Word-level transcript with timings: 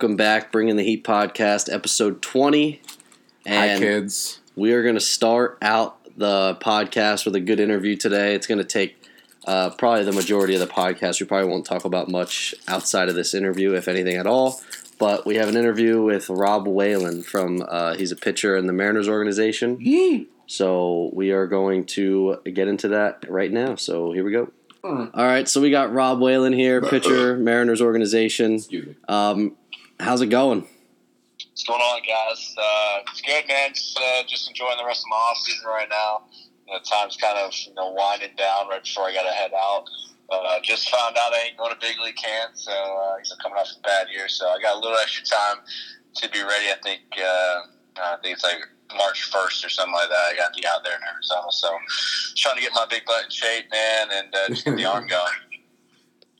Welcome 0.00 0.16
back, 0.16 0.50
Bringing 0.50 0.76
the 0.76 0.82
Heat 0.82 1.04
podcast, 1.04 1.70
episode 1.70 2.22
20. 2.22 2.80
Hi, 3.46 3.76
kids. 3.76 4.40
we 4.56 4.72
are 4.72 4.82
going 4.82 4.94
to 4.94 5.00
start 5.00 5.58
out 5.60 5.98
the 6.16 6.56
podcast 6.58 7.26
with 7.26 7.34
a 7.34 7.40
good 7.40 7.60
interview 7.60 7.96
today. 7.96 8.34
It's 8.34 8.46
going 8.46 8.56
to 8.56 8.64
take 8.64 8.96
uh, 9.46 9.68
probably 9.68 10.04
the 10.04 10.12
majority 10.12 10.54
of 10.54 10.60
the 10.60 10.66
podcast. 10.66 11.20
We 11.20 11.26
probably 11.26 11.50
won't 11.50 11.66
talk 11.66 11.84
about 11.84 12.08
much 12.08 12.54
outside 12.66 13.10
of 13.10 13.14
this 13.14 13.34
interview, 13.34 13.74
if 13.74 13.88
anything 13.88 14.16
at 14.16 14.26
all. 14.26 14.62
But 14.98 15.26
we 15.26 15.34
have 15.34 15.50
an 15.50 15.56
interview 15.58 16.02
with 16.02 16.30
Rob 16.30 16.66
Whalen 16.66 17.22
from, 17.22 17.62
uh, 17.68 17.94
he's 17.94 18.10
a 18.10 18.16
pitcher 18.16 18.56
in 18.56 18.66
the 18.66 18.72
Mariners 18.72 19.06
organization. 19.06 19.76
So 20.46 21.10
we 21.12 21.30
are 21.32 21.46
going 21.46 21.84
to 21.88 22.38
get 22.50 22.68
into 22.68 22.88
that 22.88 23.28
right 23.28 23.52
now. 23.52 23.74
So 23.74 24.12
here 24.12 24.24
we 24.24 24.32
go. 24.32 24.50
Alright. 24.82 25.46
So 25.46 25.60
we 25.60 25.70
got 25.70 25.92
Rob 25.92 26.20
Whalen 26.20 26.54
here, 26.54 26.80
pitcher, 26.80 27.36
Mariners 27.36 27.82
organization. 27.82 28.54
Excuse 28.54 28.86
me. 28.86 28.94
Um, 29.06 29.56
how's 30.00 30.20
it 30.20 30.28
going? 30.28 30.66
What's 31.50 31.64
going 31.64 31.80
on, 31.80 32.00
guys? 32.06 32.54
Uh, 32.56 33.00
it's 33.10 33.20
good, 33.20 33.46
man. 33.48 33.70
Just, 33.74 33.98
uh, 33.98 34.22
just 34.26 34.48
enjoying 34.48 34.76
the 34.78 34.84
rest 34.84 35.04
of 35.04 35.10
my 35.10 35.16
off 35.16 35.38
season 35.38 35.66
right 35.66 35.88
now. 35.88 36.22
You 36.66 36.74
know, 36.74 36.80
time's 36.90 37.16
kind 37.16 37.38
of 37.38 37.52
you 37.66 37.74
know 37.74 37.90
winding 37.90 38.36
down 38.36 38.68
right 38.68 38.82
before 38.82 39.04
I 39.04 39.14
got 39.14 39.24
to 39.24 39.32
head 39.32 39.52
out. 39.52 39.84
Uh, 40.30 40.60
just 40.62 40.88
found 40.90 41.16
out 41.16 41.34
I 41.34 41.48
ain't 41.48 41.58
going 41.58 41.72
to 41.72 41.80
big 41.80 41.98
league 41.98 42.16
camp, 42.16 42.52
so 42.54 42.72
uh, 42.72 43.18
he's 43.18 43.34
coming 43.42 43.58
off 43.58 43.68
a 43.76 43.82
bad 43.82 44.06
year. 44.12 44.28
So 44.28 44.48
I 44.48 44.60
got 44.60 44.76
a 44.76 44.78
little 44.78 44.96
extra 44.96 45.24
time 45.24 45.58
to 46.16 46.30
be 46.30 46.40
ready. 46.40 46.70
I 46.70 46.76
think 46.82 47.00
uh, 47.18 47.60
I 48.00 48.16
think 48.22 48.34
it's 48.34 48.44
like 48.44 48.62
March 48.96 49.24
first 49.24 49.64
or 49.64 49.68
something 49.68 49.94
like 49.94 50.08
that. 50.08 50.32
I 50.32 50.36
got 50.36 50.54
to 50.54 50.60
be 50.60 50.66
out 50.66 50.84
there 50.84 50.96
in 50.96 51.02
Arizona, 51.02 51.50
so 51.50 51.76
just 52.28 52.36
trying 52.36 52.56
to 52.56 52.62
get 52.62 52.72
my 52.74 52.86
big 52.88 53.04
butt 53.04 53.24
in 53.24 53.30
shape, 53.30 53.66
man, 53.72 54.08
and 54.12 54.34
uh, 54.34 54.48
just 54.48 54.64
get 54.64 54.76
the 54.76 54.84
arm 54.84 55.06
going. 55.06 55.49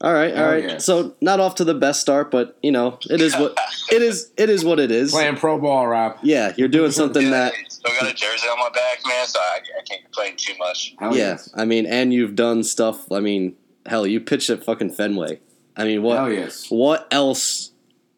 All 0.03 0.15
right, 0.15 0.31
all 0.33 0.37
Hell 0.39 0.51
right. 0.51 0.65
yeah. 0.65 0.79
So 0.79 1.15
not 1.21 1.41
off 1.41 1.57
to 1.57 1.65
the 1.65 1.75
best 1.75 2.01
start, 2.01 2.31
but 2.31 2.57
you 2.63 2.73
know 2.73 2.99
it 3.11 3.21
is 3.21 3.37
what 3.37 3.57
it 3.93 4.01
is. 4.01 4.31
It 4.39 4.49
is 4.49 4.65
what 4.65 4.81
it 4.81 4.91
is. 4.91 5.11
Playing 5.13 5.37
pro 5.37 5.59
ball, 5.59 5.87
Rob. 5.87 6.17
Yeah, 6.23 6.55
you're 6.57 6.69
doing 6.69 6.91
something 6.91 7.25
Yeah, 7.25 7.31
that. 7.31 7.53
still 7.69 7.93
got 8.01 8.11
a 8.11 8.15
jersey 8.15 8.47
on 8.49 8.59
my 8.59 8.71
back, 8.71 9.01
man, 9.07 9.27
so 9.27 9.39
I, 9.39 9.59
I 9.79 9.83
can't 9.89 10.03
complain 10.05 10.37
too 10.37 10.55
much. 10.59 10.95
Hell 10.99 11.15
Yeah, 11.15 11.33
yes. 11.33 11.51
I 11.55 11.67
mean, 11.67 11.85
and 11.85 12.15
you've 12.15 12.35
done 12.35 12.65
stuff. 12.65 13.13
I 13.13 13.21
mean, 13.21 13.57
hell, 13.85 14.07
you 14.07 14.21
pitched 14.21 14.49
at 14.49 14.65
fucking 14.65 14.91
Fenway. 14.93 15.41
I 15.77 15.85
mean, 15.85 16.03
what? 16.03 16.17
Hell 16.17 16.33
yes. 16.33 16.71
What 16.71 17.07
else 17.11 17.73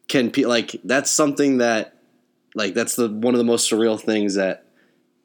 can 0.07 0.31
pe- 0.31 0.45
like? 0.45 0.79
That's 0.85 1.11
something 1.11 1.57
that, 1.57 1.97
like, 2.55 2.73
that's 2.75 2.95
the 2.95 3.09
one 3.09 3.33
of 3.33 3.39
the 3.39 3.43
most 3.45 3.69
surreal 3.69 3.99
things 3.99 4.35
that 4.35 4.65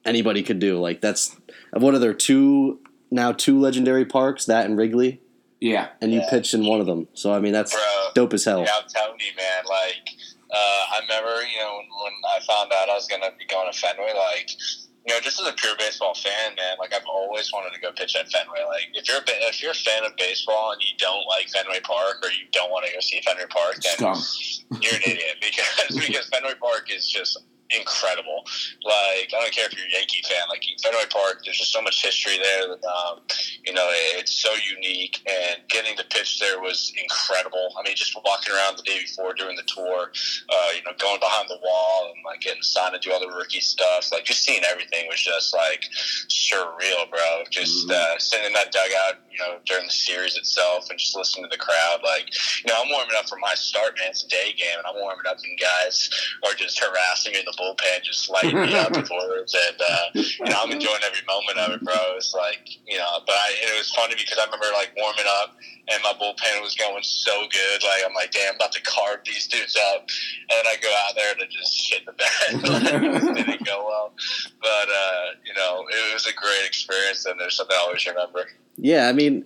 anybody 0.04 0.42
could 0.42 0.58
do. 0.58 0.80
Like, 0.80 1.00
that's 1.00 1.36
what 1.72 1.94
are 1.94 1.98
there 2.00 2.14
two 2.14 2.80
now 3.12 3.30
two 3.30 3.60
legendary 3.60 4.04
parks 4.04 4.46
that 4.46 4.66
and 4.66 4.76
Wrigley, 4.76 5.20
Yeah. 5.60 5.88
and 6.00 6.12
you 6.12 6.20
Yeah. 6.20 6.30
pitched 6.30 6.54
in 6.54 6.66
one 6.66 6.80
of 6.80 6.86
them. 6.86 7.08
So 7.14 7.32
I 7.32 7.40
mean, 7.40 7.52
that's 7.52 7.72
Bro. 7.74 7.82
dope 8.14 8.34
as 8.34 8.44
hell. 8.44 8.60
Yeah, 8.64 8.76
I'm 8.76 8.88
telling 8.88 9.18
you, 9.20 9.32
man. 9.36 9.64
Like, 9.68 10.10
uh, 10.50 10.56
I 10.94 11.00
remember, 11.02 11.42
you 11.46 11.58
know, 11.58 11.76
when, 11.76 11.86
when 12.04 12.12
I 12.34 12.40
found 12.46 12.72
out 12.72 12.88
I 12.88 12.94
was 12.94 13.06
gonna 13.08 13.30
be 13.38 13.44
going 13.46 13.70
to 13.70 13.78
Fenway, 13.78 14.12
like, 14.16 14.48
you 15.06 15.14
know, 15.14 15.20
just 15.20 15.40
as 15.40 15.46
a 15.48 15.52
pure 15.52 15.74
baseball 15.78 16.14
fan, 16.14 16.54
man, 16.56 16.76
like 16.78 16.92
I've 16.94 17.06
always 17.06 17.50
wanted 17.52 17.72
to 17.74 17.80
go 17.80 17.92
pitch 17.92 18.14
at 18.16 18.30
Fenway. 18.30 18.60
Like, 18.68 18.88
if 18.94 19.08
you're 19.08 19.18
a, 19.18 19.48
if 19.48 19.62
you're 19.62 19.70
a 19.72 19.74
fan 19.74 20.04
of 20.04 20.12
baseball 20.16 20.72
and 20.72 20.80
you 20.82 20.92
don't 20.98 21.24
like 21.28 21.48
Fenway 21.48 21.80
Park 21.80 22.18
or 22.22 22.30
you 22.30 22.44
don't 22.52 22.70
want 22.70 22.86
to 22.86 22.92
go 22.92 23.00
see 23.00 23.20
Fenway 23.24 23.46
Park, 23.48 23.76
then 23.82 24.14
Scum. 24.14 24.80
you're 24.82 24.94
an 24.94 25.02
idiot 25.06 25.36
because 25.40 25.96
because 26.06 26.28
Fenway 26.28 26.54
Park 26.60 26.88
is 26.94 27.08
just 27.08 27.38
incredible. 27.70 28.44
Like 28.84 29.30
I 29.34 29.40
don't 29.40 29.52
care 29.52 29.66
if 29.66 29.76
you're 29.76 29.86
a 29.86 29.90
Yankee 29.90 30.22
fan, 30.28 30.48
like 30.48 30.62
Fenway 30.82 31.08
Park, 31.10 31.42
there's 31.44 31.58
just 31.58 31.72
so 31.72 31.82
much 31.82 32.02
history 32.02 32.38
there. 32.38 32.68
That, 32.68 32.82
um, 32.88 33.20
you 33.66 33.72
know, 33.72 33.86
it's 34.16 34.32
so 34.32 34.50
unique, 34.76 35.20
and 35.28 35.60
getting 35.68 35.96
to 35.96 36.04
pitch 36.04 36.38
there 36.40 36.60
was 36.60 36.92
incredible. 37.00 37.74
I 37.78 37.82
mean, 37.86 37.96
just 37.96 38.16
walking 38.24 38.52
around 38.54 38.78
the 38.78 38.82
day 38.82 38.98
before 39.00 39.34
doing 39.34 39.56
the 39.56 39.64
tour, 39.66 40.10
uh, 40.48 40.68
you 40.76 40.82
know, 40.84 40.92
going 40.98 41.20
behind 41.20 41.48
the 41.48 41.58
wall 41.62 42.12
and 42.14 42.24
like 42.24 42.40
getting 42.40 42.62
signed 42.62 42.94
to 42.94 43.00
do 43.00 43.12
all 43.12 43.20
the 43.20 43.28
rookie 43.28 43.60
stuff, 43.60 44.10
like 44.12 44.24
just 44.24 44.44
seeing 44.44 44.62
everything 44.70 45.06
was 45.08 45.20
just 45.20 45.54
like 45.54 45.84
surreal, 46.28 47.08
bro. 47.10 47.44
Just 47.50 47.88
Mhm. 47.88 47.92
uh, 47.92 48.18
sitting 48.18 48.46
in 48.46 48.52
that 48.54 48.72
dugout, 48.72 49.20
you 49.38 49.46
know, 49.46 49.58
during 49.66 49.86
the 49.86 49.92
series 49.92 50.36
itself, 50.36 50.90
and 50.90 50.98
just 50.98 51.16
listening 51.16 51.44
to 51.44 51.50
the 51.50 51.60
crowd, 51.60 52.00
like 52.02 52.26
you 52.64 52.72
know, 52.72 52.80
I'm 52.82 52.90
warming 52.90 53.14
up 53.16 53.28
for 53.28 53.38
my 53.38 53.54
start, 53.54 53.94
man. 53.98 54.10
It's 54.10 54.24
a 54.24 54.28
day 54.28 54.54
game, 54.56 54.78
and 54.78 54.86
I'm 54.86 55.00
warming 55.00 55.26
up, 55.28 55.38
and 55.38 55.58
guys 55.58 56.10
are 56.44 56.54
just 56.54 56.78
harassing 56.78 57.32
me 57.32 57.40
in 57.40 57.44
the 57.44 57.56
bullpen, 57.58 58.02
just 58.02 58.30
lighting 58.30 58.60
me 58.60 58.74
up 58.74 58.90
with 58.96 59.10
words, 59.10 59.54
and 59.54 59.80
uh, 59.80 60.06
you 60.14 60.50
know, 60.50 60.60
I'm 60.62 60.72
enjoying 60.72 61.02
every 61.04 61.22
moment 61.26 61.58
of 61.58 61.72
it, 61.72 61.84
bro. 61.84 61.94
It's 62.16 62.34
like, 62.34 62.66
you 62.86 62.98
know, 62.98 63.20
but 63.26 63.34
I, 63.34 63.54
it 63.62 63.78
was 63.78 63.90
funny 63.92 64.14
because 64.16 64.38
I 64.38 64.44
remember 64.44 64.66
like 64.74 64.92
warming 64.96 65.26
up, 65.42 65.54
and 65.90 66.02
my 66.02 66.12
bullpen 66.12 66.62
was 66.62 66.74
going 66.74 67.02
so 67.02 67.46
good. 67.50 67.82
Like 67.82 68.02
I'm 68.06 68.14
like, 68.14 68.30
damn, 68.30 68.50
I'm 68.50 68.56
about 68.56 68.72
to 68.72 68.82
carve 68.82 69.20
these 69.24 69.46
dudes 69.46 69.76
up, 69.94 70.00
and 70.00 70.50
then 70.50 70.66
I 70.66 70.76
go 70.82 70.94
out 71.06 71.14
there 71.16 71.34
to 71.34 71.46
just 71.46 71.74
shit 71.74 72.04
the 72.06 72.12
bed. 72.12 72.62
like, 73.24 73.46
didn't 73.46 73.66
go 73.66 73.84
well, 73.86 74.12
but 74.60 74.88
uh, 74.88 75.24
you 75.44 75.54
know, 75.54 75.84
it 75.90 76.14
was 76.14 76.26
a 76.26 76.32
great 76.32 76.66
experience, 76.66 77.24
and 77.26 77.38
there's 77.40 77.56
something 77.56 77.76
I 77.78 77.82
always 77.82 78.06
remember. 78.06 78.46
Yeah, 78.76 79.08
I 79.08 79.12
mean, 79.12 79.44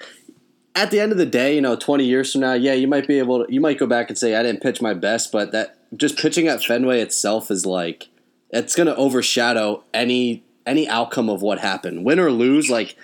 at 0.75 0.91
the 0.91 1.01
end 1.01 1.13
of 1.13 1.19
the 1.19 1.27
day, 1.27 1.55
you 1.55 1.61
know, 1.61 1.77
20 1.77 2.05
years 2.05 2.33
from 2.33 2.43
now, 2.43 2.55
yeah, 2.55 2.73
you 2.73 2.89
might 2.89 3.07
be 3.07 3.19
able 3.19 3.45
to, 3.45 3.53
you 3.53 3.61
might 3.61 3.79
go 3.79 3.87
back 3.87 4.09
and 4.09 4.19
say, 4.19 4.35
I 4.35 4.43
didn't 4.43 4.63
pitch 4.63 4.81
my 4.81 4.95
best, 4.95 5.33
but 5.33 5.53
that 5.53 5.79
just 5.97 6.19
pitching 6.19 6.49
at 6.49 6.63
Fenway 6.63 7.01
itself 7.01 7.51
is 7.51 7.67
like, 7.67 8.09
it's 8.51 8.75
going 8.75 8.87
to 8.87 8.97
overshadow 8.97 9.83
any 9.95 10.45
any 10.65 10.89
outcome 10.89 11.29
of 11.29 11.43
what 11.43 11.59
happened, 11.59 12.05
win 12.05 12.21
or 12.21 12.31
lose. 12.31 12.71
Like, 12.71 12.97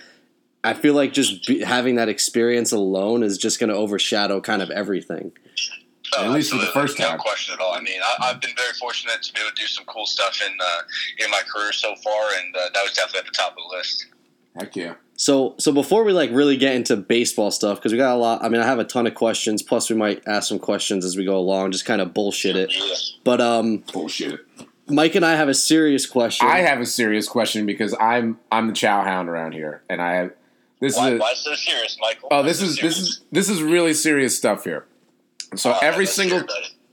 I 0.65 0.75
feel 0.75 0.95
like 0.95 1.13
just 1.13 1.47
be, 1.47 1.63
having 1.63 1.97
that 1.97 2.09
experience 2.09 2.73
alone 2.73 3.23
is 3.23 3.39
just 3.39 3.61
going 3.61 3.71
to 3.71 3.77
overshadow 3.77 4.41
kind 4.41 4.63
of 4.63 4.71
everything. 4.71 5.33
At 6.19 6.31
least 6.31 6.51
for 6.51 6.57
the 6.57 6.63
absolutely. 6.63 6.73
first 6.73 6.99
time. 6.99 7.17
No 7.17 7.23
question 7.23 7.55
at 7.55 7.61
all. 7.61 7.75
I 7.75 7.81
mean, 7.81 8.01
I, 8.03 8.31
I've 8.31 8.41
been 8.41 8.55
very 8.57 8.73
fortunate 8.81 9.23
to 9.23 9.33
be 9.33 9.41
able 9.41 9.51
to 9.51 9.63
do 9.63 9.67
some 9.67 9.85
cool 9.85 10.07
stuff 10.07 10.41
in 10.41 10.57
uh, 10.59 10.81
in 11.25 11.31
my 11.31 11.43
career 11.53 11.73
so 11.73 11.95
far, 11.97 12.31
and 12.43 12.57
uh, 12.57 12.61
that 12.73 12.83
was 12.83 12.93
definitely 12.95 13.21
at 13.21 13.27
the 13.27 13.33
top 13.33 13.53
of 13.53 13.59
the 13.59 13.77
list. 13.77 14.07
Heck 14.59 14.75
yeah. 14.75 14.95
So, 15.17 15.55
so 15.59 15.73
before 15.73 16.05
we 16.05 16.13
like 16.13 16.31
really 16.31 16.57
get 16.57 16.75
into 16.75 16.97
baseball 16.97 17.51
stuff, 17.51 17.79
because 17.79 17.93
we 17.93 17.99
got 17.99 18.15
a 18.15 18.17
lot. 18.17 18.43
I 18.43 18.49
mean, 18.49 18.61
I 18.61 18.67
have 18.67 18.79
a 18.79 18.85
ton 18.85 19.07
of 19.07 19.15
questions. 19.15 19.63
Plus, 19.63 19.91
we 19.91 19.97
might 19.97 20.23
ask 20.27 20.49
some 20.49 20.59
questions 20.59 21.05
as 21.05 21.17
we 21.17 21.25
go 21.25 21.37
along, 21.37 21.73
just 21.73 21.85
kind 21.85 22.01
of 22.01 22.15
bullshit 22.15 22.57
it. 22.57 22.73
Yeah. 22.75 22.95
But 23.25 23.41
um, 23.41 23.85
Bullshit. 23.93 24.41
Mike 24.91 25.15
and 25.15 25.25
I 25.25 25.35
have 25.35 25.49
a 25.49 25.55
serious 25.55 26.07
question. 26.07 26.49
I 26.49 26.61
have 26.61 26.81
a 26.81 26.87
serious 26.87 27.29
question 27.29 27.67
because 27.67 27.95
I'm 28.01 28.39
I'm 28.51 28.69
the 28.69 28.73
chow 28.73 29.03
hound 29.05 29.29
around 29.29 29.53
here, 29.53 29.83
and 29.91 30.01
I 30.01 30.15
have 30.15 30.31
this 30.81 30.97
Why, 30.97 31.13
is 31.13 31.21
why 31.21 31.33
so 31.35 31.55
serious, 31.55 31.97
Michael? 32.01 32.29
oh 32.31 32.37
Why 32.39 32.43
this 32.43 32.61
so 32.61 32.67
is 32.67 32.79
this 32.79 32.99
is 32.99 33.21
this 33.33 33.49
is 33.49 33.63
really 33.63 33.95
serious 33.95 34.37
stuff 34.37 34.65
here. 34.65 34.87
So 35.57 35.73
Oh, 35.73 35.79
every 35.83 36.07
single 36.07 36.43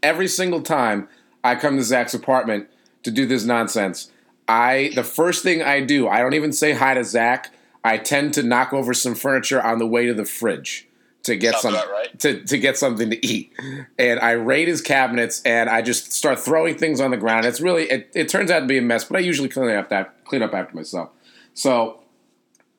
every 0.02 0.28
single 0.28 0.62
time 0.62 1.08
I 1.44 1.56
come 1.56 1.78
to 1.78 1.84
Zach's 1.84 2.14
apartment 2.14 2.68
to 3.04 3.12
do 3.12 3.26
this 3.26 3.44
nonsense, 3.46 4.12
I 4.48 4.92
the 4.96 5.04
first 5.04 5.44
thing 5.44 5.62
I 5.62 5.82
do, 5.82 6.08
I 6.08 6.20
don't 6.20 6.34
even 6.34 6.52
say 6.52 6.74
hi 6.74 6.94
to 6.94 7.04
Zach. 7.04 7.54
I 7.84 7.98
tend 7.98 8.34
to 8.34 8.44
knock 8.44 8.74
over 8.74 8.96
some 8.96 9.14
furniture 9.14 9.62
on 9.62 9.78
the 9.78 9.86
way 9.86 10.08
to 10.08 10.14
the 10.16 10.26
fridge 10.26 10.88
to 11.22 11.36
get 11.36 11.56
Sounds 11.56 11.76
some 11.78 11.90
right. 11.92 12.20
to, 12.20 12.44
to 12.44 12.58
get 12.58 12.78
something 12.78 13.10
to 13.12 13.26
eat. 13.26 13.52
And 14.00 14.20
I 14.20 14.32
raid 14.32 14.68
his 14.68 14.82
cabinets 14.82 15.42
and 15.44 15.70
I 15.70 15.82
just 15.84 16.12
start 16.12 16.40
throwing 16.40 16.78
things 16.78 17.00
on 17.00 17.12
the 17.12 17.18
ground. 17.18 17.46
It's 17.46 17.62
really 17.62 17.84
it, 17.90 18.10
it 18.16 18.30
turns 18.30 18.50
out 18.50 18.62
to 18.62 18.66
be 18.66 18.78
a 18.80 18.82
mess, 18.82 19.04
but 19.04 19.18
I 19.18 19.20
usually 19.20 19.50
clean 19.50 19.70
up 19.70 19.90
that 19.90 20.24
clean 20.26 20.42
up 20.42 20.54
after 20.54 20.76
myself. 20.76 21.10
So 21.54 22.00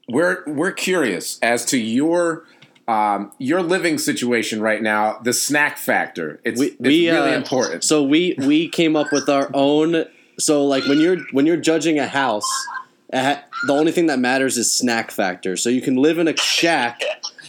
we're 0.09 0.43
we're 0.47 0.73
curious 0.73 1.39
as 1.43 1.65
to 1.67 1.79
your 1.79 2.45
um, 2.89 3.33
your 3.39 3.63
living 3.63 3.99
situation 3.99 4.61
right 4.61 4.81
now, 4.81 5.19
the 5.25 5.33
snack 5.33 5.77
factor. 5.77 6.41
It's, 6.45 6.61
we, 6.61 6.67
it's 6.69 6.81
we 6.81 7.11
really 7.11 7.33
uh, 7.33 7.37
important. 7.37 7.85
So 7.85 8.03
we 8.03 8.35
we 8.39 8.69
came 8.69 8.95
up 8.97 9.13
with 9.13 9.29
our 9.29 9.51
own. 9.55 10.05
So 10.39 10.65
like 10.65 10.85
when 10.87 11.01
you're 11.01 11.19
when 11.33 11.47
you're 11.47 11.57
judging 11.57 11.99
a 11.99 12.07
house, 12.07 12.49
the 13.11 13.43
only 13.73 13.93
thing 13.93 14.07
that 14.07 14.19
matters 14.19 14.57
is 14.57 14.71
snack 14.71 15.11
factor. 15.11 15.57
So 15.57 15.69
you 15.71 15.81
can 15.81 15.97
live 15.97 16.19
in 16.19 16.29
a 16.29 16.37
shack, 16.37 17.01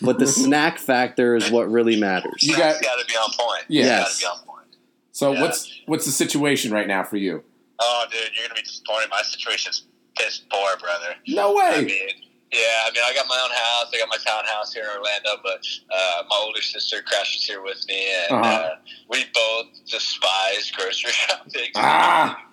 but 0.02 0.18
the 0.20 0.28
snack 0.28 0.80
factor 0.80 1.36
is 1.36 1.52
what 1.52 1.70
really 1.70 2.00
matters. 2.00 2.42
You 2.44 2.56
got- 2.56 2.82
got 2.82 3.00
to 3.00 3.06
be 3.06 3.14
on 3.14 3.30
point. 3.38 3.66
Yeah. 3.68 3.84
Yes. 3.86 4.00
got 4.00 4.14
to 4.14 4.20
be 4.20 4.26
on 4.40 4.46
point. 4.48 4.68
So 5.12 5.34
Yeah. 5.34 5.42
what's 5.42 5.82
what's 5.86 6.06
the 6.06 6.12
situation 6.12 6.72
right 6.72 6.88
now 6.88 7.04
for 7.04 7.18
you? 7.18 7.44
Oh, 7.80 8.06
dude, 8.10 8.20
you're 8.36 8.48
gonna 8.48 8.56
be 8.56 8.64
disappointed. 8.64 9.10
My 9.12 9.22
situation's 9.22 9.86
piss 10.18 10.42
poor, 10.52 10.78
brother. 10.80 11.16
No 11.28 11.56
I 11.60 11.78
way. 11.80 11.86
mean, 11.86 12.10
yeah, 12.52 12.86
I 12.86 12.92
mean, 12.94 13.04
I 13.06 13.14
got 13.14 13.28
my 13.28 13.40
own 13.44 13.50
house. 13.52 13.92
I 13.94 13.98
got 14.00 14.10
my 14.10 14.18
townhouse 14.26 14.74
here 14.74 14.84
in 14.84 14.90
Orlando, 14.98 15.42
but 15.44 15.60
uh, 15.92 16.24
my 16.30 16.36
older 16.44 16.62
sister 16.62 17.02
crashes 17.02 17.44
here 17.44 17.62
with 17.62 17.84
me, 17.88 18.08
and 18.30 18.40
Uh-huh. 18.40 18.50
uh, 18.50 18.76
we 19.10 19.26
both 19.34 19.68
despise 19.90 20.72
grocery 20.72 21.12
shopping. 21.14 21.72
Ah. 21.76 22.44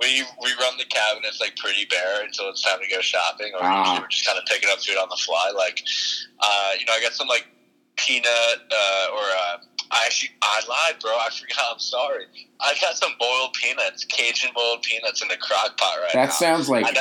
We 0.00 0.24
we 0.42 0.50
run 0.58 0.78
the 0.78 0.86
cabinets 0.86 1.40
like 1.40 1.56
pretty 1.56 1.84
bare 1.90 2.22
until 2.24 2.48
it's 2.48 2.62
time 2.62 2.78
to 2.80 2.88
go 2.88 3.00
shopping, 3.00 3.52
or 3.54 3.60
Ah. 3.62 3.98
we're 4.00 4.08
just 4.08 4.24
kind 4.24 4.38
of 4.38 4.44
picking 4.46 4.70
up 4.70 4.78
food 4.80 4.96
on 4.96 5.08
the 5.10 5.16
fly. 5.16 5.52
Like, 5.54 5.82
uh, 6.40 6.70
you 6.78 6.86
know, 6.86 6.92
I 6.94 7.00
got 7.02 7.12
some 7.12 7.28
like 7.28 7.46
peanut 7.96 8.26
uh, 8.70 9.06
or. 9.14 9.20
Uh, 9.22 9.56
I 9.92 10.04
actually, 10.06 10.30
I 10.40 10.60
lied, 10.68 11.00
bro. 11.00 11.10
I 11.10 11.28
forgot. 11.36 11.64
I'm 11.72 11.78
sorry. 11.80 12.26
I 12.60 12.74
got 12.80 12.94
some 12.96 13.10
boiled 13.18 13.54
peanuts, 13.54 14.04
Cajun 14.04 14.50
boiled 14.54 14.82
peanuts 14.82 15.20
in 15.20 15.26
the 15.26 15.36
crock 15.36 15.76
pot 15.76 15.96
right 16.00 16.14
now. 16.14 16.26
That 16.26 16.32
sounds 16.32 16.68
like 16.70 16.86
I 16.86 16.92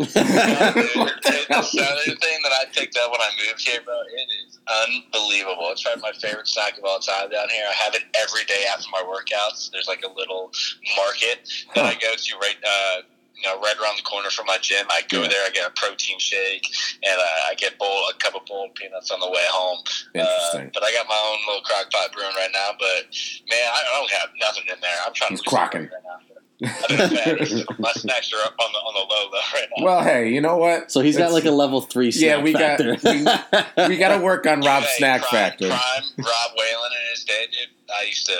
know- 0.00 0.06
hell. 1.24 1.62
the 1.62 1.62
southern 1.62 2.16
thing 2.16 2.38
that 2.42 2.52
I 2.52 2.64
picked 2.72 2.96
up 2.96 3.10
when 3.10 3.20
I 3.20 3.30
moved 3.46 3.60
here, 3.66 3.80
bro, 3.84 3.94
it 4.00 4.28
is 4.48 4.58
unbelievable. 4.68 5.68
It's 5.72 5.82
probably 5.82 6.02
my 6.02 6.12
favorite 6.12 6.48
snack 6.48 6.78
of 6.78 6.84
all 6.84 6.98
time 6.98 7.30
down 7.30 7.48
here. 7.48 7.64
I 7.68 7.74
have 7.84 7.94
it 7.94 8.02
every 8.20 8.44
day 8.44 8.64
after 8.72 8.86
my 8.92 9.02
workouts. 9.02 9.70
There's 9.70 9.88
like 9.88 10.02
a 10.04 10.12
little 10.12 10.50
market 10.96 11.48
that 11.74 11.84
I 11.84 11.94
go 11.94 12.14
to 12.16 12.36
right. 12.38 12.56
Uh, 12.64 13.02
you 13.42 13.48
know, 13.48 13.58
right 13.60 13.74
around 13.80 13.96
the 13.96 14.02
corner 14.02 14.28
from 14.28 14.44
my 14.44 14.58
gym. 14.60 14.84
I 14.90 15.00
go 15.08 15.22
Yeah. 15.22 15.28
there, 15.28 15.46
I 15.46 15.48
get 15.48 15.66
a 15.66 15.70
protein 15.72 16.18
shake, 16.18 16.60
and 17.02 17.16
uh, 17.18 17.48
I 17.48 17.54
get 17.56 17.78
bowl 17.78 17.88
a 18.10 18.14
cup 18.20 18.34
of 18.34 18.44
boiled 18.44 18.74
peanuts 18.74 19.10
on 19.10 19.18
the 19.18 19.30
way 19.30 19.40
home. 19.48 19.78
Interesting. 20.14 20.66
Uh, 20.66 20.70
but 20.74 20.82
I 20.84 20.92
got 20.92 21.08
my 21.08 21.16
own 21.16 21.38
little 21.48 21.62
crock 21.62 21.90
pot 21.90 22.12
brewing 22.12 22.36
right 22.36 22.50
now. 22.52 22.76
But 22.78 23.08
man, 23.48 23.64
I 23.72 23.80
don't 23.96 24.10
have 24.10 24.28
nothing 24.44 24.64
in 24.68 24.76
there. 24.82 24.92
I'm 25.06 25.14
trying 25.14 25.30
He's 25.30 25.40
to 25.40 25.48
lose 25.48 25.56
crocking. 25.56 25.80
right 25.88 26.04
now. 26.04 26.20
I've 26.62 26.88
been 26.88 27.10
fat. 27.16 27.78
my 27.78 27.92
snacks 27.92 28.32
are 28.32 28.44
up 28.46 28.54
on 28.58 28.72
the 28.72 28.78
on 28.78 28.94
the 28.94 29.00
low 29.14 29.30
though 29.30 29.58
right 29.58 29.68
now. 29.78 29.84
Well, 29.84 30.02
hey, 30.02 30.30
you 30.32 30.40
know 30.40 30.56
what? 30.56 30.90
So 30.92 31.00
he's 31.00 31.16
got 31.16 31.32
like 31.32 31.44
a 31.44 31.50
level 31.50 31.80
three 31.80 32.10
snack 32.10 32.38
Yeah, 32.38 32.42
we 32.42 32.52
got- 32.52 32.78
factor. 32.78 33.88
we 33.88 33.96
got 33.98 34.16
to 34.16 34.22
work 34.22 34.46
on 34.46 34.60
Rob's 34.60 34.86
Hey, 34.86 34.98
snack 34.98 35.22
prime, 35.22 35.30
factor. 35.50 35.68
Prime 35.68 36.02
Rob 36.18 36.50
Whalen 36.58 36.90
in 36.92 37.10
his 37.14 37.24
day, 37.24 37.46
dude. 37.50 37.68
I 37.94 38.04
used 38.04 38.26
to, 38.26 38.34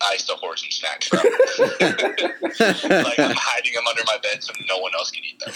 I 0.00 0.12
used 0.14 0.26
to 0.28 0.34
hoard 0.34 0.58
some 0.58 0.70
snacks, 0.70 1.08
bro. 1.08 1.20
like 3.02 3.18
I'm 3.18 3.34
hiding 3.36 3.72
them 3.74 3.86
under 3.88 4.02
my 4.06 4.18
bed 4.22 4.42
so 4.42 4.52
no 4.68 4.78
one 4.78 4.92
else 4.94 5.10
can 5.10 5.22
eat 5.24 5.38
them. 5.40 5.52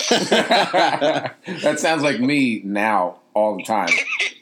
that 1.62 1.79
sounds 1.81 2.02
like 2.02 2.20
me 2.20 2.61
now 2.64 3.17
all 3.37 3.56
the 3.59 3.62
time 3.62 3.91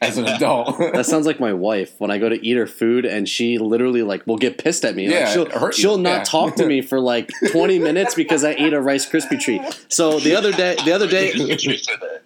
as 0.01 0.17
an 0.17 0.25
adult. 0.35 0.77
That 0.79 1.05
sounds 1.05 1.25
like 1.27 1.39
my 1.39 1.51
wife 1.53 1.93
when 1.99 2.09
I 2.11 2.17
go 2.17 2.29
to 2.29 2.43
eat 2.47 2.55
her 2.55 2.65
food 2.65 3.05
and 3.05 3.27
she 3.27 3.57
literally 3.57 4.01
like 4.03 4.25
will 4.25 4.37
get 4.37 4.57
pissed 4.57 4.85
at 4.85 4.95
me. 4.95 5.07
Like, 5.07 5.15
Yeah, 5.19 5.33
she'll 5.33 5.49
hurt 5.49 5.75
she'll 5.75 5.97
not 5.97 6.19
Yeah. 6.19 6.23
talk 6.23 6.55
to 6.55 6.65
me 6.65 6.81
for 6.81 6.99
like 7.01 7.29
20 7.51 7.77
minutes 7.79 8.15
because 8.15 8.43
I 8.45 8.51
ate 8.51 8.71
a 8.73 8.79
Rice 8.81 9.05
Krispie 9.09 9.39
treat. 9.39 9.61
So 9.89 10.19
the 10.21 10.35
other 10.35 10.51
day, 10.53 10.75
the 10.85 10.93
other 10.93 11.07
day, 11.07 11.33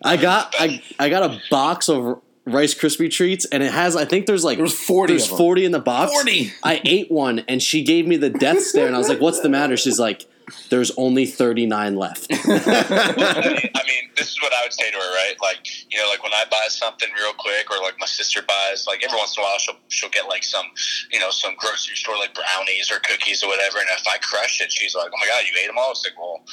I 0.04 0.16
got 0.18 0.54
I, 0.60 0.82
I 1.00 1.10
got 1.10 1.24
a 1.32 1.42
box 1.50 1.90
of 1.90 2.22
Rice 2.46 2.74
Krispie 2.74 3.12
treats 3.12 3.46
and 3.46 3.62
it 3.64 3.72
has 3.72 3.96
I 3.96 4.06
think 4.06 4.26
there's 4.28 4.44
like 4.44 4.58
There 4.58 4.64
was 4.64 4.74
40 4.80 5.14
there's 5.14 5.28
40 5.28 5.66
in 5.66 5.72
the 5.72 5.80
box. 5.80 6.12
40. 6.12 6.54
I 6.64 6.82
ate 6.86 7.12
one 7.12 7.40
and 7.48 7.62
she 7.64 7.84
gave 7.84 8.08
me 8.08 8.16
the 8.18 8.30
death 8.30 8.62
stare 8.62 8.86
and 8.88 8.96
I 8.96 9.00
was 9.00 9.10
like, 9.10 9.20
"What's 9.22 9.40
the 9.42 9.50
matter?" 9.50 9.76
She's 9.78 10.00
like, 10.00 10.26
"There's 10.70 10.92
only 10.98 11.26
39 11.26 11.96
left." 11.96 12.28
I 12.32 13.82
mean, 13.88 14.10
this 14.18 14.30
is 14.30 14.42
what 14.42 14.54
I 14.54 14.64
would 14.64 14.74
say 14.74 14.92
to 14.92 14.98
her, 14.98 15.14
right? 15.16 15.36
Like, 15.42 15.68
you 15.90 15.98
know, 15.98 16.08
like 16.10 16.24
when 16.24 16.34
I 16.34 16.46
buy 16.50 16.66
something 16.68 17.10
real 17.18 17.34
quick, 17.34 17.72
or 17.72 17.82
like 17.82 17.96
my 18.00 18.06
sister 18.06 18.42
buys, 18.42 18.86
like 18.88 19.04
every 19.04 19.18
once 19.18 19.38
in 19.38 19.44
a 19.44 19.46
while, 19.46 19.58
she'll 19.60 19.78
she'll 19.88 20.10
get 20.10 20.28
like 20.28 20.44
some, 20.44 20.66
you 21.12 21.20
know, 21.20 21.32
some 21.32 21.56
grocery 21.58 21.96
store 21.96 22.18
like 22.18 22.34
brownies 22.34 22.92
or 22.92 23.00
cookies 23.00 23.44
or 23.44 23.50
whatever. 23.50 23.80
And 23.80 23.88
if 23.92 24.08
I 24.08 24.18
crush 24.18 24.62
it, 24.62 24.72
she's 24.72 24.96
like, 24.96 25.10
"Oh 25.14 25.18
my 25.20 25.28
god, 25.28 25.44
you 25.46 25.58
ate 25.62 25.68
them 25.68 25.78
all!" 25.78 25.92
It's 25.92 26.06
like, 26.06 26.18
well. 26.18 26.44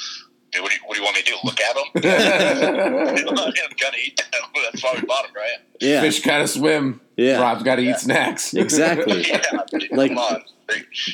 Dude, 0.49 0.61
what, 0.61 0.71
do 0.71 0.75
you, 0.77 0.81
what 0.85 0.93
do 0.93 1.01
you 1.01 1.03
want 1.03 1.17
me 1.17 1.23
to 1.23 1.29
do? 1.29 1.37
Look 1.43 1.59
at 1.59 1.75
them? 1.75 1.87
I'm 3.17 3.75
gonna 3.75 3.97
eat 4.01 4.15
them. 4.15 4.41
That's 4.63 4.81
why 4.81 4.93
we 4.95 5.01
bought 5.05 5.25
them, 5.25 5.35
right? 5.35 5.59
Yeah. 5.79 6.01
Fish 6.01 6.21
gotta 6.21 6.47
swim. 6.47 7.01
Yeah. 7.15 7.39
Rob's 7.41 7.63
gotta 7.63 7.81
Yeah. 7.81 7.91
eat 7.91 7.97
snacks. 7.99 8.53
Exactly. 8.53 9.23
Yeah, 9.27 9.41
dude, 9.71 9.91
Like, 9.91 10.09
come 10.11 10.17
on. 10.19 10.43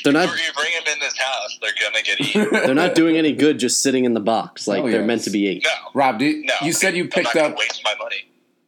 They're 0.04 0.12
not 0.14 0.30
you 0.30 0.54
bring 0.56 0.72
them 0.74 0.94
in 0.94 1.00
this 1.00 1.16
house, 1.18 1.60
they're 1.62 1.72
gonna 1.80 2.04
get 2.04 2.20
eaten. 2.22 2.48
they're 2.66 2.74
not 2.74 2.96
doing 2.96 3.18
any 3.18 3.34
good 3.34 3.60
just 3.60 3.84
sitting 3.84 4.04
in 4.04 4.14
the 4.16 4.20
box. 4.20 4.68
Like 4.68 4.82
Oh, 4.84 4.90
they're 4.90 5.02
yes. 5.02 5.08
meant 5.08 5.22
to 5.24 5.30
be 5.30 5.48
ate. 5.48 5.64
No, 5.64 5.92
Rob, 5.94 6.18
do, 6.20 6.42
no. 6.44 6.54
you 6.66 6.74
said 6.74 6.96
you 6.96 7.04
I'm 7.04 7.10
picked 7.10 7.36
not 7.36 7.52
up. 7.52 7.58
Waste 7.58 7.82
my 7.84 7.94
money. 8.00 8.26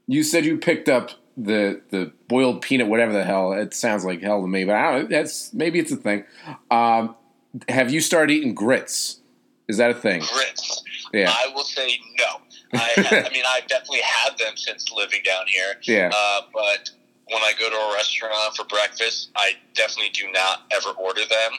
You 0.08 0.22
said 0.24 0.46
you 0.46 0.58
picked 0.60 0.88
up 0.88 1.10
the 1.38 1.82
the 1.90 2.12
boiled 2.28 2.62
peanut, 2.62 2.88
whatever 2.88 3.12
the 3.14 3.24
hell. 3.24 3.54
It 3.54 3.74
sounds 3.74 4.06
like 4.06 4.22
hell 4.22 4.42
to 4.42 4.48
me, 4.48 4.64
but 4.64 4.76
I 4.76 4.92
don't. 5.00 5.10
That's 5.10 5.52
maybe 5.54 5.80
it's 5.80 5.92
a 5.92 5.96
thing. 5.98 6.24
Um, 6.70 7.16
have 7.68 7.92
you 7.92 8.00
started 8.00 8.32
eating 8.34 8.54
grits? 8.54 9.20
Is 9.68 9.78
that 9.78 9.90
a 9.90 9.96
thing? 9.96 10.20
grits. 10.32 10.84
Yeah. 11.14 11.34
I 11.36 11.52
will 11.56 11.64
say 11.64 11.98
no. 12.20 12.42
I, 12.74 13.26
I 13.30 13.34
mean, 13.34 13.44
I 13.48 13.62
definitely 13.68 14.02
had 14.02 14.38
them 14.38 14.56
since 14.58 14.92
living 14.92 15.22
down 15.24 15.46
here. 15.48 15.76
Yeah. 15.84 16.12
Uh, 16.14 16.42
but 16.54 16.90
when 17.30 17.42
I 17.42 17.54
go 17.60 17.70
to 17.70 17.76
a 17.76 17.94
restaurant 17.94 18.56
for 18.56 18.66
breakfast, 18.66 19.32
I 19.36 19.54
definitely 19.74 20.12
do 20.12 20.32
not 20.32 20.64
ever 20.72 20.90
order 20.92 21.22
them. 21.22 21.52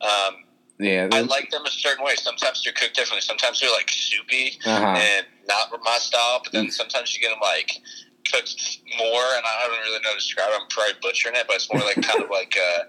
Um, 0.00 0.34
Yeah. 0.78 1.08
I 1.12 1.20
like 1.22 1.50
them 1.50 1.64
a 1.66 1.70
certain 1.70 2.04
way. 2.04 2.14
Sometimes 2.16 2.62
they're 2.64 2.72
cooked 2.74 2.94
differently. 2.96 3.20
Sometimes 3.22 3.60
they're 3.60 3.70
like 3.72 3.88
soupy 3.90 4.58
Uh-huh. 4.66 4.84
and 4.98 5.26
not 5.48 5.70
my 5.84 5.98
style. 5.98 6.40
But 6.42 6.52
then 6.52 6.70
sometimes 6.70 7.14
you 7.14 7.20
get 7.22 7.30
them 7.30 7.38
like 7.40 7.70
cooked 8.30 8.78
more, 8.98 9.22
and 9.36 9.44
I 9.46 9.66
don't 9.68 9.78
really 9.80 9.98
know 10.00 10.08
how 10.08 10.10
to 10.10 10.16
describe. 10.16 10.48
it. 10.50 10.58
I'm 10.60 10.66
probably 10.68 10.94
butchering 11.02 11.36
it, 11.36 11.46
but 11.46 11.56
it's 11.56 11.72
more 11.72 11.82
like 11.82 12.00
kind 12.02 12.22
of 12.22 12.30
like 12.38 12.54
uh, 12.56 12.84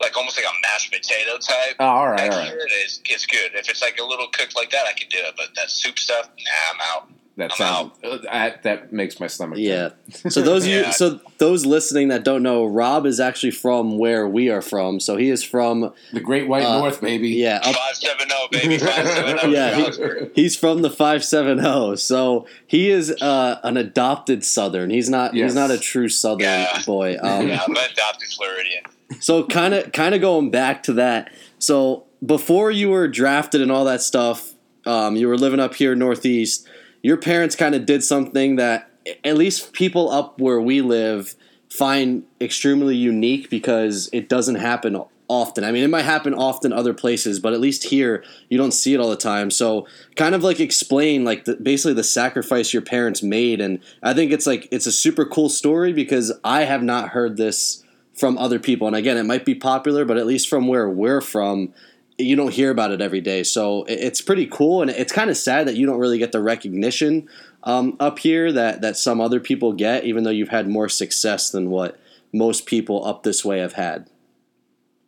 like 0.00 0.16
almost 0.16 0.36
like 0.36 0.46
a 0.46 0.54
mashed 0.62 0.92
potato 0.92 1.38
type. 1.38 1.76
Oh, 1.80 1.84
all 1.86 2.08
right, 2.08 2.30
all 2.30 2.38
right. 2.38 2.52
It 2.52 2.72
is, 2.84 3.00
It's 3.08 3.26
good. 3.26 3.52
If 3.54 3.68
it's 3.68 3.82
like 3.82 3.98
a 4.00 4.04
little 4.04 4.28
cooked 4.28 4.56
like 4.56 4.70
that, 4.70 4.86
I 4.86 4.92
can 4.92 5.08
do 5.08 5.18
it. 5.18 5.34
But 5.36 5.54
that 5.56 5.70
soup 5.70 5.98
stuff, 5.98 6.28
nah, 6.28 6.72
I'm 6.74 6.80
out. 6.96 7.10
That 7.38 7.52
I'm 7.52 7.56
sounds. 7.56 7.92
uh, 8.04 8.18
that, 8.24 8.62
that 8.64 8.92
makes 8.92 9.18
my 9.20 9.26
stomach. 9.28 9.58
Yeah. 9.58 9.90
turn. 10.22 10.30
So 10.30 10.42
those 10.42 10.64
of 10.64 10.70
you, 10.70 10.92
so 10.92 11.20
those 11.38 11.64
listening 11.64 12.08
that 12.08 12.24
don't 12.24 12.42
know, 12.42 12.66
Rob 12.66 13.06
is 13.06 13.20
actually 13.20 13.52
from 13.52 13.96
where 13.96 14.28
we 14.28 14.50
are 14.50 14.60
from. 14.60 15.00
So 15.00 15.16
he 15.16 15.30
is 15.30 15.42
from 15.42 15.92
the 16.12 16.20
Great 16.20 16.48
White 16.48 16.64
Uh, 16.64 16.78
North, 16.80 17.00
baby. 17.00 17.30
yeah, 17.30 17.60
up, 17.64 17.74
Five 17.74 17.94
seven 17.96 18.28
zero, 18.28 18.40
baby. 18.50 18.78
Five 18.78 19.06
seven 19.08 19.38
zero. 19.38 19.52
Yeah, 19.52 19.90
he- 19.90 20.42
he's 20.42 20.56
from 20.56 20.82
the 20.82 20.90
570. 20.90 21.96
So 21.96 22.46
he 22.66 22.90
is 22.90 23.10
uh, 23.22 23.60
an 23.62 23.76
adopted 23.76 24.44
southern. 24.44 24.90
He's 24.90 25.08
not 25.08 25.34
Yes. 25.34 25.50
he's 25.50 25.54
not 25.54 25.70
a 25.70 25.78
true 25.78 26.08
southern 26.08 26.40
Yeah. 26.46 26.82
boy. 26.84 27.16
Um, 27.22 27.48
yeah, 27.48 27.62
I'm 27.66 27.70
an 27.76 27.82
adopted 27.92 28.28
Floridian. 28.30 28.82
So 29.20 29.44
kind 29.46 29.74
of 29.74 29.92
kind 29.92 30.14
of 30.14 30.20
going 30.20 30.50
back 30.50 30.82
to 30.84 30.92
that. 30.94 31.32
So 31.58 32.04
before 32.24 32.70
you 32.70 32.90
were 32.90 33.08
drafted 33.08 33.60
and 33.60 33.70
all 33.70 33.84
that 33.84 34.02
stuff, 34.02 34.54
um, 34.86 35.16
you 35.16 35.28
were 35.28 35.38
living 35.38 35.60
up 35.60 35.74
here 35.76 35.94
northeast. 35.94 36.66
Your 37.08 37.16
parents 37.16 37.56
kind 37.56 37.74
of 37.74 37.86
did 37.86 38.04
something 38.04 38.56
that 38.56 38.90
at 39.24 39.38
least 39.38 39.72
people 39.72 40.10
up 40.10 40.38
where 40.38 40.60
we 40.60 40.82
live 40.82 41.36
find 41.70 42.24
extremely 42.38 42.96
unique 42.96 43.48
because 43.48 44.10
it 44.12 44.28
doesn't 44.28 44.56
happen 44.56 45.02
often. 45.26 45.64
I 45.64 45.72
mean, 45.72 45.84
it 45.84 45.88
might 45.88 46.04
happen 46.04 46.34
often 46.34 46.70
other 46.70 46.92
places, 46.92 47.40
but 47.40 47.54
at 47.54 47.60
least 47.60 47.84
here 47.84 48.22
you 48.50 48.58
don't 48.58 48.72
see 48.72 48.92
it 48.92 49.00
all 49.00 49.08
the 49.08 49.16
time. 49.16 49.50
So 49.50 49.86
kind 50.16 50.34
of 50.34 50.44
like 50.44 50.60
explain 50.60 51.24
like 51.24 51.46
the, 51.46 51.56
basically 51.56 51.94
the 51.94 52.04
sacrifice 52.04 52.74
your 52.74 52.82
parents 52.82 53.22
made 53.22 53.62
and 53.62 53.80
I 54.02 54.12
think 54.12 54.30
it's 54.30 54.46
like 54.46 54.68
it's 54.70 54.86
a 54.86 54.92
super 54.92 55.24
cool 55.24 55.48
story 55.48 55.94
because 55.94 56.30
I 56.44 56.64
have 56.64 56.82
not 56.82 57.08
heard 57.08 57.38
this 57.38 57.82
from 58.18 58.36
other 58.36 58.58
people. 58.58 58.86
And 58.86 58.94
again, 58.94 59.16
it 59.16 59.24
might 59.24 59.46
be 59.46 59.54
popular, 59.54 60.04
but 60.04 60.18
at 60.18 60.26
least 60.26 60.46
from 60.46 60.66
where 60.66 60.90
we're 60.90 61.22
from, 61.22 61.72
you 62.18 62.34
don't 62.34 62.52
hear 62.52 62.70
about 62.70 62.90
it 62.90 63.00
every 63.00 63.20
day. 63.20 63.42
So 63.44 63.84
it's 63.88 64.20
pretty 64.20 64.46
cool, 64.46 64.82
and 64.82 64.90
it's 64.90 65.12
kind 65.12 65.30
of 65.30 65.36
sad 65.36 65.66
that 65.68 65.76
you 65.76 65.86
don't 65.86 65.98
really 65.98 66.18
get 66.18 66.32
the 66.32 66.42
recognition 66.42 67.28
um, 67.62 67.96
up 68.00 68.18
here 68.18 68.52
that 68.52 68.80
that 68.80 68.96
some 68.96 69.20
other 69.20 69.40
people 69.40 69.72
get, 69.72 70.04
even 70.04 70.24
though 70.24 70.30
you've 70.30 70.48
had 70.48 70.68
more 70.68 70.88
success 70.88 71.50
than 71.50 71.70
what 71.70 71.98
most 72.32 72.66
people 72.66 73.04
up 73.06 73.22
this 73.22 73.44
way 73.44 73.58
have 73.60 73.74
had. 73.74 74.10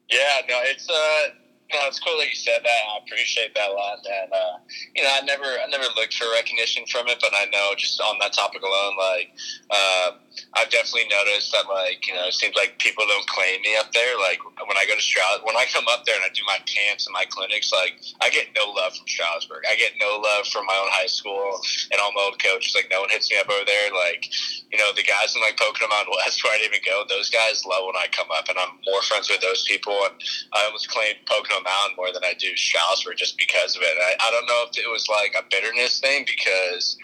Yeah, 0.08 0.40
no, 0.48 0.58
it's 0.64 0.88
uh, 0.88 1.34
no, 1.72 1.78
it's 1.86 2.00
cool 2.00 2.18
that 2.18 2.28
you 2.28 2.34
said 2.34 2.60
that. 2.64 2.68
I 2.68 2.98
appreciate 3.04 3.54
that 3.54 3.70
a 3.70 3.72
lot. 3.72 3.98
And 3.98 4.32
uh, 4.32 4.58
you 4.96 5.02
know, 5.02 5.10
I 5.10 5.20
never, 5.24 5.44
I 5.44 5.66
never 5.70 5.84
looked 5.96 6.14
for 6.14 6.26
recognition 6.34 6.84
from 6.86 7.06
it, 7.08 7.18
but 7.20 7.30
I 7.32 7.46
know 7.46 7.72
just 7.76 8.00
on 8.00 8.18
that 8.20 8.32
topic 8.32 8.62
alone, 8.62 8.96
like, 8.98 9.30
uh, 9.70 10.10
I've 10.54 10.70
definitely 10.70 11.08
noticed 11.08 11.52
that, 11.52 11.68
like, 11.68 12.06
you 12.06 12.14
know, 12.14 12.26
it 12.26 12.34
seems 12.34 12.56
like 12.56 12.78
people 12.78 13.04
don't 13.06 13.26
claim 13.26 13.60
me 13.62 13.76
up 13.76 13.92
there. 13.92 14.18
Like 14.18 14.42
when 14.44 14.76
I 14.76 14.86
go 14.86 14.94
to 14.94 15.02
Stroud, 15.02 15.40
when 15.44 15.56
I 15.56 15.66
come 15.72 15.84
up 15.88 16.04
there 16.04 16.16
and 16.16 16.24
I 16.24 16.32
do 16.34 16.42
my 16.46 16.58
camps 16.66 17.06
and 17.06 17.14
my 17.14 17.24
clinics, 17.28 17.72
like, 17.72 18.00
I 18.20 18.30
get 18.30 18.50
no 18.56 18.70
love 18.70 18.96
from 18.96 19.06
Stroudsburg. 19.06 19.64
I 19.70 19.76
get 19.76 19.94
no 20.00 20.18
love 20.18 20.46
from 20.48 20.66
my 20.66 20.76
own 20.76 20.90
high 20.90 21.10
school 21.10 21.60
and 21.92 22.00
all 22.00 22.12
my 22.12 22.28
old 22.30 22.42
coaches. 22.42 22.74
Like, 22.74 22.88
no 22.90 23.00
one 23.00 23.10
hits 23.10 23.30
me 23.30 23.38
up 23.38 23.48
over 23.48 23.64
there. 23.64 23.90
Like, 23.92 24.26
you 24.70 24.78
know, 24.78 24.90
the 24.94 25.02
guys 25.02 25.34
in 25.34 25.42
like 25.42 25.58
Mountain 25.60 26.14
West 26.24 26.42
where 26.42 26.54
I 26.54 26.58
didn't 26.58 26.78
even 26.78 26.86
go, 26.86 27.04
those 27.08 27.30
guys 27.30 27.66
love 27.66 27.86
when 27.86 27.96
I 27.96 28.06
come 28.10 28.28
up, 28.30 28.48
and 28.48 28.58
I'm 28.58 28.78
more 28.86 29.02
friends 29.02 29.28
with 29.28 29.40
those 29.40 29.64
people. 29.66 29.94
And 30.06 30.14
I 30.54 30.66
almost 30.66 30.88
claim 30.88 31.14
Pocono 31.26 31.62
Mountain 31.62 31.96
more 31.96 32.12
than 32.12 32.24
I 32.24 32.34
do 32.38 32.54
Stroudsburg 32.56 33.18
just 33.18 33.36
because 33.36 33.76
of 33.76 33.82
it. 33.82 33.96
I, 33.98 34.14
I 34.22 34.30
don't 34.30 34.46
know 34.46 34.64
if 34.70 34.78
it 34.78 34.88
was 34.90 35.06
like 35.08 35.34
a 35.38 35.46
bitterness 35.50 36.00
thing 36.00 36.24
because 36.26 36.96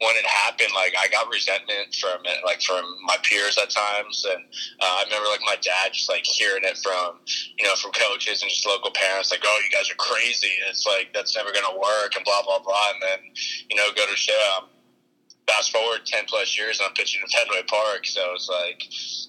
when 0.00 0.16
it 0.16 0.26
happened, 0.26 0.70
like 0.74 0.94
I 0.98 1.08
got 1.08 1.30
resentment 1.30 1.94
from 1.94 2.24
it, 2.24 2.44
like 2.44 2.62
from 2.62 2.84
my 3.06 3.16
peers 3.22 3.56
at 3.58 3.70
times, 3.70 4.26
and 4.28 4.42
uh, 4.80 5.00
I 5.00 5.04
remember 5.04 5.28
like 5.28 5.42
my 5.46 5.56
dad 5.62 5.92
just 5.92 6.08
like 6.08 6.24
hearing 6.24 6.64
it 6.64 6.78
from 6.78 7.20
you 7.58 7.64
know 7.64 7.74
from 7.76 7.92
coaches 7.92 8.42
and 8.42 8.50
just 8.50 8.66
local 8.66 8.90
parents, 8.90 9.30
like, 9.30 9.42
"Oh, 9.44 9.60
you 9.62 9.70
guys 9.70 9.90
are 9.90 9.96
crazy. 9.96 10.50
It's 10.68 10.86
like 10.86 11.12
that's 11.14 11.36
never 11.36 11.52
gonna 11.52 11.78
work," 11.78 12.16
and 12.16 12.24
blah 12.24 12.42
blah 12.42 12.58
blah. 12.58 12.90
And 12.94 13.02
then 13.02 13.20
you 13.70 13.76
know 13.76 13.86
go 13.94 14.06
to 14.06 14.16
show. 14.16 14.38
Um, 14.58 14.68
fast 15.46 15.72
forward 15.72 16.00
ten 16.06 16.24
plus 16.26 16.56
years, 16.56 16.80
and 16.80 16.88
I'm 16.88 16.94
pitching 16.94 17.20
in 17.20 17.28
Fenway 17.28 17.64
Park, 17.68 18.06
so 18.06 18.32
it's 18.32 18.48
like 18.48 18.82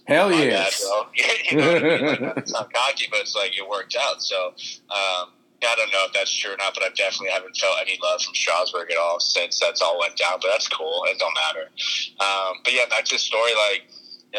Hell 0.08 0.32
yeah. 0.32 0.64
bad, 0.64 0.74
you 1.52 1.58
know 1.58 1.76
I 1.76 1.80
mean? 1.80 2.22
Like, 2.22 2.38
it's 2.38 2.54
not 2.54 2.72
cocky, 2.72 3.08
but 3.10 3.22
it's 3.22 3.36
like 3.36 3.58
it 3.58 3.68
worked 3.68 3.98
out. 4.00 4.22
So 4.22 4.54
um, 4.90 5.30
I 5.64 5.76
don't 5.76 5.92
know 5.92 6.06
if 6.06 6.14
that's 6.14 6.34
true 6.34 6.54
or 6.54 6.58
not, 6.58 6.74
but 6.74 6.84
I 6.84 6.90
definitely 6.90 7.30
haven't 7.30 7.56
felt 7.58 7.78
any 7.82 7.98
love 8.02 8.22
from 8.22 8.36
Stroudsburg 8.36 8.92
at 8.92 8.98
all 8.98 9.20
since 9.20 9.60
that's 9.60 9.82
all 9.82 10.00
went 10.00 10.18
down. 10.18 10.40
But 10.42 10.50
that's 10.52 10.68
cool. 10.68 11.06
It 11.08 11.18
don't 11.20 11.34
matter. 11.34 11.70
Um, 12.20 12.62
but 12.64 12.74
yeah, 12.74 12.86
back 12.90 13.06
to 13.06 13.16
the 13.16 13.20
story. 13.20 13.52
Like 13.56 13.90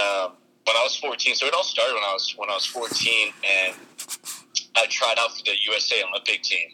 um, 0.02 0.32
when 0.64 0.76
I 0.76 0.82
was 0.82 0.96
14, 0.96 1.34
so 1.34 1.46
it 1.46 1.54
all 1.54 1.64
started 1.64 1.94
when 1.94 2.04
I 2.04 2.12
was 2.12 2.34
when 2.36 2.50
I 2.50 2.54
was 2.54 2.66
14, 2.66 3.32
and 3.42 3.74
I 4.76 4.86
tried 4.88 5.16
out 5.18 5.36
for 5.36 5.44
the 5.44 5.56
USA 5.64 6.02
Olympic 6.08 6.42
team 6.42 6.68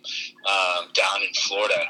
um, 0.47 0.89
down 0.95 1.23
in 1.23 1.33
Florida. 1.35 1.81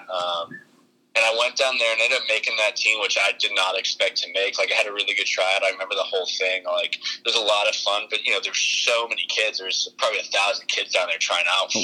And 1.14 1.24
I 1.24 1.36
went 1.38 1.56
down 1.56 1.76
there 1.78 1.92
and 1.92 2.00
ended 2.00 2.18
up 2.18 2.24
making 2.28 2.56
that 2.56 2.76
team, 2.76 3.00
which 3.00 3.18
I 3.18 3.32
did 3.38 3.52
not 3.54 3.78
expect 3.78 4.16
to 4.22 4.32
make. 4.32 4.58
Like 4.58 4.72
I 4.72 4.74
had 4.74 4.86
a 4.86 4.92
really 4.92 5.14
good 5.14 5.26
tryout. 5.26 5.62
I 5.62 5.70
remember 5.70 5.94
the 5.94 6.08
whole 6.08 6.26
thing. 6.38 6.64
Like 6.64 6.96
it 6.96 7.24
was 7.26 7.36
a 7.36 7.44
lot 7.44 7.68
of 7.68 7.74
fun, 7.76 8.04
but 8.08 8.24
you 8.24 8.32
know, 8.32 8.40
there's 8.42 8.58
so 8.58 9.06
many 9.08 9.26
kids. 9.28 9.58
There's 9.58 9.92
probably 9.98 10.20
a 10.20 10.24
thousand 10.24 10.68
kids 10.68 10.92
down 10.92 11.08
there 11.08 11.18
trying 11.18 11.44
out, 11.48 11.74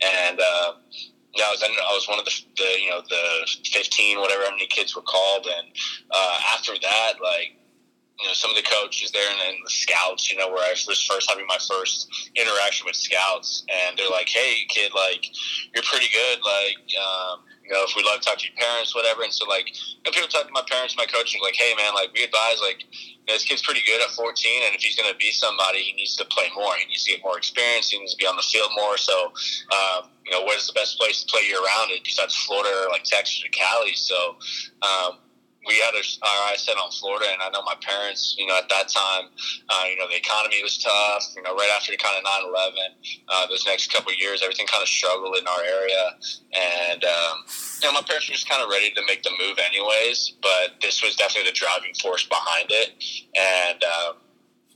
and. 0.00 0.40
Uh, 0.40 0.72
yeah, 1.34 1.44
I 1.46 1.50
was 1.50 1.62
I 1.62 1.94
was 1.94 2.06
one 2.08 2.18
of 2.18 2.26
the, 2.26 2.42
the 2.58 2.82
you 2.82 2.90
know 2.90 3.00
the 3.08 3.48
fifteen 3.64 4.20
whatever 4.20 4.42
how 4.44 4.50
many 4.50 4.66
kids 4.66 4.94
were 4.94 5.00
called, 5.00 5.46
and 5.46 5.66
uh, 6.10 6.38
after 6.54 6.72
that, 6.78 7.14
like 7.22 7.56
you 8.22 8.28
know, 8.28 8.34
some 8.34 8.50
of 8.50 8.56
the 8.56 8.62
coaches 8.62 9.10
there 9.10 9.28
and, 9.30 9.40
and 9.50 9.58
the 9.66 9.70
scouts, 9.70 10.30
you 10.30 10.38
know, 10.38 10.48
where 10.48 10.62
I 10.62 10.70
was 10.70 11.02
first 11.02 11.28
having 11.28 11.46
my 11.46 11.58
first 11.58 12.06
interaction 12.38 12.86
with 12.86 12.96
scouts, 12.96 13.66
and 13.68 13.98
they're 13.98 14.10
like, 14.10 14.28
"Hey, 14.28 14.64
kid, 14.68 14.94
like, 14.94 15.26
you're 15.74 15.82
pretty 15.82 16.08
good. 16.14 16.38
Like, 16.46 16.78
um, 16.94 17.42
you 17.66 17.70
know, 17.74 17.82
if 17.82 17.94
we'd 17.96 18.06
love 18.06 18.20
to 18.20 18.26
talk 18.26 18.38
to 18.38 18.46
your 18.46 18.56
parents, 18.56 18.94
whatever." 18.94 19.22
And 19.22 19.32
so, 19.34 19.44
like, 19.48 19.66
know, 20.06 20.10
people 20.10 20.28
talk 20.28 20.46
to 20.46 20.52
my 20.52 20.62
parents, 20.70 20.96
my 20.96 21.06
coach, 21.06 21.34
and 21.34 21.42
like, 21.42 21.56
"Hey, 21.56 21.74
man, 21.74 21.94
like, 21.94 22.12
we 22.14 22.22
advise, 22.22 22.60
like, 22.62 22.86
you 22.86 23.26
know, 23.26 23.34
this 23.34 23.44
kid's 23.44 23.62
pretty 23.62 23.82
good 23.86 24.00
at 24.00 24.10
14, 24.10 24.62
and 24.66 24.74
if 24.74 24.82
he's 24.82 24.96
going 24.96 25.10
to 25.10 25.18
be 25.18 25.30
somebody, 25.30 25.82
he 25.82 25.92
needs 25.94 26.16
to 26.16 26.24
play 26.26 26.46
more. 26.54 26.74
He 26.78 26.86
needs 26.86 27.04
to 27.04 27.12
get 27.12 27.22
more 27.22 27.38
experience. 27.38 27.90
He 27.90 27.98
needs 27.98 28.14
to 28.14 28.18
be 28.18 28.26
on 28.26 28.36
the 28.36 28.42
field 28.42 28.70
more. 28.74 28.96
So, 28.98 29.32
um, 29.70 30.10
you 30.26 30.32
know, 30.32 30.44
where's 30.44 30.66
the 30.66 30.72
best 30.72 30.98
place 30.98 31.22
to 31.22 31.26
play 31.30 31.42
year 31.46 31.58
round? 31.58 31.90
Besides 32.02 32.34
Florida 32.34 32.70
or 32.70 32.90
like 32.90 33.04
Texas 33.04 33.42
or 33.44 33.50
Cali. 33.50 33.94
So, 33.94 34.36
um, 34.82 35.18
we 35.66 35.78
had 35.78 35.94
our, 35.94 36.02
our 36.02 36.50
eyes 36.50 36.60
set 36.60 36.76
on 36.76 36.90
Florida, 36.90 37.26
and 37.32 37.40
I 37.40 37.50
know 37.50 37.62
my 37.62 37.76
parents, 37.80 38.34
you 38.38 38.46
know, 38.46 38.58
at 38.58 38.68
that 38.68 38.88
time, 38.88 39.30
uh, 39.68 39.84
you 39.88 39.96
know, 39.96 40.08
the 40.08 40.16
economy 40.16 40.62
was 40.62 40.78
tough. 40.78 41.30
You 41.36 41.42
know, 41.42 41.54
right 41.54 41.70
after 41.74 41.94
kind 41.96 42.18
of 42.18 42.24
9 42.24 42.50
11, 42.50 42.78
uh, 43.28 43.46
those 43.46 43.64
next 43.66 43.92
couple 43.92 44.12
of 44.12 44.18
years, 44.18 44.42
everything 44.42 44.66
kind 44.66 44.82
of 44.82 44.88
struggled 44.88 45.36
in 45.36 45.46
our 45.46 45.62
area. 45.62 46.18
And, 46.52 47.04
um, 47.04 47.44
you 47.80 47.88
know, 47.88 47.92
my 47.92 48.02
parents 48.02 48.28
were 48.28 48.34
just 48.34 48.48
kind 48.48 48.62
of 48.62 48.70
ready 48.70 48.90
to 48.90 49.02
make 49.06 49.22
the 49.22 49.30
move 49.38 49.58
anyways, 49.58 50.34
but 50.42 50.80
this 50.80 51.02
was 51.02 51.16
definitely 51.16 51.50
the 51.50 51.56
driving 51.56 51.94
force 51.94 52.26
behind 52.26 52.70
it. 52.70 52.94
And, 53.34 53.82
um, 53.84 54.21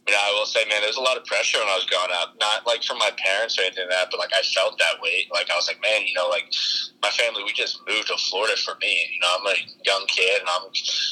yeah, 0.08 0.22
I 0.22 0.30
will 0.38 0.46
say, 0.46 0.62
man, 0.70 0.82
there's 0.82 0.96
a 0.96 1.02
lot 1.02 1.16
of 1.16 1.24
pressure 1.24 1.58
when 1.58 1.66
I 1.66 1.74
was 1.74 1.84
growing 1.84 2.14
up. 2.14 2.38
Not 2.38 2.64
like 2.64 2.84
from 2.84 2.98
my 2.98 3.10
parents 3.18 3.58
or 3.58 3.62
anything 3.62 3.90
like 3.90 3.98
that, 3.98 4.08
but 4.10 4.20
like 4.20 4.30
I 4.32 4.42
felt 4.54 4.78
that 4.78 5.02
weight. 5.02 5.26
Like 5.32 5.50
I 5.50 5.56
was 5.56 5.66
like, 5.66 5.82
man, 5.82 6.06
you 6.06 6.14
know, 6.14 6.28
like 6.28 6.46
my 7.02 7.10
family, 7.10 7.42
we 7.42 7.52
just 7.52 7.82
moved 7.88 8.06
to 8.06 8.16
Florida 8.30 8.54
for 8.56 8.78
me. 8.80 9.10
You 9.12 9.20
know, 9.20 9.34
I'm 9.34 9.46
a 9.46 9.58
young 9.84 10.06
kid 10.06 10.40
and 10.40 10.48
I'm 10.48 10.70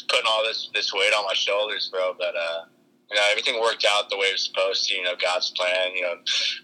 putting 0.08 0.26
all 0.30 0.44
this 0.46 0.70
this 0.74 0.94
weight 0.94 1.12
on 1.12 1.24
my 1.26 1.34
shoulders, 1.34 1.90
bro. 1.90 2.14
But 2.16 2.38
uh, 2.38 2.70
you 3.10 3.16
know, 3.16 3.22
everything 3.30 3.60
worked 3.60 3.84
out 3.84 4.10
the 4.10 4.16
way 4.16 4.30
it 4.30 4.38
was 4.38 4.46
supposed 4.46 4.86
to. 4.86 4.94
You 4.94 5.02
know, 5.02 5.18
God's 5.18 5.50
plan. 5.50 5.90
You 5.96 6.02
know, 6.02 6.14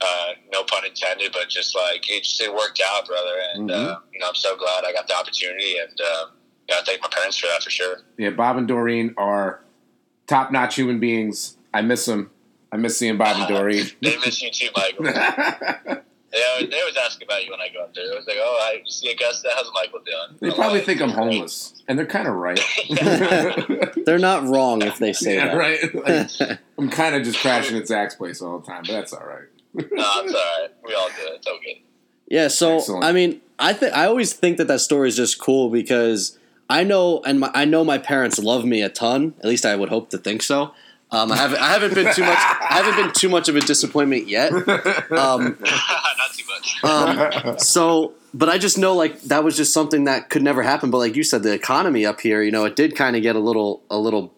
uh, 0.00 0.28
no 0.52 0.62
pun 0.62 0.86
intended, 0.86 1.32
but 1.32 1.48
just 1.48 1.74
like 1.74 2.08
it 2.08 2.22
just 2.22 2.40
it 2.40 2.54
worked 2.54 2.80
out, 2.94 3.08
brother. 3.08 3.42
And 3.54 3.70
mm-hmm. 3.70 3.90
uh, 3.90 3.96
you 4.14 4.20
know, 4.20 4.28
I'm 4.28 4.38
so 4.38 4.56
glad 4.56 4.84
I 4.86 4.92
got 4.92 5.08
the 5.08 5.18
opportunity, 5.18 5.78
and 5.82 5.98
uh, 5.98 6.24
yeah, 6.68 6.76
I 6.78 6.82
thank 6.86 7.02
my 7.02 7.10
parents 7.10 7.38
for 7.38 7.48
that 7.48 7.64
for 7.64 7.70
sure. 7.70 8.02
Yeah, 8.18 8.30
Bob 8.30 8.56
and 8.56 8.68
Doreen 8.68 9.14
are 9.18 9.64
top 10.28 10.52
notch 10.52 10.76
human 10.76 11.00
beings 11.00 11.56
I 11.72 11.82
miss 11.82 12.06
him. 12.06 12.30
I 12.72 12.76
miss 12.76 12.96
seeing 12.96 13.18
Bob 13.18 13.36
and 13.36 13.48
Doreen. 13.48 13.86
they 14.00 14.16
miss 14.18 14.40
you 14.42 14.50
too, 14.50 14.68
Michael. 14.76 15.04
they, 15.04 15.12
always, 15.12 16.70
they 16.70 16.80
always 16.80 16.96
ask 16.96 17.22
about 17.22 17.44
you 17.44 17.50
when 17.50 17.60
I 17.60 17.68
go 17.72 17.82
up 17.82 17.94
there. 17.94 18.08
They 18.08 18.14
was 18.14 18.26
like, 18.26 18.36
"Oh, 18.38 18.58
I 18.62 18.82
see 18.86 19.10
Augusta. 19.10 19.48
How's 19.54 19.70
Michael 19.74 20.00
doing?" 20.04 20.38
They 20.40 20.48
I'm 20.48 20.54
probably 20.54 20.78
like, 20.78 20.86
think 20.86 21.00
I'm 21.00 21.10
homeless, 21.10 21.82
and 21.88 21.98
they're 21.98 22.06
kind 22.06 22.28
of 22.28 22.34
right. 22.34 22.60
they're 24.06 24.18
not 24.18 24.44
wrong 24.44 24.82
if 24.82 24.98
they 24.98 25.12
say 25.12 25.34
yeah, 25.34 25.46
that. 25.48 25.56
Right? 25.56 26.40
Like, 26.40 26.58
I'm 26.78 26.90
kind 26.90 27.16
of 27.16 27.24
just 27.24 27.40
crashing 27.40 27.76
at 27.76 27.88
Zach's 27.88 28.14
place 28.14 28.40
all 28.40 28.60
the 28.60 28.66
time, 28.66 28.82
but 28.86 28.92
that's 28.92 29.12
all 29.12 29.26
right. 29.26 29.48
no, 29.74 29.82
it's 29.84 30.00
all 30.00 30.24
right. 30.24 30.68
We 30.84 30.94
all 30.94 31.08
do 31.08 31.32
it. 31.32 31.36
It's 31.36 31.46
okay. 31.46 31.82
Yeah. 32.28 32.48
So 32.48 32.76
Excellent. 32.76 33.04
I 33.04 33.12
mean, 33.12 33.40
I 33.58 33.72
think 33.72 33.94
I 33.94 34.06
always 34.06 34.32
think 34.32 34.58
that 34.58 34.68
that 34.68 34.80
story 34.80 35.08
is 35.08 35.16
just 35.16 35.40
cool 35.40 35.70
because 35.70 36.38
I 36.68 36.84
know, 36.84 37.20
and 37.26 37.40
my, 37.40 37.50
I 37.52 37.64
know 37.64 37.84
my 37.84 37.98
parents 37.98 38.38
love 38.38 38.64
me 38.64 38.80
a 38.80 38.88
ton. 38.88 39.34
At 39.40 39.46
least 39.46 39.66
I 39.66 39.74
would 39.74 39.88
hope 39.88 40.10
to 40.10 40.18
think 40.18 40.42
so. 40.42 40.72
Um, 41.12 41.32
I 41.32 41.36
haven't 41.36 41.60
I 41.60 41.72
haven't 41.72 41.94
been 41.94 42.14
too 42.14 42.22
much 42.22 42.38
I 42.38 42.82
haven't 42.82 42.96
been 42.96 43.12
too 43.12 43.28
much 43.28 43.48
of 43.48 43.56
a 43.56 43.60
disappointment 43.60 44.28
yet. 44.28 44.52
Um, 44.52 45.58
Not 45.60 46.32
too 46.32 46.44
much. 46.48 46.84
Um, 46.84 47.58
so, 47.58 48.14
but 48.32 48.48
I 48.48 48.58
just 48.58 48.78
know 48.78 48.94
like 48.94 49.20
that 49.22 49.42
was 49.42 49.56
just 49.56 49.72
something 49.72 50.04
that 50.04 50.30
could 50.30 50.42
never 50.42 50.62
happen. 50.62 50.90
But 50.90 50.98
like 50.98 51.16
you 51.16 51.24
said, 51.24 51.42
the 51.42 51.52
economy 51.52 52.06
up 52.06 52.20
here, 52.20 52.42
you 52.42 52.52
know, 52.52 52.64
it 52.64 52.76
did 52.76 52.94
kind 52.94 53.16
of 53.16 53.22
get 53.22 53.34
a 53.36 53.40
little 53.40 53.82
a 53.90 53.98
little 53.98 54.32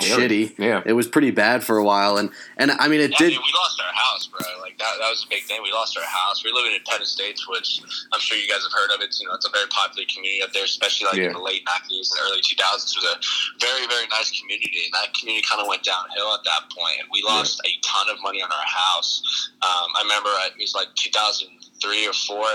shitty. 0.00 0.58
Yeah, 0.58 0.82
it 0.84 0.92
was 0.92 1.06
pretty 1.06 1.30
bad 1.30 1.64
for 1.64 1.78
a 1.78 1.84
while, 1.84 2.16
and 2.16 2.30
and 2.56 2.70
I 2.72 2.88
mean 2.88 3.00
it 3.00 3.12
yeah, 3.12 3.28
did. 3.28 3.30
Dude, 3.34 3.42
we 3.42 3.52
lost 3.54 3.80
our 3.80 3.94
house, 3.94 4.26
bro. 4.26 4.40
Like 4.60 4.78
that, 4.78 4.94
that 5.00 5.10
was 5.10 5.24
a 5.24 5.28
big 5.28 5.42
thing. 5.44 5.60
We 5.62 5.72
lost 5.72 5.96
our 5.96 6.04
house. 6.04 6.44
We're 6.44 6.54
living 6.54 6.72
in 6.72 6.80
Penn 6.86 7.02
Estates, 7.02 7.48
which 7.48 7.82
I'm 8.12 8.20
sure 8.20 8.36
you 8.36 8.48
guys 8.48 8.62
have 8.62 8.72
heard 8.72 8.94
of. 8.94 9.00
It's 9.00 9.20
you 9.20 9.26
know 9.26 9.34
it's 9.34 9.46
a 9.46 9.50
very 9.50 9.66
popular 9.68 10.06
community 10.06 10.42
up 10.42 10.52
there, 10.52 10.64
especially 10.64 11.06
like 11.06 11.18
yeah. 11.18 11.30
in 11.30 11.38
the 11.38 11.42
late 11.42 11.66
'90s 11.66 12.14
and 12.14 12.20
early 12.30 12.40
2000s. 12.40 12.94
It 12.94 13.02
was 13.02 13.08
a 13.10 13.16
very 13.58 13.86
very 13.86 14.06
nice 14.08 14.30
community, 14.30 14.86
and 14.86 14.94
that 14.94 15.12
community 15.14 15.44
kind 15.48 15.60
of 15.60 15.66
went 15.66 15.82
downhill 15.82 16.30
at 16.34 16.44
that 16.46 16.70
point. 16.70 17.02
And 17.02 17.08
we 17.10 17.22
lost 17.26 17.60
yeah. 17.64 17.70
a 17.70 17.82
ton 17.82 18.06
of 18.14 18.22
money 18.22 18.42
on 18.42 18.50
our 18.50 18.68
house. 18.68 19.20
Um, 19.62 19.88
I 19.98 20.06
remember 20.06 20.30
it 20.46 20.58
was 20.62 20.74
like 20.74 20.94
2000 20.94 21.50
three 21.82 22.06
or 22.06 22.12
four, 22.12 22.46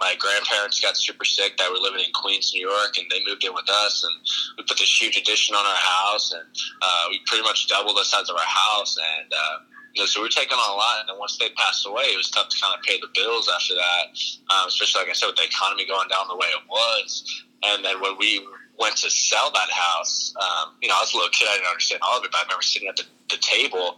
my 0.00 0.14
grandparents 0.18 0.80
got 0.80 0.96
super 0.96 1.24
sick. 1.24 1.56
That 1.56 1.70
were 1.70 1.78
living 1.78 2.00
in 2.00 2.12
Queens, 2.14 2.52
New 2.54 2.66
York, 2.66 2.96
and 2.98 3.06
they 3.10 3.20
moved 3.26 3.44
in 3.44 3.54
with 3.54 3.68
us, 3.68 4.04
and 4.04 4.14
we 4.58 4.64
put 4.64 4.78
this 4.78 4.90
huge 4.90 5.16
addition 5.16 5.54
on 5.54 5.64
our 5.64 5.82
house, 5.82 6.32
and 6.32 6.44
uh, 6.82 7.04
we 7.10 7.20
pretty 7.26 7.42
much 7.42 7.68
doubled 7.68 7.96
the 7.96 8.04
size 8.04 8.28
of 8.28 8.36
our 8.36 8.42
house, 8.42 8.96
and 8.96 9.32
uh, 9.32 9.56
you 9.94 10.02
know, 10.02 10.06
so 10.06 10.20
we 10.20 10.26
were 10.26 10.30
taking 10.30 10.56
on 10.56 10.70
a 10.70 10.76
lot, 10.76 11.00
and 11.00 11.08
then 11.08 11.18
once 11.18 11.36
they 11.36 11.50
passed 11.56 11.86
away, 11.86 12.04
it 12.14 12.16
was 12.16 12.30
tough 12.30 12.48
to 12.48 12.60
kind 12.60 12.74
of 12.76 12.82
pay 12.84 12.98
the 13.00 13.08
bills 13.14 13.50
after 13.52 13.74
that, 13.74 14.14
um, 14.54 14.68
especially 14.68 15.02
like 15.02 15.10
I 15.10 15.14
said, 15.14 15.26
with 15.26 15.36
the 15.36 15.44
economy 15.44 15.86
going 15.86 16.08
down 16.08 16.28
the 16.28 16.36
way 16.36 16.46
it 16.46 16.64
was, 16.68 17.44
and 17.64 17.84
then 17.84 18.00
when 18.00 18.16
we 18.18 18.46
went 18.80 18.96
to 18.96 19.10
sell 19.10 19.52
that 19.52 19.70
house, 19.70 20.34
um, 20.40 20.72
you 20.80 20.88
know, 20.88 20.96
I 20.96 21.00
was 21.00 21.12
a 21.12 21.16
little 21.16 21.30
kid, 21.30 21.46
I 21.48 21.56
didn't 21.56 21.68
understand 21.68 22.00
all 22.02 22.18
of 22.18 22.24
it, 22.24 22.32
but 22.32 22.38
I 22.38 22.42
remember 22.44 22.62
sitting 22.62 22.88
at 22.88 22.96
the 22.96 23.04
the 23.30 23.38
table, 23.38 23.94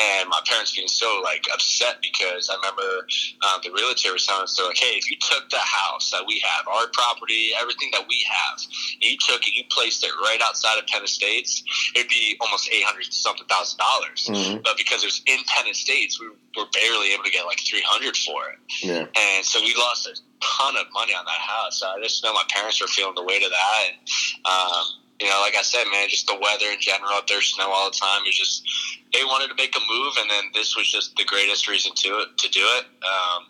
and 0.00 0.28
my 0.28 0.40
parents 0.46 0.74
being 0.74 0.88
so 0.88 1.20
like 1.22 1.44
upset 1.52 2.00
because 2.00 2.48
I 2.48 2.56
remember 2.56 3.06
um, 3.44 3.60
the 3.62 3.70
realtor 3.70 4.12
was 4.12 4.26
telling 4.26 4.44
us, 4.44 4.56
they're 4.56 4.66
like, 4.66 4.78
"Hey, 4.78 4.96
if 4.96 5.10
you 5.10 5.16
took 5.20 5.48
the 5.50 5.60
house 5.60 6.10
that 6.10 6.24
we 6.26 6.40
have, 6.40 6.66
our 6.66 6.88
property, 6.92 7.50
everything 7.60 7.90
that 7.92 8.04
we 8.08 8.24
have, 8.24 8.58
you 9.00 9.16
took 9.20 9.46
it, 9.46 9.54
you 9.54 9.64
placed 9.70 10.02
it 10.02 10.10
right 10.24 10.40
outside 10.42 10.78
of 10.78 10.86
Penn 10.86 11.04
Estates, 11.04 11.62
it'd 11.94 12.08
be 12.08 12.36
almost 12.40 12.68
eight 12.72 12.84
hundred 12.84 13.12
something 13.12 13.46
thousand 13.46 13.78
dollars. 13.78 14.26
Mm-hmm. 14.28 14.62
But 14.64 14.76
because 14.76 15.02
it 15.02 15.06
was 15.06 15.22
in 15.26 15.38
Penn 15.46 15.68
Estates, 15.70 16.18
we 16.18 16.28
were 16.28 16.68
barely 16.72 17.12
able 17.12 17.24
to 17.24 17.30
get 17.30 17.44
like 17.44 17.60
three 17.60 17.84
hundred 17.84 18.16
for 18.16 18.48
it, 18.50 18.58
yeah. 18.82 19.06
and 19.14 19.44
so 19.44 19.60
we 19.60 19.74
lost 19.76 20.08
a 20.08 20.16
ton 20.60 20.76
of 20.76 20.86
money 20.92 21.14
on 21.14 21.24
that 21.24 21.40
house. 21.40 21.82
I 21.82 22.00
just 22.02 22.22
know 22.24 22.32
my 22.32 22.44
parents 22.50 22.80
were 22.80 22.86
feeling 22.86 23.14
the 23.14 23.24
weight 23.24 23.42
of 23.42 23.50
that. 23.50 23.80
And, 23.88 23.96
um, 24.44 24.84
you 25.20 25.28
know, 25.28 25.40
like 25.40 25.56
I 25.56 25.62
said, 25.62 25.84
man, 25.92 26.08
just 26.08 26.26
the 26.26 26.38
weather 26.40 26.72
in 26.72 26.80
general 26.80 27.12
up 27.12 27.26
there, 27.26 27.42
snow 27.42 27.70
all 27.70 27.90
the 27.90 27.96
time. 27.96 28.22
It's 28.24 28.38
just 28.38 28.64
they 29.12 29.24
wanted 29.24 29.48
to 29.48 29.54
make 29.54 29.74
a 29.76 29.80
move, 29.80 30.14
and 30.20 30.30
then 30.30 30.44
this 30.54 30.76
was 30.76 30.90
just 30.90 31.16
the 31.16 31.24
greatest 31.24 31.68
reason 31.68 31.92
to 31.94 32.08
it 32.24 32.38
to 32.38 32.48
do 32.48 32.64
it. 32.80 32.84
Um, 33.04 33.44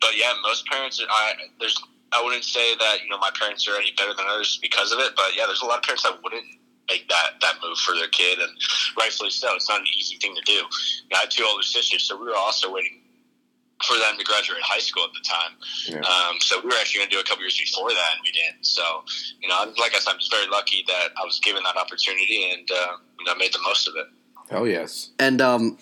but 0.00 0.16
yeah, 0.16 0.32
most 0.42 0.66
parents, 0.66 1.00
I 1.08 1.32
there's 1.60 1.80
I 2.12 2.22
wouldn't 2.22 2.44
say 2.44 2.76
that 2.76 3.02
you 3.02 3.08
know 3.08 3.18
my 3.18 3.30
parents 3.38 3.66
are 3.68 3.76
any 3.76 3.92
better 3.96 4.12
than 4.12 4.26
others 4.28 4.58
because 4.60 4.92
of 4.92 4.98
it, 4.98 5.12
but 5.16 5.32
yeah, 5.34 5.44
there's 5.46 5.62
a 5.62 5.66
lot 5.66 5.78
of 5.78 5.84
parents 5.84 6.02
that 6.02 6.22
wouldn't 6.22 6.44
make 6.90 7.08
that 7.08 7.40
that 7.40 7.54
move 7.64 7.78
for 7.78 7.94
their 7.94 8.08
kid, 8.08 8.38
and 8.38 8.52
rightfully 8.98 9.30
so. 9.30 9.54
It's 9.54 9.68
not 9.68 9.80
an 9.80 9.86
easy 9.96 10.16
thing 10.16 10.34
to 10.34 10.42
do. 10.44 10.60
I 11.14 11.20
had 11.20 11.30
two 11.30 11.44
older 11.48 11.62
sisters, 11.62 12.04
so 12.04 12.20
we 12.20 12.26
were 12.26 12.36
also 12.36 12.72
waiting 12.72 12.97
for 13.84 13.96
them 13.96 14.18
to 14.18 14.24
graduate 14.24 14.60
high 14.62 14.80
school 14.80 15.04
at 15.04 15.10
the 15.12 15.22
time. 15.22 15.52
Yeah. 15.86 16.08
Um, 16.08 16.36
so 16.40 16.60
we 16.60 16.66
were 16.66 16.80
actually 16.80 17.00
going 17.00 17.10
to 17.10 17.16
do 17.16 17.20
a 17.20 17.24
couple 17.24 17.42
years 17.42 17.58
before 17.58 17.90
that, 17.90 18.10
and 18.16 18.22
we 18.24 18.32
didn't. 18.32 18.66
So, 18.66 18.82
you 19.40 19.48
know, 19.48 19.72
like 19.78 19.94
I 19.94 19.98
said, 19.98 20.12
I'm 20.12 20.18
just 20.18 20.32
very 20.32 20.48
lucky 20.48 20.84
that 20.86 21.08
I 21.20 21.24
was 21.24 21.38
given 21.40 21.62
that 21.62 21.76
opportunity 21.76 22.50
and 22.52 22.68
uh, 22.70 22.96
you 23.18 23.24
know 23.24 23.34
made 23.36 23.52
the 23.52 23.60
most 23.64 23.86
of 23.88 23.94
it. 23.96 24.06
Oh 24.50 24.64
yes. 24.64 25.10
And 25.18 25.40
um, 25.40 25.78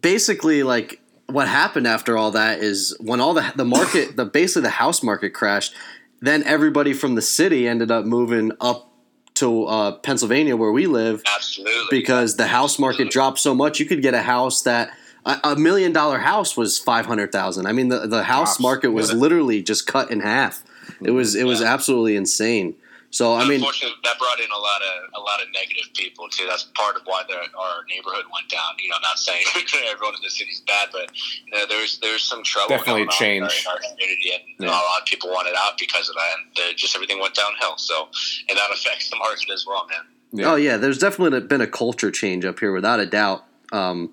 basically, 0.00 0.62
like 0.62 1.00
what 1.26 1.48
happened 1.48 1.86
after 1.86 2.16
all 2.16 2.30
that 2.32 2.60
is 2.60 2.96
when 3.00 3.20
all 3.20 3.34
the 3.34 3.52
the 3.56 3.64
market, 3.64 4.16
the 4.16 4.24
basically 4.24 4.62
the 4.62 4.70
house 4.70 5.02
market 5.02 5.30
crashed. 5.30 5.74
Then 6.20 6.42
everybody 6.44 6.94
from 6.94 7.16
the 7.16 7.22
city 7.22 7.68
ended 7.68 7.90
up 7.90 8.06
moving 8.06 8.52
up 8.58 8.90
to 9.34 9.64
uh, 9.64 9.92
Pennsylvania, 9.98 10.56
where 10.56 10.72
we 10.72 10.86
live. 10.86 11.22
Absolutely. 11.34 11.86
Because 11.90 12.36
the 12.36 12.46
house 12.46 12.78
market 12.78 13.10
dropped 13.10 13.40
so 13.40 13.54
much, 13.54 13.78
you 13.80 13.84
could 13.84 14.00
get 14.00 14.14
a 14.14 14.22
house 14.22 14.62
that 14.62 14.90
a, 15.26 15.56
million 15.56 15.92
dollar 15.92 16.18
house 16.18 16.56
was 16.56 16.78
five 16.78 17.06
hundred 17.06 17.32
thousand. 17.32 17.66
I 17.66 17.72
mean, 17.72 17.88
the 17.88 18.06
the 18.06 18.22
house 18.22 18.56
Gosh, 18.56 18.62
market 18.62 18.90
was 18.90 19.10
yeah. 19.10 19.18
literally 19.18 19.62
just 19.62 19.86
cut 19.86 20.10
in 20.10 20.20
half. 20.20 20.62
It 21.02 21.12
was 21.12 21.34
it 21.34 21.44
was 21.44 21.60
yeah. 21.60 21.72
absolutely 21.72 22.16
insane. 22.16 22.76
So 23.14 23.32
I 23.32 23.46
mean, 23.46 23.62
unfortunately, 23.62 23.96
that 24.02 24.18
brought 24.18 24.40
in 24.40 24.50
a 24.50 24.58
lot 24.58 24.82
of 24.82 25.22
a 25.22 25.22
lot 25.22 25.40
of 25.40 25.46
negative 25.54 25.86
people 25.94 26.28
too. 26.28 26.46
That's 26.48 26.64
part 26.74 26.96
of 26.96 27.02
why 27.04 27.22
the, 27.28 27.36
our 27.36 27.84
neighborhood 27.88 28.24
went 28.32 28.50
down. 28.50 28.74
You 28.82 28.90
know, 28.90 28.96
I'm 28.96 29.02
not 29.02 29.20
saying 29.20 29.44
everyone 29.86 30.16
in 30.16 30.20
the 30.22 30.30
city's 30.30 30.62
bad, 30.66 30.88
but 30.90 31.10
you 31.46 31.52
know, 31.56 31.64
there's 31.68 31.98
there's 32.00 32.24
some 32.24 32.42
trouble 32.42 32.76
definitely 32.76 33.06
change 33.06 33.38
in 33.38 33.70
our, 33.70 33.78
in 33.78 33.84
our 33.84 33.90
community, 33.90 34.30
and 34.34 34.42
yeah. 34.58 34.66
a 34.66 34.72
lot 34.72 35.00
of 35.00 35.06
people 35.06 35.30
wanted 35.30 35.54
out 35.56 35.78
because 35.78 36.08
of 36.08 36.16
that, 36.16 36.30
and 36.38 36.56
the, 36.56 36.74
just 36.74 36.96
everything 36.96 37.20
went 37.20 37.34
downhill. 37.34 37.78
So, 37.78 38.08
and 38.48 38.58
that 38.58 38.70
affects 38.72 39.08
the 39.10 39.16
market 39.16 39.48
as 39.50 39.64
well, 39.64 39.86
man. 39.88 40.00
Yeah. 40.32 40.50
Oh 40.50 40.56
yeah, 40.56 40.76
there's 40.76 40.98
definitely 40.98 41.38
been 41.46 41.60
a 41.60 41.68
culture 41.68 42.10
change 42.10 42.44
up 42.44 42.58
here, 42.58 42.72
without 42.72 42.98
a 42.98 43.06
doubt. 43.06 43.44
Um, 43.70 44.12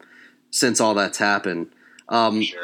since 0.52 0.80
all 0.80 0.94
that's 0.94 1.18
happened. 1.18 1.68
Um, 2.10 2.42
sure. 2.44 2.60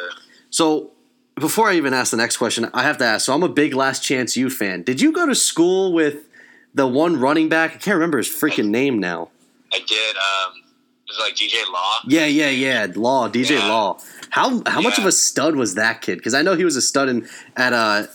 So 0.50 0.92
before 1.36 1.70
I 1.70 1.76
even 1.76 1.94
ask 1.94 2.12
the 2.12 2.18
next 2.18 2.38
question, 2.38 2.70
I 2.74 2.84
have 2.84 2.98
to 3.00 3.06
ask. 3.06 3.26
So 3.26 3.34
I'm 3.34 3.44
a 3.44 3.50
big 3.50 3.74
Last 3.74 4.04
Chance 4.04 4.38
U 4.38 4.50
fan. 4.50 4.84
Did 4.84 5.02
you 5.02 5.12
go 5.12 5.26
to 5.26 5.36
school 5.36 5.94
with 5.94 6.26
the 6.74 6.88
one 6.88 7.20
running 7.20 7.50
back? 7.50 7.72
I 7.72 7.78
can't 7.78 7.96
remember 7.96 8.18
his 8.18 8.28
freaking 8.28 8.68
name 8.70 9.00
now. 9.00 9.30
I 9.74 9.80
did. 9.80 10.16
Um, 10.16 10.64
it 11.06 11.12
was 11.12 11.20
like 11.20 11.36
DJ 11.36 11.70
Law. 11.72 12.00
Yeah, 12.08 12.26
yeah, 12.26 12.50
yeah. 12.50 12.88
Law, 12.96 13.30
DJ 13.30 13.52
Yeah. 13.60 13.68
Law. 13.70 14.00
How 14.30 14.62
how 14.66 14.82
much 14.82 14.98
of 15.00 15.06
a 15.06 15.12
stud 15.12 15.56
was 15.56 15.76
that 15.76 16.02
kid? 16.02 16.18
Because 16.18 16.34
I 16.34 16.42
know 16.42 16.56
he 16.56 16.66
was 16.66 16.76
a 16.76 16.82
stud 16.82 17.08
in 17.10 17.28
at 17.56 17.72
uh 17.74 18.08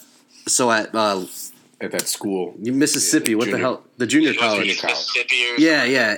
so 0.46 0.70
at 0.70 0.94
uh 0.94 1.24
At 1.80 1.92
that 1.92 2.06
school. 2.08 2.54
Mississippi. 2.58 3.30
Yeah, 3.32 3.36
what 3.38 3.50
the 3.50 3.58
hell? 3.58 3.82
The 3.96 4.06
junior 4.06 4.32
He 4.32 4.38
went 4.38 4.50
to 4.52 4.56
college. 4.56 4.80
college. 4.80 4.94
Mississippi 4.94 5.36
or 5.50 5.58
Yeah, 5.58 5.84
yeah, 5.84 6.16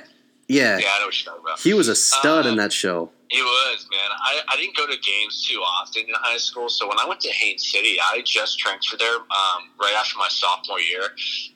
yeah. 0.48 0.78
Yeah, 0.78 0.86
I 0.96 0.98
know 0.98 1.06
what 1.06 1.24
you're 1.24 1.32
talking 1.32 1.44
about. 1.46 1.60
He 1.60 1.74
was 1.74 1.88
a 1.88 1.94
stud 1.94 2.46
Uh, 2.46 2.48
in 2.50 2.56
that 2.56 2.72
show. 2.72 3.10
He 3.34 3.42
was, 3.42 3.88
man. 3.90 4.10
I, 4.14 4.46
I 4.46 4.54
didn't 4.54 4.76
go 4.76 4.86
to 4.86 4.94
games 4.94 5.42
too 5.42 5.58
often 5.58 6.02
in 6.06 6.14
high 6.14 6.36
school. 6.36 6.68
So 6.68 6.86
when 6.86 7.00
I 7.00 7.04
went 7.04 7.18
to 7.22 7.30
Haines 7.30 7.66
City, 7.66 7.98
I 7.98 8.22
just 8.24 8.60
transferred 8.60 9.00
there 9.00 9.16
um, 9.16 9.74
right 9.74 9.92
after 9.98 10.16
my 10.16 10.28
sophomore 10.30 10.78
year. 10.78 11.10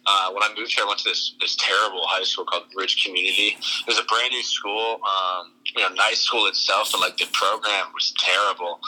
Uh, 0.05 0.33
when 0.35 0.43
I 0.43 0.51
moved 0.59 0.75
here, 0.75 0.83
I 0.83 0.89
went 0.89 0.99
to 1.07 1.09
this, 1.09 1.37
this 1.39 1.55
terrible 1.55 2.03
high 2.11 2.25
school 2.25 2.47
called 2.47 2.65
Ridge 2.75 3.05
Community. 3.07 3.55
It 3.63 3.87
was 3.87 3.97
a 3.97 4.03
brand 4.11 4.35
new 4.35 4.43
school, 4.43 4.99
um, 5.07 5.55
you 5.71 5.79
know, 5.79 5.95
nice 5.95 6.19
school 6.19 6.49
itself, 6.49 6.91
but 6.91 6.99
like 6.99 7.17
the 7.17 7.31
program 7.31 7.95
was 7.95 8.13
terrible. 8.19 8.81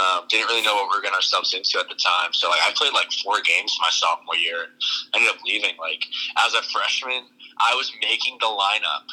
Um, 0.00 0.24
didn't 0.32 0.48
really 0.48 0.64
know 0.64 0.72
what 0.72 0.88
we 0.88 0.96
were 0.96 1.02
getting 1.02 1.20
ourselves 1.20 1.52
into 1.52 1.76
at 1.76 1.92
the 1.92 2.00
time. 2.00 2.32
So 2.32 2.48
like 2.48 2.64
I 2.64 2.72
played 2.72 2.94
like 2.94 3.12
four 3.12 3.44
games 3.44 3.76
my 3.76 3.92
sophomore 3.92 4.40
year. 4.40 4.72
and 5.12 5.20
Ended 5.20 5.36
up 5.36 5.44
leaving. 5.44 5.76
Like 5.76 6.00
as 6.40 6.54
a 6.54 6.64
freshman, 6.72 7.28
I 7.60 7.76
was 7.76 7.92
making 8.00 8.40
the 8.40 8.48
lineup 8.48 9.04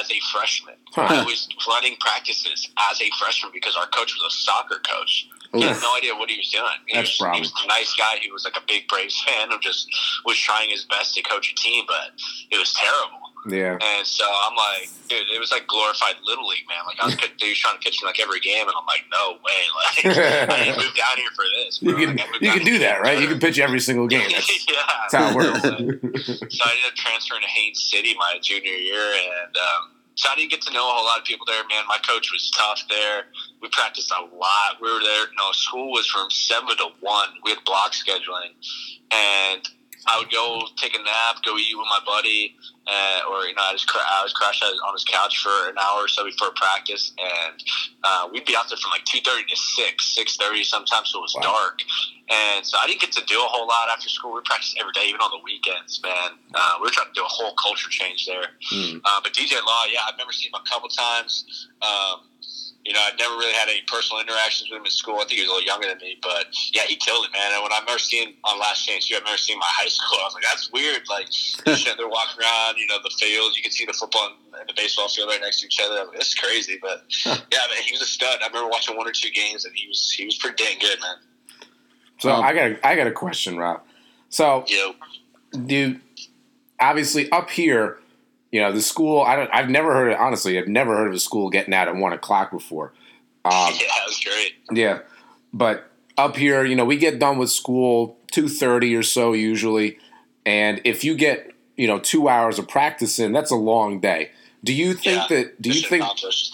as 0.00 0.10
a 0.10 0.18
freshman. 0.32 0.74
I 0.96 1.24
was 1.24 1.48
running 1.68 1.96
practices 2.00 2.68
as 2.90 3.00
a 3.00 3.08
freshman 3.18 3.52
because 3.52 3.76
our 3.76 3.86
coach 3.86 4.14
was 4.14 4.34
a 4.34 4.34
soccer 4.36 4.80
coach. 4.84 5.28
He 5.54 5.62
had 5.62 5.80
no 5.80 5.96
idea 5.96 6.14
what 6.14 6.28
he 6.28 6.36
was 6.36 6.50
doing. 6.50 6.64
He, 6.86 6.94
That's 6.94 7.18
was, 7.20 7.34
he 7.34 7.40
was 7.40 7.52
a 7.64 7.66
nice 7.68 7.94
guy. 7.94 8.16
He 8.20 8.30
was 8.30 8.44
like 8.44 8.56
a 8.56 8.62
big 8.68 8.86
Braves 8.88 9.18
fan 9.22 9.50
who 9.50 9.58
just 9.60 9.88
was 10.26 10.36
trying 10.36 10.68
his 10.70 10.84
best 10.84 11.14
to 11.14 11.22
coach 11.22 11.50
a 11.50 11.54
team, 11.54 11.84
but 11.86 12.12
it 12.50 12.58
was 12.58 12.74
terrible. 12.74 13.27
Yeah. 13.48 13.78
And 13.80 14.06
so 14.06 14.24
I'm 14.24 14.54
like, 14.56 14.88
dude, 15.08 15.26
it 15.34 15.40
was 15.40 15.50
like 15.50 15.66
glorified 15.66 16.16
little 16.24 16.46
league, 16.46 16.68
man. 16.68 16.84
Like 16.86 16.96
I 17.00 17.06
was, 17.06 17.14
he 17.40 17.48
was 17.48 17.58
trying 17.58 17.76
to 17.76 17.80
pitch 17.80 18.02
me 18.02 18.06
like 18.06 18.20
every 18.20 18.40
game, 18.40 18.66
and 18.66 18.74
I'm 18.76 18.86
like, 18.86 19.04
no 19.12 19.38
way, 19.44 19.62
like 19.76 20.16
I 20.50 20.64
didn't 20.64 20.78
move 20.78 20.94
down 20.94 21.16
here 21.16 21.30
for 21.34 21.44
this. 21.56 21.82
You 21.82 21.96
can 21.96 22.16
Like, 22.16 22.40
you 22.40 22.52
can 22.52 22.64
do 22.64 22.78
that, 22.80 23.00
right? 23.00 23.20
You 23.20 23.28
can 23.28 23.38
pitch 23.38 23.58
every 23.58 23.80
single 23.80 24.06
game. 24.06 24.28
That's, 24.30 24.66
yeah, 24.68 24.76
that's 24.86 25.14
how 25.14 25.30
it 25.30 25.34
works. 25.36 25.62
so 25.62 26.64
I 26.64 26.70
ended 26.72 26.86
up 26.88 26.94
transferring 26.94 27.42
to 27.42 27.48
Haines 27.48 27.82
City 27.90 28.14
my 28.18 28.38
junior 28.42 28.72
year, 28.72 29.00
and 29.00 29.56
um, 29.56 29.98
so 30.14 30.28
I 30.30 30.34
didn't 30.34 30.50
get 30.50 30.62
to 30.62 30.72
know 30.72 30.82
a 30.82 30.92
whole 30.92 31.04
lot 31.06 31.18
of 31.18 31.24
people 31.24 31.46
there. 31.46 31.62
Man, 31.70 31.84
my 31.86 31.98
coach 32.06 32.32
was 32.32 32.50
tough 32.50 32.82
there. 32.90 33.26
We 33.62 33.68
practiced 33.68 34.10
a 34.10 34.22
lot. 34.34 34.82
We 34.82 34.92
were 34.92 35.00
there. 35.00 35.26
No, 35.38 35.52
school 35.52 35.92
was 35.92 36.06
from 36.06 36.28
seven 36.30 36.76
to 36.76 36.88
one. 37.00 37.28
We 37.44 37.50
had 37.52 37.64
block 37.64 37.92
scheduling, 37.92 38.58
and 39.12 39.62
I 40.06 40.18
would 40.18 40.30
go 40.30 40.62
take 40.76 40.94
a 40.94 41.02
nap, 41.02 41.42
go 41.44 41.56
eat 41.58 41.74
with 41.76 41.86
my 41.90 42.00
buddy, 42.06 42.54
uh, 42.86 43.20
or 43.30 43.44
you 43.44 43.54
know, 43.54 43.62
I 43.62 43.72
just 43.72 43.90
I 43.92 44.22
was 44.22 44.32
crash 44.32 44.62
out 44.62 44.72
on 44.86 44.94
his 44.94 45.04
couch 45.04 45.38
for 45.38 45.68
an 45.68 45.76
hour 45.78 46.04
or 46.04 46.08
so 46.08 46.24
before 46.24 46.50
practice, 46.56 47.12
and 47.18 47.62
uh, 48.04 48.28
we'd 48.32 48.44
be 48.46 48.56
out 48.56 48.68
there 48.68 48.78
from 48.78 48.90
like 48.90 49.04
two 49.04 49.20
thirty 49.20 49.44
to 49.44 49.56
six, 49.56 50.14
six 50.14 50.36
thirty 50.36 50.64
sometimes, 50.64 51.10
so 51.10 51.18
it 51.18 51.22
was 51.22 51.34
Wow. 51.36 51.42
dark. 51.42 51.80
And 52.30 52.64
so 52.66 52.76
I 52.82 52.86
didn't 52.86 53.00
get 53.00 53.12
to 53.12 53.24
do 53.24 53.36
a 53.40 53.48
whole 53.48 53.66
lot 53.66 53.88
after 53.90 54.08
school. 54.10 54.34
We 54.34 54.40
practiced 54.44 54.76
every 54.78 54.92
day, 54.92 55.06
even 55.08 55.20
on 55.22 55.30
the 55.30 55.40
weekends, 55.42 55.98
man. 56.02 56.36
Uh, 56.54 56.74
we 56.78 56.84
were 56.84 56.90
trying 56.90 57.08
to 57.08 57.14
do 57.14 57.22
a 57.24 57.28
whole 57.28 57.54
culture 57.54 57.88
change 57.88 58.26
there. 58.26 58.52
Uh, 59.04 59.20
but 59.22 59.32
DJ 59.32 59.56
Law, 59.64 59.84
yeah, 59.90 60.00
I've 60.06 60.18
never 60.18 60.32
seen 60.32 60.50
him 60.52 60.60
a 60.60 60.68
couple 60.68 60.90
times. 60.90 61.68
Um, 61.80 62.28
you 62.88 62.94
know, 62.96 63.04
I'd 63.04 63.20
never 63.20 63.36
really 63.36 63.52
had 63.52 63.68
any 63.68 63.84
personal 63.84 64.24
interactions 64.24 64.72
with 64.72 64.80
him 64.80 64.88
in 64.88 64.90
school. 64.90 65.20
I 65.20 65.28
think 65.28 65.36
he 65.36 65.44
was 65.44 65.52
a 65.52 65.60
little 65.60 65.68
younger 65.68 65.92
than 65.92 66.00
me, 66.00 66.16
but 66.24 66.48
yeah, 66.72 66.88
he 66.88 66.96
killed 66.96 67.28
it, 67.28 67.32
man. 67.36 67.52
And 67.52 67.60
when 67.60 67.68
I 67.68 67.84
remember 67.84 68.00
seeing 68.00 68.32
on 68.48 68.58
Last 68.58 68.88
Chance 68.88 69.12
U 69.12 69.16
I 69.16 69.20
remember 69.20 69.36
seeing 69.36 69.58
my 69.60 69.68
high 69.68 69.92
school. 69.92 70.16
I 70.16 70.24
was 70.24 70.32
like, 70.32 70.48
that's 70.48 70.72
weird. 70.72 71.04
Like, 71.04 71.28
they're 71.68 72.08
walking 72.08 72.40
around, 72.40 72.80
you 72.80 72.88
know, 72.88 72.96
the 73.04 73.12
field. 73.20 73.52
You 73.52 73.60
can 73.60 73.72
see 73.76 73.84
the 73.84 73.92
football 73.92 74.32
and 74.56 74.64
the 74.64 74.72
baseball 74.72 75.12
field 75.12 75.28
right 75.28 75.40
next 75.44 75.60
to 75.60 75.66
each 75.68 75.76
other. 75.84 76.00
I 76.00 76.08
was 76.08 76.08
like, 76.08 76.18
this 76.24 76.28
is 76.32 76.34
crazy, 76.40 76.80
but 76.80 77.04
yeah, 77.28 77.60
man, 77.68 77.84
he 77.84 77.92
was 77.92 78.00
a 78.00 78.08
stud. 78.08 78.40
I 78.40 78.48
remember 78.48 78.72
watching 78.72 78.96
one 78.96 79.06
or 79.06 79.12
two 79.12 79.30
games, 79.36 79.68
and 79.68 79.76
he 79.76 79.86
was 79.86 80.08
he 80.16 80.24
was 80.24 80.40
pretty 80.40 80.56
dang 80.56 80.80
good, 80.80 80.96
man. 81.04 81.20
So 82.24 82.32
Um, 82.32 82.40
I 82.44 82.54
got 82.56 82.72
a, 82.72 82.86
I 82.86 82.96
got 82.96 83.06
a 83.06 83.12
question, 83.12 83.58
Rob. 83.58 83.82
So 84.30 84.64
You 84.66 84.94
know, 85.52 85.60
do 85.66 86.00
obviously 86.80 87.30
up 87.32 87.50
here, 87.50 87.98
you 88.50 88.60
know, 88.60 88.72
the 88.72 88.82
school. 88.82 89.20
I 89.22 89.36
don't. 89.36 89.50
I've 89.52 89.68
never 89.68 89.92
heard. 89.92 90.12
Of, 90.12 90.20
honestly, 90.20 90.58
I've 90.58 90.68
never 90.68 90.96
heard 90.96 91.08
of 91.08 91.14
a 91.14 91.18
school 91.18 91.50
getting 91.50 91.74
out 91.74 91.88
at 91.88 91.96
one 91.96 92.12
o'clock 92.12 92.50
before. 92.50 92.92
Um, 93.44 93.52
yeah, 93.52 93.68
that 93.78 94.06
was 94.06 94.20
great. 94.24 94.54
yeah, 94.70 95.00
but 95.52 95.90
up 96.16 96.36
here, 96.36 96.64
you 96.64 96.74
know, 96.74 96.84
we 96.84 96.96
get 96.96 97.18
done 97.18 97.38
with 97.38 97.50
school 97.50 98.16
two 98.32 98.48
thirty 98.48 98.94
or 98.94 99.02
so 99.02 99.32
usually, 99.32 99.98
and 100.46 100.80
if 100.84 101.04
you 101.04 101.14
get 101.14 101.52
you 101.76 101.86
know 101.86 101.98
two 101.98 102.28
hours 102.28 102.58
of 102.58 102.68
practice 102.68 103.18
in, 103.18 103.32
that's 103.32 103.50
a 103.50 103.56
long 103.56 104.00
day. 104.00 104.30
Do 104.64 104.72
you 104.74 104.94
think 104.94 105.30
Yeah, 105.30 105.36
that? 105.36 105.62
Do 105.62 105.70
you 105.70 105.80
think? 105.82 106.04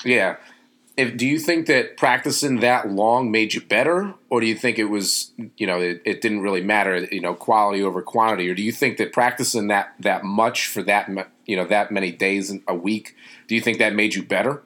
Yeah. 0.05 0.37
If, 0.97 1.17
do 1.17 1.27
you 1.27 1.41
think 1.41 1.67
that 1.67 1.97
practicing 1.97 2.61
that 2.61 2.89
long 2.89 3.31
made 3.33 3.53
you 3.53 3.61
better, 3.61 4.15
or 4.31 4.41
do 4.41 4.47
you 4.47 4.55
think 4.55 4.79
it 4.79 4.85
was, 4.85 5.33
you 5.57 5.67
know, 5.67 5.81
it, 5.81 6.01
it 6.05 6.21
didn't 6.21 6.41
really 6.41 6.63
matter, 6.63 7.09
you 7.11 7.21
know, 7.21 7.35
quality 7.35 7.83
over 7.83 8.01
quantity, 8.01 8.49
or 8.49 8.55
do 8.55 8.63
you 8.63 8.71
think 8.71 8.99
that 8.99 9.13
practicing 9.13 9.67
that 9.69 9.95
that 9.99 10.23
much 10.23 10.69
for 10.69 10.83
that, 10.85 11.11
you 11.47 11.57
know, 11.57 11.65
that 11.65 11.91
many 11.91 12.13
days 12.13 12.55
a 12.69 12.75
week, 12.75 13.17
do 13.49 13.57
you 13.57 13.61
think 13.61 13.79
that 13.79 13.93
made 13.93 14.15
you 14.15 14.23
better? 14.23 14.63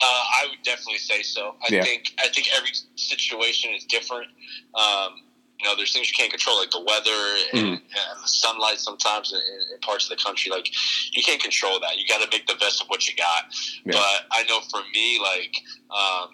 Uh, 0.00 0.04
I 0.06 0.46
would 0.50 0.62
definitely 0.64 0.98
say 0.98 1.22
so. 1.22 1.54
I 1.62 1.72
Yeah. 1.72 1.84
think 1.84 2.12
I 2.18 2.26
think 2.28 2.48
every 2.56 2.72
situation 2.96 3.72
is 3.74 3.84
different. 3.84 4.26
Um, 4.74 5.22
you 5.62 5.68
know, 5.68 5.76
there's 5.76 5.92
things 5.92 6.08
you 6.10 6.14
can't 6.16 6.30
control, 6.30 6.58
like 6.58 6.70
the 6.70 6.80
weather 6.80 7.36
and, 7.52 7.62
Mm. 7.62 7.72
and 7.76 8.22
the 8.22 8.26
sunlight. 8.28 8.78
Sometimes 8.80 9.32
in, 9.32 9.38
in 9.72 9.78
parts 9.80 10.10
of 10.10 10.16
the 10.16 10.22
country, 10.22 10.50
like 10.50 10.68
you 11.16 11.22
can't 11.22 11.40
control 11.40 11.78
that. 11.80 11.96
You 11.98 12.06
got 12.08 12.20
to 12.22 12.28
make 12.36 12.46
the 12.46 12.56
best 12.56 12.82
of 12.82 12.88
what 12.88 13.06
you 13.06 13.14
got. 13.14 13.44
Yeah. 13.84 13.92
But 13.92 14.26
I 14.32 14.42
know 14.48 14.60
for 14.70 14.80
me, 14.92 15.20
like 15.20 15.54
um, 15.90 16.30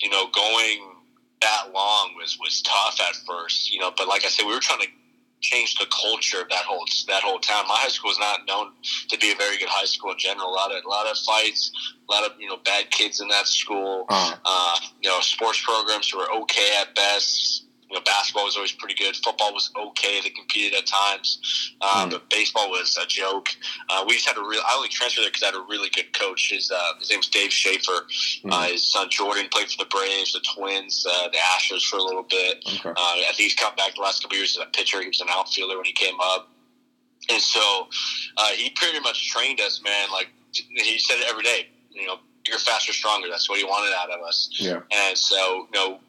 you 0.00 0.08
know, 0.10 0.28
going 0.34 0.96
that 1.42 1.72
long 1.74 2.14
was 2.16 2.38
was 2.40 2.62
tough 2.62 2.98
at 3.06 3.16
first. 3.26 3.70
You 3.72 3.80
know, 3.80 3.92
but 3.96 4.08
like 4.08 4.24
I 4.24 4.28
said, 4.28 4.46
we 4.46 4.54
were 4.54 4.60
trying 4.60 4.80
to 4.80 4.88
change 5.40 5.74
the 5.74 5.86
culture 5.86 6.40
of 6.40 6.48
that 6.50 6.62
whole 6.64 6.84
that 7.08 7.22
whole 7.22 7.38
town. 7.40 7.66
My 7.68 7.74
high 7.76 7.88
school 7.88 8.08
was 8.10 8.18
not 8.18 8.46
known 8.46 8.72
to 9.10 9.18
be 9.18 9.32
a 9.32 9.34
very 9.34 9.58
good 9.58 9.68
high 9.68 9.84
school 9.86 10.12
in 10.12 10.18
general. 10.18 10.48
A 10.48 10.54
lot 10.54 10.70
of 10.72 10.84
a 10.84 10.88
lot 10.88 11.06
of 11.06 11.18
fights, 11.18 11.72
a 12.08 12.12
lot 12.12 12.24
of 12.24 12.40
you 12.40 12.48
know 12.48 12.56
bad 12.64 12.90
kids 12.90 13.20
in 13.20 13.28
that 13.28 13.46
school. 13.48 14.06
Uh, 14.08 14.36
Uh, 14.44 14.76
you 15.02 15.10
know, 15.10 15.20
sports 15.20 15.60
programs 15.62 16.14
were 16.14 16.30
okay 16.32 16.78
at 16.80 16.94
best. 16.94 17.64
You 17.92 17.98
know, 17.98 18.04
basketball 18.04 18.44
was 18.46 18.56
always 18.56 18.72
pretty 18.72 18.94
good. 18.94 19.14
Football 19.16 19.52
was 19.52 19.70
okay. 19.76 20.18
They 20.24 20.30
competed 20.30 20.72
at 20.78 20.86
times, 20.86 21.74
uh, 21.82 22.04
Hmm. 22.04 22.08
but 22.10 22.30
baseball 22.30 22.70
was 22.70 22.96
a 22.96 23.04
joke. 23.06 23.50
Uh, 23.90 24.02
we 24.08 24.14
just 24.14 24.26
had 24.26 24.38
a 24.38 24.40
real. 24.42 24.62
I 24.66 24.74
only 24.76 24.88
transferred 24.88 25.20
there 25.24 25.28
because 25.30 25.42
I 25.42 25.46
had 25.46 25.54
a 25.56 25.66
really 25.68 25.90
good 25.90 26.10
coach. 26.14 26.48
His 26.50 26.70
uh, 26.70 26.94
his 26.98 27.10
name 27.10 27.18
was 27.18 27.28
Dave 27.28 27.50
Schafer. 27.50 28.00
Uh, 28.50 28.62
his 28.68 28.82
son 28.82 29.08
Jordan 29.10 29.46
played 29.52 29.68
for 29.70 29.76
the 29.84 29.90
Braves, 29.90 30.32
the 30.32 30.40
Twins, 30.56 31.04
uh, 31.06 31.28
the 31.28 31.36
Astros 31.36 31.82
for 31.84 31.96
a 31.98 32.02
little 32.02 32.22
bit. 32.22 32.64
okay. 32.66 32.88
Uh, 32.88 32.94
I 32.96 33.24
think 33.26 33.36
he's 33.36 33.54
come 33.54 33.74
back 33.76 33.94
the 33.94 34.00
last 34.00 34.22
couple 34.22 34.38
years 34.38 34.56
as 34.56 34.62
a 34.66 34.70
pitcher. 34.70 35.02
He 35.02 35.08
was 35.08 35.20
an 35.20 35.28
outfielder 35.28 35.76
when 35.76 35.84
he 35.84 35.92
came 35.92 36.18
up, 36.18 36.48
and 37.28 37.42
so 37.42 37.88
uh, 38.38 38.48
he 38.56 38.70
pretty 38.70 39.00
much 39.00 39.28
trained 39.28 39.60
us, 39.60 39.82
man. 39.84 40.08
Like 40.10 40.28
he 40.54 40.98
said 40.98 41.18
it 41.18 41.26
every 41.28 41.42
day. 41.42 41.68
You 41.90 42.06
know, 42.06 42.16
you're 42.48 42.58
faster, 42.58 42.94
stronger. 42.94 43.28
That's 43.28 43.50
what 43.50 43.58
he 43.58 43.64
wanted 43.64 43.92
out 43.94 44.08
of 44.10 44.24
us. 44.26 44.48
Yeah. 44.52 44.80
And 44.90 45.16
so, 45.18 45.68
you 45.74 45.78
know, 45.78 46.00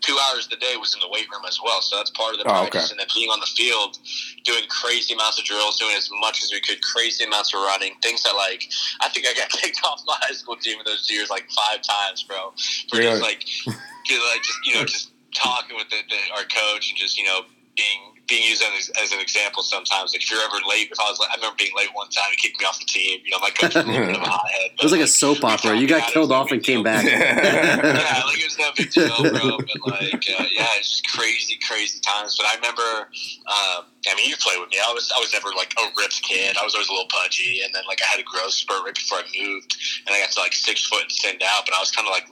two 0.00 0.16
hours 0.28 0.48
a 0.52 0.56
day 0.56 0.76
was 0.78 0.94
in 0.94 1.00
the 1.00 1.08
weight 1.08 1.26
room 1.32 1.42
as 1.48 1.58
well. 1.62 1.80
So 1.80 1.96
that's 1.96 2.10
part 2.10 2.34
of 2.34 2.38
the 2.40 2.46
Oh, 2.48 2.62
practice. 2.62 2.84
okay. 2.84 2.92
And 2.92 3.00
then 3.00 3.06
being 3.14 3.30
on 3.30 3.40
the 3.40 3.46
field, 3.46 3.98
doing 4.44 4.62
crazy 4.68 5.14
amounts 5.14 5.38
of 5.38 5.44
drills, 5.44 5.78
doing 5.78 5.94
as 5.96 6.08
much 6.20 6.42
as 6.42 6.52
we 6.52 6.60
could, 6.60 6.82
crazy 6.82 7.24
amounts 7.24 7.52
of 7.54 7.60
running, 7.60 7.94
things 8.02 8.22
that 8.22 8.34
like 8.36 8.68
I 9.00 9.08
think 9.08 9.26
I 9.26 9.34
got 9.34 9.48
kicked 9.60 9.80
off 9.84 10.02
my 10.06 10.16
high 10.20 10.34
school 10.34 10.56
team 10.56 10.78
in 10.78 10.84
those 10.84 11.10
years 11.10 11.30
like 11.30 11.48
five 11.50 11.82
times, 11.82 12.22
bro. 12.22 12.52
For 12.90 12.98
Really? 12.98 13.20
just 13.20 13.22
like, 13.22 13.44
know, 13.66 14.26
like 14.32 14.42
just 14.42 14.58
you 14.66 14.74
know, 14.74 14.84
just 14.94 15.10
talking 15.34 15.76
with 15.76 15.88
the, 15.90 15.98
the, 16.08 16.16
our 16.36 16.44
coach 16.44 16.90
and 16.90 16.98
just 16.98 17.18
you 17.18 17.24
know 17.24 17.42
being 17.76 18.13
being 18.26 18.48
used 18.48 18.62
as, 18.78 18.90
as 19.02 19.12
an 19.12 19.20
example 19.20 19.62
sometimes. 19.62 20.12
Like 20.12 20.22
if 20.22 20.30
you're 20.30 20.40
ever 20.40 20.56
late, 20.68 20.88
if 20.90 20.98
I 20.98 21.04
was, 21.10 21.20
I 21.30 21.34
remember 21.36 21.56
being 21.58 21.72
late 21.76 21.88
one 21.94 22.08
time, 22.08 22.24
he 22.30 22.36
kicked 22.36 22.58
me 22.60 22.66
off 22.66 22.78
the 22.78 22.86
team. 22.86 23.20
You 23.24 23.30
know, 23.32 23.38
my 23.40 23.50
coach 23.50 23.74
was 23.74 23.84
a 23.84 23.88
little 23.88 24.06
bit 24.06 24.16
of 24.16 24.22
a 24.22 24.24
hothead. 24.30 24.70
It 24.78 24.82
was 24.82 24.92
like 24.92 25.00
a 25.02 25.06
soap 25.06 25.44
opera. 25.44 25.76
You 25.76 25.86
got 25.86 26.08
killed 26.10 26.32
off 26.32 26.50
and 26.52 26.62
came 26.62 26.82
back. 26.82 27.04
yeah, 27.08 28.22
like 28.24 28.38
it 28.40 28.44
was 28.44 28.58
no 28.58 28.70
big 28.76 28.90
deal, 28.90 29.08
bro. 29.30 29.58
But 29.84 30.00
like, 30.00 30.24
uh, 30.38 30.44
yeah, 30.50 30.78
it's 30.80 30.90
just 30.90 31.08
crazy, 31.08 31.58
crazy 31.68 32.00
times. 32.00 32.36
But 32.36 32.46
I 32.46 32.54
remember, 32.56 32.82
um, 32.82 33.84
I 34.08 34.14
mean, 34.16 34.28
you 34.28 34.36
played 34.36 34.60
with 34.60 34.70
me. 34.70 34.78
I 34.78 34.92
was, 34.92 35.10
I 35.14 35.20
was 35.20 35.32
never 35.32 35.48
like 35.56 35.74
a 35.78 35.84
ripped 35.98 36.22
kid. 36.22 36.56
I 36.56 36.64
was 36.64 36.74
always 36.74 36.88
a 36.88 36.92
little 36.92 37.08
pudgy, 37.08 37.60
and 37.64 37.74
then 37.74 37.82
like 37.88 38.00
I 38.02 38.06
had 38.06 38.20
a 38.20 38.24
growth 38.24 38.52
spurt 38.52 38.84
right 38.84 38.94
before 38.94 39.18
I 39.18 39.24
moved, 39.38 39.76
and 40.06 40.14
I 40.14 40.20
got 40.20 40.30
to 40.32 40.40
like 40.40 40.52
six 40.54 40.84
foot 40.86 41.02
and 41.02 41.12
thinned 41.12 41.42
out. 41.42 41.64
But 41.66 41.74
I 41.76 41.80
was 41.80 41.90
kind 41.90 42.06
of 42.08 42.12
like, 42.12 42.26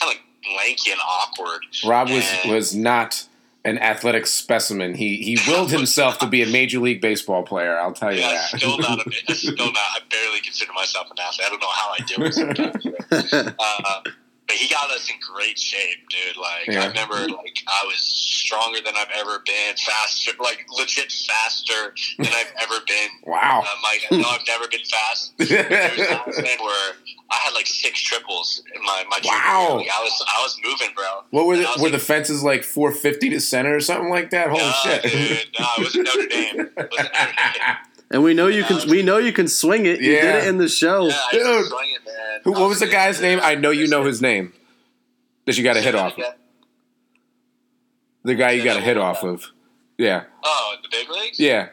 kind 0.00 0.02
of 0.02 0.08
like 0.08 0.22
lanky 0.58 0.90
and 0.90 1.00
awkward. 1.00 1.60
Rob 1.84 2.08
was 2.10 2.24
And- 2.44 2.52
was 2.52 2.74
not 2.74 3.26
an 3.66 3.78
athletic 3.78 4.26
specimen. 4.26 4.94
He 4.94 5.16
he 5.18 5.38
willed 5.50 5.70
himself 5.70 6.18
to 6.18 6.26
be 6.26 6.42
a 6.42 6.46
major 6.46 6.78
league 6.78 7.00
baseball 7.00 7.42
player. 7.42 7.78
I'll 7.78 7.92
tell 7.92 8.12
you 8.14 8.20
Yeah, 8.20 8.30
that. 8.32 8.58
still 8.60 8.78
not 8.78 9.06
a, 9.06 9.34
still 9.34 9.56
not. 9.56 9.76
I 9.76 9.98
barely 10.10 10.40
consider 10.40 10.72
myself 10.72 11.08
an 11.10 11.16
athlete. 11.20 11.46
I 11.46 11.50
don't 11.50 11.60
know 11.60 11.68
how 11.68 11.90
I 11.90 11.98
do 12.06 12.24
it 12.24 12.34
sometimes. 12.34 13.54
uh, 13.58 14.00
but 14.46 14.56
he 14.56 14.68
got 14.68 14.90
us 14.90 15.08
in 15.10 15.16
great 15.34 15.58
shape, 15.58 16.08
dude. 16.08 16.36
Like 16.36 16.66
Yeah. 16.68 16.84
I 16.84 16.86
remember, 16.88 17.16
like 17.34 17.58
I 17.66 17.84
was 17.86 17.98
stronger 17.98 18.78
than 18.84 18.94
I've 18.96 19.10
ever 19.16 19.42
been, 19.44 19.74
faster, 19.76 20.32
like 20.40 20.64
legit 20.70 21.10
faster 21.12 21.94
than 22.18 22.28
I've 22.32 22.52
ever 22.62 22.80
been. 22.86 23.08
Wow. 23.26 23.62
I'm 23.66 23.82
like, 23.82 24.02
no, 24.22 24.28
I've 24.28 24.46
never 24.46 24.68
been 24.68 24.84
fast. 24.88 25.32
There 25.38 25.90
was 25.96 26.06
times, 26.06 26.42
man, 26.42 26.58
where 26.60 26.92
I 27.30 27.36
had 27.36 27.54
like 27.54 27.66
six 27.66 28.00
triples 28.00 28.62
in 28.74 28.82
my 28.82 29.04
my 29.10 29.18
Wow. 29.24 29.76
Like, 29.78 29.88
I 29.88 30.02
was 30.02 30.24
I 30.28 30.42
was 30.42 30.56
moving, 30.64 30.94
bro. 30.94 31.04
What 31.30 31.46
were 31.46 31.56
the, 31.56 31.62
was 31.64 31.76
were 31.78 31.82
like, 31.84 31.92
the 31.92 31.98
fences 31.98 32.42
like 32.44 32.62
450 32.62 33.30
to 33.30 33.40
center 33.40 33.74
or 33.74 33.80
something 33.80 34.10
like 34.10 34.30
that? 34.30 34.48
Holy 34.48 34.62
no, 34.62 34.72
shit! 34.84 35.02
dude, 35.02 35.58
no, 35.58 35.66
it 35.76 35.82
wasn't 35.82 36.04
Notre 36.04 36.28
Dame. 36.28 36.60
It 36.60 36.88
wasn't 36.90 37.12
Notre 37.14 37.32
Dame. 37.58 37.76
And 38.10 38.22
we 38.22 38.34
know 38.34 38.46
you 38.46 38.62
can. 38.64 38.88
We 38.88 39.02
know 39.02 39.18
you 39.18 39.32
can 39.32 39.48
swing 39.48 39.84
it. 39.86 40.00
You 40.00 40.12
did 40.12 40.34
it 40.36 40.46
in 40.48 40.58
the 40.58 40.68
show. 40.68 41.08
Yeah, 41.08 41.14
I 41.28 41.32
Dude. 41.32 41.66
swing 41.66 41.88
it, 41.94 42.04
man. 42.06 42.40
Who, 42.44 42.52
what 42.52 42.68
was 42.68 42.78
the 42.80 42.86
guy's 42.86 43.20
name? 43.20 43.40
I 43.42 43.56
know 43.56 43.70
you 43.70 43.88
know 43.88 44.04
his 44.04 44.22
name. 44.22 44.52
That 45.46 45.56
you 45.58 45.64
got 45.64 45.76
a 45.76 45.80
hit 45.80 45.94
off. 45.94 46.16
of. 46.18 46.24
The 48.24 48.34
guy 48.34 48.52
you 48.52 48.64
got 48.64 48.76
a 48.76 48.80
hit 48.80 48.96
off 48.96 49.22
of. 49.22 49.44
Yeah. 49.98 50.24
Oh, 50.44 50.74
the 50.82 50.88
big 50.90 51.08
leagues. 51.08 51.38
Yeah. 51.40 51.68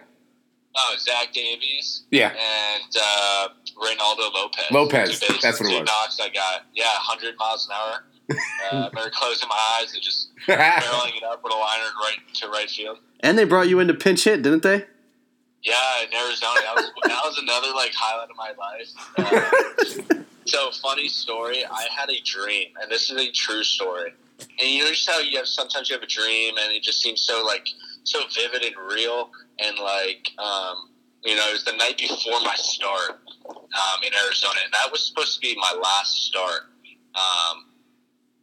Oh, 0.75 0.95
Zach 0.99 1.33
Davies 1.33 2.03
Yeah. 2.09 2.29
and 2.29 2.95
uh, 2.99 3.47
Reynaldo 3.77 4.33
Lopez. 4.33 4.65
Lopez, 4.71 5.19
Two 5.19 5.33
that's 5.41 5.59
what 5.59 5.69
it 5.69 5.73
two 5.73 5.79
was. 5.81 5.87
Knocks 5.87 6.19
I 6.19 6.29
got. 6.29 6.63
Yeah, 6.73 6.85
100 6.85 7.35
miles 7.37 7.67
an 7.67 7.75
hour. 7.75 8.03
Uh, 8.31 8.35
I 8.71 8.87
remember 8.87 9.11
closing 9.13 9.49
my 9.49 9.77
eyes 9.79 9.93
and 9.93 10.01
just 10.01 10.29
barreling 10.47 11.15
it 11.17 11.23
up 11.23 11.43
with 11.43 11.53
a 11.53 11.57
liner 11.57 11.83
right 12.01 12.17
to 12.35 12.47
right 12.49 12.69
field. 12.69 12.97
And 13.19 13.37
they 13.37 13.43
brought 13.43 13.67
you 13.67 13.79
in 13.79 13.87
to 13.87 13.93
pinch 13.93 14.23
hit, 14.23 14.41
didn't 14.41 14.63
they? 14.63 14.85
Yeah, 15.63 15.75
in 16.03 16.13
Arizona, 16.13 16.59
that 16.61 16.75
was 16.75 16.91
that 17.05 17.21
was 17.23 17.37
another 17.41 17.73
like 17.73 17.93
highlight 17.95 18.29
of 18.29 18.35
my 18.35 18.51
life. 18.59 18.91
Uh, 20.11 20.23
so 20.45 20.71
funny 20.71 21.07
story. 21.07 21.63
I 21.65 21.87
had 21.95 22.09
a 22.09 22.19
dream, 22.21 22.67
and 22.81 22.91
this 22.91 23.09
is 23.09 23.17
a 23.17 23.31
true 23.31 23.63
story. 23.63 24.11
And 24.59 24.69
you 24.69 24.83
know 24.83 24.89
just 24.89 25.09
how 25.09 25.19
you 25.19 25.37
have 25.37 25.47
sometimes 25.47 25.89
you 25.89 25.95
have 25.95 26.03
a 26.03 26.07
dream, 26.07 26.55
and 26.61 26.73
it 26.73 26.83
just 26.83 27.01
seems 27.01 27.21
so 27.21 27.43
like 27.45 27.67
so 28.03 28.19
vivid 28.35 28.63
and 28.63 28.75
real, 28.91 29.29
and 29.59 29.77
like 29.79 30.31
um, 30.37 30.89
you 31.23 31.35
know 31.35 31.47
it 31.47 31.53
was 31.53 31.63
the 31.63 31.77
night 31.77 31.97
before 31.97 32.41
my 32.41 32.55
start 32.55 33.21
um, 33.47 34.03
in 34.05 34.11
Arizona, 34.25 34.59
and 34.65 34.73
that 34.73 34.91
was 34.91 35.05
supposed 35.05 35.35
to 35.35 35.39
be 35.39 35.55
my 35.55 35.79
last 35.81 36.25
start. 36.25 36.63
Um, 37.15 37.65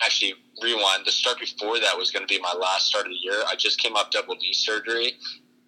actually, 0.03 0.35
rewind. 0.63 1.05
The 1.05 1.13
start 1.13 1.39
before 1.39 1.79
that 1.81 1.99
was 1.99 2.11
going 2.11 2.27
to 2.27 2.33
be 2.33 2.41
my 2.41 2.55
last 2.59 2.87
start 2.87 3.07
of 3.07 3.13
the 3.13 3.19
year. 3.19 3.43
I 3.47 3.57
just 3.57 3.79
came 3.79 3.95
off 3.95 4.11
double 4.11 4.37
knee 4.37 4.53
surgery, 4.53 5.15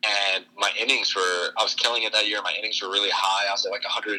and 0.03 0.45
my 0.59 0.71
innings 0.81 1.15
were 1.15 1.53
I 1.57 1.63
was 1.63 1.75
killing 1.75 2.03
it 2.03 2.13
that 2.13 2.27
year. 2.27 2.41
My 2.43 2.55
innings 2.59 2.83
were 2.83 2.89
really 2.89 3.11
high. 3.13 3.49
I 3.49 3.53
was 3.53 3.65
at 3.65 3.71
like 3.71 3.85
160 3.85 4.19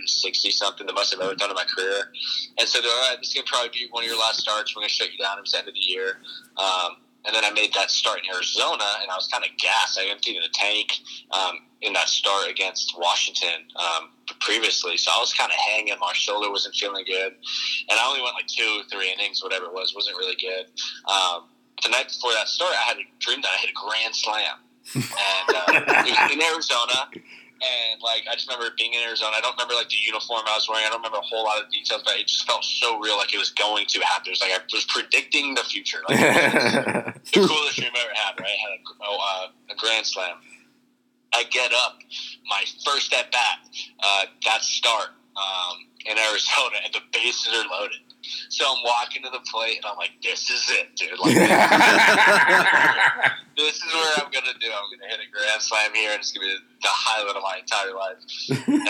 something, 0.51 0.87
the 0.87 0.93
most 0.93 1.13
I've 1.13 1.21
ever 1.21 1.35
done 1.35 1.49
in 1.49 1.55
my 1.55 1.65
career. 1.65 2.11
And 2.57 2.67
so 2.67 2.81
they're 2.81 2.91
all 2.91 3.09
right. 3.09 3.17
This 3.19 3.29
is 3.29 3.33
gonna 3.35 3.47
probably 3.47 3.69
be 3.69 3.87
one 3.91 4.03
of 4.03 4.09
your 4.09 4.19
last 4.19 4.39
starts. 4.39 4.75
We're 4.75 4.81
gonna 4.81 4.89
shut 4.89 5.11
you 5.11 5.17
down. 5.17 5.37
It 5.37 5.41
was 5.41 5.51
the 5.51 5.59
end 5.59 5.67
of 5.67 5.73
the 5.73 5.79
year. 5.79 6.19
Um, 6.57 7.03
and 7.25 7.33
then 7.33 7.45
I 7.45 7.51
made 7.51 7.73
that 7.73 7.89
start 7.89 8.19
in 8.19 8.35
Arizona, 8.35 8.83
and 9.01 9.09
I 9.09 9.15
was 9.15 9.27
kind 9.27 9.43
of 9.45 9.51
gassed. 9.57 9.97
I 9.97 10.11
emptied 10.11 10.37
the 10.43 10.51
tank 10.51 10.99
um, 11.31 11.59
in 11.81 11.93
that 11.93 12.09
start 12.09 12.49
against 12.49 12.95
Washington 12.97 13.63
um, 13.79 14.09
previously, 14.41 14.97
so 14.97 15.11
I 15.15 15.19
was 15.19 15.33
kind 15.33 15.49
of 15.49 15.57
hanging. 15.71 15.95
My 15.99 16.11
shoulder 16.13 16.51
wasn't 16.51 16.75
feeling 16.75 17.05
good, 17.05 17.31
and 17.31 17.95
I 17.99 18.07
only 18.07 18.21
went 18.21 18.35
like 18.35 18.47
two, 18.47 18.81
three 18.91 19.11
innings, 19.11 19.41
whatever 19.41 19.65
it 19.65 19.73
was. 19.73 19.95
wasn't 19.95 20.17
really 20.17 20.35
good. 20.35 20.67
Um, 21.07 21.47
the 21.81 21.89
night 21.89 22.07
before 22.07 22.31
that 22.33 22.47
start, 22.47 22.73
I 22.75 22.83
had 22.83 22.97
a 22.97 23.07
dream 23.19 23.41
that 23.41 23.51
I 23.55 23.57
hit 23.59 23.69
a 23.69 23.73
grand 23.73 24.15
slam, 24.15 24.59
and 24.95 25.05
uh, 25.05 26.05
it 26.05 26.11
was 26.11 26.31
in 26.31 26.41
Arizona. 26.41 27.09
And 27.63 28.01
like 28.03 28.27
I 28.27 28.35
just 28.35 28.51
remember 28.51 28.75
being 28.77 28.93
in 28.93 29.01
Arizona. 29.07 29.31
I 29.37 29.41
don't 29.41 29.55
remember 29.55 29.73
like 29.75 29.87
the 29.87 30.01
uniform 30.03 30.43
I 30.43 30.55
was 30.55 30.67
wearing. 30.67 30.83
I 30.85 30.89
don't 30.89 30.99
remember 30.99 31.23
a 31.23 31.27
whole 31.27 31.45
lot 31.45 31.63
of 31.63 31.71
details, 31.71 32.03
but 32.03 32.19
it 32.19 32.27
just 32.27 32.43
felt 32.45 32.63
so 32.63 32.99
real, 32.99 33.15
like 33.15 33.33
it 33.33 33.39
was 33.39 33.51
going 33.51 33.85
to 33.87 33.99
happen. 34.01 34.35
It 34.35 34.35
was 34.35 34.41
like 34.41 34.51
I 34.51 34.59
was 34.67 34.83
predicting 34.91 35.55
the 35.55 35.63
future. 35.63 36.03
Like 36.09 36.19
the 37.31 37.47
coolest 37.47 37.79
dream 37.79 37.95
I 37.95 38.03
ever 38.03 38.13
had. 38.13 38.35
Right, 38.35 38.51
I 38.51 38.59
had 38.59 38.71
a, 38.75 38.81
oh, 39.07 39.15
uh, 39.15 39.73
a 39.73 39.75
grand 39.79 40.05
slam. 40.05 40.35
I 41.33 41.43
get 41.49 41.71
up, 41.73 41.97
my 42.47 42.63
first 42.85 43.13
at 43.13 43.31
bat, 43.31 43.57
uh, 44.03 44.25
that 44.45 44.61
start 44.61 45.15
um, 45.35 45.87
in 46.05 46.17
Arizona, 46.17 46.77
and 46.83 46.93
the 46.93 47.01
bases 47.11 47.53
are 47.53 47.65
loaded. 47.69 48.12
So 48.49 48.65
I'm 48.65 48.83
walking 48.83 49.21
to 49.23 49.29
the 49.29 49.39
plate, 49.51 49.77
and 49.77 49.85
I'm 49.85 49.95
like, 49.97 50.11
"This 50.21 50.49
is 50.49 50.69
it, 50.69 50.95
dude! 50.95 51.19
Like, 51.19 51.35
this 53.57 53.75
is 53.75 53.93
where 53.93 54.13
I'm 54.17 54.31
gonna 54.31 54.53
do. 54.59 54.71
I'm 54.71 54.89
gonna 54.91 55.07
hit 55.09 55.19
a 55.19 55.27
grand 55.31 55.61
slam 55.61 55.93
here, 55.93 56.11
and 56.11 56.19
it's 56.19 56.31
gonna 56.31 56.47
be 56.47 56.55
the 56.81 56.87
highlight 56.87 57.35
of 57.35 57.43
my 57.43 57.57
entire 57.59 57.93
life." 57.93 58.17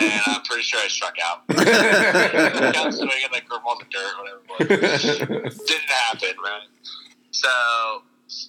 And 0.01 0.21
I'm 0.27 0.41
pretty 0.43 0.63
sure 0.63 0.79
I 0.79 0.87
struck 0.87 1.15
out. 1.23 1.43
I 1.49 2.83
was 2.85 2.97
swinging 2.97 3.31
like 3.31 3.51
on 3.51 3.77
the 3.79 3.85
dirt, 3.89 4.15
whatever 4.19 4.41
it 4.59 4.69
was 5.43 5.57
didn't 5.67 5.89
happen, 5.89 6.35
right? 6.43 6.67
So 7.31 7.49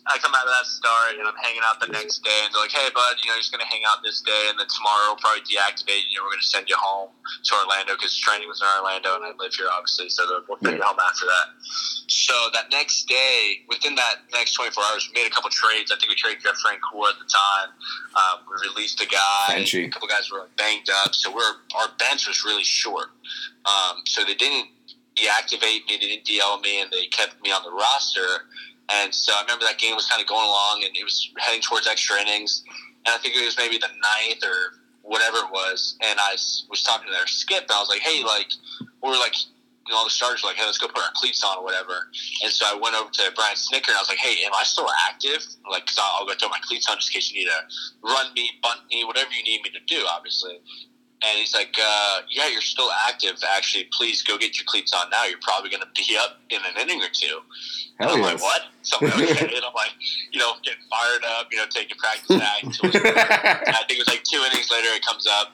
I 0.07 0.19
come 0.19 0.35
out 0.37 0.45
of 0.45 0.53
that 0.53 0.67
start 0.67 1.17
and 1.17 1.27
I'm 1.27 1.37
hanging 1.41 1.63
out 1.65 1.81
the 1.81 1.89
next 1.89 2.23
day, 2.25 2.41
and 2.45 2.53
they're 2.53 2.61
like, 2.61 2.73
"Hey, 2.73 2.89
bud, 2.93 3.17
you 3.23 3.29
know, 3.29 3.35
you're 3.35 3.45
just 3.45 3.53
gonna 3.53 3.65
hang 3.65 3.85
out 3.89 4.03
this 4.03 4.21
day, 4.21 4.49
and 4.49 4.59
then 4.59 4.67
tomorrow 4.69 5.15
we'll 5.15 5.23
probably 5.23 5.43
deactivate 5.49 6.05
you. 6.11 6.19
Know, 6.19 6.25
we're 6.25 6.37
gonna 6.37 6.43
send 6.43 6.69
you 6.69 6.77
home 6.77 7.11
to 7.17 7.51
Orlando 7.55 7.97
because 7.97 8.17
training 8.17 8.49
was 8.49 8.61
in 8.61 8.69
Orlando, 8.79 9.17
and 9.17 9.25
I 9.25 9.33
live 9.39 9.55
here, 9.55 9.69
obviously, 9.73 10.09
so 10.09 10.29
we'll 10.49 10.59
send 10.63 10.77
you 10.77 10.85
home 10.85 11.01
after 11.01 11.27
that." 11.27 11.47
So 12.07 12.35
that 12.53 12.71
next 12.71 13.09
day, 13.09 13.65
within 13.69 13.95
that 13.97 14.29
next 14.33 14.53
24 14.53 14.85
hours, 14.85 15.09
we 15.09 15.21
made 15.23 15.27
a 15.27 15.35
couple 15.35 15.51
trades. 15.51 15.91
I 15.91 15.97
think 15.97 16.11
we 16.11 16.17
traded 16.17 16.43
Jeff 16.43 16.57
Francoeur 16.61 17.11
at 17.11 17.19
the 17.19 17.29
time. 17.29 17.71
Um, 18.15 18.45
we 18.49 18.69
released 18.69 19.01
a 19.01 19.07
guy. 19.07 19.57
A 19.87 19.89
couple 19.89 20.09
guys 20.09 20.31
were 20.31 20.49
banged 20.57 20.91
up, 20.91 21.15
so 21.15 21.35
we're 21.35 21.55
our 21.77 21.89
bench 21.99 22.29
was 22.29 22.45
really 22.45 22.65
short. 22.65 23.09
Um, 23.65 24.05
so 24.05 24.25
they 24.25 24.35
didn't 24.35 24.69
deactivate 25.17 25.87
me, 25.87 25.97
they 25.97 25.99
didn't 25.99 26.25
DL 26.27 26.61
me, 26.61 26.83
and 26.83 26.91
they 26.91 27.07
kept 27.07 27.41
me 27.43 27.51
on 27.51 27.63
the 27.63 27.71
roster. 27.71 28.47
And 28.93 29.15
so 29.15 29.33
I 29.33 29.43
remember 29.43 29.65
that 29.65 29.79
game 29.79 29.95
was 29.95 30.07
kind 30.07 30.21
of 30.21 30.29
going 30.29 30.45
along, 30.45 30.83
and 30.85 30.97
it 30.97 31.05
was 31.05 31.31
heading 31.39 31.63
towards 31.63 31.87
extra 31.87 32.21
innings. 32.21 32.65
And 33.07 33.15
I 33.15 33.19
think 33.19 33.35
it 33.37 33.45
was 33.45 33.57
maybe 33.57 33.79
the 33.79 33.89
ninth 33.89 34.45
or 34.45 34.81
whatever 35.03 35.39
it 35.39 35.51
was. 35.51 35.97
And 36.03 36.19
I 36.21 36.33
was 36.33 36.83
talking 36.85 37.07
to 37.07 37.13
their 37.13 37.27
skip, 37.27 37.63
and 37.63 37.73
I 37.73 37.81
was 37.81 37.89
like, 37.89 38.01
"Hey, 38.01 38.23
like, 38.23 38.53
we 39.03 39.11
were 39.11 39.17
like." 39.17 39.35
You 39.87 39.93
know, 39.93 39.99
all 39.99 40.05
the 40.05 40.17
starters 40.17 40.43
were 40.43 40.49
like, 40.49 40.57
hey, 40.57 40.65
let's 40.65 40.79
go 40.79 40.89
put 40.89 41.03
our 41.05 41.13
cleats 41.13 41.45
on 41.45 41.59
or 41.59 41.63
whatever. 41.63 42.09
And 42.43 42.51
so 42.51 42.65
I 42.65 42.73
went 42.73 42.97
over 42.97 43.11
to 43.11 43.33
Brian 43.37 43.55
Snitker 43.55 43.93
and 43.93 43.97
I 43.97 44.01
was 44.01 44.09
like, 44.09 44.17
hey, 44.17 44.43
am 44.47 44.53
I 44.55 44.65
still 44.65 44.89
active? 45.07 45.45
Like, 45.71 45.85
cause 45.85 45.99
I'll, 46.01 46.21
I'll 46.21 46.27
go 46.27 46.33
throw 46.41 46.49
my 46.49 46.57
cleats 46.63 46.89
on 46.89 46.97
just 46.97 47.11
in 47.11 47.21
case 47.21 47.31
you 47.31 47.45
need 47.45 47.51
to 47.53 47.61
run 48.03 48.33
me, 48.33 48.49
bunt 48.63 48.81
me, 48.91 49.05
whatever 49.05 49.29
you 49.37 49.45
need 49.45 49.61
me 49.61 49.69
to 49.77 49.81
do, 49.85 50.01
obviously. 50.09 50.57
And 51.27 51.39
he's 51.39 51.55
like, 51.55 51.75
uh, 51.83 52.21
yeah, 52.31 52.49
you're 52.49 52.61
still 52.61 52.91
active. 53.09 53.37
Actually, 53.57 53.89
please 53.97 54.23
go 54.23 54.37
get 54.37 54.59
your 54.59 54.65
cleats 54.67 54.93
on 54.93 55.09
now. 55.11 55.25
You're 55.25 55.39
probably 55.41 55.71
going 55.71 55.83
to 55.83 55.89
be 55.95 56.17
up 56.17 56.39
in 56.51 56.59
an 56.59 56.81
inning 56.83 57.01
or 57.03 57.09
two. 57.13 57.39
And 57.99 58.11
I'm 58.11 58.19
yes. 58.19 58.35
like, 58.35 58.43
what? 58.43 58.63
So 58.83 58.97
I'm 59.01 59.07
like, 59.09 59.31
okay. 59.31 59.47
and 59.57 59.65
I'm 59.65 59.73
like, 59.75 59.93
you 60.33 60.39
know, 60.41 60.53
getting 60.63 60.83
fired 60.91 61.25
up, 61.39 61.47
you 61.51 61.59
know, 61.59 61.65
taking 61.71 61.97
practice 61.97 62.37
back. 62.37 62.63
until 62.63 62.91
it's- 62.91 63.03
and 63.05 63.77
I 63.77 63.83
think 63.87 63.99
it 63.99 64.07
was 64.07 64.09
like 64.09 64.25
two 64.25 64.43
innings 64.51 64.71
later, 64.71 64.89
it 64.89 65.05
comes 65.05 65.27
up, 65.27 65.53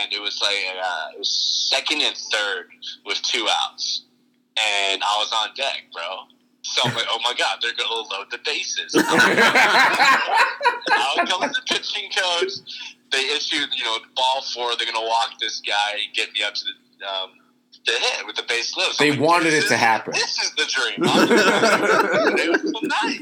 and 0.00 0.12
it 0.12 0.20
was 0.20 0.40
like 0.42 0.56
uh, 0.76 1.14
it 1.14 1.18
was 1.18 1.30
second 1.70 2.02
and 2.02 2.16
third 2.16 2.66
with 3.06 3.20
two 3.22 3.46
outs, 3.62 4.02
and 4.58 5.02
I 5.02 5.16
was 5.18 5.32
on 5.32 5.54
deck, 5.56 5.84
bro. 5.92 6.26
So 6.62 6.82
I'm 6.88 6.94
like, 6.94 7.06
oh 7.10 7.18
my 7.24 7.34
god, 7.36 7.58
they're 7.60 7.72
gonna 7.74 7.92
load 7.92 8.30
the 8.30 8.38
bases. 8.44 8.94
Out 8.96 9.04
comes 11.28 11.56
the 11.56 11.62
pitching 11.68 12.08
coach. 12.16 12.52
They 13.10 13.24
issued, 13.34 13.68
you 13.76 13.84
know, 13.84 13.98
ball 14.14 14.42
four. 14.54 14.76
They're 14.76 14.86
gonna 14.90 15.06
walk 15.06 15.38
this 15.40 15.60
guy, 15.60 15.98
and 16.04 16.14
get 16.14 16.32
me 16.32 16.42
up 16.44 16.54
to 16.54 16.64
the 16.64 17.06
um, 17.06 17.30
the 17.84 17.92
hit 17.92 18.26
with 18.26 18.36
the 18.36 18.44
base 18.44 18.76
loaded. 18.76 18.94
So 18.94 19.04
They 19.04 19.10
like, 19.10 19.20
wanted 19.20 19.50
this 19.52 19.64
it 19.64 19.68
to 19.68 19.76
happen. 19.76 20.12
This 20.14 20.38
is 20.38 20.52
the 20.54 20.66
dream. 20.68 20.98
it 22.38 22.50
was 22.50 22.62
the 22.62 22.80
night. 23.02 23.20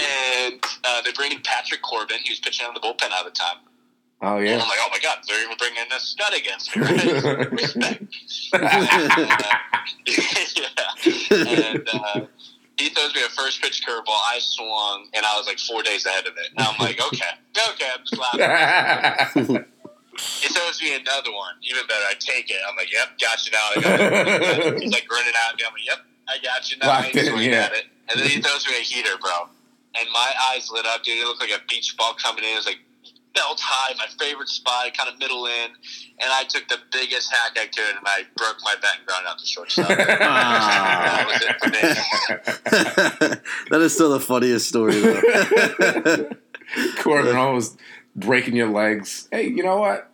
And 0.00 0.64
uh, 0.84 1.02
they 1.02 1.12
bring 1.12 1.32
in 1.32 1.40
Patrick 1.42 1.82
Corbin. 1.82 2.18
He 2.24 2.30
was 2.30 2.40
pitching 2.40 2.66
on 2.66 2.72
the 2.74 2.80
bullpen 2.80 3.10
at 3.10 3.24
the 3.24 3.30
time. 3.30 3.58
oh 4.22 4.38
And 4.38 4.46
yeah. 4.46 4.52
I'm 4.54 4.60
like, 4.60 4.78
oh 4.80 4.88
my 4.90 4.98
god, 5.02 5.18
they're 5.28 5.42
even 5.44 5.56
bringing 5.58 5.78
in 5.84 5.92
a 5.92 6.00
stud 6.00 6.32
against 6.34 6.74
me, 6.74 6.82
right? 6.82 7.52
Respect. 7.52 8.02
and, 8.54 8.64
uh, 8.72 9.54
yeah. 11.04 11.68
And 11.70 11.88
uh, 11.92 12.20
he 12.78 12.88
throws 12.90 13.14
me 13.14 13.22
a 13.22 13.28
first 13.28 13.60
pitch 13.60 13.84
curveball. 13.86 14.08
I 14.08 14.38
swung, 14.40 15.08
and 15.14 15.26
I 15.26 15.36
was 15.36 15.46
like 15.46 15.58
four 15.58 15.82
days 15.82 16.06
ahead 16.06 16.26
of 16.26 16.34
it. 16.36 16.50
And 16.56 16.66
I'm 16.66 16.78
like, 16.78 17.00
okay, 17.00 17.30
okay, 17.70 17.90
I'm 17.94 18.04
just 18.04 18.18
laughing. 18.18 19.64
He 20.18 20.48
throws 20.48 20.82
me 20.82 20.96
another 20.96 21.30
one, 21.30 21.54
even 21.62 21.86
better. 21.86 22.02
I 22.10 22.14
take 22.18 22.50
it. 22.50 22.56
I'm 22.68 22.74
like, 22.74 22.92
yep, 22.92 23.18
got 23.20 23.38
you 23.46 23.52
now. 23.52 23.70
I 23.70 24.72
got. 24.72 24.82
He's 24.82 24.92
like 24.92 25.06
grinning 25.06 25.32
at 25.48 25.56
me. 25.56 25.62
I'm 25.64 25.72
like, 25.72 25.86
yep, 25.86 25.98
I 26.26 26.38
got 26.42 26.70
you 26.70 26.76
now. 26.78 26.88
Locked 26.88 27.12
swinging 27.12 27.52
yeah. 27.52 27.70
at 27.70 27.72
it. 27.72 27.84
And 28.10 28.18
then 28.18 28.28
he 28.28 28.40
throws 28.40 28.66
me 28.66 28.74
a 28.74 28.82
heater, 28.82 29.16
bro. 29.20 29.46
And 29.98 30.08
my 30.12 30.32
eyes 30.50 30.70
lit 30.72 30.86
up, 30.86 31.04
dude. 31.04 31.18
It 31.18 31.24
looked 31.24 31.40
like 31.40 31.50
a 31.50 31.62
beach 31.68 31.96
ball 31.96 32.14
coming 32.14 32.42
in. 32.42 32.50
It 32.50 32.56
was 32.56 32.66
like 32.66 32.80
belt 33.34 33.60
high, 33.62 33.94
my 33.96 34.06
favorite 34.24 34.48
spot, 34.48 34.92
kind 34.96 35.08
of 35.12 35.18
middle 35.18 35.46
in. 35.46 35.70
And 36.20 36.30
I 36.32 36.44
took 36.48 36.66
the 36.68 36.78
biggest 36.92 37.30
hack 37.32 37.52
I 37.56 37.66
could, 37.66 37.96
and 37.96 38.04
I 38.06 38.22
broke 38.36 38.56
my 38.64 38.74
bat 38.80 38.96
and 38.98 39.06
ground 39.06 39.26
out 39.28 39.38
the 39.38 39.46
shortstop. 39.46 39.88
that 39.88 41.26
was 41.26 41.42
it 41.42 41.58
for 41.60 41.68
me. 43.30 43.40
that 43.70 43.80
is 43.80 43.94
still 43.94 44.10
the 44.10 44.20
funniest 44.20 44.68
story, 44.68 44.98
though. 45.00 46.30
Corbin 47.02 47.36
almost 47.36 47.78
breaking 48.16 48.56
your 48.56 48.70
legs. 48.70 49.28
Hey, 49.30 49.48
you 49.48 49.62
know 49.62 49.78
what? 49.78 50.10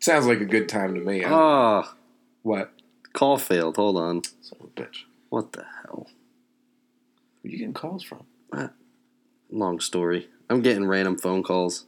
Sounds 0.00 0.26
like 0.26 0.40
a 0.40 0.44
good 0.46 0.68
time 0.68 0.94
to 0.94 1.00
me. 1.00 1.24
oh, 1.26 1.84
What? 2.42 2.72
call 3.12 3.38
failed. 3.38 3.76
Hold 3.76 3.96
on. 3.96 4.22
Son 4.40 4.58
of 4.60 4.66
a 4.66 4.70
bitch. 4.80 5.04
What 5.30 5.52
the 5.52 5.64
hell? 5.82 6.06
Where 7.42 7.50
you 7.52 7.58
getting 7.58 7.74
calls 7.74 8.02
from? 8.02 8.24
Long 9.52 9.80
story. 9.80 10.28
I'm 10.48 10.62
getting 10.62 10.86
random 10.86 11.18
phone 11.18 11.42
calls. 11.42 11.86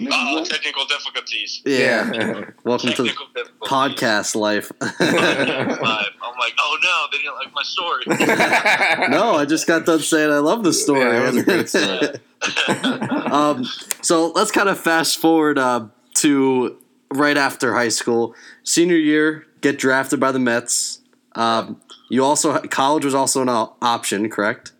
Oh, 0.00 0.44
technical 0.44 0.84
difficulties. 0.86 1.62
Yeah. 1.64 2.10
Welcome 2.64 2.92
to 2.94 3.02
the 3.02 3.08
Technical 3.10 3.26
difficulties. 3.34 3.68
podcast 3.70 4.34
life. 4.40 4.72
I'm 4.80 4.88
like, 4.98 6.52
oh 6.58 6.78
no, 6.82 7.06
they 7.12 7.18
didn't 7.18 7.36
like 7.36 7.54
my 7.54 7.62
story. 7.62 8.04
no, 9.10 9.36
I 9.36 9.44
just 9.44 9.66
got 9.68 9.86
done 9.86 10.00
saying 10.00 10.30
I 10.32 10.38
love 10.38 10.64
the 10.64 10.72
story. 10.72 11.00
Yeah, 11.00 11.20
that 11.20 11.32
was 11.32 11.36
a 11.36 11.44
great 11.44 11.68
story. 11.68 13.30
um, 13.32 13.64
so 14.02 14.32
let's 14.32 14.50
kind 14.50 14.68
of 14.68 14.80
fast 14.80 15.18
forward 15.18 15.58
uh, 15.58 15.86
to 16.14 16.76
right 17.12 17.36
after 17.36 17.74
high 17.74 17.88
school, 17.88 18.34
senior 18.64 18.96
year, 18.96 19.46
get 19.60 19.78
drafted 19.78 20.18
by 20.18 20.32
the 20.32 20.40
Mets. 20.40 21.00
Um, 21.36 21.80
you 22.10 22.24
also 22.24 22.58
college 22.62 23.04
was 23.04 23.14
also 23.14 23.42
an 23.42 23.48
option, 23.48 24.28
correct? 24.28 24.72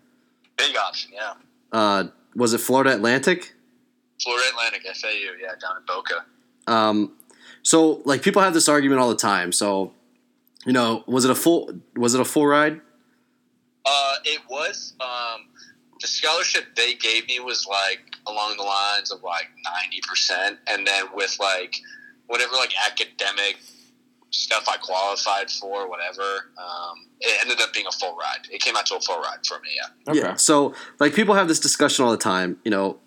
Big 0.57 0.75
option, 0.75 1.11
yeah. 1.13 1.33
Uh, 1.71 2.07
was 2.35 2.53
it 2.53 2.57
Florida 2.59 2.93
Atlantic? 2.93 3.53
Florida 4.21 4.47
Atlantic, 4.49 4.83
FAU, 4.95 5.09
yeah, 5.41 5.49
down 5.59 5.77
in 5.77 5.85
Boca. 5.87 6.25
Um, 6.67 7.13
so 7.63 8.01
like 8.05 8.21
people 8.21 8.41
have 8.41 8.53
this 8.53 8.69
argument 8.69 9.01
all 9.01 9.09
the 9.09 9.15
time. 9.15 9.51
So 9.51 9.91
you 10.65 10.73
know, 10.73 11.03
was 11.07 11.25
it 11.25 11.31
a 11.31 11.35
full 11.35 11.71
was 11.95 12.15
it 12.15 12.21
a 12.21 12.25
full 12.25 12.47
ride? 12.47 12.81
Uh, 13.85 14.15
it 14.23 14.41
was. 14.49 14.93
Um, 14.99 15.47
the 16.01 16.07
scholarship 16.07 16.75
they 16.75 16.95
gave 16.95 17.27
me 17.27 17.39
was 17.39 17.67
like 17.67 17.99
along 18.27 18.57
the 18.57 18.63
lines 18.63 19.11
of 19.11 19.23
like 19.23 19.49
ninety 19.63 20.01
percent, 20.07 20.59
and 20.67 20.85
then 20.85 21.05
with 21.13 21.37
like 21.39 21.75
whatever 22.27 22.53
like 22.53 22.73
academic 22.85 23.57
stuff 24.31 24.67
I 24.67 24.77
qualified 24.77 25.49
for, 25.49 25.87
whatever, 25.87 26.51
um, 26.57 27.07
it 27.21 27.41
ended 27.41 27.61
up 27.61 27.71
being 27.73 27.85
a 27.87 27.91
full 27.91 28.17
ride. 28.17 28.47
It 28.51 28.61
came 28.61 28.75
out 28.75 28.85
to 28.87 28.95
a 28.95 28.99
full 28.99 29.19
ride 29.19 29.45
for 29.47 29.59
me. 29.59 29.69
Yeah. 29.75 30.11
Okay. 30.11 30.19
Yeah. 30.19 30.35
So 30.35 30.73
like 30.99 31.13
people 31.13 31.35
have 31.35 31.47
this 31.47 31.59
discussion 31.59 32.05
all 32.05 32.11
the 32.11 32.17
time. 32.17 32.57
You 32.65 32.71
know, 32.71 32.97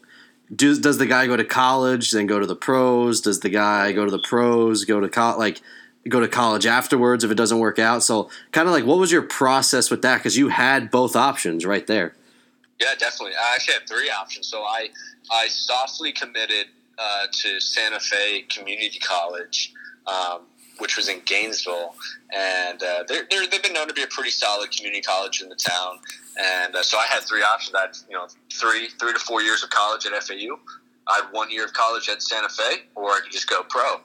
does 0.54 0.78
does 0.78 0.98
the 0.98 1.06
guy 1.06 1.26
go 1.26 1.36
to 1.36 1.44
college 1.44 2.10
then 2.10 2.26
go 2.26 2.38
to 2.38 2.46
the 2.46 2.56
pros? 2.56 3.20
Does 3.20 3.40
the 3.40 3.50
guy 3.50 3.92
go 3.92 4.04
to 4.04 4.10
the 4.10 4.18
pros 4.18 4.84
go 4.84 5.00
to 5.00 5.08
co- 5.08 5.36
like 5.38 5.60
go 6.08 6.20
to 6.20 6.28
college 6.28 6.66
afterwards 6.66 7.24
if 7.24 7.30
it 7.30 7.36
doesn't 7.36 7.58
work 7.58 7.78
out? 7.78 8.02
So 8.02 8.30
kind 8.52 8.66
of 8.68 8.72
like 8.72 8.84
what 8.84 8.98
was 8.98 9.12
your 9.12 9.22
process 9.22 9.90
with 9.90 10.02
that? 10.02 10.18
Because 10.18 10.36
you 10.36 10.48
had 10.48 10.90
both 10.90 11.16
options 11.16 11.66
right 11.66 11.86
there. 11.86 12.14
Yeah, 12.80 12.94
definitely. 12.98 13.34
I 13.34 13.54
actually 13.54 13.74
had 13.74 13.88
three 13.88 14.10
options. 14.10 14.48
So 14.48 14.62
I 14.62 14.88
I 15.30 15.48
softly 15.48 16.12
committed 16.12 16.68
uh, 16.98 17.26
to 17.30 17.60
Santa 17.60 18.00
Fe 18.00 18.42
Community 18.42 18.98
College, 18.98 19.72
um, 20.06 20.42
which 20.78 20.96
was 20.96 21.08
in 21.08 21.20
Gainesville, 21.24 21.94
and 22.34 22.82
uh, 22.82 23.04
they're, 23.06 23.26
they've 23.30 23.62
been 23.62 23.72
known 23.72 23.88
to 23.88 23.94
be 23.94 24.02
a 24.02 24.08
pretty 24.08 24.30
solid 24.30 24.70
community 24.70 25.02
college 25.02 25.42
in 25.42 25.48
the 25.48 25.56
town. 25.56 25.98
And 26.38 26.76
uh, 26.76 26.82
so 26.82 26.98
I 26.98 27.06
had 27.06 27.20
three 27.20 27.42
options. 27.42 27.74
I 27.74 27.80
had 27.82 27.96
you 28.08 28.16
know 28.16 28.26
three 28.52 28.88
three 29.00 29.12
to 29.12 29.18
four 29.18 29.42
years 29.42 29.62
of 29.62 29.70
college 29.70 30.06
at 30.06 30.12
FAU. 30.22 30.58
I 31.08 31.22
had 31.22 31.32
one 31.32 31.50
year 31.50 31.64
of 31.64 31.72
college 31.72 32.08
at 32.08 32.22
Santa 32.22 32.48
Fe, 32.48 32.84
or 32.94 33.10
I 33.10 33.20
could 33.22 33.32
just 33.32 33.48
go 33.48 33.62
pro. 33.68 34.00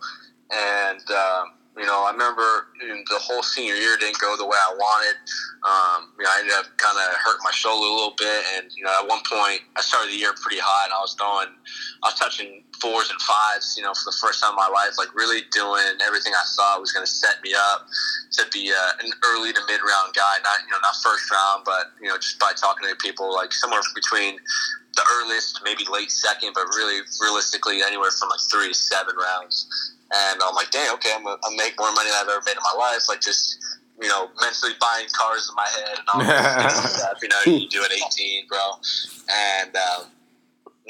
And 0.51 1.03
um, 1.11 1.53
you 1.77 1.85
know, 1.85 2.05
I 2.05 2.11
remember 2.11 2.69
the 2.79 3.19
whole 3.19 3.41
senior 3.41 3.75
year 3.75 3.97
didn't 3.99 4.19
go 4.19 4.37
the 4.37 4.45
way 4.45 4.57
I 4.57 4.73
wanted. 4.77 5.17
Um, 5.65 6.13
you 6.17 6.23
know, 6.23 6.29
I 6.29 6.39
ended 6.39 6.53
up 6.53 6.65
kind 6.77 6.97
of 6.97 7.15
hurting 7.17 7.41
my 7.43 7.51
shoulder 7.51 7.87
a 7.87 7.93
little 7.93 8.15
bit, 8.17 8.43
and 8.57 8.71
you 8.75 8.83
know, 8.83 8.93
at 9.01 9.07
one 9.07 9.21
point, 9.25 9.61
I 9.75 9.81
started 9.81 10.11
the 10.11 10.17
year 10.17 10.33
pretty 10.41 10.61
hot, 10.61 10.85
and 10.85 10.93
I 10.93 11.01
was 11.01 11.15
throwing, 11.17 11.49
I 12.03 12.07
was 12.07 12.15
touching 12.15 12.63
fours 12.83 13.07
and 13.07 13.21
fives, 13.23 13.79
you 13.79 13.83
know, 13.83 13.95
for 13.95 14.11
the 14.11 14.17
first 14.19 14.43
time 14.43 14.51
in 14.51 14.59
my 14.59 14.67
life, 14.67 14.99
like 14.99 15.07
really 15.15 15.47
doing 15.55 15.95
everything 16.03 16.35
I 16.35 16.43
thought 16.59 16.83
was 16.83 16.91
going 16.91 17.07
to 17.07 17.09
set 17.09 17.39
me 17.39 17.55
up 17.55 17.87
to 18.35 18.43
be 18.51 18.75
uh, 18.75 18.99
an 18.99 19.07
early 19.23 19.55
to 19.55 19.63
mid 19.71 19.79
round 19.79 20.11
guy, 20.11 20.35
not 20.43 20.59
you 20.67 20.71
know, 20.75 20.83
not 20.83 20.99
first 20.99 21.31
round, 21.31 21.63
but 21.63 21.95
you 22.03 22.11
know, 22.11 22.19
just 22.19 22.43
by 22.43 22.51
talking 22.51 22.83
to 22.83 22.95
people, 22.99 23.31
like 23.31 23.55
somewhere 23.55 23.79
between 23.95 24.35
the 24.99 25.03
earliest, 25.15 25.63
maybe 25.63 25.87
late 25.87 26.11
second, 26.11 26.51
but 26.53 26.67
really 26.75 26.99
realistically 27.23 27.79
anywhere 27.81 28.11
from 28.11 28.27
like 28.29 28.43
three 28.51 28.67
to 28.67 28.75
seven 28.75 29.15
rounds. 29.15 29.95
And 30.11 30.43
I'm 30.43 30.53
like, 30.53 30.69
dang, 30.69 30.93
okay, 30.99 31.15
I'm 31.15 31.23
gonna, 31.23 31.39
make 31.55 31.79
more 31.79 31.91
money 31.95 32.11
than 32.11 32.19
I've 32.19 32.29
ever 32.29 32.43
made 32.45 32.59
in 32.59 32.67
my 32.67 32.77
life. 32.77 33.07
Like 33.07 33.21
just, 33.21 33.57
you 34.01 34.09
know, 34.11 34.29
mentally 34.43 34.75
buying 34.77 35.07
cars 35.15 35.49
in 35.49 35.55
my 35.55 35.69
head 35.71 35.97
and 35.97 36.07
all 36.13 36.19
this 36.19 36.93
stuff. 36.99 37.17
You 37.23 37.29
know, 37.29 37.41
you 37.47 37.69
do 37.69 37.81
at 37.81 37.95
18, 37.95 38.45
bro. 38.47 38.59
And 39.31 39.71
um, 39.75 40.12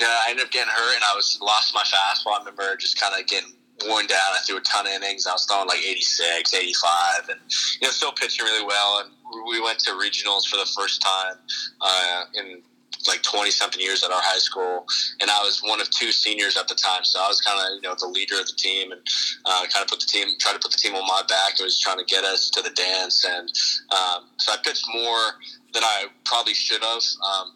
know, 0.01 0.09
I 0.09 0.31
ended 0.31 0.45
up 0.45 0.51
getting 0.51 0.71
hurt, 0.73 0.95
and 0.95 1.03
I 1.03 1.15
was 1.15 1.37
lost 1.41 1.73
my 1.73 1.83
fastball. 1.83 2.35
I 2.35 2.39
remember 2.39 2.75
just 2.77 2.99
kind 2.99 3.13
of 3.19 3.27
getting 3.27 3.53
worn 3.87 4.07
down. 4.07 4.33
I 4.33 4.39
threw 4.45 4.57
a 4.57 4.61
ton 4.61 4.87
of 4.87 4.93
innings. 4.93 5.27
I 5.27 5.33
was 5.33 5.45
throwing 5.45 5.67
like 5.67 5.79
86, 5.79 6.53
85, 6.53 7.29
and 7.29 7.39
you 7.81 7.87
know, 7.87 7.91
still 7.91 8.11
pitching 8.11 8.45
really 8.45 8.65
well. 8.65 9.03
And 9.05 9.09
we 9.47 9.61
went 9.61 9.79
to 9.79 9.91
regionals 9.91 10.47
for 10.47 10.57
the 10.57 10.69
first 10.75 11.01
time 11.01 11.35
uh, 11.81 12.23
in 12.35 12.63
like 13.07 13.21
20 13.23 13.51
something 13.51 13.81
years 13.81 14.03
at 14.03 14.11
our 14.11 14.21
high 14.21 14.39
school 14.39 14.85
and 15.19 15.29
i 15.29 15.41
was 15.41 15.61
one 15.65 15.81
of 15.81 15.89
two 15.89 16.11
seniors 16.11 16.55
at 16.55 16.67
the 16.67 16.75
time 16.75 17.03
so 17.03 17.19
i 17.19 17.27
was 17.27 17.41
kind 17.41 17.59
of 17.59 17.75
you 17.75 17.89
know 17.89 17.95
the 17.99 18.07
leader 18.07 18.39
of 18.39 18.45
the 18.45 18.55
team 18.55 18.91
and 18.91 19.01
uh, 19.45 19.65
kind 19.73 19.83
of 19.83 19.87
put 19.87 19.99
the 19.99 20.05
team 20.05 20.27
tried 20.39 20.53
to 20.53 20.59
put 20.59 20.71
the 20.71 20.77
team 20.77 20.95
on 20.95 21.05
my 21.07 21.21
back 21.27 21.59
i 21.59 21.63
was 21.63 21.79
trying 21.79 21.97
to 21.97 22.05
get 22.05 22.23
us 22.23 22.49
to 22.49 22.61
the 22.61 22.69
dance 22.71 23.25
and 23.25 23.49
um, 23.91 24.29
so 24.37 24.53
i 24.53 24.57
pitched 24.63 24.85
more 24.93 25.35
than 25.73 25.83
i 25.83 26.05
probably 26.23 26.53
should 26.53 26.81
have 26.81 27.03
um, 27.27 27.53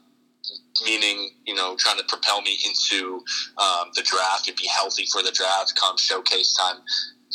meaning 0.85 1.29
you 1.45 1.55
know 1.55 1.75
trying 1.77 1.97
to 1.97 2.03
propel 2.05 2.41
me 2.41 2.57
into 2.65 3.23
um, 3.57 3.89
the 3.95 4.01
draft 4.03 4.47
and 4.47 4.57
be 4.57 4.67
healthy 4.67 5.05
for 5.11 5.21
the 5.21 5.31
draft 5.31 5.73
come 5.75 5.97
showcase 5.97 6.53
time 6.53 6.81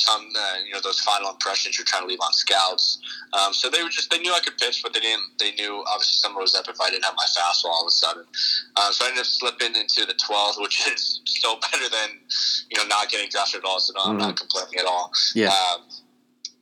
come 0.06 0.28
uh, 0.36 0.56
you 0.64 0.72
know 0.72 0.80
those 0.80 1.00
final 1.00 1.30
impressions 1.30 1.78
you're 1.78 1.84
trying 1.84 2.02
to 2.02 2.08
leave 2.08 2.20
on 2.20 2.32
scouts. 2.32 2.98
Um, 3.32 3.52
so 3.52 3.68
they 3.68 3.82
were 3.82 3.90
just 3.90 4.10
they 4.10 4.18
knew 4.18 4.32
I 4.32 4.40
could 4.40 4.56
pitch 4.58 4.82
but 4.82 4.92
they 4.92 5.00
didn't 5.00 5.22
they 5.38 5.52
knew 5.52 5.84
obviously 5.92 6.16
someone 6.16 6.42
was 6.42 6.54
up 6.54 6.68
if 6.68 6.80
I 6.80 6.90
didn't 6.90 7.04
have 7.04 7.14
my 7.16 7.26
fastball 7.26 7.70
all 7.70 7.82
of 7.82 7.88
a 7.88 7.90
sudden. 7.90 8.24
Uh, 8.76 8.90
so 8.90 9.04
I 9.04 9.08
ended 9.08 9.20
up 9.20 9.26
slipping 9.26 9.76
into 9.76 10.06
the 10.06 10.14
12th 10.14 10.60
which 10.60 10.86
is 10.88 11.20
still 11.26 11.58
better 11.60 11.88
than 11.90 12.18
you 12.70 12.78
know 12.78 12.88
not 12.88 13.10
getting 13.10 13.28
drafted 13.28 13.60
at 13.60 13.66
all 13.66 13.80
so 13.80 13.92
no, 13.94 14.10
I'm 14.12 14.18
not 14.18 14.36
complaining 14.36 14.78
at 14.78 14.86
all. 14.86 15.12
Yeah. 15.34 15.48
um, 15.48 15.82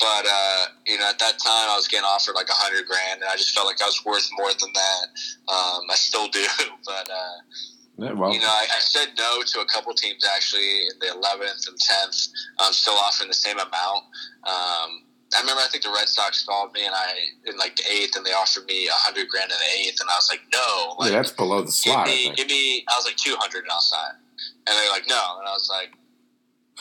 but 0.00 0.24
uh, 0.26 0.62
you 0.86 0.98
know, 0.98 1.08
at 1.08 1.18
that 1.18 1.38
time, 1.38 1.68
I 1.68 1.76
was 1.76 1.86
getting 1.86 2.04
offered 2.04 2.34
like 2.34 2.48
a 2.48 2.56
hundred 2.56 2.86
grand, 2.86 3.20
and 3.20 3.30
I 3.30 3.36
just 3.36 3.54
felt 3.54 3.66
like 3.66 3.80
I 3.82 3.86
was 3.86 4.00
worth 4.04 4.28
more 4.38 4.48
than 4.48 4.72
that. 4.72 5.04
Um, 5.52 5.84
I 5.90 5.94
still 5.94 6.28
do, 6.28 6.44
but 6.86 7.08
uh, 7.10 7.36
Yeah, 7.98 8.12
well, 8.12 8.32
you 8.32 8.40
know, 8.40 8.48
I, 8.48 8.64
I 8.64 8.80
said 8.80 9.08
no 9.18 9.42
to 9.42 9.60
a 9.60 9.66
couple 9.66 9.92
teams 9.94 10.24
actually 10.24 10.88
in 10.88 10.96
the 11.00 11.12
eleventh 11.12 11.68
and 11.68 11.78
tenth. 11.78 12.28
I'm 12.58 12.72
still 12.72 12.94
offering 12.94 13.28
the 13.28 13.34
same 13.36 13.58
amount. 13.58 14.02
Um, 14.48 15.04
I 15.36 15.40
remember, 15.40 15.62
I 15.62 15.68
think 15.70 15.84
the 15.84 15.92
Red 15.94 16.08
Sox 16.08 16.42
called 16.44 16.72
me, 16.72 16.84
and 16.84 16.94
I 16.94 17.06
in 17.46 17.56
like 17.56 17.76
the 17.76 17.84
eighth, 17.92 18.16
and 18.16 18.24
they 18.26 18.32
offered 18.32 18.66
me 18.66 18.88
a 18.88 18.92
hundred 18.96 19.28
grand 19.28 19.52
in 19.52 19.58
the 19.58 19.86
eighth, 19.86 20.00
and 20.00 20.08
I 20.10 20.16
was 20.16 20.28
like, 20.28 20.40
no, 20.52 20.96
yeah, 21.06 21.10
that's 21.22 21.30
below 21.30 21.60
the 21.60 21.66
give 21.66 21.74
slot. 21.92 22.08
I 22.08 22.10
me, 22.10 22.32
give 22.34 22.48
me. 22.48 22.84
I 22.88 22.96
was 22.96 23.04
like 23.04 23.16
two 23.16 23.36
hundred, 23.38 23.62
and 23.62 23.70
I'll 23.70 23.80
sign. 23.80 24.16
And 24.66 24.76
they're 24.76 24.90
like, 24.90 25.06
no, 25.08 25.22
and 25.38 25.46
I 25.46 25.52
was 25.52 25.68
like. 25.70 25.92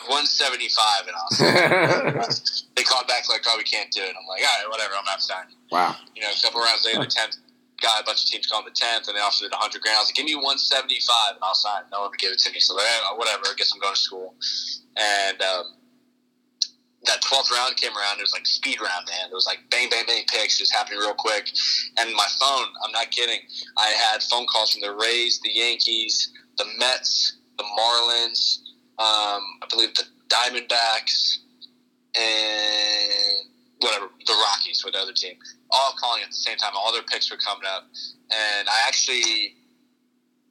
175 0.07 1.07
and 1.07 1.15
I'll 1.17 1.31
they 2.75 2.83
called 2.83 3.07
back 3.07 3.27
like, 3.27 3.43
"Oh, 3.47 3.55
we 3.57 3.63
can't 3.63 3.91
do 3.91 4.01
it." 4.01 4.15
I'm 4.15 4.27
like, 4.27 4.41
"All 4.41 4.55
right, 4.61 4.69
whatever. 4.69 4.93
I'm 4.95 5.05
not 5.05 5.21
signing." 5.21 5.55
wow. 5.71 5.95
You 6.15 6.21
know, 6.21 6.31
a 6.31 6.39
couple 6.41 6.61
rounds 6.61 6.85
later, 6.85 6.99
the 6.99 7.11
tenth 7.11 7.37
guy, 7.81 7.99
a 7.99 8.03
bunch 8.03 8.23
of 8.23 8.27
teams 8.29 8.47
called 8.47 8.65
the 8.65 8.75
tenth, 8.75 9.07
and 9.07 9.15
they 9.15 9.21
offered 9.21 9.45
it 9.45 9.55
100 9.55 9.81
grand. 9.81 9.97
I 9.97 10.01
was 10.01 10.09
like, 10.09 10.15
"Give 10.15 10.25
me 10.25 10.35
175 10.35 11.35
and 11.35 11.43
I'll 11.43 11.55
sign." 11.55 11.83
No 11.91 12.07
one 12.07 12.11
would 12.11 12.19
give 12.19 12.31
it 12.31 12.39
to 12.45 12.51
me, 12.51 12.59
so 12.59 12.77
eh, 12.77 12.99
whatever. 13.15 13.47
I 13.47 13.53
guess 13.57 13.71
I'm 13.73 13.79
going 13.79 13.95
to 13.95 13.99
school. 13.99 14.35
And 14.95 15.41
um, 15.41 15.79
that 17.05 17.21
12th 17.21 17.51
round 17.51 17.75
came 17.77 17.95
around. 17.95 18.19
It 18.19 18.23
was 18.23 18.33
like 18.33 18.45
speed 18.45 18.81
round, 18.81 19.07
man. 19.07 19.31
It 19.31 19.33
was 19.33 19.45
like 19.45 19.59
bang, 19.69 19.89
bang, 19.89 20.03
bang 20.07 20.23
picks, 20.27 20.57
just 20.57 20.73
happening 20.73 20.99
real 20.99 21.13
quick. 21.13 21.49
And 21.97 22.13
my 22.13 22.27
phone, 22.39 22.67
I'm 22.85 22.91
not 22.91 23.11
kidding. 23.11 23.39
I 23.77 23.87
had 23.87 24.23
phone 24.23 24.45
calls 24.47 24.71
from 24.71 24.81
the 24.81 24.93
Rays, 24.93 25.39
the 25.41 25.51
Yankees, 25.51 26.31
the 26.57 26.65
Mets, 26.77 27.37
the 27.57 27.63
Marlins. 27.63 28.59
Um, 28.99 29.41
I 29.63 29.67
believe 29.69 29.93
the 29.95 30.03
Diamondbacks 30.27 31.37
and 32.15 33.47
whatever 33.79 34.07
the 34.27 34.33
Rockies 34.33 34.83
were 34.83 34.91
the 34.91 34.99
other 34.99 35.13
team, 35.13 35.35
all 35.71 35.93
calling 35.99 36.21
at 36.23 36.29
the 36.29 36.35
same 36.35 36.57
time. 36.57 36.73
All 36.75 36.91
their 36.91 37.03
picks 37.03 37.31
were 37.31 37.37
coming 37.37 37.63
up, 37.73 37.83
and 38.31 38.67
I 38.67 38.87
actually 38.87 39.55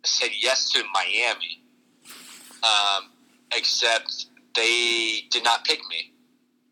said 0.04 0.30
yes 0.40 0.70
to 0.72 0.82
Miami, 0.94 1.62
um, 2.62 3.10
except 3.54 4.26
they 4.56 5.26
did 5.30 5.44
not 5.44 5.64
pick 5.64 5.80
me. 5.90 6.12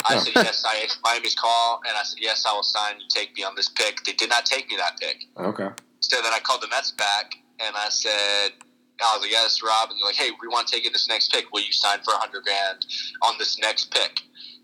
I 0.09 0.15
Oh. 0.17 0.21
said 0.21 0.35
yes. 0.37 0.65
I 0.65 0.77
answered 0.77 1.01
Miami's 1.05 1.35
call, 1.35 1.81
and 1.87 1.97
I 1.97 2.03
said 2.05 2.19
yes. 2.21 2.45
I 2.47 2.53
will 2.53 2.62
sign. 2.62 3.01
You 3.01 3.07
take 3.09 3.37
me 3.37 3.43
on 3.45 3.55
this 3.55 3.69
pick. 3.69 4.05
They 4.05 4.12
did 4.12 4.31
not 4.31 4.47
take 4.47 4.69
me 4.71 4.77
that 4.77 4.99
pick. 5.01 5.25
Okay. 5.37 5.69
So 6.01 6.23
then 6.23 6.33
I 6.33 6.39
called 6.41 6.62
the 6.62 6.69
Mets 6.69 6.93
back 6.93 7.35
and 7.59 7.75
I 7.77 7.89
said, 7.89 8.53
I 9.01 9.17
was 9.17 9.23
like, 9.23 9.31
yes, 9.31 9.61
Rob. 9.63 9.91
And 9.91 9.99
they're 10.01 10.07
like, 10.09 10.17
hey, 10.17 10.31
we 10.41 10.49
want 10.49 10.67
to 10.67 10.75
take 10.75 10.85
you 10.85 10.91
this 10.91 11.09
next 11.09 11.33
pick. 11.33 11.53
Will 11.53 11.61
you 11.61 11.73
sign 11.73 11.99
for 12.05 12.13
a 12.13 12.21
100 12.21 12.45
grand 12.45 12.87
on 13.23 13.35
this 13.39 13.59
next 13.59 13.93
pick? 13.93 14.21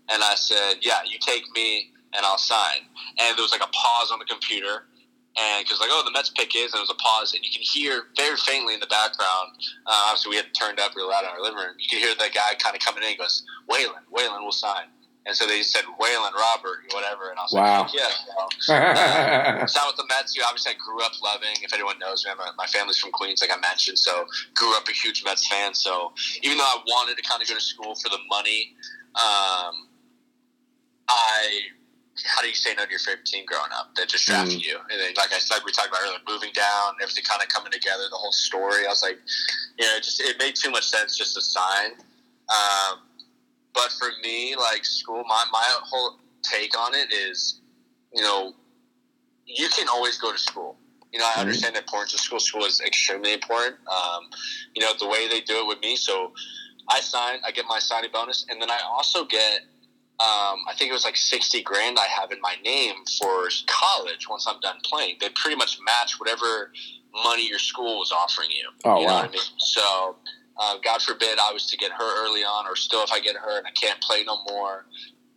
And 0.09 0.23
I 0.23 0.35
said, 0.35 0.77
yeah, 0.81 0.99
you 1.05 1.17
take 1.19 1.43
me 1.55 1.91
and 2.15 2.25
I'll 2.25 2.37
sign. 2.37 2.85
And 3.19 3.37
there 3.37 3.43
was 3.43 3.51
like 3.51 3.63
a 3.63 3.71
pause 3.71 4.11
on 4.11 4.19
the 4.19 4.25
computer. 4.25 4.85
And 5.33 5.65
because 5.65 5.79
like, 5.79 5.89
oh, 5.91 6.03
the 6.05 6.11
Mets 6.11 6.29
pick 6.29 6.55
is, 6.55 6.73
and 6.73 6.77
there 6.77 6.85
was 6.85 6.93
a 6.93 7.01
pause, 7.01 7.33
and 7.33 7.43
you 7.43 7.49
can 7.49 7.65
hear 7.65 8.13
very 8.15 8.37
faintly 8.37 8.75
in 8.75 8.79
the 8.79 8.87
background. 8.87 9.57
Uh, 9.87 10.13
obviously, 10.13 10.29
we 10.29 10.35
had 10.35 10.53
turned 10.53 10.79
up 10.79 10.95
real 10.95 11.09
loud 11.09 11.23
in 11.23 11.29
our 11.33 11.41
living 11.41 11.57
room. 11.57 11.73
You 11.79 11.89
can 11.89 11.97
hear 11.97 12.13
that 12.13 12.33
guy 12.35 12.53
kind 12.61 12.75
of 12.75 12.85
coming 12.85 13.01
in. 13.01 13.09
He 13.09 13.15
goes, 13.17 13.41
"Whalen, 13.67 14.05
Whalen 14.11 14.43
will 14.43 14.53
sign." 14.53 14.92
And 15.25 15.33
so 15.35 15.47
they 15.47 15.59
just 15.59 15.71
said 15.71 15.85
Whalen 15.99 16.33
Robert, 16.35 16.83
whatever, 16.93 17.29
and 17.29 17.39
I 17.39 17.43
was 17.43 17.53
Wow. 17.53 17.83
like, 17.83 17.93
yeah. 17.93 18.11
So, 18.59 18.73
uh, 18.75 19.65
so 19.67 19.79
with 19.87 19.95
the 19.95 20.05
Mets, 20.09 20.35
you 20.35 20.43
obviously 20.45 20.73
I 20.73 20.75
grew 20.83 21.01
up 21.01 21.13
loving. 21.23 21.55
If 21.61 21.71
anyone 21.73 21.97
knows 21.97 22.25
me, 22.25 22.31
my, 22.37 22.51
my 22.57 22.65
family's 22.67 22.97
from 22.97 23.11
Queens, 23.11 23.39
like 23.41 23.49
I 23.51 23.59
mentioned, 23.61 23.97
so 23.99 24.25
grew 24.53 24.75
up 24.75 24.87
a 24.89 24.91
huge 24.91 25.23
Mets 25.23 25.47
fan. 25.47 25.73
So 25.73 26.11
even 26.41 26.57
though 26.57 26.65
I 26.65 26.77
wanted 26.87 27.15
to 27.15 27.23
kind 27.23 27.41
of 27.41 27.47
go 27.47 27.55
to 27.55 27.61
school 27.61 27.95
for 27.95 28.09
the 28.09 28.19
money, 28.29 28.75
um, 29.15 29.87
I 31.07 31.71
how 32.25 32.41
do 32.43 32.47
you 32.47 32.53
say 32.53 32.75
no 32.77 32.85
to 32.85 32.89
your 32.91 32.99
favorite 32.99 33.25
team 33.25 33.43
growing 33.47 33.71
up 33.75 33.95
that 33.95 34.07
just 34.07 34.27
drafted 34.27 34.59
Mm. 34.59 34.65
you? 34.65 34.77
And 34.91 34.99
then, 35.01 35.13
like 35.17 35.33
I 35.33 35.39
said, 35.39 35.59
we 35.65 35.71
talked 35.71 35.87
about 35.89 36.01
earlier, 36.03 36.19
moving 36.29 36.51
down, 36.53 36.93
everything 37.01 37.23
kind 37.23 37.41
of 37.41 37.47
coming 37.49 37.71
together, 37.71 38.03
the 38.11 38.15
whole 38.17 38.31
story. 38.31 38.85
I 38.85 38.89
was 38.89 39.01
like, 39.01 39.17
you 39.79 39.85
know, 39.87 39.95
it 39.97 40.03
just 40.03 40.21
it 40.21 40.37
made 40.37 40.55
too 40.55 40.69
much 40.69 40.85
sense 40.85 41.17
just 41.17 41.33
to 41.35 41.41
sign. 41.41 41.91
Um, 42.53 42.99
but 43.73 43.91
for 43.91 44.09
me, 44.23 44.55
like 44.55 44.85
school, 44.85 45.23
my 45.27 45.43
my 45.51 45.65
whole 45.83 46.19
take 46.43 46.77
on 46.79 46.93
it 46.93 47.11
is, 47.11 47.61
you 48.13 48.21
know, 48.21 48.53
you 49.45 49.67
can 49.69 49.87
always 49.87 50.17
go 50.17 50.31
to 50.31 50.37
school. 50.37 50.77
You 51.11 51.19
know, 51.19 51.25
I 51.25 51.33
Mhm. 51.33 51.41
understand 51.41 51.75
the 51.75 51.79
importance 51.79 52.13
of 52.13 52.19
school. 52.21 52.39
School 52.39 52.65
is 52.65 52.81
extremely 52.81 53.33
important. 53.33 53.77
Um, 53.87 54.29
you 54.75 54.81
know, 54.81 54.93
the 54.93 55.07
way 55.07 55.27
they 55.27 55.41
do 55.41 55.59
it 55.59 55.67
with 55.67 55.79
me. 55.81 55.95
So 55.95 56.33
I 56.89 57.01
sign, 57.01 57.39
I 57.45 57.51
get 57.51 57.65
my 57.67 57.79
signing 57.79 58.11
bonus, 58.11 58.45
and 58.49 58.61
then 58.61 58.69
I 58.71 58.79
also 58.81 59.23
get, 59.23 59.61
um, 60.19 60.63
I 60.67 60.73
think 60.75 60.89
it 60.89 60.93
was 60.93 61.05
like 61.05 61.15
60 61.15 61.61
grand 61.61 61.97
I 61.99 62.07
have 62.07 62.31
in 62.31 62.41
my 62.41 62.55
name 62.63 62.95
for 63.19 63.49
college 63.67 64.27
once 64.27 64.47
I'm 64.47 64.59
done 64.59 64.77
playing. 64.83 65.17
They 65.19 65.29
pretty 65.29 65.55
much 65.55 65.79
match 65.81 66.19
whatever 66.19 66.71
money 67.23 67.47
your 67.47 67.59
school 67.59 67.99
was 67.99 68.11
offering 68.11 68.49
you. 68.51 68.69
Oh, 68.85 68.99
you 68.99 69.05
know 69.07 69.13
wow. 69.13 69.21
what 69.21 69.29
I 69.29 69.31
mean? 69.31 69.41
So, 69.59 70.15
uh, 70.57 70.77
God 70.83 71.01
forbid 71.01 71.39
I 71.39 71.51
was 71.53 71.67
to 71.67 71.77
get 71.77 71.91
hurt 71.91 72.25
early 72.25 72.41
on, 72.43 72.65
or 72.67 72.75
still 72.75 73.03
if 73.03 73.11
I 73.11 73.19
get 73.19 73.35
hurt 73.35 73.59
and 73.59 73.67
I 73.67 73.71
can't 73.71 73.99
play 74.01 74.23
no 74.25 74.37
more. 74.49 74.85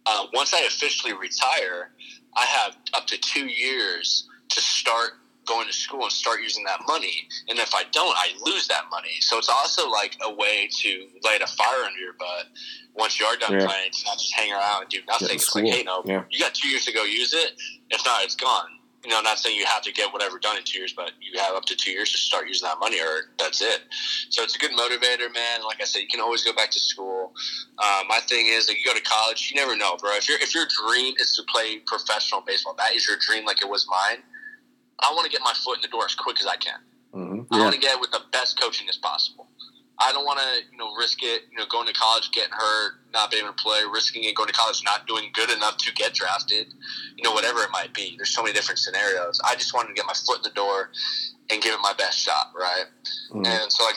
Uh, 0.05 0.27
once 0.33 0.55
I 0.55 0.61
officially 0.61 1.13
retire, 1.15 1.91
I 2.37 2.45
have 2.45 2.77
up 2.95 3.07
to 3.09 3.19
two 3.19 3.47
years 3.47 4.29
to 4.51 4.61
start 4.61 5.13
going 5.47 5.67
to 5.67 5.73
school 5.73 6.03
and 6.03 6.13
start 6.13 6.43
using 6.43 6.65
that 6.65 6.81
money. 6.87 7.29
And 7.49 7.59
if 7.59 7.75
I 7.75 7.85
don't, 7.93 8.15
I 8.17 8.29
lose 8.45 8.67
that 8.69 8.85
money. 8.91 9.17
So 9.21 9.39
it's 9.39 9.49
also 9.49 9.89
like 9.89 10.17
a 10.25 10.33
way 10.33 10.69
to 10.81 11.07
light 11.25 11.41
a 11.41 11.47
fire 11.47 11.85
under 11.87 11.99
your 11.99 12.15
butt 12.15 12.47
once 12.95 13.19
you 13.21 13.27
are 13.27 13.37
done 13.37 13.53
Yeah. 13.53 13.67
playing, 13.67 13.93
to 13.93 14.05
not 14.05 14.19
just 14.19 14.35
hang 14.35 14.53
around 14.53 14.83
and 14.83 14.91
do 14.91 15.01
nothing. 15.09 15.29
It's 15.33 15.55
like, 15.55 15.67
hey, 15.67 15.83
no, 15.85 16.03
Yeah. 16.05 16.25
you 16.31 16.39
got 16.41 16.55
two 16.55 16.69
years 16.69 16.85
to 16.87 16.93
go 16.93 17.05
use 17.05 17.33
it. 17.33 17.53
If 17.91 18.05
not, 18.05 18.25
it's 18.25 18.35
gone. 18.35 18.76
You 19.07 19.13
know, 19.13 19.21
not 19.21 19.39
saying 19.39 19.57
you 19.57 19.65
have 19.67 19.83
to 19.83 19.93
get 19.93 20.13
whatever 20.13 20.37
done 20.41 20.57
in 20.57 20.65
two 20.65 20.79
years, 20.79 20.93
but 20.93 21.13
you 21.21 21.39
have 21.41 21.55
up 21.55 21.65
to 21.67 21.77
two 21.77 21.93
years 21.93 22.11
to 22.11 22.19
start 22.19 22.49
using 22.49 22.67
that 22.67 22.81
money, 22.81 23.01
or 23.01 23.31
that's 23.39 23.63
it. 23.63 23.83
So 24.31 24.43
it's 24.43 24.57
a 24.57 24.59
good 24.59 24.73
motivator, 24.73 25.33
man. 25.33 25.63
Like 25.65 25.81
I 25.81 25.85
said, 25.85 26.01
you 26.01 26.09
can 26.09 26.21
always 26.21 26.43
go 26.43 26.53
back 26.53 26.73
to 26.73 26.81
school. 26.81 27.33
Uh, 27.79 28.03
my 28.09 28.19
thing 28.29 28.47
is, 28.47 28.67
like, 28.67 28.79
you 28.79 28.85
go 28.85 28.99
to 28.99 29.05
college, 29.05 29.49
you 29.49 29.61
never 29.61 29.77
know, 29.77 29.97
bro. 29.97 30.11
If 30.17 30.29
your 30.29 30.39
if 30.41 30.57
your 30.57 30.67
dream 30.83 31.15
is 31.21 31.37
to 31.37 31.45
play 31.45 31.79
professional 31.87 32.41
baseball, 32.41 32.75
that 32.79 32.97
is 32.97 33.07
your 33.07 33.17
dream, 33.25 33.45
like 33.47 33.63
it 33.63 33.69
was 33.69 33.87
mine. 33.89 34.25
I 34.99 35.13
want 35.15 35.25
to 35.25 35.31
get 35.31 35.41
my 35.45 35.53
foot 35.53 35.77
in 35.79 35.83
the 35.83 35.89
door 35.89 36.05
as 36.05 36.17
quick 36.17 36.41
as 36.41 36.47
I 36.47 36.57
can. 36.57 36.81
hmm 37.13 37.41
I 37.53 37.61
want 37.61 37.75
to 37.75 37.81
get 37.81 38.01
with 38.01 38.11
the 38.11 38.23
best 38.33 38.61
coaching 38.61 38.89
as 38.89 38.97
possible. 38.97 39.47
I 39.99 40.13
don't 40.13 40.25
want 40.25 40.39
to, 40.41 40.47
you 40.71 40.77
know, 40.77 40.95
risk 40.95 41.23
it, 41.23 41.43
you 41.51 41.57
know, 41.59 41.65
going 41.71 41.87
to 41.87 41.93
college, 41.95 42.31
getting 42.33 42.53
hurt, 42.53 42.95
not 43.13 43.31
being 43.31 43.45
able 43.45 43.55
to 43.55 43.63
play, 43.63 43.81
risking 43.91 44.25
it, 44.25 44.35
going 44.35 44.49
to 44.49 44.53
college, 44.53 44.83
not 44.85 45.07
doing 45.07 45.31
good 45.33 45.51
enough 45.51 45.79
to 45.79 45.93
get 45.95 46.13
drafted, 46.13 46.67
you 47.17 47.25
know, 47.25 47.33
whatever 47.33 47.61
it 47.61 47.71
might 47.73 47.95
be. 47.95 48.15
There's 48.17 48.35
so 48.35 48.43
many 48.43 48.53
different 48.53 48.79
scenarios. 48.79 49.41
I 49.45 49.55
just 49.55 49.73
wanted 49.75 49.89
to 49.89 49.95
get 49.95 50.05
my 50.07 50.13
foot 50.27 50.39
in 50.39 50.43
the 50.43 50.51
door 50.51 50.91
and 51.51 51.63
give 51.63 51.73
it 51.73 51.81
my 51.83 51.95
best 51.95 52.19
shot, 52.19 52.53
right? 52.55 52.85
Mhm. 53.33 53.47
And 53.47 53.73
so, 53.73 53.85
like, 53.85 53.97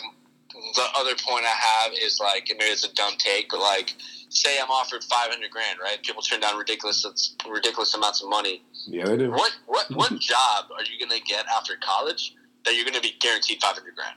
the 0.76 0.88
other 0.96 1.16
point 1.16 1.46
I 1.46 1.50
have 1.50 1.92
is 1.94 2.20
like, 2.20 2.50
and 2.50 2.58
maybe 2.58 2.72
it's 2.72 2.84
a 2.84 2.94
dumb 2.94 3.14
take, 3.18 3.50
but 3.50 3.60
like, 3.60 3.94
say 4.30 4.60
I'm 4.60 4.70
offered 4.70 5.04
500 5.04 5.50
grand, 5.52 5.80
right? 5.80 6.02
People 6.04 6.22
turn 6.22 6.40
down 6.40 6.58
ridiculous, 6.58 7.06
ridiculous 7.48 7.94
amounts 7.94 8.22
of 8.22 8.30
money. 8.30 8.64
Yeah, 8.88 9.06
they 9.06 9.18
do. 9.18 9.32
What 9.32 9.52
what 9.66 9.90
what 9.92 10.10
job 10.20 10.66
are 10.76 10.84
you 10.84 11.00
going 11.00 11.18
to 11.18 11.26
get 11.26 11.46
after 11.48 11.76
college 11.82 12.36
that 12.66 12.76
you're 12.76 12.86
going 12.86 12.96
to 12.96 13.02
be 13.02 13.16
guaranteed 13.20 13.62
500 13.62 13.96
grand? 13.96 14.16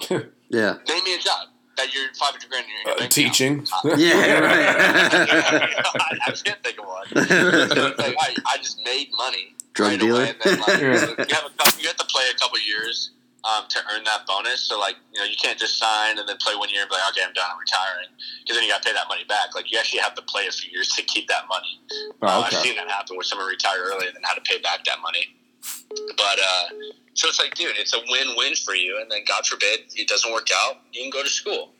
Yeah. 0.48 0.78
Name 0.88 1.02
me 1.04 1.14
a 1.14 1.18
job 1.18 1.48
that 1.76 1.92
you're 1.92 2.06
500 2.14 2.48
grand 2.48 2.64
in 2.66 2.86
your 2.86 2.94
Uh, 2.94 2.98
bank 3.00 3.10
teaching. 3.10 3.66
Yeah, 3.98 4.14
account. 4.14 4.42
right. 4.44 5.74
I, 5.84 6.18
I 6.26 6.30
can't 6.30 6.62
think 6.62 6.78
of 6.78 6.86
one. 6.86 7.06
Like, 7.98 8.14
I, 8.20 8.34
I 8.46 8.56
just 8.58 8.78
made 8.84 9.08
money 9.16 9.54
Drug 9.74 9.90
right 9.90 10.00
dealer. 10.00 10.20
away, 10.22 10.30
and 10.30 10.38
then 10.40 10.60
like, 10.60 10.78
you 11.28 11.34
have 11.34 11.46
a 11.46 11.50
couple, 11.58 11.80
you 11.80 11.88
have 11.88 11.96
to 11.96 12.06
play 12.06 12.22
a 12.32 12.38
couple 12.38 12.58
years 12.60 13.10
um, 13.44 13.64
to 13.68 13.78
earn 13.92 14.04
that 14.04 14.24
bonus. 14.26 14.62
So 14.62 14.78
like 14.78 14.96
you 15.12 15.18
know 15.20 15.26
you 15.26 15.36
can't 15.36 15.58
just 15.58 15.78
sign 15.78 16.18
and 16.18 16.26
then 16.28 16.36
play 16.40 16.54
one 16.56 16.68
year 16.70 16.82
and 16.82 16.88
be 16.90 16.94
like 16.96 17.10
okay 17.10 17.22
I'm 17.26 17.32
done 17.34 17.44
I'm 17.52 17.58
retiring 17.60 18.08
because 18.42 18.56
then 18.56 18.64
you 18.64 18.70
got 18.70 18.82
to 18.82 18.88
pay 18.88 18.94
that 18.94 19.06
money 19.08 19.24
back. 19.28 19.54
Like 19.54 19.70
you 19.70 19.78
actually 19.78 20.00
have 20.00 20.14
to 20.14 20.22
play 20.22 20.46
a 20.46 20.52
few 20.52 20.70
years 20.72 20.88
to 20.96 21.02
keep 21.02 21.28
that 21.28 21.44
money. 21.48 21.78
Oh, 22.22 22.26
Uh, 22.26 22.48
I've 22.48 22.54
seen 22.54 22.76
that 22.76 22.88
happen 22.88 23.16
where 23.16 23.24
someone 23.24 23.46
retired 23.48 23.82
early 23.84 24.06
and 24.06 24.16
then 24.16 24.22
had 24.24 24.34
to 24.34 24.42
pay 24.42 24.58
back 24.58 24.84
that 24.84 24.98
money. 25.02 25.35
But 26.16 26.38
uh, 26.38 26.68
so 27.14 27.28
it's 27.28 27.40
like, 27.40 27.54
dude, 27.54 27.76
it's 27.76 27.94
a 27.94 27.98
win-win 28.08 28.54
for 28.64 28.74
you. 28.74 28.98
And 29.00 29.10
then 29.10 29.20
God 29.26 29.46
forbid 29.46 29.80
it 29.94 30.08
doesn't 30.08 30.32
work 30.32 30.48
out, 30.64 30.76
you 30.92 31.02
can 31.02 31.10
go 31.10 31.22
to 31.22 31.28
school. 31.28 31.70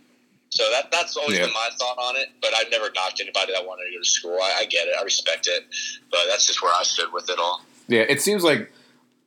So 0.51 0.63
that 0.71 0.91
that's 0.93 1.17
always 1.17 1.37
Yeah. 1.39 1.45
been 1.47 1.53
my 1.55 1.69
thought 1.79 1.99
on 1.99 2.17
it. 2.17 2.29
But 2.41 2.55
I've 2.55 2.71
never 2.71 2.91
knocked 2.95 3.21
anybody 3.21 3.53
that 3.53 3.67
wanted 3.67 3.85
to 3.87 3.93
go 3.93 3.99
to 3.99 4.09
school. 4.09 4.39
I, 4.41 4.61
I 4.61 4.65
get 4.67 4.87
it, 4.89 4.95
I 4.99 5.03
respect 5.03 5.47
it, 5.49 5.65
but 6.11 6.21
that's 6.29 6.47
just 6.47 6.63
where 6.63 6.73
I 6.75 6.83
stood 6.83 7.13
with 7.13 7.29
it 7.29 7.39
all. 7.39 7.63
Yeah, 7.89 8.03
it 8.09 8.21
seems 8.23 8.43
like 8.45 8.73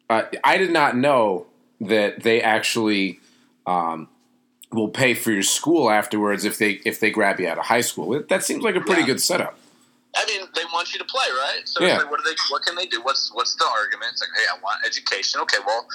uh, 0.10 0.24
I 0.43 0.58
did 0.58 0.72
not 0.72 0.95
know 0.98 1.48
that 1.82 2.24
they 2.24 2.41
actually 2.41 3.19
um, 3.65 4.08
will 4.72 4.89
pay 4.89 5.13
for 5.13 5.32
your 5.32 5.43
school 5.43 5.89
afterwards 5.89 6.45
if 6.45 6.58
they 6.58 6.80
if 6.86 7.00
they 7.00 7.12
grab 7.12 7.39
you 7.39 7.48
out 7.48 7.58
of 7.58 7.65
high 7.65 7.82
school. 7.82 8.13
It, 8.15 8.30
that 8.30 8.43
seems 8.43 8.63
like 8.63 8.76
a 8.76 8.82
pretty 8.82 9.02
Yeah. 9.02 9.08
good 9.08 9.22
setup. 9.22 9.58
I 10.17 10.26
mean, 10.26 10.48
they 10.56 10.65
want 10.74 10.91
you 10.93 11.00
to 11.00 11.06
play, 11.06 11.28
right? 11.38 11.62
So 11.65 11.84
Yeah. 11.84 11.98
like, 11.98 12.10
what 12.10 12.24
do 12.24 12.30
they? 12.30 12.36
What 12.50 12.63
can 12.63 12.76
they 12.76 12.88
do? 12.88 13.02
What's 13.02 13.32
what's 13.34 13.56
the 13.56 13.65
argument? 13.65 14.12
It's 14.13 14.22
like, 14.22 14.32
hey, 14.36 14.45
I 14.52 14.58
want 14.62 14.82
education. 14.86 15.39
Okay, 15.41 15.58
well, 15.65 15.86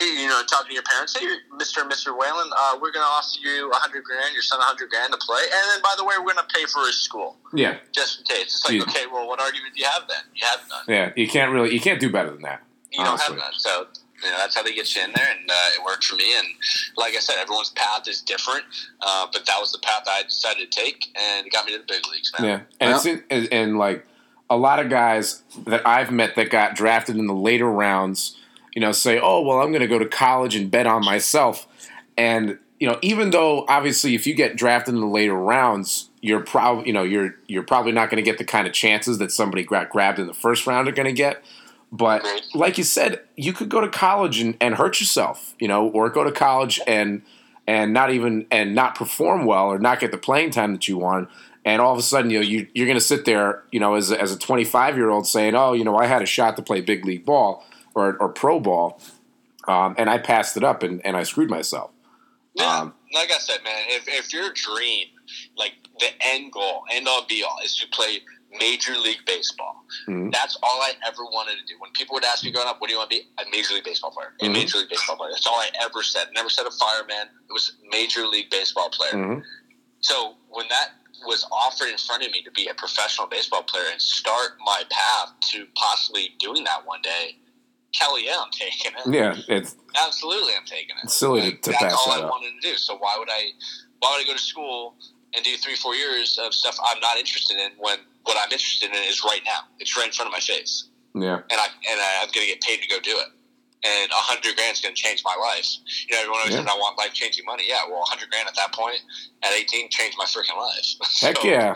you 0.00 0.26
know, 0.26 0.42
talking 0.50 0.68
to 0.68 0.74
your 0.74 0.82
parents, 0.82 1.16
hey, 1.16 1.26
Mister 1.56 1.80
and 1.80 1.88
Mister 1.88 2.12
Whalen, 2.12 2.50
uh, 2.56 2.74
we're 2.82 2.90
going 2.90 3.04
to 3.06 3.12
offer 3.14 3.38
you 3.40 3.70
a 3.70 3.76
hundred 3.76 4.02
grand, 4.02 4.34
your 4.34 4.42
son 4.42 4.58
a 4.58 4.64
hundred 4.64 4.90
grand 4.90 5.12
to 5.12 5.18
play, 5.18 5.42
and 5.42 5.64
then 5.70 5.80
by 5.80 5.94
the 5.96 6.04
way, 6.04 6.14
we're 6.18 6.34
going 6.34 6.44
to 6.44 6.52
pay 6.54 6.64
for 6.66 6.80
his 6.86 6.96
school 7.00 7.36
Yeah, 7.54 7.78
just 7.92 8.18
in 8.18 8.24
case. 8.24 8.50
It's 8.58 8.64
like, 8.68 8.82
okay, 8.88 9.06
well, 9.12 9.28
what 9.28 9.40
argument 9.40 9.74
do 9.74 9.80
you 9.80 9.88
have 9.88 10.08
then? 10.08 10.24
You 10.34 10.46
have 10.46 10.60
none. 10.68 10.84
yeah. 10.88 11.12
You 11.14 11.28
can't 11.28 11.52
really 11.52 11.72
you 11.72 11.80
can't 11.80 12.00
do 12.00 12.10
better 12.10 12.30
than 12.30 12.42
that. 12.42 12.62
You 12.90 13.04
don't 13.04 13.20
have 13.20 13.36
none. 13.36 13.52
So. 13.54 13.86
You 14.24 14.30
know, 14.30 14.36
that's 14.38 14.54
how 14.54 14.62
they 14.62 14.74
get 14.74 14.94
you 14.94 15.02
in 15.02 15.12
there, 15.14 15.26
and 15.30 15.50
uh, 15.50 15.54
it 15.76 15.84
worked 15.84 16.04
for 16.04 16.16
me. 16.16 16.36
And 16.38 16.46
like 16.96 17.14
I 17.14 17.18
said, 17.18 17.36
everyone's 17.40 17.70
path 17.70 18.08
is 18.08 18.20
different, 18.22 18.64
uh, 19.00 19.26
but 19.32 19.46
that 19.46 19.56
was 19.58 19.72
the 19.72 19.78
path 19.78 20.04
I 20.06 20.22
decided 20.22 20.70
to 20.70 20.80
take, 20.80 21.06
and 21.16 21.46
it 21.46 21.52
got 21.52 21.66
me 21.66 21.72
to 21.72 21.78
the 21.78 21.84
big 21.84 22.06
leagues, 22.12 22.32
man. 22.38 22.48
Yeah, 22.48 22.60
and 22.80 23.06
in, 23.06 23.24
and, 23.30 23.52
and 23.52 23.78
like 23.78 24.06
a 24.48 24.56
lot 24.56 24.78
of 24.78 24.90
guys 24.90 25.42
that 25.66 25.86
I've 25.86 26.10
met 26.10 26.36
that 26.36 26.50
got 26.50 26.74
drafted 26.74 27.16
in 27.16 27.26
the 27.26 27.34
later 27.34 27.70
rounds, 27.70 28.36
you 28.74 28.80
know, 28.80 28.92
say, 28.92 29.18
"Oh, 29.20 29.40
well, 29.42 29.60
I'm 29.60 29.70
going 29.70 29.80
to 29.82 29.88
go 29.88 29.98
to 29.98 30.06
college 30.06 30.54
and 30.54 30.70
bet 30.70 30.86
on 30.86 31.04
myself." 31.04 31.66
And 32.16 32.58
you 32.82 32.88
know, 32.88 32.98
even 33.00 33.30
though 33.30 33.64
obviously 33.68 34.16
if 34.16 34.26
you 34.26 34.34
get 34.34 34.56
drafted 34.56 34.94
in 34.94 35.00
the 35.00 35.06
later 35.06 35.34
rounds, 35.34 36.10
you're 36.20 36.40
probably 36.40 36.88
you 36.88 36.92
know 36.92 37.04
you're 37.04 37.36
you're 37.46 37.62
probably 37.62 37.92
not 37.92 38.10
going 38.10 38.22
to 38.22 38.28
get 38.28 38.38
the 38.38 38.44
kind 38.44 38.66
of 38.66 38.72
chances 38.72 39.18
that 39.18 39.30
somebody 39.30 39.62
got 39.62 39.88
grabbed 39.88 40.18
in 40.18 40.26
the 40.26 40.34
first 40.34 40.66
round 40.66 40.88
are 40.88 40.92
going 40.92 41.06
to 41.06 41.12
get. 41.12 41.44
But 41.94 42.24
like 42.54 42.78
you 42.78 42.84
said, 42.84 43.20
you 43.36 43.52
could 43.52 43.68
go 43.68 43.80
to 43.82 43.88
college 43.88 44.40
and, 44.40 44.56
and 44.62 44.76
hurt 44.76 44.98
yourself, 44.98 45.54
you 45.60 45.68
know, 45.68 45.88
or 45.88 46.08
go 46.08 46.24
to 46.24 46.32
college 46.32 46.80
and 46.86 47.22
and 47.66 47.92
not 47.92 48.10
even 48.10 48.46
and 48.50 48.74
not 48.74 48.94
perform 48.94 49.44
well 49.44 49.66
or 49.66 49.78
not 49.78 50.00
get 50.00 50.10
the 50.10 50.18
playing 50.18 50.50
time 50.50 50.72
that 50.72 50.88
you 50.88 50.96
want. 50.98 51.28
And 51.64 51.80
all 51.80 51.92
of 51.92 51.98
a 51.98 52.02
sudden, 52.02 52.30
you 52.30 52.38
know, 52.40 52.44
you, 52.44 52.66
you're 52.74 52.86
going 52.86 52.98
to 52.98 53.04
sit 53.04 53.24
there, 53.24 53.62
you 53.70 53.78
know, 53.78 53.94
as, 53.94 54.10
a- 54.10 54.20
as 54.20 54.32
a 54.32 54.38
25 54.38 54.96
year 54.96 55.10
old 55.10 55.28
saying, 55.28 55.54
"Oh, 55.54 55.74
you 55.74 55.84
know, 55.84 55.96
I 55.96 56.06
had 56.06 56.22
a 56.22 56.26
shot 56.26 56.56
to 56.56 56.62
play 56.62 56.80
big 56.80 57.04
league 57.04 57.24
ball 57.24 57.64
or, 57.94 58.16
or 58.16 58.30
pro 58.30 58.58
ball, 58.58 58.98
um, 59.68 59.94
and 59.98 60.10
I 60.10 60.18
passed 60.18 60.56
it 60.56 60.64
up 60.64 60.82
and, 60.82 61.04
and 61.06 61.16
I 61.16 61.22
screwed 61.24 61.50
myself." 61.50 61.90
Yeah, 62.54 62.80
Um, 62.80 62.94
like 63.14 63.30
I 63.30 63.38
said, 63.38 63.58
man, 63.64 63.72
if, 63.88 64.08
if 64.08 64.32
your 64.32 64.50
dream, 64.54 65.06
like 65.56 65.72
the 66.00 66.08
end 66.24 66.52
goal, 66.52 66.82
end 66.90 67.06
all 67.06 67.24
be 67.28 67.44
all, 67.44 67.58
is 67.64 67.76
to 67.76 67.86
play 67.88 68.18
Major 68.58 68.96
League 68.98 69.24
Baseball, 69.26 69.84
Mhm. 70.08 70.32
that's 70.32 70.56
all 70.62 70.82
I 70.82 70.94
ever 71.06 71.24
wanted 71.24 71.56
to 71.58 71.64
do. 71.64 71.78
When 71.78 71.90
people 71.92 72.14
would 72.14 72.24
ask 72.24 72.44
me 72.44 72.50
growing 72.50 72.68
up, 72.68 72.80
what 72.80 72.88
do 72.88 72.92
you 72.92 72.98
want 72.98 73.10
to 73.10 73.16
be? 73.18 73.28
A 73.38 73.44
Major 73.50 73.74
League 73.74 73.84
Baseball 73.84 74.10
player. 74.10 74.34
A 74.40 74.44
Mhm. 74.44 74.52
Major 74.52 74.78
League 74.78 74.88
Baseball 74.90 75.16
player. 75.16 75.30
That's 75.32 75.46
all 75.46 75.58
I 75.58 75.70
ever 75.80 76.02
said. 76.02 76.28
Never 76.32 76.50
said 76.50 76.66
a 76.66 76.70
fireman. 76.70 77.28
It 77.48 77.52
was 77.52 77.72
Major 77.90 78.26
League 78.26 78.50
Baseball 78.50 78.90
player. 78.90 79.12
Mhm. 79.14 79.44
So 80.00 80.36
when 80.48 80.68
that 80.68 80.92
was 81.26 81.44
offered 81.52 81.88
in 81.88 81.98
front 81.98 82.24
of 82.24 82.32
me 82.32 82.42
to 82.42 82.50
be 82.50 82.66
a 82.66 82.74
professional 82.74 83.26
baseball 83.26 83.62
player 83.62 83.88
and 83.88 84.02
start 84.02 84.58
my 84.64 84.84
path 84.90 85.32
to 85.52 85.66
possibly 85.76 86.34
doing 86.40 86.64
that 86.64 86.84
one 86.84 87.00
day, 87.02 87.38
hell 87.94 88.18
yeah, 88.18 88.40
I'm 88.40 88.50
taking 88.50 88.92
it. 88.92 89.06
Yeah, 89.06 89.36
it's 89.48 89.76
Absolutely, 89.94 90.54
I'm 90.56 90.64
taking 90.64 90.96
it. 90.96 91.04
It's 91.04 91.14
silly 91.14 91.40
to- 91.42 91.46
Like, 91.48 91.62
to 91.62 91.70
That's 91.70 91.82
pass 91.82 91.92
all 91.94 92.14
that 92.14 92.20
I 92.22 92.24
up. 92.24 92.30
wanted 92.30 92.60
to 92.60 92.70
do. 92.72 92.76
So 92.78 92.96
why 92.96 93.14
would 93.18 93.28
I? 93.30 93.52
Why 94.00 94.10
would 94.16 94.22
I 94.22 94.24
go 94.26 94.32
to 94.32 94.38
school 94.42 94.96
and 95.34 95.44
do 95.44 95.56
three, 95.58 95.76
four 95.76 95.94
years 95.94 96.38
of 96.38 96.52
stuff 96.54 96.76
I'm 96.84 96.98
not 97.00 97.18
interested 97.18 97.58
in 97.58 97.72
when 97.76 97.98
what 98.24 98.36
I'm 98.38 98.50
interested 98.52 98.90
in 98.90 98.96
is 99.08 99.22
right 99.24 99.40
now? 99.44 99.60
It's 99.78 99.96
right 99.96 100.06
in 100.06 100.12
front 100.12 100.28
of 100.28 100.32
my 100.32 100.40
face, 100.40 100.88
yeah, 101.14 101.36
and 101.50 101.58
I 101.60 101.66
and 101.90 102.00
I, 102.00 102.22
I'm 102.22 102.28
going 102.34 102.46
to 102.46 102.52
get 102.52 102.60
paid 102.60 102.80
to 102.82 102.88
go 102.88 102.98
do 103.00 103.16
it. 103.18 103.28
And 103.84 104.10
a 104.12 104.14
hundred 104.14 104.54
grand 104.54 104.74
is 104.74 104.80
going 104.80 104.94
to 104.94 105.00
change 105.02 105.22
my 105.24 105.34
life. 105.40 105.66
You 106.06 106.14
know, 106.14 106.20
everyone 106.20 106.38
always 106.38 106.54
Yeah. 106.54 106.60
says 106.60 106.70
I 106.70 106.76
want 106.78 106.96
life 106.98 107.12
changing 107.14 107.44
money. 107.44 107.64
Yeah, 107.66 107.80
well, 107.90 107.98
a 108.02 108.08
hundred 108.08 108.30
grand 108.30 108.46
at 108.46 108.54
that 108.54 108.72
point 108.72 109.00
at 109.42 109.52
18 109.52 109.90
changed 109.90 110.16
my 110.16 110.24
freaking 110.24 110.56
life. 110.56 110.86
heck 111.20 111.36
So, 111.38 111.48
yeah. 111.48 111.74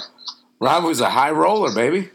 Rob 0.60 0.84
was 0.84 1.00
a 1.00 1.10
high 1.10 1.32
roller, 1.32 1.74
baby. 1.74 2.10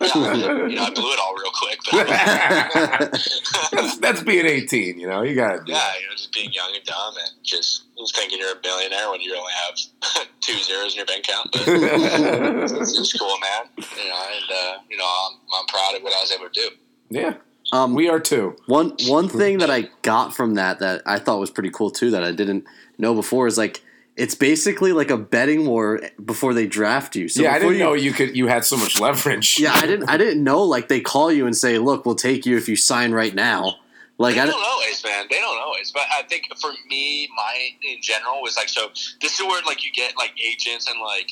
Yeah, 0.00 0.34
you 0.68 0.76
know, 0.76 0.84
I 0.84 0.90
blew 0.90 1.12
it 1.12 1.18
all 1.20 1.34
real 1.34 1.52
quick. 1.52 1.78
But 1.90 2.06
that's, 3.72 3.98
that's 3.98 4.22
being 4.22 4.46
18, 4.46 4.98
you 4.98 5.06
know. 5.06 5.22
You 5.22 5.34
got 5.34 5.52
to 5.52 5.64
do 5.64 5.72
yeah, 5.72 5.92
you 6.00 6.06
know, 6.08 6.12
just 6.16 6.32
being 6.32 6.52
young 6.52 6.72
and 6.74 6.84
dumb 6.84 7.14
and 7.18 7.30
just 7.44 7.84
thinking 8.14 8.38
you're 8.38 8.52
a 8.52 8.60
billionaire 8.62 9.10
when 9.10 9.20
you 9.20 9.34
only 9.36 9.52
have 9.64 10.26
two 10.40 10.52
zeros 10.58 10.92
in 10.92 10.96
your 10.98 11.06
bank 11.06 11.24
account. 11.28 11.48
But 11.52 11.62
it's, 11.66 12.98
it's 12.98 13.12
cool, 13.18 13.36
man. 13.38 13.68
You 13.76 14.08
know, 14.08 14.24
and 14.34 14.50
uh, 14.50 14.78
you 14.90 14.96
know, 14.96 15.04
I'm, 15.04 15.38
I'm 15.58 15.66
proud 15.66 15.94
of 15.96 16.02
what 16.02 16.14
I 16.14 16.20
was 16.20 16.32
able 16.32 16.48
to 16.48 16.60
do. 16.60 16.68
yeah, 17.10 17.34
Um, 17.72 17.94
we 17.94 18.08
are 18.08 18.20
too. 18.20 18.56
One 18.66 18.92
one 19.06 19.28
thing 19.28 19.58
that 19.58 19.70
I 19.70 19.88
got 20.02 20.34
from 20.34 20.54
that 20.54 20.78
that 20.80 21.02
I 21.06 21.18
thought 21.18 21.38
was 21.40 21.50
pretty 21.50 21.70
cool 21.70 21.90
too 21.90 22.10
that 22.10 22.22
I 22.24 22.32
didn't 22.32 22.64
know 22.98 23.14
before 23.14 23.46
is 23.46 23.58
like 23.58 23.82
it's 24.16 24.34
basically 24.34 24.92
like 24.92 25.10
a 25.10 25.18
betting 25.18 25.66
war 25.66 26.00
before 26.24 26.54
they 26.54 26.66
draft 26.66 27.14
you. 27.16 27.28
So 27.28 27.42
yeah, 27.42 27.50
I 27.50 27.58
before 27.58 27.72
didn't 27.72 27.78
you, 27.80 27.84
know 27.84 27.94
you 27.94 28.12
could. 28.12 28.36
You 28.36 28.46
had 28.46 28.64
so 28.64 28.76
much 28.76 28.98
leverage. 29.00 29.58
Yeah, 29.58 29.72
I 29.74 29.86
didn't 29.86 30.08
I 30.08 30.16
didn't 30.16 30.42
know 30.42 30.62
like 30.62 30.88
they 30.88 31.00
call 31.00 31.30
you 31.30 31.46
and 31.46 31.56
say, 31.56 31.78
"Look, 31.78 32.06
we'll 32.06 32.14
take 32.14 32.46
you 32.46 32.56
if 32.56 32.68
you 32.68 32.76
sign 32.76 33.12
right 33.12 33.34
now." 33.34 33.76
Like 34.18 34.36
They 34.36 34.40
I 34.40 34.46
don't 34.46 34.64
always, 34.64 35.04
man. 35.04 35.26
They 35.28 35.38
don't 35.38 35.58
always. 35.60 35.92
But 35.92 36.04
I 36.10 36.22
think 36.22 36.44
for 36.58 36.70
me, 36.88 37.28
my 37.36 37.68
in 37.82 38.00
general 38.00 38.40
was 38.40 38.56
like 38.56 38.70
so. 38.70 38.88
This 39.20 39.38
is 39.38 39.40
where 39.40 39.62
like 39.66 39.84
you 39.84 39.92
get 39.92 40.16
like 40.16 40.32
agents 40.42 40.88
and 40.90 40.98
like 41.02 41.30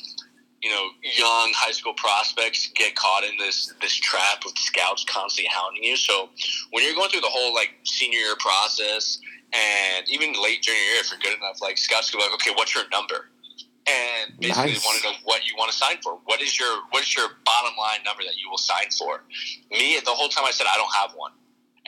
you 0.62 0.68
know 0.68 0.88
young 1.16 1.52
high 1.56 1.72
school 1.72 1.94
prospects 1.94 2.70
get 2.74 2.94
caught 2.94 3.24
in 3.24 3.38
this 3.38 3.72
this 3.80 3.94
trap 3.94 4.44
with 4.44 4.58
scouts 4.58 5.06
constantly 5.08 5.50
hounding 5.50 5.84
you. 5.84 5.96
So 5.96 6.28
when 6.72 6.84
you're 6.84 6.94
going 6.94 7.08
through 7.08 7.22
the 7.22 7.32
whole 7.32 7.54
like 7.54 7.70
senior 7.84 8.18
year 8.18 8.36
process 8.38 9.18
and 9.54 10.08
even 10.10 10.32
late 10.42 10.62
junior 10.62 10.80
year, 10.80 11.00
if 11.00 11.10
you're 11.10 11.20
good 11.20 11.36
enough, 11.38 11.60
like 11.62 11.78
scouts 11.78 12.10
go 12.10 12.18
like, 12.18 12.32
okay, 12.34 12.50
what's 12.54 12.74
your 12.74 12.84
number? 12.90 13.30
And 13.86 14.38
basically 14.40 14.72
Nice. 14.72 14.84
want 14.84 15.02
to 15.02 15.08
know 15.10 15.14
what 15.24 15.46
you 15.46 15.54
want 15.58 15.70
to 15.70 15.76
sign 15.76 15.96
for. 16.02 16.18
What 16.24 16.40
is 16.40 16.58
your 16.58 16.68
what 16.90 17.02
is 17.02 17.14
your 17.14 17.28
bottom 17.44 17.76
line 17.78 18.00
number 18.04 18.22
that 18.24 18.36
you 18.36 18.48
will 18.50 18.58
sign 18.58 18.86
for? 18.98 19.22
Me, 19.70 20.00
the 20.04 20.10
whole 20.10 20.28
time 20.28 20.44
I 20.46 20.50
said 20.52 20.66
I 20.72 20.76
don't 20.76 20.92
have 20.94 21.12
one, 21.16 21.32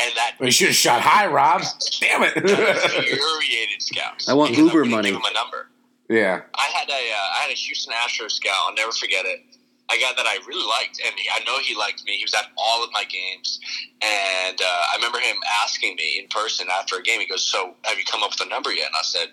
and 0.01 0.13
that 0.17 0.33
Well, 0.39 0.47
you 0.47 0.53
should 0.53 0.67
have 0.69 0.77
shot 0.77 1.01
high, 1.01 1.27
Rob. 1.27 1.63
Damn 2.01 2.23
it. 2.25 2.37
infuriated 2.37 3.81
scouts. 3.81 4.29
I 4.29 4.35
want 4.35 4.51
because 4.51 4.67
Uber 4.67 4.79
wouldn't 4.81 4.91
money. 4.95 5.11
Give 5.11 5.17
him 5.21 5.25
a 5.31 5.33
number. 5.35 5.71
yeah. 6.11 6.43
I 6.55 6.67
had 6.75 6.89
a 6.91 6.93
uh, 6.93 7.37
I 7.37 7.39
had 7.43 7.51
a 7.51 7.55
Houston 7.55 7.95
Astros 7.95 8.33
scout. 8.33 8.53
I'll 8.69 8.75
never 8.75 8.93
forget 8.93 9.25
it. 9.25 9.41
A 9.89 10.01
guy 10.01 10.11
that 10.17 10.27
I 10.27 10.39
really 10.47 10.67
liked, 10.67 11.01
and 11.05 11.15
I 11.33 11.45
know 11.45 11.59
he 11.61 11.77
liked 11.77 12.05
me. 12.05 12.17
He 12.17 12.25
was 12.25 12.35
at 12.35 12.51
all 12.59 12.83
of 12.83 12.91
my 12.93 13.05
games, 13.05 13.61
and 14.03 14.61
uh, 14.61 14.83
I 14.93 14.97
remember 14.97 15.19
him 15.19 15.37
asking 15.63 15.95
me 15.95 16.19
in 16.19 16.27
person 16.29 16.67
after 16.75 16.97
a 16.97 17.03
game. 17.03 17.21
He 17.21 17.27
goes, 17.27 17.47
"So, 17.47 17.75
have 17.85 17.97
you 17.97 18.05
come 18.05 18.23
up 18.23 18.31
with 18.31 18.41
a 18.47 18.51
number 18.51 18.73
yet?" 18.73 18.87
And 18.87 18.97
I 18.99 19.03
said, 19.03 19.29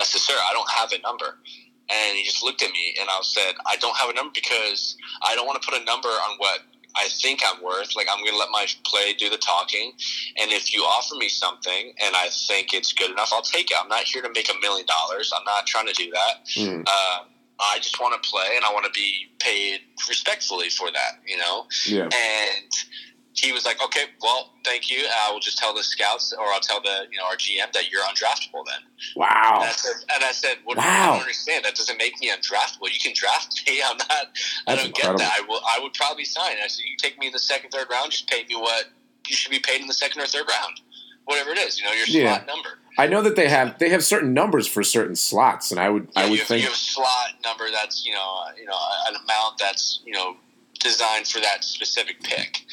"I 0.00 0.04
said, 0.04 0.20
sir, 0.20 0.32
I 0.32 0.52
don't 0.54 0.70
have 0.70 0.92
a 0.92 1.00
number." 1.02 1.38
And 1.90 2.16
he 2.16 2.24
just 2.24 2.42
looked 2.42 2.62
at 2.62 2.70
me, 2.70 2.96
and 2.98 3.08
I 3.10 3.20
said, 3.22 3.54
"I 3.66 3.76
don't 3.76 3.96
have 3.96 4.08
a 4.08 4.14
number 4.14 4.32
because 4.34 4.96
I 5.22 5.34
don't 5.34 5.46
want 5.46 5.60
to 5.60 5.68
put 5.68 5.80
a 5.80 5.84
number 5.84 6.08
on 6.08 6.38
what 6.38 6.60
I 6.96 7.08
think 7.08 7.40
I'm 7.46 7.62
worth. 7.62 7.94
Like 7.96 8.08
I'm 8.10 8.18
going 8.18 8.32
to 8.32 8.38
let 8.38 8.50
my 8.50 8.66
play 8.84 9.14
do 9.14 9.28
the 9.30 9.36
talking, 9.36 9.92
and 10.40 10.52
if 10.52 10.72
you 10.72 10.82
offer 10.82 11.14
me 11.16 11.28
something 11.28 11.92
and 12.02 12.16
I 12.16 12.28
think 12.30 12.72
it's 12.72 12.92
good 12.92 13.10
enough, 13.10 13.30
I'll 13.32 13.42
take 13.42 13.70
it. 13.70 13.76
I'm 13.80 13.88
not 13.88 14.04
here 14.04 14.22
to 14.22 14.30
make 14.30 14.48
a 14.48 14.58
million 14.60 14.86
dollars. 14.86 15.32
I'm 15.36 15.44
not 15.44 15.66
trying 15.66 15.86
to 15.86 15.92
do 15.92 16.10
that. 16.10 16.46
Mm. 16.56 16.84
Uh, 16.86 17.24
I 17.60 17.78
just 17.78 18.00
want 18.00 18.20
to 18.20 18.28
play 18.28 18.46
and 18.56 18.64
I 18.64 18.72
want 18.72 18.84
to 18.86 18.92
be 18.92 19.26
paid 19.38 19.80
respectfully 20.08 20.68
for 20.70 20.90
that, 20.92 21.20
you 21.26 21.36
know? 21.36 21.66
Yeah. 21.86 22.04
And 22.04 22.70
he 23.34 23.52
was 23.52 23.64
like, 23.64 23.82
okay, 23.82 24.04
well, 24.22 24.52
thank 24.64 24.90
you. 24.90 25.06
I 25.26 25.32
will 25.32 25.40
just 25.40 25.58
tell 25.58 25.72
the 25.74 25.82
scouts 25.82 26.32
or 26.32 26.46
I'll 26.46 26.60
tell 26.60 26.80
the, 26.80 27.06
you 27.10 27.18
know, 27.18 27.24
our 27.26 27.36
GM 27.36 27.72
that 27.72 27.90
you're 27.90 28.02
undraftable 28.02 28.64
then. 28.66 28.82
Wow. 29.16 29.60
And 29.62 29.64
I 29.64 29.72
said, 29.72 29.92
and 30.14 30.24
I 30.24 30.32
said 30.32 30.56
what, 30.64 30.78
I 30.78 30.82
Wow. 30.86 31.12
don't 31.12 31.20
understand. 31.20 31.64
That 31.64 31.74
doesn't 31.76 31.98
make 31.98 32.18
me 32.20 32.30
undraftable. 32.30 32.92
You 32.92 32.98
can 33.00 33.12
draft 33.14 33.62
me. 33.68 33.80
I'm 33.86 33.96
not, 33.96 34.10
I 34.66 34.74
don't 34.74 34.86
incredible. 34.86 35.18
get 35.18 35.24
that. 35.24 35.40
I 35.40 35.46
will, 35.46 35.60
I 35.64 35.78
would 35.82 35.94
probably 35.94 36.24
sign. 36.24 36.56
I 36.62 36.66
said, 36.68 36.82
you 36.90 36.96
take 36.96 37.18
me 37.18 37.26
in 37.26 37.32
the 37.32 37.38
second, 37.38 37.70
third 37.70 37.86
round, 37.90 38.10
just 38.10 38.28
pay 38.28 38.44
me 38.48 38.56
what 38.56 38.86
you 39.28 39.36
should 39.36 39.50
be 39.50 39.58
paid 39.60 39.80
in 39.80 39.86
the 39.86 39.94
second 39.94 40.22
or 40.22 40.26
third 40.26 40.48
round. 40.48 40.80
Whatever 41.28 41.50
it 41.50 41.58
is, 41.58 41.78
you 41.78 41.84
know, 41.84 41.92
your 41.92 42.06
Yeah. 42.06 42.36
slot 42.36 42.46
number. 42.46 42.78
I 42.96 43.06
know 43.06 43.20
that 43.20 43.36
they 43.36 43.50
have 43.50 43.78
they 43.78 43.90
have 43.90 44.02
certain 44.02 44.32
numbers 44.32 44.66
for 44.66 44.82
certain 44.82 45.14
slots, 45.14 45.70
and 45.70 45.78
I 45.78 45.90
would 45.90 46.08
I 46.16 46.22
would 46.24 46.32
you, 46.32 46.38
have, 46.38 46.48
think 46.48 46.62
you 46.62 46.68
have 46.68 46.74
a 46.74 46.78
slot 46.78 47.34
number 47.44 47.70
that's 47.70 48.06
you 48.06 48.14
know 48.14 48.44
you 48.58 48.64
know 48.64 48.78
an 49.08 49.14
amount 49.14 49.58
that's 49.58 50.00
you 50.06 50.14
know 50.14 50.36
designed 50.80 51.28
for 51.28 51.38
that 51.40 51.64
specific 51.64 52.22
pick, 52.22 52.64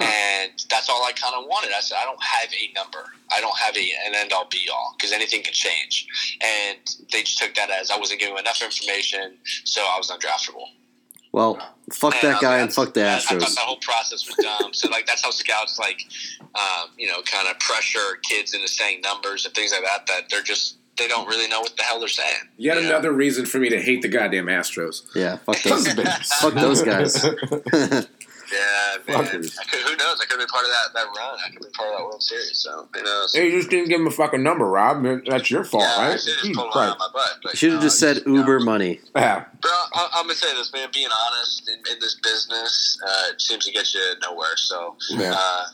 and 0.00 0.50
that's 0.68 0.88
all 0.88 1.04
I 1.04 1.12
kind 1.12 1.36
of 1.36 1.46
wanted. 1.46 1.70
I 1.72 1.80
said 1.80 1.96
I 2.02 2.04
don't 2.04 2.20
have 2.22 2.50
a 2.52 2.72
number. 2.74 3.04
I 3.34 3.40
don't 3.40 3.56
have 3.56 3.76
a 3.76 3.90
an 4.06 4.16
end 4.16 4.32
all 4.32 4.48
be 4.50 4.68
all 4.68 4.96
because 4.98 5.12
anything 5.12 5.44
can 5.44 5.52
change, 5.54 6.08
and 6.42 6.78
they 7.12 7.22
just 7.22 7.38
took 7.38 7.54
that 7.54 7.70
as 7.70 7.92
I 7.92 7.96
wasn't 7.98 8.18
giving 8.18 8.36
enough 8.36 8.62
information, 8.62 9.38
so 9.64 9.80
I 9.80 9.96
was 9.96 10.10
undraftable. 10.10 10.66
Well, 11.32 11.56
fuck 11.92 12.14
And, 12.22 12.34
that 12.34 12.40
guy 12.42 12.58
and 12.58 12.72
fuck 12.72 12.92
the 12.94 13.00
Astros. 13.00 13.16
I 13.16 13.18
thought 13.18 13.48
Astros. 13.48 13.54
that 13.54 13.64
whole 13.64 13.78
process 13.80 14.26
was 14.26 14.36
dumb. 14.36 14.72
so 14.74 14.88
like 14.90 15.06
that's 15.06 15.22
how 15.24 15.30
scouts 15.30 15.78
like, 15.78 16.04
um, 16.54 16.90
you 16.98 17.06
know, 17.08 17.22
kind 17.22 17.48
of 17.48 17.58
pressure 17.58 18.18
kids 18.22 18.54
into 18.54 18.68
saying 18.68 19.00
numbers 19.00 19.44
and 19.46 19.54
things 19.54 19.72
like 19.72 19.82
that. 19.82 20.06
That 20.06 20.28
they're 20.30 20.42
just 20.42 20.76
they 20.98 21.08
don't 21.08 21.26
really 21.26 21.48
know 21.48 21.60
what 21.60 21.74
the 21.76 21.82
hell 21.82 21.98
they're 21.98 22.08
saying. 22.08 22.34
yet 22.58 22.76
you 22.76 22.82
know? 22.82 22.88
another 22.90 23.12
reason 23.12 23.46
for 23.46 23.58
me 23.58 23.70
to 23.70 23.80
hate 23.80 24.02
the 24.02 24.08
goddamn 24.08 24.46
Astros. 24.46 25.02
Yeah, 25.14 25.36
fuck 25.38 25.60
those. 25.62 25.84
Sons 25.86 26.32
fuck 26.40 26.54
those 26.54 26.82
guys. 26.82 27.24
Yeah, 28.52 28.96
man. 29.08 29.24
Fuckers. 29.24 29.56
I 29.58 29.64
could, 29.64 29.80
who 29.80 29.96
knows? 29.96 30.20
I 30.20 30.26
could 30.26 30.38
be 30.38 30.46
part 30.46 30.64
of 30.64 30.70
that, 30.70 30.92
that 30.94 31.06
run. 31.16 31.38
I 31.46 31.50
could 31.50 31.62
be 31.62 31.70
part 31.74 31.88
of 31.90 31.98
that 31.98 32.04
World 32.04 32.22
Series. 32.22 32.58
So 32.58 32.86
who 32.92 33.02
knows? 33.02 33.34
Hey, 33.34 33.46
you 33.50 33.58
just 33.58 33.70
didn't 33.70 33.88
give 33.88 34.00
him 34.00 34.06
a 34.06 34.10
fucking 34.10 34.42
number, 34.42 34.68
Rob. 34.68 35.02
That's 35.26 35.50
your 35.50 35.64
fault, 35.64 35.84
yeah, 35.84 35.96
I 35.96 36.08
right? 36.10 36.20
should 36.20 36.34
have 36.34 36.44
just 36.44 36.54
pulled 36.54 36.74
one 36.74 36.88
out 36.88 36.92
of 36.94 36.98
my 36.98 37.08
butt. 37.12 37.38
But, 37.42 37.56
should 37.56 37.70
have 37.72 37.80
no, 37.80 37.86
just 37.86 37.98
said 37.98 38.16
you 38.18 38.32
know. 38.32 38.40
Uber 38.40 38.60
money. 38.60 39.00
Yeah. 39.16 39.44
Bro, 39.60 39.70
I, 39.72 40.08
I'm 40.14 40.24
gonna 40.24 40.34
say 40.34 40.54
this, 40.54 40.72
man. 40.72 40.88
Being 40.92 41.08
honest 41.26 41.68
in, 41.68 41.78
in 41.92 41.98
this 42.00 42.16
business 42.22 42.98
uh, 43.06 43.30
it 43.32 43.40
seems 43.40 43.64
to 43.66 43.72
get 43.72 43.92
you 43.94 44.00
nowhere. 44.22 44.56
So, 44.56 44.96
Yeah. 45.10 45.34
uh, 45.36 45.64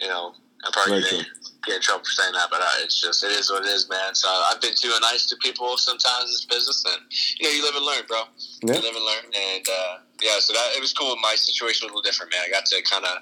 you 0.00 0.08
know, 0.08 0.32
I'm 0.64 0.72
probably 0.72 1.00
Very 1.00 1.10
gonna 1.10 1.24
get 1.66 1.76
in 1.76 1.82
trouble 1.82 2.04
for 2.04 2.10
saying 2.10 2.32
that, 2.34 2.48
but 2.50 2.60
uh, 2.60 2.66
it's 2.82 3.00
just 3.00 3.22
it 3.24 3.32
is 3.32 3.50
what 3.50 3.64
it 3.64 3.68
is, 3.68 3.88
man. 3.88 4.14
So 4.14 4.28
I've 4.28 4.60
been 4.60 4.74
too 4.74 4.92
nice 5.00 5.26
to 5.26 5.36
people 5.36 5.76
sometimes 5.76 6.24
in 6.24 6.30
this 6.30 6.44
business, 6.44 6.84
and 6.86 7.02
you 7.38 7.46
know, 7.48 7.54
you 7.54 7.62
live 7.64 7.74
and 7.76 7.84
learn, 7.84 8.02
bro. 8.08 8.22
Yeah. 8.62 8.74
You 8.74 8.82
live 8.82 8.94
and 8.96 9.04
learn, 9.04 9.24
and 9.54 9.66
uh, 9.68 9.96
yeah. 10.22 10.38
So 10.40 10.52
that 10.52 10.72
it 10.76 10.80
was 10.80 10.92
cool. 10.92 11.14
My 11.22 11.34
situation 11.34 11.86
was 11.86 11.92
a 11.92 11.96
little 11.96 12.02
different, 12.02 12.32
man. 12.32 12.42
I 12.46 12.50
got 12.50 12.66
to 12.66 12.82
kind 12.82 13.04
of 13.04 13.18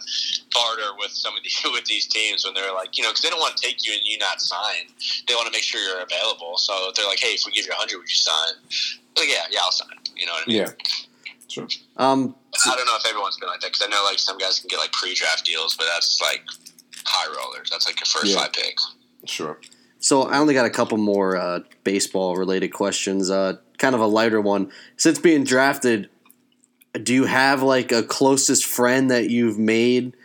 barter 0.52 0.94
with 0.98 1.10
some 1.12 1.36
of 1.36 1.42
these 1.42 1.60
with 1.72 1.84
these 1.86 2.06
teams 2.06 2.44
when 2.44 2.54
they're 2.54 2.72
like, 2.74 2.96
you 2.96 3.02
know, 3.04 3.10
because 3.10 3.22
they 3.22 3.30
don't 3.30 3.40
want 3.40 3.56
to 3.56 3.62
take 3.62 3.86
you 3.86 3.92
and 3.94 4.02
you 4.04 4.18
not 4.18 4.40
sign. 4.40 4.88
They 5.28 5.34
want 5.34 5.46
to 5.46 5.52
make 5.52 5.62
sure 5.62 5.80
you're 5.80 6.02
available. 6.02 6.56
So 6.58 6.90
they're 6.94 7.06
like, 7.06 7.20
hey, 7.20 7.34
if 7.34 7.42
we 7.46 7.52
give 7.52 7.66
you 7.66 7.72
a 7.72 7.76
hundred, 7.76 7.98
would 7.98 8.08
you 8.08 8.16
sign? 8.16 8.54
Like, 9.16 9.28
yeah, 9.28 9.44
yeah, 9.50 9.60
I'll 9.64 9.72
sign. 9.72 9.88
You 10.16 10.26
know 10.26 10.32
what 10.32 10.44
I 10.46 10.50
mean? 10.50 10.56
Yeah. 10.58 10.70
Sure. 11.48 11.68
Um, 11.96 12.34
I 12.66 12.74
don't 12.76 12.86
know 12.86 12.96
if 12.96 13.06
everyone's 13.06 13.36
been 13.38 13.48
like 13.48 13.60
that 13.60 13.68
because 13.72 13.86
I 13.86 13.90
know 13.90 14.02
like 14.04 14.18
some 14.18 14.36
guys 14.36 14.58
can 14.58 14.68
get 14.68 14.78
like 14.78 14.92
pre-draft 14.92 15.44
deals, 15.44 15.76
but 15.76 15.86
that's 15.92 16.20
like 16.20 16.42
high 17.04 17.28
rollers. 17.34 17.70
That's 17.70 17.86
like 17.86 17.98
your 18.00 18.06
first 18.06 18.26
Yeah. 18.26 18.40
five 18.42 18.52
picks. 18.52 18.94
Sure. 19.26 19.58
So 19.98 20.22
I 20.24 20.38
only 20.38 20.54
got 20.54 20.66
a 20.66 20.70
couple 20.70 20.98
more 20.98 21.36
uh, 21.36 21.60
baseball 21.84 22.36
related 22.36 22.68
questions. 22.72 23.30
Uh, 23.30 23.54
kind 23.78 23.94
of 23.94 24.00
a 24.00 24.06
lighter 24.06 24.40
one. 24.40 24.70
Since 24.96 25.18
being 25.20 25.44
drafted, 25.44 26.10
do 27.02 27.14
you 27.14 27.24
have 27.24 27.62
like 27.62 27.92
a 27.92 28.02
closest 28.02 28.64
friend 28.64 29.10
that 29.10 29.30
you've 29.30 29.58
made, 29.58 30.16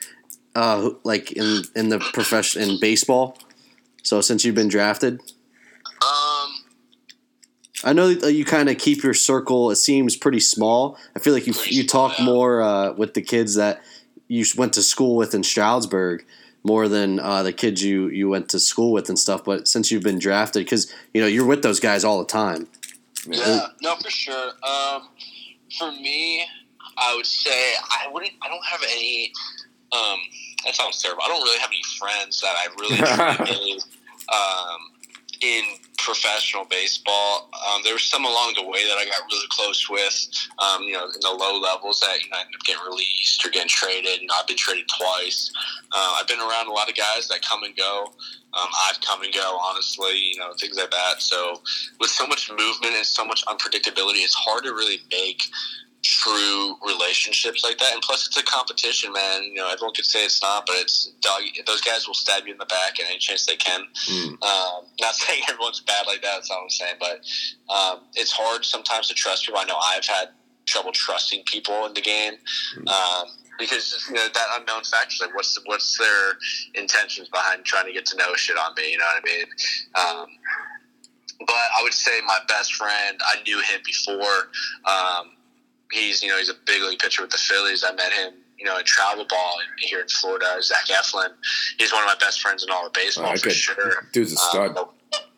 uh, 0.56 0.92
like 1.04 1.32
in 1.32 1.64
in 1.76 1.90
the 1.90 2.00
profession 2.00 2.62
in 2.62 2.80
baseball? 2.80 3.38
So 4.04 4.22
since 4.22 4.44
you've 4.44 4.56
been 4.56 4.70
drafted, 4.70 5.22
Um, 6.02 6.64
I 7.84 7.94
know 7.94 8.14
that 8.14 8.34
you 8.34 8.46
kind 8.46 8.70
of 8.70 8.78
keep 8.78 9.04
your 9.04 9.14
circle. 9.14 9.72
It 9.72 9.76
seems 9.78 10.16
pretty 10.16 10.40
small. 10.40 10.98
I 11.16 11.20
feel 11.20 11.34
like 11.34 11.48
you 11.48 11.54
you 11.66 11.86
talk 11.86 12.20
more 12.20 12.62
uh, 12.62 12.94
with 12.94 13.14
the 13.14 13.22
kids 13.22 13.56
that 13.56 13.82
you 14.28 14.46
went 14.58 14.74
to 14.74 14.82
school 14.82 15.16
with 15.16 15.34
in 15.34 15.44
Stroudsburg 15.44 16.26
more 16.64 16.88
than 16.88 17.20
uh, 17.20 17.44
the 17.44 17.54
kids 17.54 17.84
you 17.84 18.08
you 18.10 18.30
went 18.30 18.50
to 18.50 18.60
school 18.60 18.92
with 18.92 19.10
and 19.10 19.18
stuff. 19.18 19.44
But 19.44 19.68
since 19.68 19.92
you've 19.92 20.04
been 20.04 20.20
drafted, 20.20 20.66
because 20.66 20.92
you 21.14 21.22
know 21.22 21.28
you're 21.28 21.46
with 21.46 21.64
those 21.64 21.80
guys 21.80 22.04
all 22.04 22.20
the 22.20 22.26
time. 22.26 22.68
yeah, 23.28 23.68
no, 23.82 23.96
for 23.96 24.10
sure. 24.10 24.52
Um, 24.64 25.10
for 25.78 25.92
me, 25.92 26.46
I 27.02 27.16
would 27.16 27.26
say 27.26 27.74
I 27.82 28.08
wouldn't. 28.12 28.34
I 28.41 28.47
don't 28.47 28.66
have 28.66 28.82
any. 28.84 29.34
Um, 29.91 30.20
that 30.66 30.76
sounds 30.76 31.02
terrible. 31.02 31.24
I 31.24 31.28
don't 31.28 31.41
really 31.41 31.60
have 31.60 31.70
any 31.70 31.84
friends 31.99 32.39
that 32.41 32.54
I 32.56 32.68
really 32.80 33.74
um, 34.32 34.80
in 35.41 35.64
professional 35.97 36.66
baseball. 36.66 37.49
Um, 37.54 37.82
there 37.84 37.93
were 37.93 37.99
some 37.99 38.26
along 38.26 38.54
the 38.56 38.64
way 38.64 38.86
that 38.86 38.97
I 38.97 39.06
got 39.06 39.22
really 39.32 39.47
close 39.49 39.89
with. 39.89 40.30
Um, 40.60 40.84
you 40.84 40.93
know, 40.93 41.06
in 41.06 41.20
the 41.22 41.32
low 41.32 41.60
levels 41.60 41.99
that 42.02 42.24
you 42.24 42.30
know 42.30 42.38
I 42.38 42.41
ended 42.41 42.56
up 42.56 42.64
getting 42.66 42.84
released 42.88 43.45
or 43.45 43.49
getting 43.49 43.70
traded. 43.70 44.22
And 44.22 44.30
I've 44.38 44.47
been 44.47 44.58
traded 44.58 44.86
twice. 44.97 45.52
Uh, 45.91 46.18
I've 46.20 46.28
been 46.28 46.39
around 46.39 46.68
a 46.68 46.72
lot 46.72 46.89
of 46.89 46.95
guys 46.95 47.28
that 47.30 47.41
come 47.41 47.64
and 47.64 47.76
go. 47.76 48.14
Um, 48.54 48.68
I've 48.89 48.99
come 48.99 49.24
and 49.24 49.34
go, 49.34 49.58
honestly, 49.64 50.18
you 50.34 50.38
know, 50.38 50.52
things 50.60 50.76
like 50.76 50.91
that. 50.91 51.22
So, 51.22 51.62
with 51.99 52.10
so 52.10 52.28
much 52.28 52.49
movement 52.49 52.95
and 52.95 53.06
so 53.06 53.24
much 53.24 53.45
unpredictability, 53.45 54.24
it's 54.24 54.34
hard 54.34 54.66
to 54.66 54.74
really 54.74 54.99
make 55.10 55.49
true 56.12 56.76
relationships 56.86 57.64
like 57.64 57.78
that. 57.78 57.93
And 57.93 58.01
plus, 58.01 58.28
it's 58.28 58.36
a 58.36 58.43
competition, 58.43 59.14
man. 59.14 59.43
You 59.43 59.55
know, 59.55 59.70
everyone 59.72 59.93
could 59.93 60.05
say 60.05 60.26
it's 60.26 60.41
not, 60.41 60.66
but 60.68 60.76
it's 60.78 61.14
dog. 61.22 61.41
Those 61.66 61.80
guys 61.80 62.05
will 62.05 62.14
stab 62.14 62.45
you 62.45 62.51
in 62.51 62.57
the 62.59 62.66
back 62.66 62.99
at 62.99 63.05
any 63.09 63.18
chance 63.18 63.45
they 63.45 63.55
can. 63.55 63.82
Mm. 64.09 64.43
Um, 64.43 64.86
not 64.99 65.16
saying 65.24 65.41
everyone's 65.49 65.80
bad 65.80 66.05
like 66.07 66.22
that. 66.22 66.36
That's 66.36 66.49
not 66.49 66.57
what 66.57 66.64
I'm 66.64 66.70
saying, 66.70 66.95
but 66.99 67.74
um, 67.74 67.99
it's 68.16 68.32
hard 68.32 68.66
sometimes 68.66 69.07
to 69.07 69.14
trust 69.14 69.45
people. 69.45 69.62
I 69.62 69.64
know 69.64 69.78
I've 69.95 70.05
had 70.05 70.30
trouble 70.66 70.91
trusting 70.91 71.43
people 71.45 71.86
in 71.86 71.93
the 71.93 72.01
game. 72.01 72.34
Um, 72.88 73.28
because 73.57 74.05
you 74.09 74.16
know 74.16 74.28
that 74.34 74.47
unknown 74.59 74.84
factor, 74.84 75.24
like 75.24 75.36
what's 75.36 75.57
what's 75.66 75.97
their 75.97 76.34
intentions 76.74 77.30
behind 77.30 77.64
trying 77.64 77.86
to 77.86 77.93
get 77.93 78.05
to 78.07 78.18
know 78.18 78.34
shit 78.36 78.57
on 78.57 78.74
me? 78.76 78.91
You 78.91 78.97
know 78.97 79.05
what 79.05 79.24
I 79.24 79.38
mean? 79.38 79.45
Um, 79.95 80.28
but 81.45 81.55
I 81.55 81.84
would 81.84 81.93
say 81.93 82.20
my 82.26 82.39
best 82.47 82.74
friend, 82.74 83.20
I 83.26 83.41
knew 83.43 83.59
him 83.59 83.82
before. 83.86 84.49
Um, 84.86 85.32
he's 85.92 86.22
you 86.24 86.30
know 86.30 86.38
he's 86.38 86.50
a 86.50 86.56
big 86.66 86.82
league 86.82 87.00
pitcher 87.00 87.22
with 87.22 87.32
the 87.32 87.38
Phillies. 87.38 87.84
I 87.88 87.94
met 87.94 88.12
him 88.14 88.34
you 88.58 88.66
know 88.66 88.78
in 88.78 88.86
travel 88.86 89.26
ball 89.30 89.56
here 89.80 90.02
in 90.02 90.08
Florida. 90.08 90.62
Zach 90.62 90.86
Eflin, 90.88 91.30
he's 91.78 91.92
one 91.92 92.04
of 92.04 92.08
my 92.08 92.16
best 92.20 92.42
friends 92.42 92.64
in 92.64 92.70
all 92.72 92.86
of 92.88 92.94
baseball 92.94 93.32
Oh, 93.34 93.38
for 93.38 93.50
sure. 93.50 94.08
Dude's 94.14 94.34
a 94.34 94.38
stud. 94.38 94.78
Um, 94.78 94.86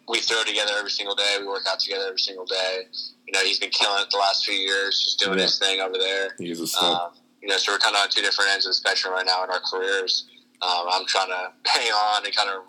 we 0.10 0.20
throw 0.20 0.44
together 0.44 0.74
every 0.78 0.92
single 0.92 1.16
day. 1.16 1.38
We 1.40 1.48
work 1.48 1.64
out 1.70 1.80
together 1.80 2.06
every 2.08 2.20
single 2.20 2.46
day. 2.46 2.84
You 3.26 3.32
know, 3.34 3.40
he's 3.46 3.58
been 3.60 3.70
killing 3.70 4.02
it 4.04 4.10
the 4.12 4.18
last 4.18 4.46
few 4.46 4.54
years, 4.54 5.02
just 5.02 5.20
doing 5.20 5.38
Yeah. 5.40 5.46
his 5.46 5.58
thing 5.58 5.80
over 5.80 5.98
there. 5.98 6.36
He's 6.38 6.60
a 6.60 6.68
stud. 6.68 6.84
Um, 6.94 7.12
you 7.42 7.48
know, 7.48 7.58
so 7.58 7.72
we're 7.72 7.80
kind 7.80 7.96
of 7.96 8.02
on 8.02 8.10
two 8.10 8.22
different 8.22 8.52
ends 8.52 8.66
of 8.66 8.72
the 8.72 8.74
spectrum 8.76 9.14
right 9.14 9.26
now 9.26 9.44
in 9.46 9.50
our 9.50 9.62
careers. 9.62 10.28
Um, 10.62 10.86
I'm 10.92 11.06
trying 11.06 11.30
to 11.30 11.52
hang 11.70 11.88
on 11.92 12.26
and 12.26 12.36
kind 12.36 12.50
of 12.50 12.64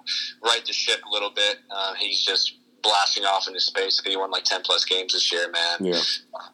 right 0.44 0.64
the 0.64 0.72
ship 0.72 1.00
a 1.04 1.10
little 1.12 1.30
bit. 1.30 1.58
Uh, 1.70 1.94
he's 1.94 2.24
just 2.24 2.54
blasting 2.84 3.24
off 3.24 3.48
into 3.48 3.58
space. 3.60 3.98
I 3.98 4.04
think 4.04 4.12
he 4.12 4.16
won 4.16 4.30
like 4.30 4.44
ten 4.44 4.60
plus 4.62 4.84
games 4.84 5.12
this 5.12 5.32
year, 5.32 5.50
man. 5.50 5.78
yeah. 5.92 6.00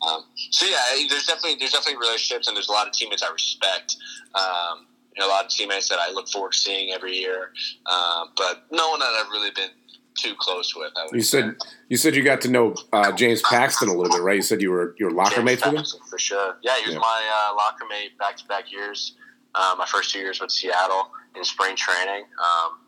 Um, 0.09 0.24
so 0.51 0.64
yeah, 0.66 1.07
there's 1.11 1.26
definitely 1.26 1.57
there's 1.59 1.72
definitely 1.72 1.99
relationships, 2.01 2.49
and 2.49 2.57
there's 2.57 2.68
a 2.68 2.72
lot 2.72 2.87
of 2.87 2.93
teammates 2.95 3.22
I 3.22 3.31
respect. 3.31 3.97
Um, 4.35 4.87
you 5.14 5.20
know, 5.20 5.28
a 5.28 5.33
lot 5.33 5.45
of 5.45 5.51
teammates 5.51 5.89
that 5.91 5.99
I 5.99 6.12
look 6.12 6.28
forward 6.28 6.53
to 6.53 6.59
seeing 6.59 6.93
every 6.93 7.16
year, 7.16 7.51
um, 7.91 8.31
but 8.37 8.64
no 8.70 8.89
one 8.91 9.01
that 9.01 9.07
I've 9.20 9.31
really 9.31 9.51
been 9.51 9.70
too 10.16 10.35
close 10.39 10.74
with. 10.76 10.93
You 11.12 11.20
say. 11.22 11.41
said 11.41 11.57
you 11.89 11.97
said 11.97 12.14
you 12.14 12.22
got 12.22 12.41
to 12.43 12.49
know 12.49 12.74
uh, 12.93 13.11
James 13.12 13.43
Paxton 13.43 13.89
a 13.89 13.93
little 13.95 14.12
bit, 14.16 14.22
right? 14.22 14.37
You 14.37 14.43
said 14.43 14.62
you 14.62 14.70
were 14.70 14.95
you 14.99 15.07
were 15.07 15.12
locker 15.12 15.37
James 15.37 15.45
mates 15.45 15.64
with 15.66 15.74
him. 15.74 15.85
For 16.09 16.18
sure. 16.18 16.57
Yeah, 16.62 16.76
he 16.78 16.87
was 16.87 16.95
Yeah. 16.95 17.01
my 17.01 17.49
uh, 17.51 17.57
locker 17.57 17.85
mate 17.89 18.16
back 18.18 18.37
to 18.39 18.45
back 18.47 18.70
years. 18.70 19.14
Uh, 19.55 19.74
my 19.76 19.87
first 19.87 20.12
two 20.12 20.20
years 20.20 20.41
with 20.41 20.53
Seattle 20.53 21.11
in 21.35 21.43
spring 21.45 21.74
training. 21.74 22.22
Um, 22.39 22.78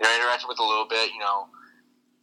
you 0.00 0.06
know, 0.06 0.10
I 0.10 0.18
interacted 0.38 0.48
with 0.48 0.60
a 0.60 0.64
little 0.64 0.86
bit. 0.86 1.10
You 1.12 1.18
know, 1.18 1.48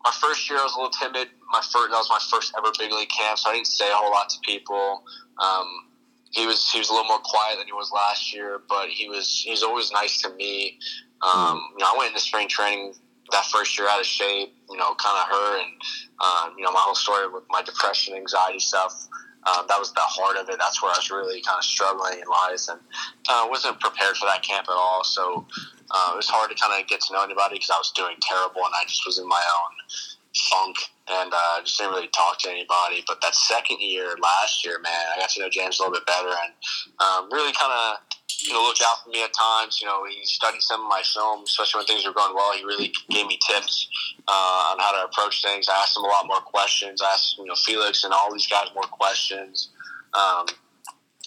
my 0.06 0.12
first 0.22 0.48
year 0.48 0.60
I 0.60 0.64
was 0.64 0.76
a 0.76 0.78
little 0.78 0.92
timid. 0.94 1.30
My 1.52 1.62
first 1.62 1.90
that 1.90 1.98
was 1.98 2.10
my 2.10 2.22
first 2.30 2.54
ever 2.56 2.72
big 2.78 2.94
league 2.94 3.10
camp, 3.10 3.40
so 3.40 3.50
I 3.50 3.56
didn't 3.56 3.68
say 3.68 3.90
a 3.90 3.96
whole 3.96 4.12
lot 4.12 4.30
to 4.30 4.38
people. 4.46 5.04
Um, 5.42 5.90
he 6.30 6.46
was 6.46 6.70
he 6.70 6.78
was 6.78 6.90
a 6.90 6.94
little 6.94 7.08
more 7.08 7.20
quiet 7.24 7.58
than 7.58 7.66
he 7.66 7.74
was 7.74 7.92
last 7.92 8.34
year, 8.34 8.62
but 8.70 8.90
he 8.90 9.10
was 9.10 9.42
he's 9.44 9.64
always 9.64 9.92
nice 9.92 10.22
to 10.22 10.30
me. 10.36 10.78
Um, 11.26 11.74
you 11.74 11.84
know, 11.84 11.90
I 11.92 11.96
went 11.98 12.10
into 12.10 12.22
spring 12.22 12.48
training 12.48 12.94
that 13.32 13.46
first 13.46 13.78
year 13.80 13.88
out 13.90 14.00
of 14.00 14.06
shape. 14.06 14.54
You 14.70 14.78
know, 14.78 14.94
kind 14.94 15.18
of 15.18 15.26
hurt, 15.26 15.62
and 15.64 15.74
um, 16.22 16.56
you 16.56 16.64
know 16.64 16.72
my 16.72 16.82
whole 16.86 16.96
story 16.96 17.28
with 17.28 17.44
my 17.50 17.64
depression, 17.64 18.16
anxiety 18.16 18.60
stuff. 18.60 19.08
Um, 19.46 19.66
that 19.70 19.78
was 19.78 19.94
the 19.94 20.02
heart 20.02 20.38
of 20.38 20.50
it. 20.50 20.58
That's 20.58 20.82
where 20.82 20.92
I 20.92 20.98
was 20.98 21.10
really 21.12 21.42
kind 21.42 21.58
of 21.58 21.64
struggling 21.64 22.18
in 22.18 22.28
life, 22.30 22.66
and 22.70 22.80
uh, 23.30 23.48
wasn't 23.50 23.80
prepared 23.80 24.18
for 24.18 24.26
that 24.26 24.44
camp 24.44 24.68
at 24.70 24.74
all. 24.74 25.04
So 25.04 25.46
uh, 25.90 26.12
it 26.14 26.18
was 26.18 26.30
hard 26.30 26.50
to 26.50 26.58
kind 26.58 26.74
of 26.74 26.88
get 26.90 27.02
to 27.02 27.14
know 27.14 27.24
anybody 27.24 27.56
because 27.56 27.70
I 27.70 27.78
was 27.78 27.92
doing 27.96 28.18
terrible, 28.22 28.66
and 28.66 28.74
I 28.74 28.86
just 28.86 29.06
was 29.06 29.18
in 29.18 29.28
my 29.28 29.42
own 29.42 29.75
funk, 30.36 30.78
and 31.08 31.32
uh, 31.34 31.62
just 31.64 31.78
didn't 31.78 31.94
really 31.94 32.10
talk 32.10 32.40
to 32.40 32.50
anybody. 32.50 33.04
But 33.08 33.22
that 33.22 33.36
second 33.36 33.80
year, 33.80 34.16
last 34.22 34.66
year, 34.66 34.80
man, 34.80 35.06
I 35.16 35.20
got 35.20 35.30
to 35.32 35.42
know 35.42 35.50
James 35.50 35.80
a 35.80 35.84
little 35.84 35.94
bit 35.94 36.06
better, 36.06 36.30
and 36.30 36.54
um, 37.00 37.30
really 37.32 37.54
kind 37.54 37.72
of 37.72 37.98
you 38.46 38.54
know 38.54 38.62
looked 38.62 38.82
out 38.86 39.04
for 39.04 39.10
me 39.10 39.24
at 39.24 39.32
times. 39.34 39.80
You 39.82 39.88
know, 39.88 40.06
he 40.06 40.26
studied 40.26 40.62
some 40.62 40.82
of 40.82 40.90
my 40.90 41.02
film, 41.14 41.44
especially 41.44 41.80
when 41.80 41.88
things 41.88 42.06
were 42.06 42.14
going 42.14 42.36
well. 42.36 42.54
He 42.54 42.64
really 42.64 42.92
gave 43.10 43.28
me 43.28 43.40
tips 43.48 43.88
uh, 44.28 44.74
on 44.74 44.80
how 44.80 44.92
to 44.92 45.10
approach 45.10 45.42
things. 45.42 45.70
I 45.70 45.82
asked 45.82 45.98
him 45.98 46.04
a 46.04 46.08
lot 46.08 46.28
more 46.28 46.42
questions. 46.42 47.02
I 47.02 47.14
asked 47.14 47.38
you 47.38 47.46
know 47.46 47.56
Felix 47.56 48.04
and 48.04 48.14
all 48.14 48.32
these 48.34 48.48
guys 48.48 48.68
more 48.74 48.84
questions. 48.84 49.70
Um, 50.14 50.46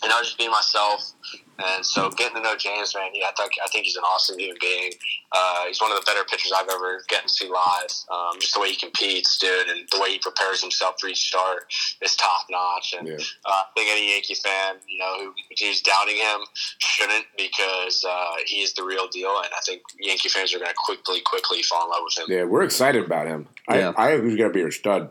and 0.02 0.12
I 0.12 0.18
was 0.18 0.28
just 0.28 0.38
being 0.38 0.50
myself. 0.50 1.12
And 1.60 1.84
so 1.84 2.08
getting 2.10 2.36
to 2.36 2.40
know 2.42 2.54
James, 2.54 2.94
man, 2.94 3.10
yeah, 3.14 3.26
I 3.26 3.32
think 3.36 3.50
I 3.64 3.68
think 3.70 3.84
he's 3.84 3.96
an 3.96 4.04
awesome 4.04 4.38
human 4.38 4.56
being. 4.60 4.92
Uh, 5.32 5.64
he's 5.66 5.80
one 5.80 5.90
of 5.90 5.96
the 5.98 6.04
better 6.06 6.22
pitchers 6.30 6.52
I've 6.54 6.68
ever 6.70 7.02
gotten 7.10 7.26
to 7.26 7.32
see 7.34 7.48
live. 7.48 7.90
Um, 8.14 8.38
just 8.38 8.54
the 8.54 8.60
way 8.60 8.70
he 8.70 8.76
competes, 8.76 9.38
dude, 9.38 9.66
and 9.68 9.80
the 9.90 9.98
way 10.00 10.10
he 10.12 10.18
prepares 10.20 10.62
himself 10.62 10.94
for 11.00 11.08
each 11.08 11.18
start 11.28 11.66
is 12.00 12.14
top 12.14 12.46
notch. 12.48 12.94
And 12.96 13.08
Yeah. 13.08 13.16
uh, 13.44 13.50
I 13.50 13.64
think 13.76 13.90
any 13.90 14.12
Yankee 14.12 14.34
fan, 14.36 14.76
you 14.86 14.98
know, 15.00 15.18
who, 15.18 15.32
who's 15.60 15.80
doubting 15.82 16.16
him 16.16 16.40
shouldn't 16.78 17.24
because 17.36 18.04
uh, 18.08 18.36
he 18.46 18.62
is 18.62 18.74
the 18.74 18.84
real 18.84 19.08
deal. 19.08 19.30
And 19.38 19.48
I 19.52 19.60
think 19.66 19.82
Yankee 19.98 20.28
fans 20.28 20.54
are 20.54 20.58
going 20.60 20.70
to 20.70 20.76
quickly, 20.78 21.20
quickly 21.22 21.62
fall 21.62 21.84
in 21.86 21.90
love 21.90 22.02
with 22.04 22.18
him. 22.18 22.26
Yeah, 22.36 22.44
we're 22.44 22.62
excited 22.62 23.04
about 23.04 23.26
him. 23.26 23.48
Yeah. 23.68 23.92
I 23.96 24.12
I 24.12 24.16
think 24.16 24.28
he's 24.30 24.36
gonna 24.36 24.50
be 24.50 24.62
a 24.62 24.70
stud. 24.70 25.10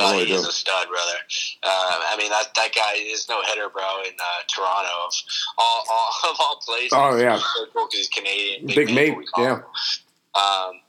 Uh, 0.00 0.12
really 0.12 0.26
he 0.26 0.32
is 0.32 0.42
do. 0.42 0.48
a 0.48 0.52
stud, 0.52 0.88
brother. 0.88 1.18
Uh, 1.62 1.96
I 2.10 2.16
mean, 2.16 2.30
that 2.30 2.54
that 2.56 2.74
guy 2.74 2.94
is 2.96 3.28
no 3.28 3.42
hitter, 3.42 3.68
bro. 3.68 4.02
In 4.06 4.14
uh, 4.18 4.42
Toronto, 4.48 4.88
of 5.06 5.12
all, 5.58 5.84
all 5.90 6.10
of 6.30 6.36
all 6.40 6.60
places. 6.64 6.90
Oh, 6.92 7.16
yeah. 7.16 7.34
He's 7.36 7.42
so 7.42 7.66
cool 7.72 7.88
he's 7.92 8.08
Canadian. 8.08 8.66
Big 8.66 8.94
mate, 8.94 9.16
we 9.16 9.26
call 9.26 9.44
yeah. 9.44 9.60
Um, 10.34 10.80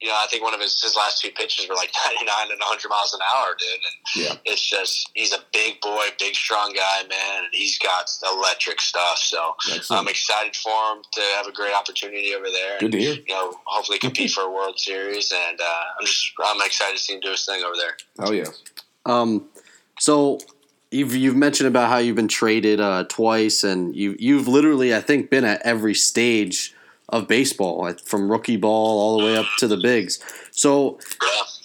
you 0.00 0.08
know, 0.08 0.14
I 0.16 0.26
think 0.28 0.42
one 0.42 0.54
of 0.54 0.60
his 0.60 0.80
his 0.82 0.94
last 0.96 1.20
two 1.20 1.30
pitches 1.30 1.68
were 1.68 1.74
like 1.74 1.90
99 2.06 2.26
and 2.50 2.58
100 2.58 2.88
miles 2.88 3.12
an 3.14 3.20
hour, 3.34 3.54
dude. 3.58 3.68
And 3.68 4.24
Yeah. 4.24 4.36
it's 4.52 4.64
just 4.64 5.10
he's 5.14 5.32
a 5.32 5.38
big 5.52 5.80
boy, 5.80 6.06
big 6.18 6.34
strong 6.34 6.72
guy, 6.72 7.02
man, 7.08 7.44
and 7.44 7.48
he's 7.52 7.78
got 7.78 8.10
electric 8.32 8.80
stuff. 8.80 9.18
So 9.18 9.54
Excellent. 9.72 10.02
I'm 10.02 10.08
excited 10.08 10.56
for 10.56 10.70
him 10.92 11.02
to 11.12 11.20
have 11.36 11.46
a 11.46 11.52
great 11.52 11.74
opportunity 11.74 12.34
over 12.34 12.46
there. 12.50 12.78
Good 12.80 12.92
to 12.92 12.98
hear. 12.98 13.14
You 13.14 13.34
know, 13.34 13.54
hopefully 13.64 13.98
compete 13.98 14.30
for 14.30 14.42
a 14.44 14.50
World 14.50 14.78
Series, 14.78 15.32
and 15.32 15.60
uh, 15.60 15.64
I'm 16.00 16.06
just 16.06 16.32
I'm 16.44 16.60
excited 16.62 16.96
to 16.96 17.02
see 17.02 17.14
him 17.14 17.20
do 17.20 17.30
his 17.30 17.44
thing 17.44 17.62
over 17.62 17.76
there. 17.76 17.96
Oh 18.20 18.32
yeah. 18.32 18.46
Um, 19.06 19.48
so 19.98 20.38
you've 20.90 21.14
you've 21.14 21.36
mentioned 21.36 21.68
about 21.68 21.88
how 21.90 21.98
you've 21.98 22.16
been 22.16 22.28
traded 22.28 22.80
uh, 22.80 23.04
twice, 23.08 23.64
and 23.64 23.94
you 23.94 24.16
you've 24.18 24.48
literally 24.48 24.94
I 24.94 25.00
think 25.00 25.30
been 25.30 25.44
at 25.44 25.60
every 25.62 25.94
stage 25.94 26.74
of 27.10 27.28
baseball, 27.28 27.92
from 28.04 28.30
rookie 28.30 28.56
ball 28.56 29.00
all 29.00 29.18
the 29.18 29.24
way 29.24 29.36
up 29.36 29.46
to 29.58 29.68
the 29.68 29.76
bigs. 29.76 30.18
So 30.50 30.98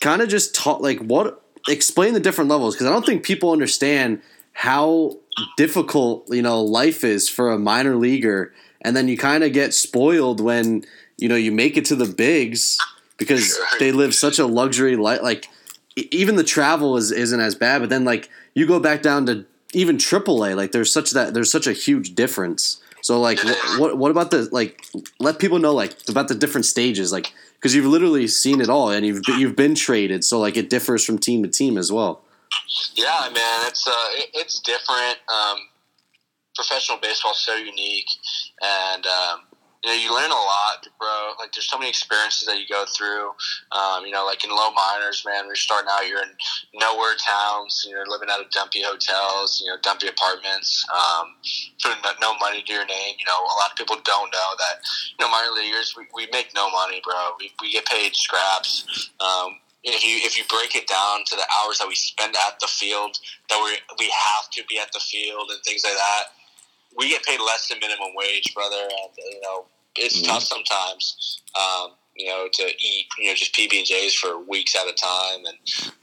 kind 0.02 0.22
of 0.22 0.30
just 0.30 0.54
talk 0.54 0.82
like 0.82 1.00
what 1.00 1.42
explain 1.68 2.14
the 2.14 2.20
different 2.20 2.50
levels 2.50 2.76
because 2.76 2.88
I 2.88 2.92
don't 2.92 3.06
think 3.06 3.24
people 3.24 3.52
understand 3.52 4.22
how 4.54 5.18
difficult 5.58 6.28
you 6.30 6.42
know 6.42 6.62
life 6.62 7.04
is 7.04 7.30
for 7.30 7.52
a 7.52 7.58
minor 7.58 7.96
leaguer, 7.96 8.54
and 8.82 8.96
then 8.96 9.08
you 9.08 9.18
kind 9.18 9.44
of 9.44 9.54
get 9.54 9.74
spoiled 9.74 10.42
when 10.42 10.84
you 11.18 11.30
know 11.30 11.36
you 11.36 11.52
make 11.52 11.78
it 11.78 11.86
to 11.86 11.96
the 11.96 12.06
bigs 12.06 12.78
because 13.18 13.58
they 13.80 13.92
live 13.92 14.14
such 14.14 14.40
a 14.40 14.46
luxury 14.46 14.96
life. 14.96 15.22
Like 15.22 15.48
even 15.96 16.36
the 16.36 16.44
travel 16.44 16.98
is 16.98 17.12
isn't 17.12 17.40
as 17.40 17.56
bad, 17.56 17.80
but 17.80 17.90
then 17.90 18.06
like 18.06 18.30
you 18.54 18.66
go 18.66 18.80
back 18.80 19.02
down 19.02 19.26
to 19.28 19.46
even 19.74 19.98
AAA, 19.98 20.56
like 20.56 20.72
there's 20.72 20.92
such 20.92 21.12
that 21.12 21.34
there's 21.34 21.52
such 21.52 21.68
a 21.68 21.74
huge 21.74 22.16
difference. 22.16 22.82
So 23.06 23.22
like 23.22 23.40
what 23.78 24.00
what 24.00 24.10
about 24.10 24.32
the 24.32 24.50
like 24.52 24.84
let 25.20 25.38
people 25.38 25.60
know 25.60 25.76
like 25.76 25.96
about 26.10 26.28
the 26.28 26.34
different 26.34 26.66
stages 26.66 27.12
like 27.12 27.32
because 27.54 27.76
you've 27.76 27.86
literally 27.86 28.28
seen 28.28 28.62
it 28.62 28.68
all 28.68 28.90
and 28.90 29.06
you've 29.06 29.22
been, 29.22 29.40
you've 29.40 29.56
been 29.56 29.76
traded 29.76 30.24
so 30.24 30.40
like 30.40 30.58
it 30.58 30.72
differs 30.72 31.06
from 31.06 31.20
team 31.20 31.44
to 31.44 31.50
team 31.50 31.78
as 31.78 31.92
well. 31.92 32.24
Yeah, 32.96 33.30
man, 33.32 33.68
it's 33.68 33.88
uh, 33.88 33.92
it, 34.14 34.30
it's 34.34 34.60
different. 34.60 35.20
Um, 35.30 35.58
professional 36.56 36.98
baseball 36.98 37.34
is 37.34 37.38
so 37.38 37.56
unique, 37.56 38.10
and 38.64 39.06
um, 39.06 39.42
you 39.86 39.92
know 39.92 39.98
you 40.02 40.10
learn 40.10 40.32
a 40.32 40.34
lot, 40.34 40.82
bro. 40.98 41.38
Like 41.38 41.54
there's 41.54 41.70
so 41.70 41.78
many 41.78 41.90
experiences 41.90 42.48
that 42.48 42.58
you 42.58 42.66
go 42.68 42.86
through. 42.90 43.30
Um, 43.72 44.06
you 44.06 44.12
know, 44.12 44.26
like 44.26 44.44
in 44.44 44.50
low 44.50 44.72
minors, 44.74 45.22
man, 45.26 45.46
you're 45.46 45.56
starting 45.56 45.90
out, 45.94 46.08
you're 46.10 46.24
in 46.24 46.34
nowhere 46.74 47.14
towns. 47.22 47.86
You're 47.88 48.08
living 48.08 48.30
out 48.32 48.42
of 48.42 48.50
dumpy 48.50 48.82
hotels, 48.82 49.62
you 49.64 49.70
know, 49.70 49.78
dumpy 49.84 50.08
apartments, 50.08 50.84
um, 50.90 51.38
putting 51.84 52.02
no- 52.02 52.18
no 52.20 52.38
money 52.40 52.64
to 52.64 52.74
your 52.74 52.86
name. 52.86 53.14
You 53.20 53.26
know, 53.30 53.38
a 53.38 53.56
lot 53.62 53.70
of 53.72 53.78
people 53.78 53.98
don't 54.04 54.34
know 54.34 54.50
that. 54.58 54.82
You 55.20 55.26
know, 55.26 55.30
minor 55.30 55.54
leaguers, 55.54 55.94
we, 55.96 56.08
we 56.16 56.28
make 56.32 56.50
no 56.56 56.70
money, 56.72 57.00
bro. 57.04 57.38
We, 57.40 57.52
we 57.62 57.72
get 57.72 57.86
paid 57.86 58.16
scraps. 58.16 59.12
Um, 59.20 59.62
if 59.84 60.04
you 60.04 60.18
if 60.26 60.36
you 60.36 60.44
break 60.50 60.76
it 60.76 60.88
down 60.88 61.26
to 61.26 61.36
the 61.36 61.46
hours 61.62 61.78
that 61.78 61.88
we 61.88 61.94
spend 61.94 62.34
at 62.48 62.60
the 62.60 62.66
field, 62.66 63.20
that 63.50 63.62
we 63.62 63.78
we 64.00 64.10
have 64.10 64.50
to 64.50 64.64
be 64.66 64.80
at 64.80 64.92
the 64.94 65.00
field 65.00 65.52
and 65.54 65.62
things 65.62 65.84
like 65.84 65.94
that, 65.94 66.34
we 66.98 67.10
get 67.10 67.22
paid 67.22 67.40
less 67.40 67.70
than 67.70 67.78
minimum 67.80 68.10
wage, 68.16 68.52
brother. 68.56 68.82
And 68.82 69.14
you 69.30 69.42
know 69.42 69.68
it's 69.98 70.22
Mhm. 70.22 70.28
tough 70.28 70.44
sometimes. 70.44 71.42
Um, 71.56 71.96
you 72.16 72.28
know 72.28 72.48
to 72.52 72.64
eat 72.80 73.08
you 73.20 73.28
know 73.28 73.36
just 73.36 73.54
PB 73.54 73.78
and 73.78 73.86
J's 73.86 74.16
for 74.16 74.40
weeks 74.40 74.76
at 74.76 74.88
a 74.88 74.94
time, 74.94 75.46
and 75.46 75.58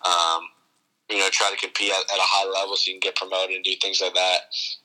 um, 0.05 0.49
you 1.09 1.18
know 1.18 1.28
try 1.30 1.51
to 1.51 1.57
compete 1.57 1.90
at, 1.90 2.01
at 2.12 2.18
a 2.18 2.22
high 2.22 2.49
level 2.49 2.76
so 2.76 2.88
you 2.88 2.95
can 2.95 3.01
get 3.01 3.16
promoted 3.16 3.57
and 3.57 3.64
do 3.64 3.74
things 3.80 4.01
like 4.01 4.14
that. 4.14 4.40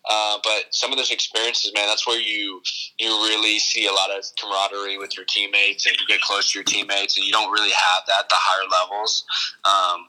Uh, 0.10 0.38
but 0.43 0.66
some 0.72 0.91
of 0.91 0.97
those 0.97 1.12
experiences, 1.12 1.72
man, 1.74 1.88
that's 1.88 2.08
where 2.08 2.20
you 2.20 2.62
you 2.97 3.10
really 3.28 3.60
see 3.60 3.88
a 3.88 3.91
lot 3.91 4.10
of 4.10 4.24
camaraderie 4.39 4.97
with 4.97 5.16
your 5.18 5.26
teammates, 5.26 5.86
and 5.86 5.95
you 5.99 6.08
get 6.08 6.22
close 6.22 6.51
to 6.51 6.60
your 6.60 6.64
teammates, 6.64 7.18
and 7.18 7.26
you 7.26 7.32
don't 7.32 7.51
really 7.51 7.72
have 7.72 8.03
that 8.08 8.22
at 8.22 8.30
the 8.30 8.36
higher 8.39 8.68
levels. 8.70 9.24
Um, 9.66 10.08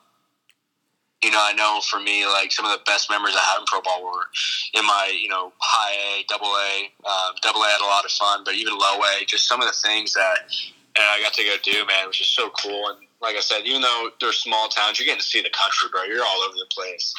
you 1.22 1.30
know, 1.30 1.40
I 1.40 1.52
know 1.52 1.80
for 1.82 1.98
me, 1.98 2.26
like 2.26 2.52
some 2.52 2.64
of 2.64 2.72
the 2.72 2.82
best 2.86 3.10
memories 3.10 3.34
I 3.36 3.42
had 3.42 3.58
in 3.58 3.66
pro 3.66 3.80
ball 3.80 4.04
were 4.04 4.26
in 4.74 4.86
my, 4.86 5.10
you 5.20 5.28
know, 5.28 5.52
high 5.58 6.20
A, 6.20 6.24
double 6.28 6.46
A. 6.46 6.90
Um, 7.04 7.34
double 7.42 7.62
A 7.62 7.66
had 7.66 7.80
a 7.82 7.90
lot 7.90 8.04
of 8.04 8.12
fun, 8.12 8.42
but 8.44 8.54
even 8.54 8.78
low 8.78 9.00
A, 9.02 9.24
just 9.26 9.48
some 9.48 9.60
of 9.60 9.66
the 9.66 9.74
things 9.74 10.14
that 10.14 10.50
and 10.98 11.06
I 11.06 11.22
got 11.22 11.32
to 11.34 11.44
go 11.44 11.54
do, 11.62 11.86
man, 11.86 12.08
which 12.08 12.20
is 12.20 12.28
so 12.28 12.50
cool. 12.50 12.88
And 12.88 12.98
like 13.22 13.36
I 13.36 13.40
said, 13.40 13.62
even 13.64 13.82
though 13.82 14.10
they're 14.20 14.32
small 14.32 14.68
towns, 14.68 14.98
you're 14.98 15.06
getting 15.06 15.20
to 15.20 15.26
see 15.26 15.40
the 15.40 15.50
country, 15.50 15.88
bro. 15.92 16.04
You're 16.04 16.24
all 16.24 16.42
over 16.42 16.54
the 16.54 16.66
place, 16.70 17.14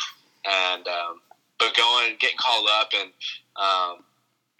and 0.46 0.88
um, 0.88 1.22
but 1.58 1.76
going 1.76 2.16
getting 2.20 2.38
called 2.38 2.68
up 2.80 2.90
and 2.94 3.12
um, 3.56 4.04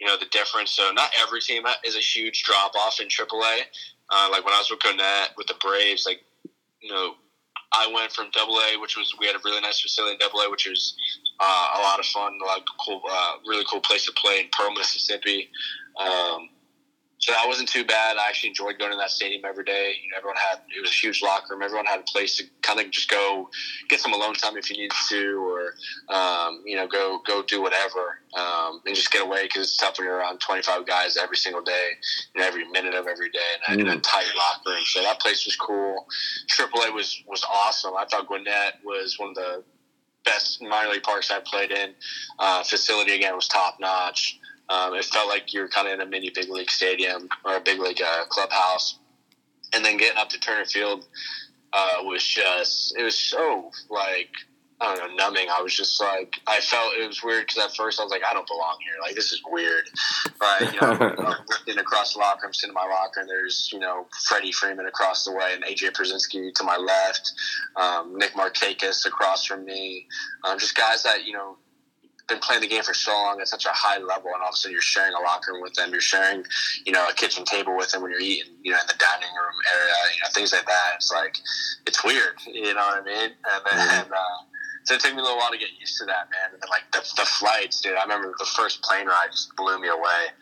you 0.00 0.06
know 0.06 0.16
the 0.16 0.26
difference. 0.26 0.72
So 0.72 0.90
not 0.92 1.10
every 1.20 1.40
team 1.40 1.64
is 1.84 1.96
a 1.96 2.00
huge 2.00 2.44
drop 2.44 2.74
off 2.74 3.00
in 3.00 3.08
AAA. 3.08 3.60
Uh, 4.08 4.28
like 4.30 4.44
when 4.44 4.54
I 4.54 4.58
was 4.58 4.70
with 4.70 4.80
Gwinnett 4.80 5.30
with 5.36 5.46
the 5.46 5.56
Braves, 5.60 6.06
like 6.06 6.24
you 6.80 6.90
know 6.90 7.14
I 7.72 7.90
went 7.94 8.12
from 8.12 8.30
Double 8.32 8.58
A, 8.58 8.78
which 8.80 8.96
was 8.96 9.14
we 9.18 9.26
had 9.26 9.36
a 9.36 9.40
really 9.44 9.60
nice 9.60 9.80
facility 9.80 10.14
in 10.14 10.18
Double 10.18 10.40
A, 10.40 10.50
which 10.50 10.68
was 10.68 10.94
uh, 11.38 11.68
a 11.78 11.80
lot 11.80 12.00
of 12.00 12.06
fun, 12.06 12.38
a 12.42 12.46
lot 12.46 12.58
of 12.58 12.64
cool, 12.84 13.00
uh, 13.08 13.32
really 13.46 13.64
cool 13.70 13.80
place 13.80 14.06
to 14.06 14.12
play 14.12 14.40
in 14.40 14.46
Pearl, 14.52 14.72
Mississippi. 14.72 15.50
Um, 15.98 16.48
so 17.20 17.32
that 17.32 17.46
wasn't 17.46 17.68
too 17.68 17.84
bad. 17.84 18.16
I 18.16 18.28
actually 18.28 18.48
enjoyed 18.48 18.78
going 18.78 18.92
to 18.92 18.96
that 18.96 19.10
stadium 19.10 19.42
every 19.44 19.64
day. 19.64 19.92
You 20.02 20.10
know, 20.10 20.16
everyone 20.16 20.36
had 20.36 20.60
it 20.74 20.80
was 20.80 20.90
a 20.90 20.94
huge 20.94 21.22
locker 21.22 21.52
room. 21.54 21.62
Everyone 21.62 21.84
had 21.84 22.00
a 22.00 22.04
place 22.04 22.38
to 22.38 22.44
kind 22.62 22.80
of 22.80 22.90
just 22.90 23.10
go 23.10 23.50
get 23.90 24.00
some 24.00 24.14
alone 24.14 24.32
time 24.34 24.56
if 24.56 24.70
you 24.70 24.76
needed 24.78 24.96
to, 25.10 25.36
or 25.46 25.74
um, 26.14 26.62
you 26.64 26.76
know, 26.76 26.86
go 26.86 27.20
go 27.26 27.42
do 27.42 27.60
whatever 27.60 28.20
um, 28.38 28.80
and 28.86 28.96
just 28.96 29.12
get 29.12 29.22
away 29.22 29.42
because 29.42 29.64
it's 29.64 29.76
tough 29.76 29.98
when 29.98 30.06
you're 30.06 30.16
around 30.16 30.40
25 30.40 30.86
guys 30.86 31.18
every 31.18 31.36
single 31.36 31.62
day, 31.62 31.90
know, 32.36 32.46
every 32.46 32.66
minute 32.70 32.94
of 32.94 33.06
every 33.06 33.28
day, 33.28 33.38
and 33.68 33.78
mm. 33.78 33.82
in 33.82 33.88
a 33.88 34.00
tight 34.00 34.24
locker 34.36 34.70
room. 34.70 34.84
So 34.84 35.02
that 35.02 35.20
place 35.20 35.44
was 35.44 35.56
cool. 35.56 36.06
AAA 36.48 36.94
was 36.94 37.22
was 37.26 37.44
awesome. 37.44 37.92
I 37.98 38.06
thought 38.06 38.28
Gwinnett 38.28 38.76
was 38.82 39.18
one 39.18 39.30
of 39.30 39.34
the 39.34 39.62
best 40.24 40.62
minor 40.62 40.90
league 40.90 41.02
parks 41.02 41.30
I 41.30 41.40
played 41.40 41.70
in. 41.70 41.92
Uh, 42.38 42.62
facility 42.62 43.14
again 43.14 43.34
was 43.34 43.46
top 43.48 43.76
notch. 43.78 44.39
Um, 44.70 44.94
it 44.94 45.04
felt 45.04 45.28
like 45.28 45.52
you're 45.52 45.68
kind 45.68 45.88
of 45.88 45.94
in 45.94 46.00
a 46.00 46.06
mini 46.06 46.30
big 46.30 46.48
league 46.48 46.70
stadium 46.70 47.28
or 47.44 47.56
a 47.56 47.60
big 47.60 47.80
league 47.80 48.00
uh, 48.00 48.24
clubhouse. 48.28 48.98
And 49.72 49.84
then 49.84 49.96
getting 49.96 50.18
up 50.18 50.28
to 50.30 50.40
Turner 50.40 50.64
Field 50.64 51.06
uh, 51.72 51.96
was 52.02 52.24
just, 52.24 52.96
it 52.96 53.02
was 53.02 53.18
so 53.18 53.70
like, 53.90 54.30
I 54.80 54.96
don't 54.96 55.10
know, 55.10 55.24
numbing. 55.24 55.48
I 55.50 55.60
was 55.60 55.76
just 55.76 56.00
like, 56.00 56.36
I 56.46 56.60
felt 56.60 56.94
it 56.94 57.06
was 57.06 57.22
weird 57.22 57.46
because 57.46 57.64
at 57.64 57.76
first 57.76 58.00
I 58.00 58.02
was 58.02 58.10
like, 58.10 58.22
I 58.26 58.32
don't 58.32 58.46
belong 58.46 58.78
here. 58.82 58.94
Like, 59.02 59.14
this 59.14 59.30
is 59.30 59.42
weird. 59.50 59.84
Right. 60.40 60.72
You 60.72 60.80
know, 60.80 61.14
I'm 61.18 61.44
looking 61.48 61.78
across 61.78 62.14
the 62.14 62.20
locker, 62.20 62.46
I'm 62.46 62.54
sitting 62.54 62.70
in 62.70 62.74
my 62.74 62.86
locker, 62.86 63.20
and 63.20 63.28
there's, 63.28 63.68
you 63.72 63.78
know, 63.78 64.06
Freddie 64.26 64.52
Freeman 64.52 64.86
across 64.86 65.24
the 65.24 65.32
way 65.32 65.52
and 65.52 65.64
AJ 65.64 65.92
Pierzynski 65.92 66.54
to 66.54 66.64
my 66.64 66.76
left, 66.76 67.32
um, 67.76 68.16
Nick 68.16 68.32
Markakis 68.32 69.04
across 69.04 69.44
from 69.44 69.66
me. 69.66 70.06
Um, 70.44 70.58
just 70.58 70.74
guys 70.74 71.02
that, 71.02 71.26
you 71.26 71.34
know, 71.34 71.58
been 72.30 72.38
playing 72.38 72.62
the 72.62 72.68
game 72.68 72.82
for 72.82 72.94
so 72.94 73.12
long 73.12 73.40
at 73.40 73.48
such 73.48 73.66
a 73.66 73.74
high 73.74 73.98
level, 73.98 74.30
and 74.32 74.40
all 74.40 74.48
of 74.48 74.54
a 74.54 74.56
sudden 74.56 74.72
you're 74.72 74.80
sharing 74.80 75.12
a 75.12 75.20
locker 75.20 75.52
room 75.52 75.62
with 75.62 75.74
them, 75.74 75.90
you're 75.90 76.00
sharing, 76.00 76.44
you 76.86 76.92
know, 76.92 77.06
a 77.08 77.14
kitchen 77.14 77.44
table 77.44 77.76
with 77.76 77.90
them 77.90 78.02
when 78.02 78.10
you're 78.10 78.20
eating, 78.20 78.52
you 78.62 78.72
know, 78.72 78.78
in 78.78 78.86
the 78.86 78.96
dining 78.98 79.34
room 79.34 79.56
area, 79.68 79.94
you 80.14 80.20
know, 80.22 80.30
things 80.32 80.52
like 80.52 80.66
that. 80.66 80.92
It's 80.96 81.12
like 81.12 81.36
it's 81.86 82.02
weird, 82.04 82.34
you 82.46 82.72
know 82.72 82.86
what 82.86 83.02
I 83.02 83.04
mean? 83.04 83.30
And 83.34 83.60
then 83.66 84.06
mm-hmm. 84.06 84.12
uh, 84.22 84.40
so 84.84 84.94
it 84.94 85.00
took 85.00 85.14
me 85.14 85.20
a 85.20 85.22
little 85.22 85.36
while 85.36 85.50
to 85.50 85.58
get 85.58 85.68
used 85.78 85.98
to 85.98 86.04
that, 86.06 86.30
man. 86.30 86.54
And 86.54 86.62
then 86.62 86.70
like 86.70 86.88
the, 86.92 87.00
the 87.16 87.26
flights, 87.26 87.80
dude. 87.80 87.96
I 87.96 88.02
remember 88.02 88.34
the 88.38 88.46
first 88.46 88.82
plane 88.82 89.06
ride 89.06 89.28
just 89.30 89.54
blew 89.56 89.78
me 89.78 89.88
away. 89.88 90.32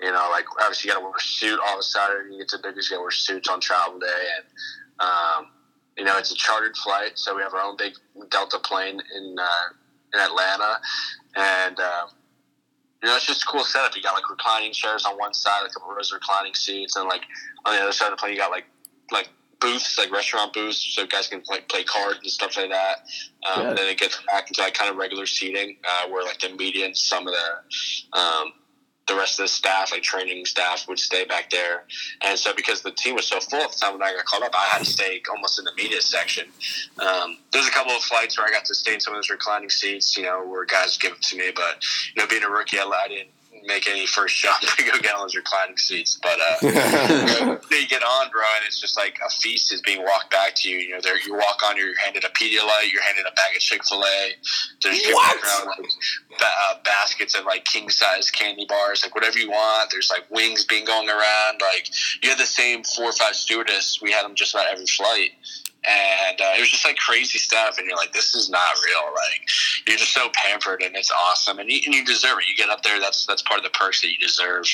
You 0.00 0.12
know, 0.12 0.28
like 0.30 0.44
obviously 0.60 0.88
you 0.88 0.94
got 0.94 1.00
to 1.00 1.04
wear 1.04 1.14
a 1.16 1.20
suit 1.20 1.58
all 1.66 1.74
of 1.74 1.80
a 1.80 1.82
sudden. 1.82 2.32
You 2.32 2.38
get 2.38 2.48
to 2.48 2.58
Vegas, 2.62 2.90
you 2.90 2.96
got 2.96 3.00
to 3.00 3.02
wear 3.02 3.10
suits 3.10 3.48
on 3.48 3.60
travel 3.60 3.98
day, 3.98 4.24
and 4.36 4.46
um, 5.00 5.46
you 5.96 6.04
know 6.04 6.16
it's 6.16 6.30
a 6.30 6.36
chartered 6.36 6.76
flight, 6.76 7.18
so 7.18 7.34
we 7.34 7.42
have 7.42 7.52
our 7.54 7.62
own 7.62 7.76
big 7.76 7.94
Delta 8.30 8.60
plane 8.60 9.02
in 9.16 9.36
uh, 9.40 9.68
in 10.14 10.20
Atlanta, 10.20 10.80
and 11.36 11.78
um, 11.78 12.08
you 13.02 13.08
know 13.08 13.16
it's 13.16 13.26
just 13.26 13.42
a 13.42 13.46
cool 13.46 13.64
setup. 13.64 13.94
You 13.96 14.02
got 14.02 14.14
like 14.14 14.28
reclining 14.28 14.72
chairs 14.72 15.04
on 15.04 15.16
one 15.18 15.34
side, 15.34 15.66
a 15.66 15.72
couple 15.72 15.94
rows 15.94 16.10
of 16.12 16.16
reclining 16.16 16.54
seats, 16.54 16.96
and 16.96 17.08
like 17.08 17.22
on 17.64 17.74
the 17.74 17.82
other 17.82 17.92
side 17.92 18.06
of 18.06 18.12
the 18.12 18.16
plane, 18.16 18.32
you 18.32 18.38
got 18.38 18.50
like 18.50 18.66
like 19.12 19.28
booths, 19.60 19.98
like 19.98 20.10
restaurant 20.12 20.52
booths, 20.52 20.94
so 20.94 21.06
guys 21.06 21.28
can 21.28 21.42
like 21.48 21.68
play 21.68 21.84
cards 21.84 22.18
and 22.22 22.30
stuff 22.30 22.56
like 22.56 22.70
that. 22.70 22.98
Um, 23.46 23.62
yeah. 23.62 23.74
Then 23.74 23.88
it 23.88 23.98
gets 23.98 24.20
back 24.26 24.48
into 24.48 24.62
like 24.62 24.74
kind 24.74 24.90
of 24.90 24.96
regular 24.96 25.26
seating, 25.26 25.76
uh, 25.84 26.08
where 26.08 26.24
like 26.24 26.38
the 26.38 26.50
media 26.50 26.86
and 26.86 26.96
some 26.96 27.26
of 27.26 27.34
the 27.34 28.18
um, 28.18 28.52
the 29.08 29.16
rest 29.16 29.38
of 29.38 29.44
the 29.44 29.48
staff, 29.48 29.90
like 29.90 30.02
training 30.02 30.44
staff, 30.44 30.86
would 30.88 30.98
stay 30.98 31.24
back 31.24 31.50
there. 31.50 31.84
And 32.24 32.38
so 32.38 32.54
because 32.54 32.82
the 32.82 32.92
team 32.92 33.14
was 33.14 33.26
so 33.26 33.40
full 33.40 33.60
at 33.60 33.72
the 33.72 33.78
time 33.78 33.94
when 33.94 34.02
I 34.02 34.12
got 34.14 34.24
called 34.24 34.44
up, 34.44 34.52
I 34.54 34.66
had 34.70 34.78
to 34.80 34.84
stay 34.84 35.20
almost 35.30 35.58
in 35.58 35.64
the 35.64 35.72
media 35.76 36.00
section. 36.00 36.48
Um, 36.98 37.38
there's 37.52 37.66
a 37.66 37.70
couple 37.70 37.92
of 37.92 38.02
flights 38.02 38.38
where 38.38 38.46
I 38.46 38.50
got 38.50 38.64
to 38.66 38.74
stay 38.74 38.94
in 38.94 39.00
some 39.00 39.14
of 39.14 39.18
those 39.18 39.30
reclining 39.30 39.70
seats, 39.70 40.16
you 40.16 40.24
know, 40.24 40.44
where 40.46 40.64
guys 40.64 40.96
give 40.98 41.12
it 41.12 41.22
to 41.22 41.36
me. 41.36 41.50
But 41.54 41.82
you 42.14 42.22
know, 42.22 42.28
being 42.28 42.44
a 42.44 42.50
rookie, 42.50 42.78
I, 42.78 42.84
I 42.84 43.08
didn't 43.08 43.30
make 43.68 43.88
any 43.88 44.06
first 44.06 44.36
jump 44.36 44.60
to 44.60 44.82
go 44.82 44.98
get 44.98 45.14
on 45.14 45.20
those 45.20 45.36
reclining 45.36 45.76
seats. 45.76 46.18
But 46.20 46.38
uh, 46.40 46.56
you 47.70 47.86
get 47.86 48.02
on, 48.02 48.30
bro, 48.30 48.42
and 48.56 48.66
it's 48.66 48.80
just 48.80 48.96
like 48.96 49.18
a 49.24 49.30
feast 49.30 49.72
is 49.72 49.80
being 49.82 50.02
walked 50.02 50.30
back 50.30 50.54
to 50.56 50.68
you. 50.68 50.78
You 50.78 50.94
know, 50.94 51.00
there 51.00 51.20
you 51.24 51.34
walk 51.34 51.60
on, 51.64 51.76
you're 51.76 51.96
handed 52.02 52.24
a 52.24 52.28
Pedialyte, 52.28 52.90
you're 52.92 53.02
handed 53.02 53.26
a 53.26 53.34
bag 53.34 53.54
of 53.54 53.60
Chick 53.60 53.84
Fil 53.84 54.02
A. 54.02 54.32
There's 54.82 55.06
around 55.06 55.66
like 55.66 55.88
uh, 56.40 56.74
baskets 56.84 57.38
of 57.38 57.44
like 57.44 57.64
king 57.64 57.90
size 57.90 58.30
candy 58.30 58.66
bars, 58.68 59.02
like 59.04 59.14
whatever 59.14 59.38
you 59.38 59.50
want. 59.50 59.90
There's 59.90 60.10
like 60.10 60.28
wings 60.30 60.64
being 60.64 60.84
going 60.84 61.08
around. 61.08 61.60
Like 61.60 61.88
you 62.22 62.30
had 62.30 62.38
the 62.38 62.46
same 62.46 62.82
four 62.82 63.06
or 63.06 63.12
five 63.12 63.36
stewardess. 63.36 64.00
We 64.02 64.10
had 64.10 64.24
them 64.24 64.34
just 64.34 64.54
about 64.54 64.66
every 64.72 64.86
flight 64.86 65.32
and 65.86 66.40
uh, 66.40 66.56
it 66.56 66.60
was 66.60 66.70
just 66.70 66.84
like 66.84 66.96
crazy 66.96 67.38
stuff 67.38 67.78
and 67.78 67.86
you're 67.86 67.96
like 67.96 68.12
this 68.12 68.34
is 68.34 68.50
not 68.50 68.74
real 68.84 69.14
like 69.14 69.48
you're 69.86 69.96
just 69.96 70.12
so 70.12 70.28
pampered 70.34 70.82
and 70.82 70.96
it's 70.96 71.10
awesome 71.10 71.58
and 71.58 71.70
you, 71.70 71.80
and 71.86 71.94
you 71.94 72.04
deserve 72.04 72.38
it 72.38 72.48
you 72.48 72.56
get 72.56 72.68
up 72.68 72.82
there 72.82 72.98
that's 73.00 73.26
that's 73.26 73.42
part 73.42 73.58
of 73.58 73.64
the 73.64 73.70
perks 73.70 74.00
that 74.00 74.08
you 74.08 74.18
deserve 74.18 74.64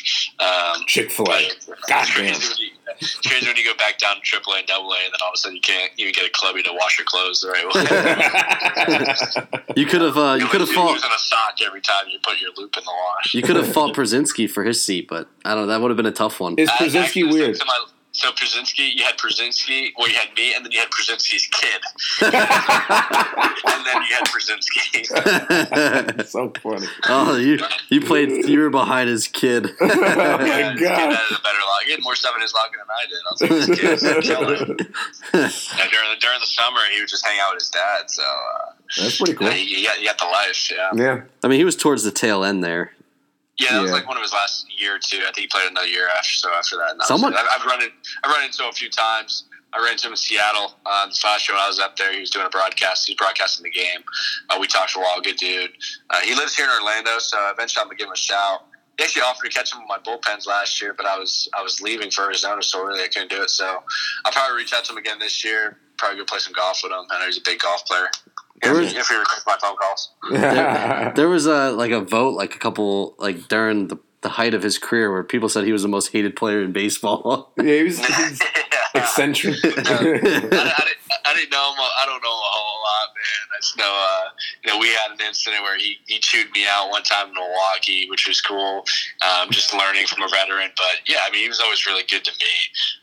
um, 0.40 0.82
chick-fil-a 0.86 1.48
god 1.88 2.06
damn 2.16 2.34
it's 3.00 3.26
crazy 3.26 3.46
when 3.46 3.56
you 3.56 3.64
go 3.64 3.74
back 3.76 3.98
down 3.98 4.16
to 4.16 4.20
AAA 4.20 4.60
and 4.60 4.70
AA, 4.70 5.04
and 5.04 5.12
then 5.12 5.20
all 5.22 5.28
of 5.28 5.34
a 5.34 5.36
sudden 5.36 5.56
you 5.56 5.60
can't 5.60 5.92
even 5.96 6.12
get 6.12 6.26
a 6.26 6.30
clubby 6.32 6.62
to 6.62 6.70
wash 6.72 6.98
your 6.98 7.06
clothes 7.06 7.40
the 7.40 7.48
right 7.48 7.66
way. 9.66 9.74
you 9.76 9.86
could 9.86 10.00
have, 10.00 10.16
uh, 10.16 10.36
you 10.38 10.46
could 10.46 10.60
have 10.60 10.70
fought 10.70 10.92
using 10.92 11.10
a 11.14 11.18
sock 11.18 11.54
every 11.64 11.80
time 11.80 12.04
you 12.10 12.18
put 12.22 12.40
your 12.40 12.50
loop 12.56 12.76
in 12.76 12.84
the 12.84 12.90
wash. 12.90 13.34
You 13.34 13.42
could 13.42 13.56
have 13.56 13.72
fought 13.72 13.94
Pierzynski 13.94 14.50
for 14.50 14.64
his 14.64 14.82
seat, 14.82 15.08
but 15.08 15.28
I 15.44 15.54
don't 15.54 15.62
know. 15.62 15.66
That 15.68 15.80
would 15.80 15.90
have 15.90 15.96
been 15.96 16.06
a 16.06 16.12
tough 16.12 16.40
one. 16.40 16.54
Is 16.56 16.68
Pierzynski 16.70 17.30
weird? 17.30 17.58
My, 18.14 18.14
so 18.14 18.30
Pierzynski, 18.32 18.94
you 18.94 19.04
had 19.04 19.16
Pierzynski, 19.16 19.92
well, 19.98 20.08
you 20.08 20.14
had 20.14 20.32
me, 20.36 20.54
and 20.54 20.64
then 20.64 20.70
you 20.72 20.78
had 20.78 20.88
Pierzynski's 20.90 21.48
kid, 21.48 21.82
and 22.22 22.32
then 23.86 24.02
you 24.02 24.14
had 24.14 24.24
Pierzynski. 24.26 25.06
so 26.28 26.52
funny. 26.62 26.86
Oh, 27.08 27.36
you 27.36 27.58
you 27.88 28.00
played. 28.00 28.46
You 28.48 28.60
were 28.60 28.70
behind 28.70 29.08
his 29.08 29.26
kid. 29.26 29.72
oh 29.80 29.86
my 29.86 29.96
yeah, 30.46 30.74
god! 30.74 30.78
He 30.78 30.84
had 30.84 31.10
a 31.10 31.40
better 31.42 31.58
lock. 31.66 31.82
He 31.86 31.92
had 31.92 32.02
more 32.02 32.14
stuff 32.14 32.36
in 32.36 32.42
his 32.42 32.54
locker 32.54 32.78
than 32.78 32.86
I 32.88 33.06
did. 33.08 33.18
I 33.18 33.32
was 33.32 33.42
like, 33.42 33.50
this 33.50 33.66
kid's 33.80 34.02
killing. 34.26 34.60
and 34.60 34.78
during 35.90 36.10
the 36.10 36.16
during 36.20 36.40
the 36.40 36.46
summer, 36.46 36.80
he 36.92 37.00
would 37.00 37.08
just 37.08 37.26
hang 37.26 37.40
out 37.40 37.52
with 37.52 37.62
his 37.62 37.70
dad. 37.70 38.10
So 38.10 38.22
uh, 38.22 38.72
that's 38.96 39.16
pretty 39.18 39.34
cool. 39.34 39.48
Yeah, 39.48 39.54
you, 39.54 39.84
got, 39.86 39.98
you 40.00 40.06
got 40.06 40.18
the 40.18 40.26
life. 40.26 40.70
Yeah. 40.70 40.90
Yeah. 40.94 41.22
I 41.42 41.48
mean, 41.48 41.58
he 41.58 41.64
was 41.64 41.74
towards 41.76 42.04
the 42.04 42.12
tail 42.12 42.44
end 42.44 42.62
there. 42.62 42.93
Yeah, 43.58 43.68
that 43.68 43.74
yeah. 43.74 43.82
was 43.82 43.92
like 43.92 44.08
one 44.08 44.16
of 44.16 44.22
his 44.22 44.32
last 44.32 44.66
year 44.80 44.96
or 44.96 44.98
two. 44.98 45.18
I 45.18 45.30
think 45.30 45.38
he 45.38 45.46
played 45.46 45.70
another 45.70 45.86
year 45.86 46.08
after. 46.16 46.34
So 46.34 46.50
after 46.52 46.76
that, 46.76 47.00
Someone, 47.06 47.34
I've, 47.34 47.46
I've 47.50 47.66
run 47.66 47.82
it. 47.82 47.92
I've 48.24 48.30
run 48.30 48.44
into 48.44 48.62
him 48.62 48.68
a 48.68 48.72
few 48.72 48.90
times. 48.90 49.44
I 49.74 49.82
ran 49.82 49.92
into 49.92 50.06
him 50.06 50.12
in 50.12 50.16
Seattle 50.16 50.74
um, 50.86 51.10
this 51.10 51.22
last 51.24 51.48
year 51.48 51.56
when 51.56 51.64
I 51.64 51.68
was 51.68 51.80
up 51.80 51.96
there. 51.96 52.12
He 52.12 52.20
was 52.20 52.30
doing 52.30 52.46
a 52.46 52.48
broadcast. 52.48 53.08
He's 53.08 53.16
broadcasting 53.16 53.64
the 53.64 53.70
game. 53.70 54.04
Uh, 54.48 54.58
we 54.60 54.68
talked 54.68 54.92
for 54.92 55.00
a 55.00 55.02
while. 55.02 55.20
Good 55.20 55.36
dude. 55.36 55.70
Uh, 56.10 56.20
he 56.20 56.34
lives 56.34 56.54
here 56.54 56.66
in 56.66 56.70
Orlando, 56.70 57.18
so 57.18 57.36
eventually 57.52 57.82
I'm 57.82 57.88
gonna 57.88 57.96
give 57.96 58.06
him 58.06 58.12
a 58.12 58.16
shout. 58.16 58.66
He 58.98 59.02
actually 59.02 59.22
offered 59.22 59.50
to 59.50 59.50
catch 59.50 59.72
him 59.72 59.80
with 59.80 59.88
my 59.88 59.98
bullpens 59.98 60.46
last 60.46 60.80
year, 60.80 60.94
but 60.94 61.06
I 61.06 61.18
was 61.18 61.48
I 61.58 61.62
was 61.62 61.80
leaving 61.80 62.10
for 62.10 62.24
Arizona, 62.24 62.62
so 62.62 62.84
really 62.84 63.02
I 63.02 63.08
couldn't 63.08 63.30
do 63.30 63.42
it. 63.42 63.50
So 63.50 63.82
I'll 64.24 64.32
probably 64.32 64.56
reach 64.56 64.72
out 64.72 64.84
to 64.84 64.92
him 64.92 64.98
again 64.98 65.18
this 65.18 65.44
year. 65.44 65.78
Probably 65.96 66.18
go 66.18 66.24
play 66.24 66.38
some 66.38 66.52
golf 66.52 66.80
with 66.82 66.92
him. 66.92 67.06
I 67.10 67.18
know 67.18 67.26
he's 67.26 67.38
a 67.38 67.42
big 67.44 67.58
golf 67.58 67.84
player. 67.86 68.10
There 68.62 68.72
was, 68.72 68.94
if 68.94 69.08
he 69.08 69.16
requests 69.16 69.44
my 69.46 69.56
phone 69.60 69.76
calls. 69.76 70.10
there, 70.30 71.12
there 71.16 71.28
was 71.28 71.46
a 71.46 71.72
like 71.72 71.90
a 71.90 72.00
vote 72.00 72.34
like 72.34 72.54
a 72.54 72.58
couple 72.58 73.14
like 73.18 73.48
during 73.48 73.88
the 73.88 73.98
the 74.24 74.30
height 74.30 74.54
of 74.54 74.62
his 74.62 74.78
career 74.78 75.12
where 75.12 75.22
people 75.22 75.48
said 75.48 75.64
he 75.64 75.72
was 75.72 75.82
the 75.82 75.88
most 75.88 76.10
hated 76.12 76.34
player 76.34 76.62
in 76.62 76.72
baseball. 76.72 77.52
yeah, 77.58 77.64
he 77.64 77.82
was, 77.84 77.98
he 77.98 78.22
was 78.22 78.40
eccentric. 78.94 79.56
I, 79.62 79.68
I, 79.68 79.72
didn't, 79.72 80.24
I, 80.24 81.34
didn't, 81.34 81.50
know 81.52 81.72
him. 81.72 81.78
I 81.78 82.06
don't 82.06 82.22
know 82.22 82.34
him 82.34 82.73
a 83.04 83.14
man. 83.14 83.44
I 83.52 83.56
just 83.60 83.76
know, 83.76 83.92
uh, 83.92 84.28
you 84.64 84.72
know, 84.72 84.78
we 84.78 84.88
had 84.88 85.12
an 85.12 85.20
incident 85.26 85.62
where 85.62 85.76
he, 85.76 85.98
he 86.06 86.18
chewed 86.18 86.50
me 86.52 86.64
out 86.68 86.90
one 86.90 87.02
time 87.02 87.28
in 87.28 87.34
Milwaukee, 87.34 88.08
which 88.08 88.26
was 88.26 88.40
cool. 88.40 88.84
Um, 89.22 89.50
just 89.50 89.72
learning 89.74 90.06
from 90.06 90.22
a 90.22 90.28
veteran. 90.28 90.70
But 90.76 91.06
yeah, 91.06 91.18
I 91.26 91.30
mean, 91.30 91.42
he 91.42 91.48
was 91.48 91.60
always 91.60 91.86
really 91.86 92.04
good 92.08 92.24
to 92.24 92.32
me. 92.32 92.54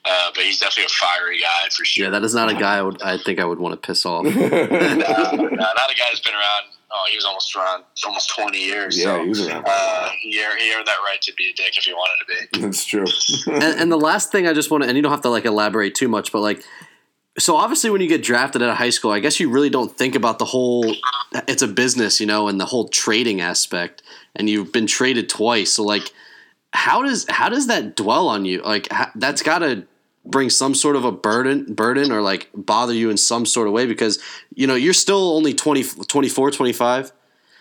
Uh, 0.06 0.32
but 0.36 0.44
he's 0.44 0.60
definitely 0.60 0.86
a 0.86 0.96
fiery 1.00 1.40
guy 1.40 1.70
for 1.76 1.86
sure. 1.86 2.06
Yeah, 2.06 2.12
that 2.12 2.24
is 2.24 2.34
not 2.34 2.50
a 2.50 2.56
guy 2.56 2.78
I 2.78 2.82
would. 2.82 3.02
I 3.02 3.18
think 3.18 3.40
I 3.40 3.46
would 3.46 3.60
want 3.60 3.74
to 3.74 3.86
piss 3.86 4.06
off. 4.06 4.26
no, 4.26 4.32
no, 4.32 4.38
not 4.38 5.92
a 5.92 5.96
guy 5.96 6.08
that's 6.10 6.22
been 6.22 6.34
around 6.34 6.72
oh, 6.92 7.06
he 7.10 7.18
was 7.18 7.26
almost 7.26 7.56
around 7.56 7.84
almost 8.06 8.30
twenty 8.30 8.60
years. 8.60 8.98
Yeah, 8.98 9.16
so, 9.16 9.24
he 9.24 9.30
was 9.30 9.48
around. 9.48 9.66
Uh, 9.68 10.10
he, 10.20 10.44
earned, 10.44 10.60
he 10.60 10.74
earned 10.74 10.88
that 10.88 10.98
right 11.06 11.22
to 11.22 11.34
be 11.34 11.50
a 11.50 11.54
dick 11.54 11.78
if 11.78 11.86
he 11.86 11.94
wanted 11.94 12.26
to 12.26 12.60
be. 12.60 12.62
That's 12.62 12.86
true. 12.86 13.06
and, 13.48 13.80
and 13.80 13.92
the 13.92 13.98
last 13.98 14.32
thing 14.32 14.48
I 14.48 14.54
just 14.54 14.72
want 14.72 14.84
to, 14.84 14.90
and 14.90 14.96
you 14.96 15.02
don't 15.02 15.12
have 15.12 15.22
to 15.22 15.30
like 15.30 15.46
elaborate 15.46 15.96
too 15.96 16.08
much, 16.08 16.32
but 16.32 16.42
like 16.42 16.64
so 17.38 17.56
obviously 17.56 17.90
when 17.90 18.02
you 18.02 18.08
get 18.08 18.24
drafted 18.24 18.62
out 18.62 18.70
of 18.70 18.78
high 18.78 18.90
school 18.90 19.12
i 19.12 19.20
guess 19.20 19.40
you 19.40 19.50
really 19.50 19.70
don't 19.70 19.98
think 19.98 20.16
about 20.16 20.40
the 20.40 20.46
whole 20.46 20.94
it's 21.48 21.62
a 21.62 21.68
business 21.68 22.20
you 22.20 22.26
know 22.26 22.48
and 22.48 22.60
the 22.60 22.66
whole 22.66 22.88
trading 22.90 23.42
aspect 23.42 24.02
and 24.36 24.50
you've 24.50 24.72
been 24.72 24.88
traded 24.88 25.30
twice 25.30 25.74
so 25.74 25.84
like 25.84 26.12
how 26.74 27.02
does 27.02 27.26
how 27.30 27.50
does 27.50 27.68
that 27.68 27.96
dwell 27.96 28.28
on 28.28 28.46
you 28.46 28.62
like 28.62 28.88
that's 29.16 29.42
got 29.42 29.60
to 29.60 29.86
bring 30.26 30.50
some 30.50 30.76
sort 30.76 30.96
of 30.96 31.04
a 31.04 31.12
burden 31.12 31.74
burden 31.74 32.12
or 32.12 32.22
like 32.22 32.50
bother 32.54 32.94
you 32.94 33.10
in 33.10 33.18
some 33.18 33.46
sort 33.46 33.68
of 33.68 33.74
way 33.74 33.86
because 33.86 34.20
you 34.54 34.68
know 34.68 34.76
you're 34.76 34.94
still 34.94 35.36
only 35.36 35.54
20 35.54 35.84
24 36.08 36.52
25 36.52 37.12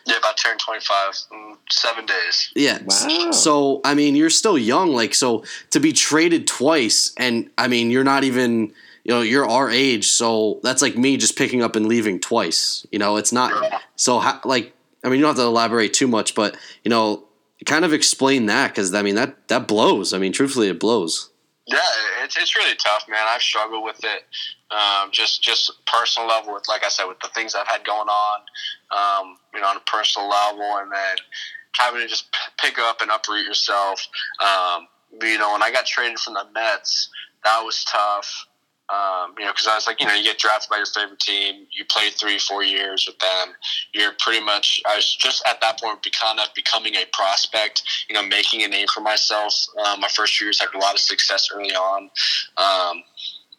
Yeah, 0.07 0.17
about 0.19 0.37
turn 0.37 0.59
25 0.59 1.15
in 1.33 1.57
seven 1.71 2.07
days. 2.07 2.53
Yeah. 2.55 2.79
Wow. 2.85 3.31
So 3.31 3.81
I 3.85 3.95
mean, 3.95 4.17
you're 4.17 4.31
still 4.31 4.59
young. 4.59 4.93
Like 4.93 5.15
so 5.15 5.45
to 5.71 5.81
be 5.81 5.93
traded 5.93 6.47
twice, 6.47 7.13
and 7.17 7.51
I 7.57 7.69
mean, 7.69 7.91
you're 7.91 8.05
not 8.05 8.25
even. 8.25 8.73
You 9.11 9.17
know, 9.17 9.23
you're 9.23 9.51
our 9.51 9.69
age, 9.69 10.07
so 10.07 10.61
that's 10.63 10.83
like 10.83 10.97
me 10.97 11.17
just 11.17 11.37
picking 11.37 11.63
up 11.63 11.75
and 11.75 11.87
leaving 11.87 12.21
twice. 12.21 12.87
You 12.93 13.01
know, 13.01 13.17
it's 13.17 13.33
not 13.33 13.83
so 13.97 14.19
like. 14.45 14.73
I 15.03 15.09
mean, 15.09 15.19
you 15.19 15.23
don't 15.23 15.35
have 15.35 15.45
to 15.45 15.49
elaborate 15.49 15.93
too 15.93 16.07
much, 16.07 16.37
but 16.37 16.57
you 16.85 16.91
know, 16.91 17.25
kind 17.67 17.85
of 17.85 17.93
explain 17.93 18.47
that 18.47 18.69
because 18.69 18.95
I 18.95 19.03
mean 19.03 19.17
that 19.17 19.49
that 19.49 19.67
blows. 19.67 20.15
I 20.15 20.19
mean, 20.19 20.31
truthfully, 20.31 20.69
it 20.69 20.79
blows. 20.79 21.29
Yeah, 21.67 21.81
it's, 22.23 22.37
it's 22.37 22.55
really 22.55 22.77
tough, 22.77 23.05
man. 23.09 23.19
I've 23.27 23.43
struggled 23.43 23.83
with 23.83 23.99
it, 24.05 24.27
um, 24.71 25.11
just 25.11 25.43
just 25.43 25.73
personal 25.87 26.29
level. 26.29 26.55
With 26.55 26.69
like 26.69 26.85
I 26.85 26.89
said, 26.89 27.07
with 27.07 27.19
the 27.19 27.31
things 27.35 27.57
I've 27.57 27.67
had 27.67 27.85
going 27.85 28.09
on, 28.09 28.41
um, 28.93 29.37
you 29.53 29.61
know, 29.61 29.67
on 29.67 29.77
a 29.77 29.91
personal 29.91 30.29
level, 30.29 30.77
and 30.77 30.93
then 30.93 31.17
having 31.75 32.01
to 32.01 32.07
just 32.07 32.33
pick 32.61 32.79
up 32.79 33.01
and 33.01 33.11
uproot 33.11 33.45
yourself. 33.45 34.07
Um, 34.41 34.87
you 35.21 35.37
know, 35.37 35.51
when 35.55 35.65
I 35.65 35.73
got 35.73 35.85
traded 35.85 36.21
from 36.21 36.35
the 36.35 36.47
Mets, 36.55 37.11
that 37.43 37.61
was 37.65 37.83
tough. 37.91 38.47
Um, 38.91 39.35
you 39.39 39.45
know, 39.45 39.53
because 39.53 39.69
I 39.69 39.75
was 39.77 39.87
like, 39.87 40.01
you 40.01 40.07
know, 40.07 40.15
you 40.15 40.25
get 40.25 40.39
drafted 40.39 40.69
by 40.69 40.79
your 40.79 40.87
favorite 40.87 41.21
team, 41.21 41.67
you 41.71 41.85
play 41.85 42.11
three, 42.11 42.39
four 42.39 42.65
years 42.65 43.07
with 43.07 43.19
them. 43.19 43.55
You're 43.95 44.13
pretty 44.19 44.45
much. 44.45 44.83
I 44.89 44.97
was 44.97 45.17
just 45.17 45.43
at 45.47 45.61
that 45.61 45.81
point, 45.81 46.05
kind 46.19 46.41
of 46.41 46.49
becoming 46.55 46.95
a 46.97 47.05
prospect. 47.13 47.83
You 48.09 48.15
know, 48.15 48.27
making 48.27 48.63
a 48.63 48.69
name 48.69 48.87
for 48.93 49.01
myself. 49.01 49.55
Um, 49.85 50.01
my 50.01 50.09
first 50.09 50.37
few 50.37 50.49
years 50.49 50.61
had 50.61 50.75
a 50.75 50.79
lot 50.79 50.95
of 50.95 51.01
success 51.01 51.49
early 51.55 51.71
on. 51.71 52.11
Um, 52.57 53.03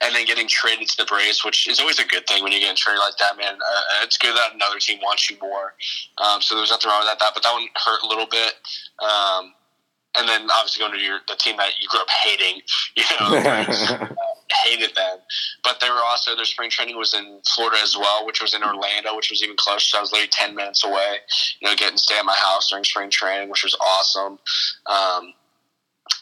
and 0.03 0.15
then 0.15 0.25
getting 0.25 0.47
traded 0.47 0.89
to 0.89 0.97
the 0.97 1.05
Braves, 1.05 1.45
which 1.45 1.67
is 1.67 1.79
always 1.79 1.99
a 1.99 2.05
good 2.05 2.25
thing 2.27 2.43
when 2.43 2.51
you 2.51 2.59
get 2.59 2.75
traded 2.75 2.99
like 2.99 3.17
that, 3.17 3.37
man. 3.37 3.53
Uh, 3.53 4.03
it's 4.03 4.17
good 4.17 4.35
that 4.35 4.55
another 4.55 4.79
team 4.79 4.99
wants 5.01 5.29
you 5.29 5.37
more. 5.39 5.75
Um, 6.17 6.41
so 6.41 6.55
there's 6.55 6.71
nothing 6.71 6.89
wrong 6.89 7.01
with 7.01 7.07
that, 7.07 7.19
that, 7.19 7.31
but 7.35 7.43
that 7.43 7.53
one 7.53 7.67
hurt 7.75 8.01
a 8.03 8.07
little 8.07 8.25
bit. 8.25 8.53
Um, 8.99 9.53
and 10.17 10.27
then 10.27 10.47
obviously 10.51 10.81
going 10.81 10.93
to 10.93 10.99
your 10.99 11.19
the 11.27 11.35
team 11.35 11.57
that 11.57 11.71
you 11.79 11.87
grew 11.87 12.01
up 12.01 12.09
hating, 12.09 12.61
you 12.95 13.03
know, 13.19 13.29
hated 14.63 14.95
them. 14.95 15.17
But 15.63 15.79
they 15.79 15.89
were 15.89 16.01
also 16.07 16.35
their 16.35 16.45
spring 16.45 16.69
training 16.69 16.97
was 16.97 17.13
in 17.13 17.41
Florida 17.53 17.77
as 17.81 17.95
well, 17.97 18.25
which 18.25 18.41
was 18.41 18.53
in 18.53 18.63
Orlando, 18.63 19.15
which 19.15 19.29
was 19.29 19.43
even 19.43 19.55
closer. 19.57 19.79
So 19.79 19.97
I 19.97 20.01
was 20.01 20.11
literally 20.11 20.29
ten 20.31 20.55
minutes 20.55 20.83
away. 20.83 21.17
You 21.59 21.69
know, 21.69 21.75
getting 21.75 21.97
to 21.97 22.01
stay 22.01 22.17
at 22.17 22.25
my 22.25 22.35
house 22.35 22.69
during 22.69 22.83
spring 22.83 23.09
training, 23.09 23.49
which 23.49 23.63
was 23.63 23.75
awesome. 23.75 24.39
Um, 24.85 25.33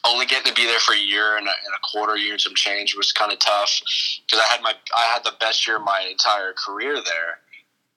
only 0.07 0.25
getting 0.25 0.53
to 0.53 0.53
be 0.53 0.65
there 0.65 0.79
for 0.79 0.93
a 0.93 0.99
year 0.99 1.37
and 1.37 1.47
a, 1.47 1.51
and 1.51 1.75
a 1.75 1.79
quarter, 1.91 2.15
year 2.15 2.33
and 2.33 2.41
some 2.41 2.55
change 2.55 2.95
was 2.95 3.11
kind 3.11 3.31
of 3.31 3.39
tough 3.39 3.81
because 4.25 4.39
I 4.39 4.51
had 4.51 4.61
my 4.61 4.73
I 4.95 5.03
had 5.13 5.23
the 5.23 5.33
best 5.39 5.67
year 5.67 5.77
of 5.77 5.83
my 5.83 6.07
entire 6.09 6.53
career 6.53 6.95
there, 6.95 7.39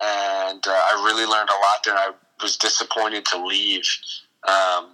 and 0.00 0.66
uh, 0.66 0.70
I 0.70 1.02
really 1.04 1.26
learned 1.26 1.50
a 1.50 1.60
lot 1.60 1.84
there. 1.84 1.94
And 1.94 2.14
I 2.14 2.42
was 2.42 2.56
disappointed 2.56 3.24
to 3.26 3.44
leave. 3.44 3.84
Um, 4.48 4.91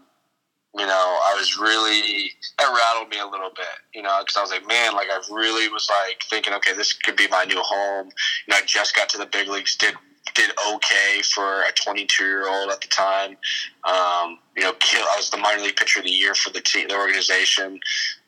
you 0.77 0.87
know, 0.87 1.19
I 1.25 1.35
was 1.39 1.59
really 1.59 2.33
that 2.59 2.67
rattled 2.67 3.09
me 3.09 3.19
a 3.19 3.27
little 3.27 3.51
bit, 3.55 3.67
you 3.95 4.03
know, 4.03 4.19
because 4.21 4.37
I 4.37 4.43
was 4.43 4.51
like, 4.51 4.67
man, 4.67 4.95
like 4.95 5.09
I 5.11 5.21
really 5.31 5.69
was 5.69 5.89
like 5.89 6.23
thinking, 6.29 6.53
okay, 6.55 6.75
this 6.75 6.93
could 6.93 7.17
be 7.17 7.27
my 7.29 7.45
new 7.45 7.61
home. 7.61 8.09
You 8.47 8.53
know, 8.53 8.57
I 8.57 8.63
just 8.67 8.95
got 8.95 9.09
to 9.11 9.19
the 9.19 9.27
big 9.27 9.49
leagues, 9.49 9.77
did 9.77 9.95
did 10.35 10.51
okay 10.75 11.23
for 11.35 11.63
a 11.63 11.73
22 11.73 12.25
year 12.25 12.49
old 12.49 12.71
at 12.71 12.81
the 12.81 12.89
time. 12.89 13.37
Um, 13.85 14.39
you 14.57 14.63
know, 14.63 14.73
kill, 14.79 15.03
I 15.03 15.17
was 15.17 15.31
the 15.31 15.37
minor 15.37 15.63
league 15.63 15.77
pitcher 15.77 16.01
of 16.01 16.05
the 16.05 16.11
year 16.11 16.35
for 16.35 16.51
the 16.51 16.61
team, 16.61 16.89
the 16.89 16.97
organization. 16.97 17.81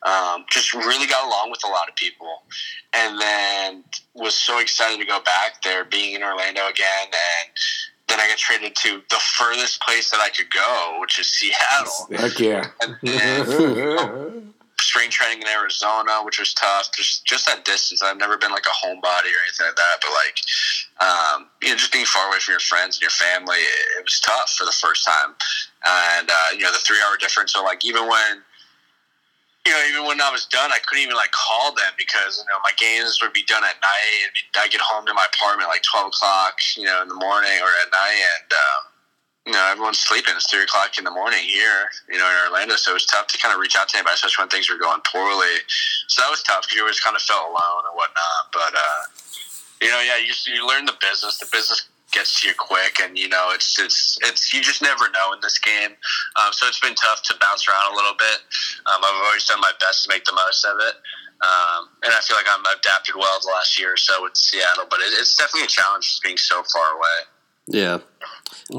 Um, 0.02 0.44
just 0.50 0.72
really 0.74 1.06
got 1.06 1.26
along 1.26 1.50
with 1.50 1.62
a 1.64 1.68
lot 1.68 1.88
of 1.88 1.94
people, 1.94 2.42
and 2.94 3.20
then 3.20 3.84
was 4.14 4.34
so 4.34 4.58
excited 4.58 4.98
to 4.98 5.06
go 5.06 5.20
back 5.20 5.62
there, 5.62 5.84
being 5.84 6.14
in 6.14 6.22
Orlando 6.22 6.68
again, 6.68 7.06
and 7.06 7.50
then 8.10 8.20
I 8.20 8.28
got 8.28 8.38
traded 8.38 8.74
to 8.76 9.02
the 9.08 9.20
furthest 9.38 9.80
place 9.82 10.10
that 10.10 10.20
I 10.20 10.30
could 10.30 10.50
go, 10.50 10.98
which 11.00 11.18
is 11.18 11.30
Seattle. 11.30 12.08
Heck 12.10 12.38
yeah. 12.38 12.70
And 12.82 12.96
then 13.02 14.52
spring 14.80 15.10
training 15.10 15.42
in 15.42 15.48
Arizona, 15.48 16.20
which 16.24 16.38
was 16.38 16.52
tough. 16.54 16.90
Just 16.92 17.24
just 17.24 17.46
that 17.46 17.64
distance. 17.64 18.02
I've 18.02 18.18
never 18.18 18.36
been 18.36 18.50
like 18.50 18.66
a 18.66 18.86
homebody 18.86 19.30
or 19.30 19.40
anything 19.46 19.66
like 19.66 19.76
that, 19.76 19.96
but 20.02 20.10
like 20.10 20.36
um, 21.00 21.46
you 21.62 21.70
know, 21.70 21.76
just 21.76 21.92
being 21.92 22.04
far 22.04 22.28
away 22.28 22.38
from 22.40 22.52
your 22.52 22.60
friends 22.60 22.96
and 22.96 23.02
your 23.02 23.10
family, 23.10 23.56
it, 23.56 23.98
it 23.98 24.04
was 24.04 24.20
tough 24.20 24.50
for 24.50 24.64
the 24.64 24.72
first 24.72 25.04
time. 25.06 25.34
And 25.86 26.28
uh, 26.28 26.50
you 26.54 26.60
know, 26.60 26.72
the 26.72 26.78
three 26.78 26.98
hour 27.06 27.16
difference. 27.16 27.52
So 27.52 27.62
like 27.62 27.84
even 27.84 28.06
when 28.08 28.42
you 29.66 29.72
know, 29.72 29.82
even 29.92 30.02
when 30.08 30.20
I 30.20 30.32
was 30.32 30.46
done, 30.46 30.72
I 30.72 30.80
couldn't 30.80 31.04
even 31.04 31.16
like 31.16 31.32
call 31.32 31.72
them 31.76 31.92
because 32.00 32.40
you 32.40 32.48
know 32.48 32.56
my 32.64 32.72
games 32.80 33.20
would 33.20 33.32
be 33.32 33.44
done 33.44 33.60
at 33.60 33.76
night, 33.84 34.16
and 34.24 34.32
I 34.56 34.68
get 34.68 34.80
home 34.80 35.04
to 35.04 35.12
my 35.12 35.24
apartment 35.36 35.68
like 35.68 35.84
twelve 35.84 36.08
o'clock, 36.08 36.56
you 36.76 36.84
know, 36.84 37.02
in 37.02 37.08
the 37.08 37.18
morning 37.20 37.60
or 37.60 37.68
at 37.84 37.92
night, 37.92 38.20
and 38.40 38.48
um, 38.56 38.80
you 39.46 39.52
know 39.52 39.64
everyone's 39.68 40.00
sleeping. 40.00 40.32
It's 40.32 40.48
three 40.48 40.64
o'clock 40.64 40.96
in 40.96 41.04
the 41.04 41.12
morning 41.12 41.44
here, 41.44 41.92
you 42.08 42.16
know, 42.16 42.24
in 42.24 42.36
Orlando, 42.48 42.80
so 42.80 42.96
it 42.96 43.04
was 43.04 43.06
tough 43.06 43.28
to 43.28 43.36
kind 43.36 43.52
of 43.52 43.60
reach 43.60 43.76
out 43.76 43.92
to 43.92 44.00
anybody, 44.00 44.16
especially 44.16 44.48
when 44.48 44.48
things 44.48 44.72
were 44.72 44.80
going 44.80 45.04
poorly. 45.04 45.60
So 46.08 46.24
that 46.24 46.32
was 46.32 46.40
tough 46.42 46.64
because 46.64 46.76
you 46.76 46.82
always 46.82 47.00
kind 47.00 47.14
of 47.14 47.22
felt 47.22 47.44
alone 47.52 47.84
and 47.84 47.92
whatnot. 47.92 48.42
But 48.56 48.72
uh, 48.72 49.02
you 49.84 49.92
know, 49.92 50.00
yeah, 50.00 50.16
you 50.16 50.32
you 50.48 50.64
learn 50.64 50.88
the 50.88 50.96
business. 51.04 51.36
The 51.36 51.52
business 51.52 51.84
gets 52.12 52.40
to 52.40 52.48
you 52.48 52.54
quick, 52.58 53.00
and 53.02 53.18
you 53.18 53.28
know 53.28 53.50
it's 53.52 53.78
it's 53.78 54.18
it's 54.22 54.52
you 54.52 54.62
just 54.62 54.82
never 54.82 55.04
know 55.12 55.32
in 55.32 55.40
this 55.42 55.58
game. 55.58 55.90
Um, 56.36 56.52
so 56.52 56.66
it's 56.66 56.80
been 56.80 56.94
tough 56.94 57.22
to 57.24 57.34
bounce 57.40 57.66
around 57.68 57.92
a 57.92 57.96
little 57.96 58.14
bit. 58.18 58.38
Um, 58.86 59.02
I've 59.04 59.26
always 59.26 59.44
done 59.46 59.60
my 59.60 59.72
best 59.80 60.04
to 60.04 60.08
make 60.08 60.24
the 60.24 60.32
most 60.34 60.64
of 60.64 60.76
it, 60.80 60.94
um, 61.42 61.88
and 62.04 62.12
I 62.12 62.20
feel 62.20 62.36
like 62.36 62.46
I'm 62.50 62.64
adapted 62.78 63.14
well 63.16 63.38
the 63.42 63.48
last 63.48 63.78
year 63.78 63.94
or 63.94 63.96
so 63.96 64.22
with 64.22 64.36
Seattle. 64.36 64.84
But 64.88 65.00
it, 65.00 65.12
it's 65.18 65.36
definitely 65.36 65.66
a 65.66 65.68
challenge 65.68 66.06
just 66.06 66.22
being 66.22 66.36
so 66.36 66.62
far 66.72 66.94
away. 66.94 67.18
Yeah. 67.66 67.98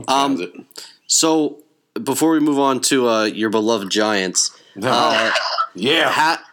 Um, 0.07 0.67
so 1.07 1.63
before 2.03 2.31
we 2.31 2.39
move 2.39 2.59
on 2.59 2.81
to 2.81 3.07
uh, 3.07 3.23
your 3.25 3.49
beloved 3.49 3.89
Giants, 3.89 4.51
uh, 4.83 5.31
yeah. 5.73 6.09
ha- 6.09 6.43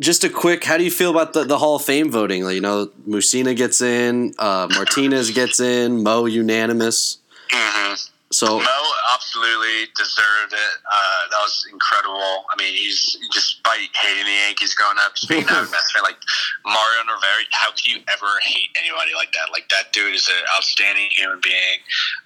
just 0.00 0.24
a 0.24 0.30
quick, 0.30 0.64
how 0.64 0.78
do 0.78 0.84
you 0.84 0.90
feel 0.90 1.10
about 1.10 1.34
the, 1.34 1.44
the 1.44 1.58
Hall 1.58 1.76
of 1.76 1.84
Fame 1.84 2.10
voting? 2.10 2.48
You 2.48 2.60
know, 2.60 2.90
Mussina 3.06 3.54
gets 3.54 3.80
in, 3.80 4.34
uh, 4.38 4.66
Martinez 4.70 5.30
gets 5.30 5.60
in, 5.60 6.02
Mo 6.02 6.24
unanimous. 6.24 7.18
Mm-hmm. 7.52 7.94
So 8.32 8.58
Mo 8.58 8.82
absolutely 9.12 9.90
deserved 9.98 10.54
it. 10.54 10.74
Uh, 10.86 11.22
that 11.30 11.42
was 11.42 11.66
incredible. 11.72 12.46
I 12.46 12.54
mean, 12.56 12.72
he's 12.74 13.18
just 13.34 13.60
despite 13.60 13.90
hating 13.94 14.24
the 14.24 14.38
Yankees 14.46 14.74
growing 14.74 14.98
up, 15.02 15.14
just 15.14 15.28
being 15.28 15.44
a 15.44 15.66
Mets 15.70 15.90
fan, 15.92 16.02
like 16.02 16.16
Mariano 16.64 17.18
Rivera. 17.18 17.44
How 17.52 17.70
can 17.74 17.90
you 17.90 17.98
ever 18.06 18.30
hate 18.42 18.70
anybody 18.78 19.12
like 19.14 19.32
that? 19.32 19.52
Like 19.52 19.68
that 19.70 19.92
dude 19.92 20.14
is 20.14 20.28
an 20.28 20.42
outstanding 20.56 21.10
human 21.10 21.40
being. 21.42 21.78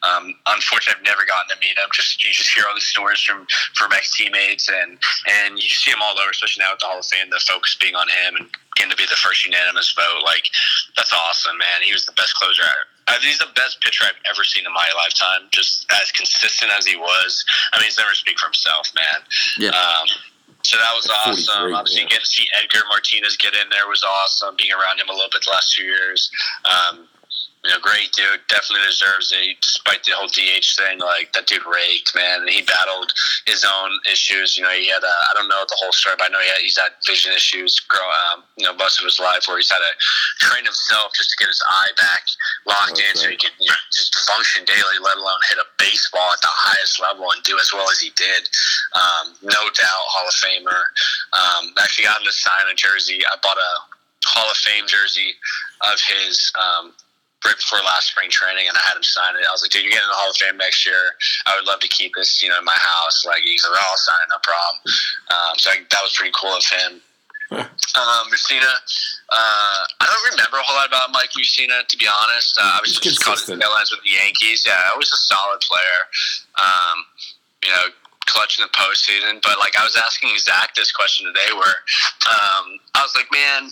Um, 0.03 0.35
unfortunately, 0.47 1.01
I've 1.01 1.09
never 1.09 1.25
gotten 1.27 1.51
to 1.57 1.59
meet 1.61 1.77
him. 1.77 1.89
Just 1.93 2.23
you 2.23 2.31
just 2.33 2.53
hear 2.53 2.65
all 2.69 2.75
these 2.75 2.89
stories 2.89 3.21
from 3.21 3.47
from 3.75 3.93
ex 3.93 4.15
teammates, 4.17 4.69
and 4.69 4.99
and 5.27 5.59
you 5.59 5.69
see 5.69 5.91
him 5.91 6.03
all 6.03 6.17
over, 6.19 6.31
especially 6.31 6.63
now 6.63 6.73
with 6.73 6.81
the 6.81 6.87
Hall 6.87 7.01
of 7.01 7.07
Fame. 7.07 7.29
The 7.31 7.41
focus 7.43 7.77
being 7.81 7.95
on 7.95 8.09
him 8.09 8.37
and 8.39 8.47
getting 8.77 8.91
to 8.91 8.97
be 8.97 9.07
the 9.09 9.19
first 9.19 9.45
unanimous 9.45 9.93
vote. 9.93 10.23
Like 10.25 10.47
that's 10.97 11.13
awesome, 11.13 11.59
man. 11.59 11.83
He 11.83 11.93
was 11.93 12.07
the 12.07 12.17
best 12.17 12.35
closer. 12.37 12.69
I, 13.07 13.19
he's 13.21 13.39
the 13.39 13.53
best 13.55 13.81
pitcher 13.81 14.05
I've 14.05 14.21
ever 14.31 14.45
seen 14.45 14.65
in 14.67 14.73
my 14.73 14.87
lifetime. 14.97 15.49
Just 15.51 15.87
as 16.03 16.11
consistent 16.13 16.73
as 16.77 16.87
he 16.87 16.97
was. 16.97 17.45
I 17.73 17.79
mean, 17.79 17.85
he's 17.85 17.99
never 17.99 18.15
speak 18.15 18.39
for 18.39 18.47
himself, 18.47 18.91
man. 18.95 19.21
Yeah. 19.59 19.71
Um, 19.71 20.09
so 20.65 20.79
that 20.79 20.93
was 20.97 21.05
43, 21.05 21.45
awesome. 21.45 21.75
Obviously, 21.75 22.03
yeah. 22.03 22.09
getting 22.09 22.25
to 22.25 22.31
see 22.31 22.47
Edgar 22.57 22.81
Martinez 22.89 23.37
get 23.37 23.53
in 23.53 23.69
there 23.69 23.87
was 23.87 24.03
awesome. 24.03 24.57
Being 24.57 24.73
around 24.73 24.99
him 24.99 25.09
a 25.09 25.13
little 25.13 25.29
bit 25.31 25.45
the 25.45 25.53
last 25.53 25.77
two 25.77 25.85
years. 25.85 26.31
Um, 26.65 27.07
you 27.65 27.73
know, 27.73 27.81
great 27.81 28.13
dude. 28.13 28.45
Definitely 28.53 28.85
deserves 28.85 29.33
it, 29.33 29.57
despite 29.61 30.05
the 30.05 30.13
whole 30.13 30.29
DH 30.29 30.69
thing. 30.77 31.01
Like 31.01 31.33
that 31.33 31.49
dude 31.49 31.65
raked, 31.65 32.13
man. 32.13 32.45
And 32.45 32.51
he 32.53 32.61
battled 32.61 33.09
his 33.49 33.65
own 33.65 33.97
issues. 34.05 34.57
You 34.57 34.65
know, 34.69 34.75
he 34.77 34.93
had 34.93 35.01
a, 35.01 35.15
I 35.33 35.33
don't 35.33 35.49
know 35.49 35.65
the 35.65 35.81
whole 35.81 35.93
story, 35.93 36.17
but 36.21 36.29
I 36.29 36.31
know 36.31 36.45
he 36.45 36.53
had, 36.53 36.61
he's 36.61 36.77
had 36.77 36.93
vision 37.09 37.33
issues. 37.33 37.81
Grow, 37.89 38.05
um, 38.29 38.45
you 38.61 38.69
know, 38.69 38.77
most 38.77 39.01
of 39.01 39.09
his 39.09 39.17
life, 39.17 39.49
where 39.49 39.57
he's 39.57 39.73
had 39.73 39.81
to 39.81 39.93
train 40.45 40.65
himself 40.65 41.17
just 41.17 41.33
to 41.33 41.37
get 41.41 41.49
his 41.49 41.63
eye 41.73 41.93
back 41.97 42.23
locked 42.69 43.01
in, 43.01 43.17
so 43.17 43.33
he 43.33 43.37
could 43.41 43.57
you 43.57 43.73
know, 43.73 43.81
just 43.89 44.13
function 44.29 44.65
daily, 44.69 45.01
let 45.01 45.17
alone 45.17 45.41
hit 45.49 45.57
a 45.57 45.69
baseball 45.81 46.37
at 46.37 46.41
the 46.45 46.53
highest 46.53 47.01
level 47.01 47.25
and 47.33 47.41
do 47.49 47.57
as 47.57 47.73
well 47.73 47.89
as 47.89 47.97
he 47.97 48.13
did. 48.13 48.45
Um, 48.93 49.41
no 49.41 49.73
doubt, 49.73 50.05
Hall 50.13 50.29
of 50.29 50.37
Famer. 50.37 50.85
Um, 51.33 51.73
actually, 51.81 52.05
got 52.05 52.21
him 52.21 52.29
to 52.29 52.37
sign 52.37 52.69
a 52.69 52.77
jersey. 52.77 53.25
I 53.25 53.41
bought 53.41 53.57
a 53.57 53.73
Hall 54.29 54.51
of 54.51 54.57
Fame 54.57 54.85
jersey 54.87 55.33
of 55.89 56.01
his 56.01 56.53
um, 56.57 56.93
right 57.45 57.57
before 57.57 57.79
last 57.85 58.11
spring 58.11 58.31
training, 58.31 58.69
and 58.69 58.77
I 58.77 58.83
had 58.89 58.97
him 58.97 59.05
sign 59.05 59.37
it. 59.37 59.45
I 59.47 59.53
was 59.53 59.63
like, 59.63 59.71
dude, 59.71 59.85
you're 59.85 59.93
getting 59.93 60.09
in 60.09 60.13
the 60.13 60.19
Hall 60.19 60.31
of 60.31 60.37
Fame 60.37 60.57
next 60.57 60.85
year. 60.85 61.15
I 61.47 61.57
would 61.57 61.69
love 61.69 61.81
to 61.81 61.89
keep 61.89 62.17
this, 62.17 62.43
you 62.43 62.49
know, 62.49 62.59
in 62.59 62.65
my 62.65 62.77
house. 62.77 63.25
Like, 63.25 63.45
he's 63.45 63.65
like, 63.65 63.77
oh, 63.77 63.89
I'll 63.91 64.01
sign 64.01 64.21
it, 64.25 64.31
no 64.33 64.41
problem. 64.41 64.77
Um, 65.31 65.55
so 65.61 65.71
I, 65.71 65.85
that 65.85 66.03
was 66.03 66.13
pretty 66.17 66.33
cool 66.33 66.57
of 66.57 66.65
him. 66.65 67.01
Um, 67.55 68.25
Mussina, 68.33 68.73
uh, 69.31 69.83
I 70.01 70.07
don't 70.09 70.27
remember 70.33 70.59
a 70.59 70.65
whole 70.65 70.75
lot 70.75 70.89
about 70.89 71.13
Mike 71.13 71.31
Mussina, 71.39 71.87
to 71.87 71.97
be 71.97 72.09
honest. 72.09 72.59
Uh, 72.59 72.65
I 72.65 72.81
was 72.83 72.99
just 72.99 73.23
caught 73.23 73.39
his 73.39 73.47
tail 73.47 73.61
with 73.61 74.03
the 74.03 74.11
Yankees. 74.11 74.65
Yeah, 74.67 74.81
I 74.81 74.97
was 74.97 75.13
a 75.13 75.21
solid 75.29 75.61
player. 75.61 76.01
Um, 76.59 77.05
you 77.63 77.71
know, 77.71 77.95
clutch 78.27 78.59
in 78.59 78.65
the 78.65 78.73
postseason. 78.73 79.41
But 79.43 79.59
like 79.59 79.77
I 79.79 79.85
was 79.85 79.97
asking 79.97 80.37
Zach 80.39 80.75
this 80.75 80.91
question 80.91 81.27
today, 81.27 81.53
where 81.53 81.77
um, 82.33 82.81
I 82.95 83.03
was 83.03 83.15
like, 83.15 83.31
man, 83.31 83.71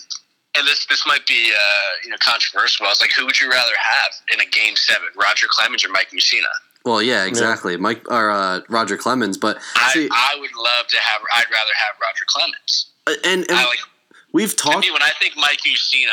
and 0.56 0.66
this 0.66 0.86
this 0.86 1.06
might 1.06 1.26
be 1.26 1.52
uh, 1.52 1.90
you 2.04 2.10
know 2.10 2.16
controversial. 2.20 2.86
I 2.86 2.90
was 2.90 3.00
like, 3.00 3.10
who 3.16 3.24
would 3.26 3.40
you 3.40 3.50
rather 3.50 3.72
have 3.78 4.12
in 4.32 4.40
a 4.40 4.46
game 4.50 4.76
seven, 4.76 5.08
Roger 5.16 5.46
Clemens 5.50 5.84
or 5.84 5.88
Mike 5.90 6.10
Mussina? 6.10 6.50
Well, 6.84 7.00
yeah, 7.00 7.24
exactly. 7.26 7.76
Mike 7.76 8.02
or 8.10 8.30
uh, 8.30 8.60
Roger 8.68 8.96
Clemens, 8.96 9.38
but 9.38 9.62
see, 9.92 10.08
I, 10.10 10.32
I 10.34 10.40
would 10.40 10.50
love 10.56 10.86
to 10.88 10.98
have. 10.98 11.20
I'd 11.32 11.46
rather 11.50 11.74
have 11.78 11.94
Roger 12.02 12.24
Clemens. 12.26 12.86
and, 13.24 13.46
and 13.48 13.58
I 13.58 13.64
like. 13.66 13.78
we've 14.32 14.50
To 14.50 14.56
talked. 14.56 14.86
me, 14.86 14.90
when 14.90 15.02
I 15.02 15.10
think 15.20 15.34
Mike 15.36 15.60
Mussina, 15.62 16.10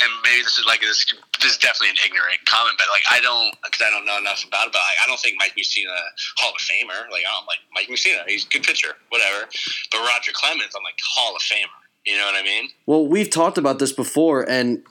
and 0.00 0.10
maybe 0.22 0.42
this 0.46 0.58
is 0.58 0.64
like 0.64 0.80
this, 0.80 1.02
this 1.42 1.50
is 1.52 1.58
definitely 1.58 1.90
an 1.90 2.00
ignorant 2.06 2.38
comment, 2.46 2.78
but 2.78 2.86
like 2.94 3.02
I 3.10 3.18
don't 3.20 3.50
because 3.66 3.82
I 3.82 3.90
don't 3.90 4.06
know 4.06 4.16
enough 4.16 4.44
about 4.46 4.70
it. 4.70 4.72
But 4.72 4.78
like, 4.78 5.00
I 5.02 5.06
don't 5.10 5.18
think 5.18 5.34
Mike 5.42 5.58
Mussina 5.58 5.90
Hall 6.38 6.54
of 6.54 6.62
Famer. 6.62 7.10
Like 7.10 7.26
I'm 7.26 7.42
like 7.50 7.58
Mike 7.74 7.90
Mussina, 7.90 8.22
he's 8.30 8.46
a 8.46 8.48
good 8.48 8.62
pitcher, 8.62 8.94
whatever. 9.10 9.50
But 9.90 10.06
Roger 10.06 10.30
Clemens, 10.38 10.70
I'm 10.78 10.84
like 10.86 11.02
Hall 11.02 11.34
of 11.34 11.42
Famer. 11.42 11.79
You 12.06 12.16
know 12.16 12.24
what 12.24 12.34
I 12.34 12.42
mean? 12.42 12.70
Well, 12.86 13.06
we've 13.06 13.30
talked 13.30 13.58
about 13.58 13.78
this 13.78 13.92
before, 13.92 14.48
and 14.48 14.82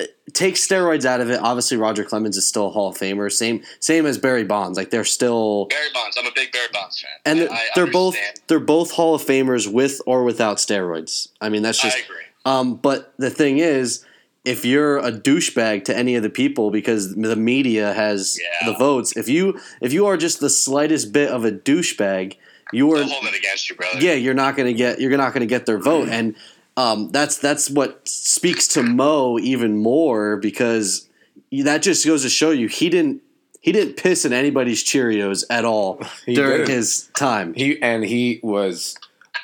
uh, 0.00 0.04
take 0.34 0.56
steroids 0.56 1.04
out 1.04 1.20
of 1.20 1.30
it. 1.30 1.40
Obviously, 1.40 1.76
Roger 1.78 2.04
Clemens 2.04 2.36
is 2.36 2.46
still 2.46 2.66
a 2.66 2.70
Hall 2.70 2.88
of 2.90 2.96
Famer. 2.96 3.32
Same, 3.32 3.62
same 3.80 4.04
as 4.06 4.18
Barry 4.18 4.44
Bonds. 4.44 4.76
Like 4.76 4.90
they're 4.90 5.04
still, 5.04 5.66
Barry 5.66 5.88
Bonds, 5.94 6.16
I'm 6.20 6.26
a 6.26 6.32
big 6.34 6.52
Barry 6.52 6.68
Bonds 6.72 7.00
fan, 7.00 7.10
and 7.24 7.48
they're, 7.74 7.90
both 7.90 8.16
they're 8.48 8.60
both 8.60 8.90
Hall 8.92 9.14
of 9.14 9.22
Famers 9.22 9.70
with 9.72 10.00
or 10.06 10.24
without 10.24 10.58
steroids. 10.58 11.28
I 11.40 11.48
mean, 11.48 11.62
that's 11.62 11.80
just. 11.80 11.96
I 11.96 12.00
agree. 12.00 12.16
Um, 12.44 12.74
but 12.76 13.14
the 13.18 13.30
thing 13.30 13.58
is, 13.58 14.04
if 14.44 14.64
you're 14.64 14.98
a 14.98 15.12
douchebag 15.12 15.84
to 15.84 15.96
any 15.96 16.16
of 16.16 16.22
the 16.24 16.30
people 16.30 16.70
because 16.72 17.14
the 17.14 17.36
media 17.36 17.92
has 17.94 18.38
Yeah. 18.40 18.72
the 18.72 18.76
votes, 18.76 19.16
if 19.16 19.28
you 19.28 19.58
if 19.80 19.92
you 19.92 20.04
are 20.06 20.16
just 20.16 20.40
the 20.40 20.50
slightest 20.50 21.12
bit 21.12 21.30
of 21.30 21.44
a 21.44 21.52
douchebag, 21.52 22.36
you 22.72 22.92
are 22.92 22.98
They'll 22.98 23.08
hold 23.08 23.26
it 23.26 23.34
against 23.36 23.68
you, 23.70 23.76
brother. 23.76 24.00
yeah, 24.00 24.14
you're 24.14 24.34
not 24.34 24.56
going 24.56 24.66
to 24.66 24.74
get 24.74 25.00
you're 25.00 25.16
not 25.16 25.32
going 25.32 25.40
to 25.40 25.46
get 25.46 25.66
their 25.66 25.78
vote, 25.78 26.08
and 26.08 26.34
um, 26.76 27.10
that's 27.10 27.38
that's 27.38 27.70
what 27.70 28.06
speaks 28.08 28.66
to 28.68 28.82
Mo 28.82 29.38
even 29.38 29.78
more 29.78 30.36
because 30.36 31.08
that 31.52 31.82
just 31.82 32.04
goes 32.06 32.22
to 32.22 32.30
show 32.30 32.50
you 32.50 32.66
he 32.68 32.88
didn't 32.88 33.22
he 33.60 33.70
didn't 33.72 33.96
piss 33.96 34.24
in 34.24 34.32
anybody's 34.32 34.82
Cheerios 34.82 35.44
at 35.50 35.64
all 35.64 36.00
during 36.26 36.58
didn't. 36.62 36.68
his 36.70 37.08
time. 37.14 37.54
He 37.54 37.80
and 37.80 38.02
he 38.02 38.40
was 38.42 38.96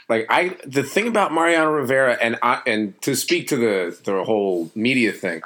like 0.09 0.27
I. 0.31 0.57
The 0.67 0.83
thing 0.83 1.07
about 1.07 1.33
Mariano 1.33 1.71
Rivera 1.71 2.15
and 2.21 2.39
I, 2.43 2.63
and 2.67 3.01
to 3.03 3.15
speak 3.15 3.49
to 3.49 3.57
the 3.57 3.99
the 4.05 4.25
whole 4.25 4.71
media 4.75 5.13
thing, 5.13 5.43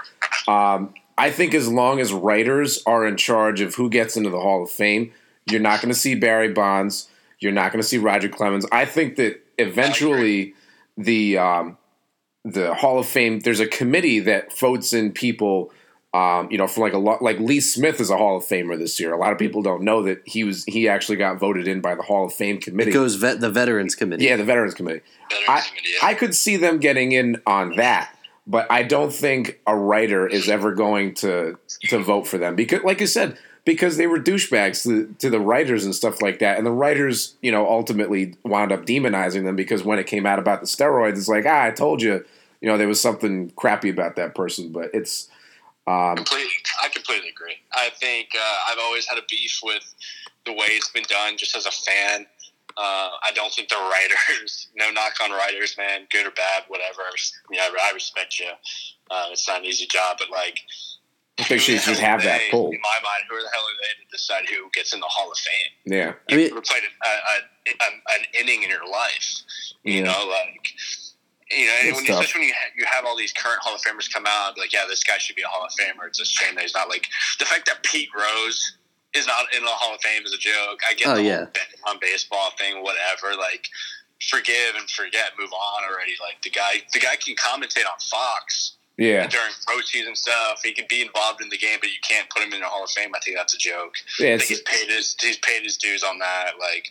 um, 0.48 0.94
I 1.18 1.30
think 1.30 1.52
as 1.52 1.68
long 1.68 2.00
as 2.00 2.12
writers 2.12 2.82
are 2.86 3.06
in 3.06 3.16
charge 3.16 3.60
of 3.60 3.74
who 3.74 3.90
gets 3.90 4.16
into 4.16 4.30
the 4.30 4.40
Hall 4.40 4.62
of 4.62 4.70
Fame, 4.70 5.12
you're 5.50 5.60
not 5.60 5.82
going 5.82 5.92
to 5.92 5.98
see 5.98 6.14
Barry 6.14 6.52
Bonds. 6.52 7.08
You're 7.42 7.52
not 7.52 7.72
going 7.72 7.82
to 7.82 7.88
see 7.88 7.98
Roger 7.98 8.28
Clemens. 8.28 8.66
I 8.70 8.84
think 8.84 9.16
that 9.16 9.40
eventually 9.58 10.54
the 10.96 11.38
um, 11.38 11.78
the 12.44 12.74
Hall 12.74 12.98
of 12.98 13.06
Fame. 13.06 13.40
There's 13.40 13.60
a 13.60 13.66
committee 13.66 14.20
that 14.20 14.56
votes 14.56 14.92
in 14.92 15.12
people. 15.12 15.72
Um, 16.14 16.48
you 16.50 16.58
know, 16.58 16.66
for 16.66 16.82
like 16.82 16.92
a 16.92 16.98
lot, 16.98 17.22
like 17.22 17.38
Lee 17.38 17.60
Smith 17.60 17.98
is 17.98 18.10
a 18.10 18.18
Hall 18.18 18.36
of 18.36 18.44
Famer 18.44 18.78
this 18.78 19.00
year. 19.00 19.14
A 19.14 19.16
lot 19.16 19.32
of 19.32 19.38
people 19.38 19.62
don't 19.62 19.82
know 19.82 20.02
that 20.02 20.20
he 20.26 20.44
was 20.44 20.62
he 20.64 20.86
actually 20.86 21.16
got 21.16 21.38
voted 21.38 21.66
in 21.66 21.80
by 21.80 21.94
the 21.94 22.02
Hall 22.02 22.26
of 22.26 22.34
Fame 22.34 22.60
committee. 22.60 22.90
It 22.90 22.94
goes 22.94 23.14
vet, 23.14 23.40
the 23.40 23.48
Veterans 23.48 23.94
Committee. 23.94 24.26
yeah, 24.26 24.36
the 24.36 24.44
Veterans 24.44 24.74
Committee. 24.74 25.00
Veterans 25.30 25.48
I, 25.48 25.60
Committee, 25.68 25.88
yeah. 25.90 26.08
I 26.08 26.14
could 26.14 26.34
see 26.34 26.58
them 26.58 26.78
getting 26.80 27.12
in 27.12 27.40
on 27.46 27.76
that, 27.76 28.14
but 28.46 28.70
I 28.70 28.82
don't 28.82 29.10
think 29.10 29.60
a 29.66 29.74
writer 29.74 30.26
is 30.26 30.50
ever 30.50 30.74
going 30.74 31.14
to 31.14 31.58
to 31.84 31.98
vote 31.98 32.26
for 32.26 32.36
them 32.36 32.56
because, 32.56 32.84
like 32.84 33.00
I 33.00 33.06
said, 33.06 33.38
because 33.64 33.96
they 33.96 34.06
were 34.06 34.18
douchebags 34.18 34.82
to, 34.84 35.14
to 35.18 35.30
the 35.30 35.40
writers 35.40 35.84
and 35.84 35.94
stuff 35.94 36.20
like 36.20 36.40
that, 36.40 36.58
and 36.58 36.66
the 36.66 36.72
writers, 36.72 37.36
you 37.42 37.52
know, 37.52 37.66
ultimately 37.68 38.34
wound 38.44 38.72
up 38.72 38.84
demonizing 38.84 39.44
them 39.44 39.56
because 39.56 39.84
when 39.84 39.98
it 39.98 40.06
came 40.06 40.26
out 40.26 40.38
about 40.38 40.60
the 40.60 40.66
steroids, 40.66 41.16
it's 41.16 41.28
like, 41.28 41.46
ah, 41.46 41.62
I 41.64 41.70
told 41.70 42.02
you, 42.02 42.24
you 42.60 42.68
know, 42.68 42.76
there 42.76 42.88
was 42.88 43.00
something 43.00 43.50
crappy 43.50 43.90
about 43.90 44.16
that 44.16 44.34
person, 44.34 44.72
but 44.72 44.90
it's. 44.94 45.28
Um, 45.86 46.14
Completely, 46.14 46.52
I 46.80 46.88
completely 46.88 47.28
agree. 47.28 47.56
I 47.72 47.90
think 47.98 48.28
uh, 48.36 48.70
I've 48.70 48.78
always 48.80 49.06
had 49.06 49.18
a 49.18 49.22
beef 49.28 49.60
with 49.64 49.94
the 50.46 50.52
way 50.52 50.66
it's 50.68 50.90
been 50.90 51.04
done, 51.08 51.36
just 51.36 51.56
as 51.56 51.66
a 51.66 51.72
fan. 51.72 52.26
Uh, 52.76 53.10
I 53.22 53.32
don't 53.34 53.52
think 53.52 53.68
the 53.68 53.74
writers, 54.30 54.68
no 54.76 54.90
knock 54.90 55.14
on 55.22 55.30
writers, 55.30 55.76
man, 55.76 56.06
good 56.10 56.26
or 56.26 56.30
bad, 56.30 56.64
whatever. 56.68 57.02
You 57.50 57.58
know, 57.58 57.68
I 57.82 57.92
respect 57.94 58.38
you. 58.38 58.50
Uh, 59.10 59.26
it's 59.30 59.46
not 59.46 59.60
an 59.60 59.66
easy 59.66 59.86
job, 59.86 60.16
but 60.18 60.30
like, 60.30 60.58
I 61.38 61.44
think 61.44 61.60
she 61.62 61.72
who 61.72 61.78
the 61.78 61.82
should 61.84 61.96
hell 61.98 62.10
have 62.10 62.20
are 62.20 62.24
that 62.24 62.40
pull. 62.50 62.70
In 62.70 62.80
my 62.82 62.98
mind, 63.02 63.24
who 63.30 63.36
the 63.36 63.48
hell 63.54 63.62
are 63.64 63.76
they 63.80 64.04
to 64.04 64.10
decide 64.12 64.44
who 64.48 64.68
gets 64.74 64.92
in 64.92 65.00
the 65.00 65.06
Hall 65.08 65.30
of 65.32 65.38
Fame? 65.38 65.72
Yeah, 65.86 66.12
I 66.30 66.36
mean, 66.36 66.46
You 66.46 66.50
ever 66.52 66.60
played 66.60 66.82
a, 66.84 67.08
a, 67.08 67.72
a, 67.72 67.88
an 68.20 68.26
inning 68.38 68.62
in 68.62 68.68
your 68.68 68.86
life. 68.90 69.40
You 69.82 69.94
Yeah. 69.94 70.12
know, 70.12 70.26
like 70.28 70.68
you 71.50 71.66
know, 71.66 71.72
and 71.84 71.96
when, 71.96 72.04
tough. 72.06 72.20
especially 72.20 72.40
when 72.40 72.48
you 72.48 72.54
ha- 72.54 72.72
you 72.78 72.84
have 72.90 73.04
all 73.04 73.16
these 73.16 73.32
current 73.32 73.60
Hall 73.62 73.74
of 73.74 73.80
Famers 73.82 74.12
come 74.12 74.24
out, 74.26 74.56
like, 74.58 74.72
yeah, 74.72 74.84
this 74.88 75.02
guy 75.04 75.18
should 75.18 75.36
be 75.36 75.42
a 75.42 75.48
Hall 75.48 75.64
of 75.66 75.72
Famer. 75.72 76.06
It's 76.06 76.20
a 76.20 76.24
shame 76.24 76.54
that 76.54 76.62
he's 76.62 76.74
not. 76.74 76.88
Like 76.88 77.06
the 77.38 77.44
fact 77.44 77.66
that 77.66 77.82
Pete 77.82 78.08
Rose 78.16 78.76
is 79.14 79.26
not 79.26 79.44
in 79.56 79.62
the 79.64 79.70
Hall 79.70 79.94
of 79.94 80.00
Fame 80.00 80.24
is 80.24 80.32
a 80.32 80.38
joke. 80.38 80.80
I 80.88 80.94
get 80.94 81.08
Oh, 81.08 81.14
the 81.16 81.22
yeah. 81.22 81.36
whole 81.38 81.46
betting 81.46 81.80
on 81.86 81.98
baseball 82.00 82.50
thing, 82.58 82.82
whatever. 82.82 83.36
Like, 83.38 83.66
forgive 84.28 84.76
and 84.76 84.88
forget, 84.90 85.32
move 85.38 85.52
on 85.52 85.82
already. 85.90 86.12
Like 86.20 86.40
the 86.42 86.50
guy, 86.50 86.84
the 86.92 87.00
guy 87.00 87.16
can 87.16 87.34
commentate 87.36 87.84
on 87.84 87.98
Fox 88.08 88.76
yeah, 88.98 89.26
during 89.26 89.52
pro 89.66 89.80
season 89.80 90.14
stuff. 90.14 90.60
He 90.62 90.72
can 90.72 90.86
be 90.88 91.02
involved 91.02 91.40
in 91.42 91.48
the 91.48 91.58
game, 91.58 91.78
but 91.80 91.90
you 91.90 91.98
can't 92.06 92.28
put 92.30 92.42
him 92.42 92.52
in 92.52 92.60
the 92.60 92.66
Hall 92.66 92.84
of 92.84 92.90
Fame. 92.90 93.10
I 93.14 93.20
think 93.20 93.36
that's 93.36 93.54
a 93.54 93.58
joke. 93.58 93.94
yeah. 94.18 94.34
I 94.34 94.38
think 94.38 94.50
he's 94.50 94.62
paid 94.62 94.88
his 94.88 95.16
he's 95.20 95.38
paid 95.38 95.62
his 95.62 95.76
dues 95.76 96.02
on 96.02 96.18
that. 96.18 96.52
Like 96.60 96.88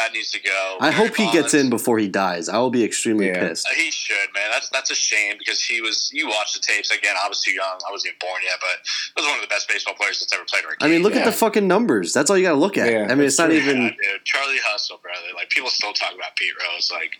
that 0.00 0.12
needs 0.12 0.30
to 0.32 0.40
go. 0.40 0.76
I 0.80 0.90
hope 0.90 1.14
he 1.16 1.30
gets 1.32 1.52
in 1.54 1.70
before 1.70 1.98
he 1.98 2.08
dies. 2.08 2.48
I 2.48 2.58
will 2.58 2.70
be 2.70 2.84
extremely 2.84 3.26
Yeah. 3.28 3.48
pissed. 3.48 3.66
uh, 3.66 3.74
He 3.74 3.90
should, 3.90 4.32
man. 4.34 4.50
That's 4.50 4.68
that's 4.70 4.90
a 4.90 4.94
shame 4.94 5.36
because 5.38 5.62
he 5.62 5.80
was. 5.80 6.10
You 6.12 6.28
watch 6.28 6.52
the 6.54 6.60
tapes 6.60 6.90
again. 6.90 7.14
I 7.22 7.28
was 7.28 7.40
too 7.42 7.52
young. 7.52 7.78
I 7.86 7.90
wasn't 7.92 8.14
even 8.14 8.18
born 8.28 8.40
yet, 8.42 8.58
but 8.60 8.78
he 9.14 9.22
was 9.22 9.26
one 9.26 9.36
of 9.36 9.42
the 9.42 9.48
best 9.48 9.68
baseball 9.68 9.94
players 9.94 10.20
that's 10.20 10.32
ever 10.32 10.44
played 10.48 10.64
our 10.64 10.74
I 10.80 10.88
mean, 10.88 11.02
look 11.02 11.14
Yeah. 11.14 11.20
at 11.20 11.24
the 11.26 11.32
fucking 11.32 11.66
numbers. 11.68 12.12
That's 12.12 12.30
all 12.30 12.36
you 12.38 12.44
got 12.44 12.52
to 12.52 12.56
look 12.58 12.76
at. 12.78 12.90
Yeah, 12.92 13.06
I 13.10 13.14
mean, 13.14 13.26
it's 13.26 13.38
not 13.38 13.46
true. 13.48 13.56
even. 13.56 13.82
Yeah, 13.82 13.90
dude, 13.90 14.24
Charlie 14.24 14.58
Hustle, 14.64 14.98
brother. 15.02 15.20
Like 15.34 15.50
people 15.50 15.70
still 15.70 15.92
talk 15.92 16.14
about 16.14 16.34
Pete 16.36 16.52
Rose. 16.72 16.90
Like 16.90 17.12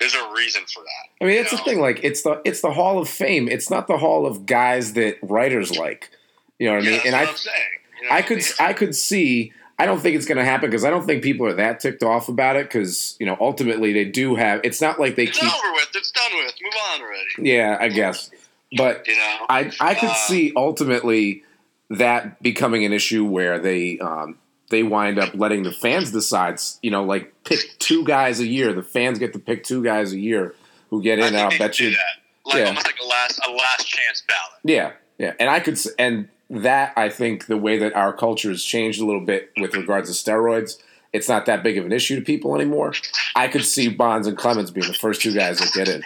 there's 0.00 0.14
a 0.14 0.30
reason 0.34 0.62
for 0.72 0.82
that. 0.82 1.24
I 1.24 1.28
mean, 1.28 1.36
that's 1.36 1.52
you 1.52 1.58
the 1.58 1.64
thing. 1.64 1.80
Like, 1.80 2.00
it's 2.02 2.22
the 2.22 2.40
it's 2.44 2.60
the 2.60 2.72
Hall 2.72 2.98
of 2.98 3.08
Fame. 3.08 3.48
It's 3.48 3.70
not 3.70 3.86
the 3.86 3.98
Hall 3.98 4.26
of 4.26 4.46
guys 4.46 4.94
that 4.94 5.18
writers 5.22 5.76
like. 5.76 6.10
You 6.58 6.68
know 6.68 6.76
what 6.76 6.82
I 6.84 6.86
mean? 6.86 6.92
that's 6.92 7.04
And 7.06 7.14
what 7.14 7.26
I 7.26 7.30
I'm 7.30 7.36
saying. 7.36 7.56
You 8.02 8.08
know 8.08 8.10
I 8.10 8.16
what 8.20 8.26
could 8.26 8.36
mean? 8.38 8.46
I 8.60 8.72
could 8.72 8.94
see. 8.94 9.52
I 9.78 9.86
don't 9.86 10.00
think 10.00 10.14
it's 10.16 10.26
going 10.26 10.38
to 10.38 10.44
happen 10.44 10.70
because 10.70 10.84
I 10.84 10.90
don't 10.90 11.04
think 11.04 11.22
people 11.22 11.46
are 11.46 11.54
that 11.54 11.80
ticked 11.80 12.02
off 12.02 12.28
about 12.28 12.56
it 12.56 12.66
because 12.66 13.16
you 13.18 13.26
know 13.26 13.36
ultimately 13.40 13.92
they 13.92 14.04
do 14.04 14.34
have. 14.36 14.60
It's 14.64 14.80
not 14.80 15.00
like 15.00 15.16
they 15.16 15.24
It's 15.24 15.38
keep. 15.38 15.52
over 15.52 15.72
with. 15.72 15.88
It's 15.94 16.10
done 16.12 16.30
with. 16.36 16.54
Move 16.62 16.72
on 16.92 17.00
already. 17.02 17.50
Yeah, 17.50 17.76
I 17.80 17.88
guess, 17.88 18.30
but 18.76 19.06
You 19.08 19.16
know. 19.16 19.36
I 19.48 19.72
I 19.80 19.94
could 19.94 20.10
Uh, 20.10 20.14
see 20.14 20.52
ultimately 20.56 21.42
that 21.90 22.42
becoming 22.42 22.84
an 22.84 22.92
issue 22.92 23.24
where 23.24 23.58
they 23.58 23.98
um, 23.98 24.38
they 24.70 24.82
wind 24.82 25.18
up 25.18 25.34
letting 25.34 25.62
the 25.64 25.72
fans 25.72 26.12
decide. 26.12 26.60
You 26.82 26.90
know, 26.90 27.04
like 27.04 27.32
pick 27.44 27.60
two 27.78 28.04
guys 28.04 28.40
a 28.40 28.46
year. 28.46 28.72
The 28.72 28.82
fans 28.82 29.18
get 29.18 29.32
to 29.32 29.38
pick 29.38 29.64
two 29.64 29.82
guys 29.82 30.12
a 30.12 30.18
year 30.18 30.54
who 30.90 31.02
get 31.02 31.18
I 31.18 31.26
in. 31.26 31.32
think 31.32 31.42
I'll 31.42 31.50
they 31.50 31.58
bet 31.58 31.80
you. 31.80 31.90
that. 31.90 31.98
Like 32.46 32.56
Yeah. 32.58 32.66
almost 32.68 32.86
like 32.86 32.96
a 33.02 33.06
last 33.06 33.40
a 33.46 33.50
last 33.50 33.88
chance 33.88 34.22
ballot. 34.28 34.60
Yeah, 34.64 34.92
yeah, 35.18 35.32
and 35.40 35.48
I 35.50 35.60
could, 35.60 35.78
and 35.98 36.28
that 36.62 36.92
I 36.96 37.08
think 37.08 37.46
the 37.46 37.56
way 37.56 37.78
that 37.78 37.94
our 37.94 38.12
culture 38.12 38.50
has 38.50 38.62
changed 38.62 39.00
a 39.00 39.04
little 39.04 39.20
bit 39.24 39.52
with 39.58 39.74
regards 39.74 40.08
to 40.16 40.30
steroids, 40.30 40.78
it's 41.12 41.28
not 41.28 41.46
that 41.46 41.62
big 41.62 41.78
of 41.78 41.84
an 41.86 41.92
issue 41.92 42.16
to 42.16 42.22
people 42.22 42.54
anymore. 42.54 42.92
I 43.36 43.48
could 43.48 43.64
see 43.64 43.88
Bonds 43.88 44.26
and 44.26 44.36
Clemens 44.36 44.70
being 44.70 44.86
the 44.86 44.94
first 44.94 45.20
two 45.22 45.32
guys 45.34 45.58
that 45.60 45.72
get 45.72 45.88
in, 45.88 46.02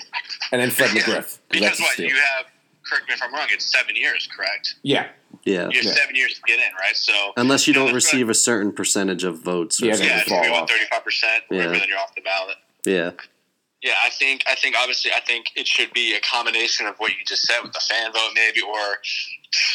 and 0.53 0.61
then 0.61 0.71
Fred 0.71 0.91
McGriff. 0.91 1.15
'cause 1.15 1.39
Because 1.51 1.61
that's 1.79 1.81
what 1.81 1.99
you 1.99 2.15
have. 2.15 2.47
Correct 2.89 3.07
me 3.09 3.15
if 3.15 3.23
I'm 3.23 3.33
wrong. 3.35 3.47
It's 3.51 3.71
seven 3.71 3.95
years, 3.97 4.27
correct? 4.35 4.77
yeah, 4.83 5.09
Yeah. 5.45 5.69
You 5.69 5.77
have 5.77 5.85
Yeah. 5.85 5.93
seven 5.93 6.17
years 6.17 6.35
to 6.35 6.41
get 6.47 6.59
in, 6.59 6.75
right? 6.81 6.97
So 6.97 7.33
Unless 7.37 7.67
you 7.67 7.73
Yeah, 7.73 7.81
don't 7.81 7.93
that's 7.93 8.07
right. 8.07 8.13
receive 8.15 8.29
a 8.31 8.35
certain 8.35 8.73
percentage 8.73 9.25
of 9.25 9.39
votes. 9.41 9.83
Or 9.83 9.87
Yeah, 9.87 9.97
yeah, 9.97 10.25
they 10.27 10.47
you 10.47 10.53
want 10.53 10.71
thirty 10.71 10.85
five 10.91 11.05
percent, 11.05 11.45
Yeah. 11.51 11.67
then 11.69 11.83
you're 11.87 11.99
off 11.99 12.15
the 12.15 12.23
ballot. 12.23 12.57
Yeah. 12.87 13.11
Yeah, 13.83 13.95
I 14.05 14.11
think 14.11 14.43
I 14.51 14.55
think 14.57 14.75
obviously 14.79 15.13
I 15.15 15.21
think 15.21 15.47
it 15.55 15.67
should 15.69 15.93
be 15.93 16.15
a 16.15 16.21
combination 16.21 16.87
of 16.87 16.97
what 16.99 17.11
you 17.13 17.19
just 17.27 17.43
said 17.43 17.61
with 17.63 17.73
the 17.73 17.81
fan 17.81 18.13
vote, 18.13 18.31
maybe, 18.35 18.61
or 18.61 18.99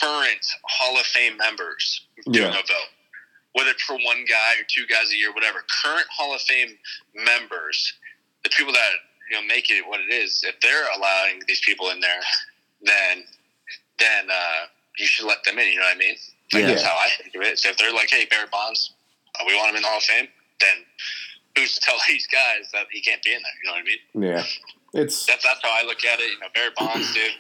current 0.02 0.46
Hall 0.64 1.00
of 1.00 1.06
Fame 1.06 1.38
members 1.38 2.06
doing 2.30 2.52
Yeah. 2.52 2.60
a 2.60 2.64
vote. 2.64 2.90
Whether 3.54 3.72
it's 3.72 3.84
for 3.84 3.96
one 3.98 4.26
guy 4.26 4.56
or 4.60 4.64
two 4.68 4.86
guys 4.88 5.12
a 5.12 5.16
year, 5.16 5.32
whatever. 5.32 5.64
Current 5.84 6.08
Hall 6.10 6.34
of 6.36 6.42
Fame 6.42 6.78
members, 7.14 7.94
the 8.44 8.50
people 8.50 8.74
that 8.74 8.90
you 9.30 9.38
know 9.40 9.44
make 9.48 9.70
it 9.72 9.88
what 9.88 10.02
it 10.02 10.12
is, 10.12 10.44
if 10.44 10.60
they're 10.60 10.90
allowing 10.98 11.42
these 11.48 11.62
people 11.62 11.90
in 11.92 12.00
there, 12.02 12.20
then 12.82 13.24
then 14.00 14.30
uh, 14.30 14.66
you 14.98 15.06
should 15.06 15.26
let 15.28 15.44
them 15.46 15.60
in. 15.60 15.68
You 15.70 15.76
know 15.80 15.86
what 15.86 15.96
I 15.96 16.00
mean? 16.00 16.16
Like 16.52 16.62
Yeah. 16.64 16.68
that's 16.72 16.84
how 16.84 16.98
I 16.98 17.10
think 17.22 17.34
of 17.36 17.42
it. 17.44 17.58
So 17.60 17.70
if 17.70 17.78
they're 17.78 17.94
like, 17.94 18.10
"Hey, 18.10 18.26
Barry 18.26 18.48
Bonds, 18.52 18.92
uh, 19.40 19.44
we 19.48 19.56
want 19.56 19.70
him 19.70 19.78
in 19.78 19.82
the 19.84 19.88
Hall 19.88 19.98
of 20.00 20.04
Fame," 20.04 20.28
then 20.60 20.86
who's 21.58 21.74
to 21.76 21.80
tell 21.82 21.96
these 22.08 22.28
guys 22.28 22.70
that 22.74 22.88
he 22.92 23.02
can't 23.02 23.22
be 23.24 23.32
in 23.34 23.42
there? 23.42 23.52
You 23.64 23.70
know 23.70 23.74
what 23.74 23.82
I 23.82 24.24
mean? 24.32 24.32
yeah. 24.32 25.02
It's 25.02 25.26
That's 25.26 25.44
that's 25.44 25.60
how 25.64 25.72
I 25.74 25.84
look 25.86 26.06
at 26.06 26.20
it. 26.20 26.32
You 26.32 26.40
know, 26.40 26.48
Barry 26.54 26.70
Bonds, 26.78 27.14
dude. 27.14 27.32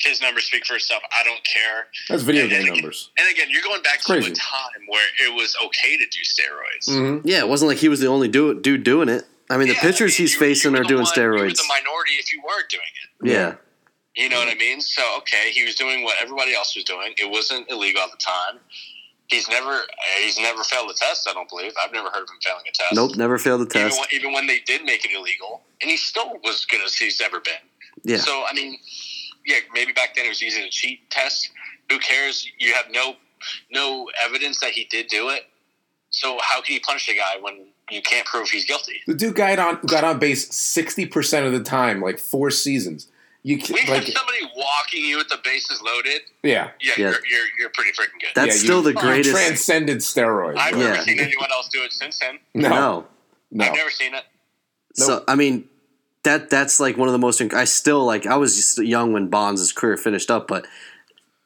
His 0.00 0.20
numbers 0.22 0.44
speak 0.44 0.64
for 0.64 0.74
itself. 0.76 1.02
I 1.16 1.22
don't 1.24 1.40
care. 1.44 1.86
that's 2.08 2.22
video 2.22 2.42
And- 2.44 2.50
game 2.50 2.58
and 2.60 2.68
again- 2.68 2.78
numbers. 2.82 3.10
And 3.18 3.28
again, 3.30 3.46
you're 3.50 3.62
going 3.62 3.82
back 3.82 3.96
It's 3.96 4.06
to 4.06 4.12
crazy. 4.14 4.32
a 4.32 4.34
time 4.34 4.82
where 4.88 5.06
it 5.24 5.32
was 5.34 5.54
okay 5.66 5.96
to 5.98 6.06
do 6.06 6.20
steroids. 6.24 6.86
hmm 7.22 7.26
Yeah, 7.28 7.40
it 7.40 7.48
wasn't 7.48 7.68
like 7.68 7.78
he 7.78 7.88
was 7.88 8.00
the 8.00 8.06
only 8.08 8.26
do- 8.28 8.58
dude 8.60 8.82
doing 8.82 9.08
it. 9.08 9.24
I 9.50 9.56
mean, 9.58 9.68
the 9.68 9.74
pitchers 9.74 10.00
I 10.00 10.04
mean, 10.04 10.26
he's 10.26 10.32
you 10.34 10.40
were- 10.40 10.46
you 10.46 10.54
facing 10.54 10.72
were 10.72 10.78
are 10.80 10.84
doing 10.84 11.02
one- 11.04 11.12
You 11.14 11.22
were 11.22 11.36
steroids. 11.38 11.56
the 11.58 11.64
minority 11.68 12.12
if 12.14 12.32
you 12.32 12.42
weren't 12.42 12.68
doing 12.70 12.82
it. 13.04 13.30
Yeah. 13.30 13.54
You 14.16 14.28
know 14.30 14.38
what 14.40 14.48
I 14.48 14.54
mean? 14.54 14.80
So 14.80 15.02
okay, 15.18 15.50
he 15.52 15.64
was 15.64 15.76
doing 15.76 16.02
what 16.02 16.16
everybody 16.20 16.54
else 16.54 16.74
was 16.74 16.84
doing. 16.84 17.12
It 17.18 17.30
wasn't 17.30 17.70
illegal 17.70 18.02
at 18.02 18.10
the 18.10 18.16
time. 18.16 18.58
He's 19.30 19.48
never 19.48 19.82
he's 20.22 20.38
never 20.38 20.64
failed 20.64 20.90
a 20.90 20.94
test. 20.94 21.28
I 21.28 21.32
don't 21.32 21.48
believe. 21.48 21.72
I've 21.82 21.92
never 21.92 22.08
heard 22.10 22.24
of 22.24 22.28
him 22.30 22.38
failing 22.42 22.64
a 22.68 22.72
test. 22.72 22.94
Nope, 22.94 23.16
never 23.16 23.38
failed 23.38 23.60
the 23.60 23.78
Even 23.78 23.90
test. 23.90 24.00
when, 24.00 24.08
even 24.12 24.32
when 24.32 24.46
they 24.48 24.58
did 24.60 24.84
make 24.84 25.04
it 25.04 25.12
illegal, 25.12 25.62
and 25.80 25.90
he 25.90 25.96
still 25.96 26.32
was 26.42 26.66
good 26.66 26.80
as 26.84 26.96
he's 26.96 27.20
ever 27.20 27.38
been. 27.40 27.54
Yeah. 28.02 28.16
So 28.16 28.44
I 28.48 28.52
mean, 28.54 28.76
yeah, 29.46 29.58
maybe 29.72 29.92
back 29.92 30.16
then 30.16 30.26
it 30.26 30.30
was 30.30 30.42
easy 30.42 30.62
to 30.62 30.68
cheat 30.70 31.08
test. 31.10 31.50
Who 31.90 31.98
cares? 32.00 32.46
You 32.58 32.74
have 32.74 32.86
no 32.90 33.14
no 33.70 34.08
evidence 34.24 34.58
that 34.60 34.72
he 34.72 34.84
did 34.84 35.06
do 35.06 35.28
it. 35.28 35.42
So 36.10 36.38
how 36.42 36.60
can 36.60 36.74
you 36.74 36.80
punish 36.80 37.08
a 37.08 37.14
guy 37.14 37.36
when 37.40 37.66
you 37.88 38.02
can't 38.02 38.26
prove 38.26 38.48
he's 38.48 38.64
guilty? 38.64 39.00
The 39.06 39.14
dude 39.14 39.36
got 39.36 39.58
on 39.60 39.78
got 39.86 40.02
on 40.02 40.18
base 40.18 40.52
sixty 40.52 41.06
percent 41.06 41.46
of 41.46 41.52
the 41.52 41.62
time, 41.62 42.00
like 42.00 42.18
four 42.18 42.50
seasons. 42.50 43.06
You 43.42 43.56
We 43.56 43.62
can, 43.62 43.76
have 43.78 43.88
like 43.88 44.06
somebody 44.06 44.38
walking 44.54 45.02
you 45.04 45.16
with 45.16 45.28
the 45.28 45.38
bases 45.42 45.80
loaded. 45.82 46.20
yeah, 46.42 46.70
Yeah, 46.80 46.92
Yeah. 46.96 46.96
You're, 46.98 47.10
you're 47.10 47.46
you're 47.58 47.70
pretty 47.70 47.90
freaking 47.92 48.20
good. 48.20 48.30
That's 48.34 48.56
yeah, 48.56 48.64
still 48.64 48.82
the 48.82 48.92
greatest. 48.92 49.28
You 49.30 49.34
transcended 49.34 49.98
steroids. 49.98 50.56
I've. 50.58 50.76
Yeah. 50.76 50.90
never 50.90 51.02
seen 51.02 51.20
anyone 51.20 51.50
else 51.50 51.68
do 51.70 51.82
it 51.82 51.92
since 51.92 52.18
then. 52.18 52.38
no, 52.54 52.68
no. 52.68 53.06
no, 53.50 53.64
I've 53.64 53.74
never 53.74 53.90
seen 53.90 54.14
it. 54.14 54.24
So 54.94 55.24
I 55.26 55.36
mean, 55.36 55.68
that 56.24 56.50
that's 56.50 56.80
like 56.80 56.96
one 56.98 57.08
of 57.08 57.12
the 57.12 57.18
most. 57.18 57.40
inc- 57.40 57.54
I 57.54 57.64
still 57.64 58.04
like. 58.04 58.26
I 58.26 58.36
was 58.36 58.56
just 58.56 58.76
young 58.78 59.12
when 59.14 59.28
Bonds' 59.28 59.72
career 59.72 59.96
finished 59.96 60.30
up, 60.30 60.46
but 60.46 60.66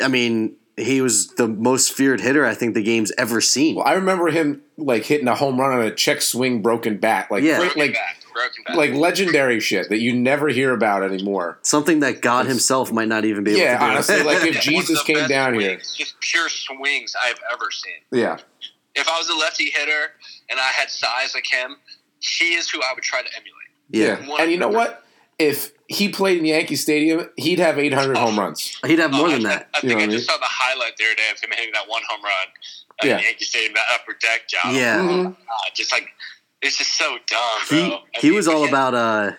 I 0.02 0.08
mean, 0.08 0.56
he 0.76 1.00
was 1.00 1.28
the 1.34 1.46
most 1.46 1.92
feared 1.92 2.20
hitter 2.20 2.44
I 2.44 2.54
think 2.54 2.74
the 2.74 2.82
game's 2.82 3.12
ever 3.16 3.40
seen. 3.40 3.76
Well, 3.76 3.86
I 3.86 3.92
remember 3.92 4.28
him 4.30 4.62
like 4.76 5.04
hitting 5.04 5.28
a 5.28 5.34
home 5.36 5.60
run 5.60 5.78
on 5.78 5.84
a 5.86 5.94
check 5.94 6.22
swing 6.22 6.60
broken 6.62 6.96
bat, 6.98 7.30
like 7.30 7.44
Yeah. 7.44 7.58
Broken 7.58 7.80
like 7.80 7.92
back. 7.94 8.16
Like 8.74 8.92
legendary 8.92 9.60
shit 9.60 9.88
that 9.88 9.98
you 10.00 10.14
never 10.14 10.48
hear 10.48 10.72
about 10.72 11.02
anymore. 11.02 11.58
Something 11.62 12.00
that 12.00 12.20
God 12.20 12.46
Himself 12.46 12.92
might 12.92 13.08
not 13.08 13.24
even 13.24 13.44
be 13.44 13.52
able 13.52 13.60
Yeah, 13.60 13.72
to 13.74 13.78
do. 13.78 13.90
honestly, 13.92 14.22
like 14.22 14.36
if 14.38 14.42
Yeah, 14.44 14.48
one 14.48 14.56
of 14.56 14.62
Jesus 14.62 14.98
the 15.00 15.04
came 15.04 15.16
best 15.16 15.28
down 15.28 15.54
here, 15.54 15.78
swings, 15.80 15.94
just 15.96 16.20
pure 16.20 16.48
swings 16.48 17.14
I've 17.24 17.38
ever 17.52 17.70
seen. 17.70 17.94
yeah, 18.12 18.38
If 18.94 19.08
I 19.08 19.18
was 19.18 19.28
a 19.28 19.34
lefty 19.34 19.70
hitter 19.70 20.12
and 20.50 20.58
I 20.60 20.68
had 20.76 20.90
size 20.90 21.34
like 21.34 21.46
him, 21.46 21.76
he 22.20 22.54
is 22.54 22.70
who 22.70 22.80
I 22.80 22.92
would 22.94 23.04
try 23.04 23.22
to 23.22 23.28
emulate. 23.36 24.22
yeah, 24.22 24.28
One- 24.28 24.40
And 24.40 24.50
you 24.50 24.58
know 24.58 24.68
what? 24.68 25.02
If 25.38 25.72
he 25.88 26.08
played 26.10 26.38
in 26.38 26.44
Yankee 26.44 26.76
Stadium, 26.76 27.28
he'd 27.36 27.58
have 27.58 27.76
800 27.76 28.16
home 28.16 28.38
runs. 28.38 28.78
He'd 28.86 29.00
have 29.00 29.10
more 29.12 29.26
Oh, 29.26 29.30
than 29.32 29.44
I, 29.46 29.48
that. 29.48 29.68
I 29.74 29.80
You 29.82 29.88
know 29.88 29.88
think 29.88 30.00
I 30.02 30.06
what 30.06 30.10
I 30.10 30.16
just 30.16 30.26
saw 30.30 30.36
the 30.38 30.44
highlight 30.44 30.96
the 30.96 31.04
other 31.06 31.14
day 31.16 31.28
of 31.34 31.40
him 31.40 31.50
hitting 31.54 31.72
that 31.74 31.88
one 31.88 32.02
home 32.08 32.22
run 32.22 32.32
at 33.00 33.06
Yeah. 33.06 33.18
Yankee 33.18 33.44
Stadium, 33.44 33.74
that 33.74 33.84
upper 33.92 34.16
deck 34.20 34.46
job. 34.48 34.72
Yeah. 34.72 34.98
Mhm. 34.98 35.32
Uh, 35.32 35.34
just 35.74 35.90
like 35.90 36.08
it's 36.64 36.78
just 36.78 36.92
so 36.98 37.16
dumb, 37.26 37.40
He 37.68 37.88
bro. 37.88 37.98
I 37.98 38.20
he 38.20 38.28
mean, 38.28 38.36
was 38.36 38.48
all 38.48 38.66
about 38.68 38.94
uh, 38.94 39.32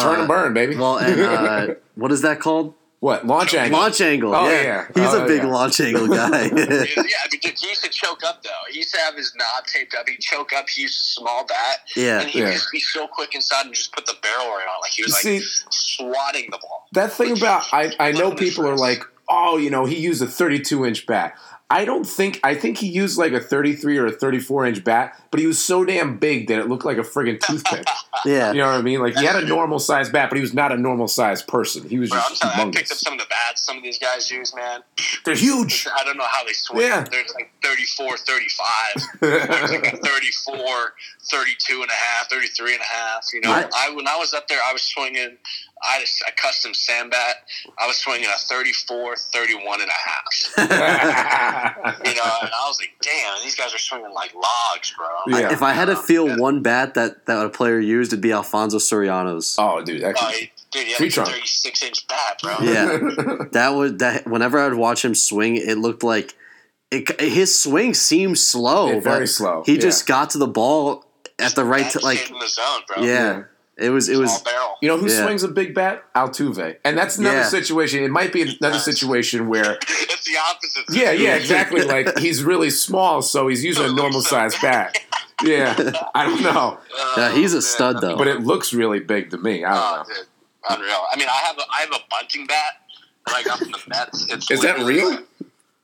Turn 0.00 0.16
uh, 0.16 0.18
and 0.20 0.28
burn, 0.28 0.54
baby. 0.54 0.76
Well, 0.76 0.96
and 0.98 1.20
uh, 1.20 1.74
what 1.94 2.10
is 2.10 2.22
that 2.22 2.40
called? 2.40 2.74
what 3.00 3.26
launch 3.26 3.52
angle? 3.52 3.78
Launch 3.78 4.00
angle. 4.00 4.34
Oh, 4.34 4.48
yeah. 4.48 4.62
yeah. 4.62 4.86
he's 4.94 5.12
Oh, 5.12 5.24
a 5.24 5.26
big 5.28 5.42
yeah. 5.42 5.48
launch 5.50 5.78
angle 5.78 6.08
guy. 6.20 6.44
Yeah, 6.44 6.48
I 6.48 6.52
mean, 6.54 7.40
dude, 7.42 7.52
he 7.60 7.68
used 7.68 7.84
to 7.84 7.90
choke 7.90 8.24
up 8.24 8.42
though. 8.42 8.50
He 8.70 8.78
used 8.78 8.94
to 8.94 9.00
have 9.00 9.14
his 9.14 9.34
knob 9.36 9.66
taped 9.66 9.94
up. 9.94 10.08
He'd 10.08 10.20
choke 10.20 10.54
up. 10.54 10.70
He 10.70 10.80
used 10.82 10.94
a 10.98 11.04
small 11.20 11.44
bat, 11.46 11.80
yeah, 11.94 12.20
and 12.22 12.30
he'd 12.30 12.38
Yeah. 12.40 12.52
just 12.52 12.72
be 12.72 12.80
so 12.80 13.06
quick 13.06 13.34
inside 13.34 13.66
and 13.66 13.74
just 13.74 13.92
put 13.92 14.06
the 14.06 14.16
barrel 14.22 14.46
right 14.46 14.66
on, 14.74 14.80
like 14.80 14.92
he 14.92 15.02
was 15.02 15.12
like 15.12 15.22
See- 15.22 15.42
swatting 15.70 16.46
the 16.50 16.56
ball. 16.58 16.86
That 16.92 17.12
thing 17.12 17.36
about 17.36 17.66
I, 17.72 17.92
I 18.00 18.12
know 18.18 18.34
people 18.34 18.66
are 18.66 18.76
like, 18.76 19.02
oh, 19.28 19.58
you 19.58 19.68
know, 19.68 19.84
he 19.84 19.96
used 19.98 20.22
a 20.22 20.26
32 20.26 20.86
inch 20.86 21.06
bat. 21.06 21.34
I 21.70 21.84
don't 21.84 22.04
think 22.06 22.40
I 22.44 22.54
think 22.54 22.78
he 22.78 22.86
used 22.88 23.18
like 23.18 23.32
a 23.32 23.40
33 23.40 23.98
or 23.98 24.06
a 24.06 24.12
34 24.12 24.66
inch 24.66 24.84
bat, 24.84 25.20
but 25.34 25.40
he 25.40 25.48
was 25.48 25.58
so 25.60 25.84
damn 25.84 26.16
big 26.16 26.46
that 26.46 26.60
it 26.60 26.68
looked 26.68 26.84
like 26.84 26.96
a 26.96 27.00
friggin' 27.02 27.40
toothpick. 27.40 27.84
yeah. 28.24 28.52
You 28.52 28.60
know 28.60 28.68
what 28.68 28.78
I 28.78 28.82
mean? 28.82 29.00
Like 29.00 29.16
he 29.16 29.24
had 29.24 29.34
a 29.42 29.44
normal 29.56 29.80
sized 29.80 30.12
bat, 30.12 30.30
but 30.30 30.36
he 30.36 30.40
was 30.42 30.54
not 30.54 30.70
a 30.70 30.76
normal 30.76 31.08
sized 31.08 31.48
person. 31.48 31.88
He 31.88 31.98
was 31.98 32.10
Bro, 32.10 32.20
I'm 32.20 32.28
just 32.28 32.42
telling 32.42 32.58
you, 32.58 32.64
I 32.68 32.70
picked 32.70 32.92
up 32.92 32.98
some 32.98 33.14
of 33.14 33.18
the 33.18 33.26
bats 33.26 33.64
some 33.66 33.78
of 33.78 33.82
these 33.82 33.98
guys 33.98 34.30
use, 34.30 34.54
man. 34.54 34.82
They're 35.24 35.34
huge. 35.34 35.88
I 35.92 36.04
don't 36.04 36.16
know 36.16 36.26
how 36.30 36.44
they 36.44 36.52
swing. 36.52 36.82
Yeah. 36.86 37.04
There's 37.10 37.32
like 37.34 37.50
34, 37.64 38.16
35. 38.18 39.02
There's 39.20 39.70
like 39.72 39.92
a 39.92 39.96
34, 40.04 40.94
32 41.30 41.82
and 41.82 41.90
a 41.90 41.94
half, 41.94 42.30
33 42.30 42.74
and 42.74 42.80
a 42.80 42.84
half. 42.84 43.24
You 43.32 43.40
know, 43.40 43.50
I- 43.50 43.68
I, 43.74 43.90
when 43.94 44.06
I 44.06 44.16
was 44.16 44.34
up 44.34 44.46
there, 44.48 44.60
I 44.64 44.72
was 44.72 44.82
swinging, 44.82 45.36
I 45.82 45.92
had 45.94 46.02
a, 46.02 46.06
a 46.28 46.32
custom 46.40 46.72
Sam 46.74 47.10
Bat. 47.10 47.36
I 47.80 47.86
was 47.86 47.96
swinging 47.96 48.28
a 48.28 48.38
34, 48.38 49.16
31 49.16 49.80
and 49.80 49.90
a 49.90 50.08
half. 50.08 50.24
You 52.04 52.14
know, 52.14 52.30
and 52.42 52.50
I 52.52 52.64
was 52.68 52.78
like, 52.80 52.92
damn, 53.00 53.42
these 53.42 53.54
guys 53.56 53.74
are 53.74 53.78
swinging 53.78 54.12
like 54.12 54.34
logs, 54.34 54.92
bro. 54.96 55.06
Yeah. 55.26 55.52
If 55.52 55.62
I 55.62 55.72
had 55.72 55.86
to 55.86 55.96
feel 55.96 56.36
one 56.38 56.62
bat 56.62 56.94
that, 56.94 57.26
that 57.26 57.44
a 57.44 57.48
player 57.48 57.78
used, 57.80 58.12
it'd 58.12 58.22
be 58.22 58.32
Alfonso 58.32 58.78
Soriano's. 58.78 59.56
oh, 59.58 59.82
dude, 59.84 60.02
Uh, 60.02 60.08
actually, 60.08 60.52
dude, 60.70 60.88
yeah, 60.88 60.96
Tree 60.96 61.06
like 61.06 61.12
a 61.12 61.14
trunk. 61.14 61.28
36 61.30 61.82
inch 61.82 62.06
bat, 62.08 62.40
bro. 62.42 62.56
Yeah. 62.62 63.44
That 63.52 63.70
would 63.74 63.98
that. 64.00 64.26
Whenever 64.26 64.58
I'd 64.58 64.74
watch 64.74 65.04
him 65.04 65.14
swing, 65.14 65.56
it 65.56 65.78
looked 65.78 66.02
like 66.02 66.34
it, 66.90 67.20
his 67.20 67.58
swing 67.58 67.94
seemed 67.94 68.38
slow, 68.38 68.92
Yeah, 68.92 69.00
very 69.00 69.20
but 69.20 69.28
slow, 69.28 69.62
He 69.66 69.74
yeah. 69.74 69.80
just 69.80 70.06
got 70.06 70.30
to 70.30 70.38
the 70.38 70.46
ball 70.46 71.04
at 71.38 71.54
the 71.54 71.64
right 71.64 71.84
Bat 71.84 71.92
t- 71.92 71.98
like 72.00 72.30
in 72.30 72.38
the 72.38 72.48
zone, 72.48 72.82
bro. 72.88 73.02
yeah. 73.04 73.42
It 73.76 73.90
was 73.90 74.08
it 74.08 74.16
was. 74.18 74.40
You 74.80 74.88
know 74.88 74.96
who 74.98 75.08
Yeah. 75.10 75.24
swings 75.24 75.42
a 75.42 75.48
big 75.48 75.74
bat? 75.74 76.04
Altuve, 76.14 76.76
and 76.84 76.96
that's 76.96 77.18
another 77.18 77.38
Yeah. 77.38 77.48
situation. 77.48 78.04
It 78.04 78.10
might 78.12 78.32
be 78.32 78.42
another 78.60 78.78
situation 78.78 79.48
where 79.48 79.78
it's 79.88 80.24
the 80.26 80.36
opposite. 80.48 80.84
Yeah, 80.96 81.10
yeah, 81.10 81.34
exactly. 81.34 81.82
Like 81.82 82.16
he's 82.18 82.44
really 82.44 82.70
small, 82.70 83.20
so 83.20 83.48
he's 83.48 83.64
using 83.64 83.84
a 83.86 83.92
normal 83.92 84.20
sized 84.22 84.60
bat. 84.62 84.96
Yeah, 85.42 85.92
I 86.14 86.24
don't 86.26 86.42
know, 86.42 86.78
Uh, 86.98 87.14
Yeah, 87.16 87.32
he's 87.34 87.52
a 87.52 87.56
man. 87.56 87.62
stud, 87.62 88.00
though. 88.00 88.16
but 88.16 88.28
it 88.28 88.40
looks 88.42 88.72
really 88.72 89.00
big 89.00 89.30
to 89.30 89.38
me. 89.38 89.64
I 89.64 89.72
Oh, 89.72 89.96
don't 89.96 90.08
know. 90.08 90.14
dude, 90.14 90.26
unreal. 90.70 91.04
I 91.12 91.16
mean, 91.18 91.28
I 91.28 91.46
have 91.46 91.58
a, 91.58 91.62
I 91.76 91.80
have 91.80 91.90
a 91.92 92.00
bunting 92.10 92.46
bat 92.46 92.82
that 93.26 93.34
I 93.36 93.42
got 93.42 93.58
from 93.58 93.72
the 93.72 93.80
Mets. 93.88 94.30
It's 94.32 94.50
Is 94.50 94.60
that 94.62 94.78
real? 94.78 95.12
It- 95.12 95.26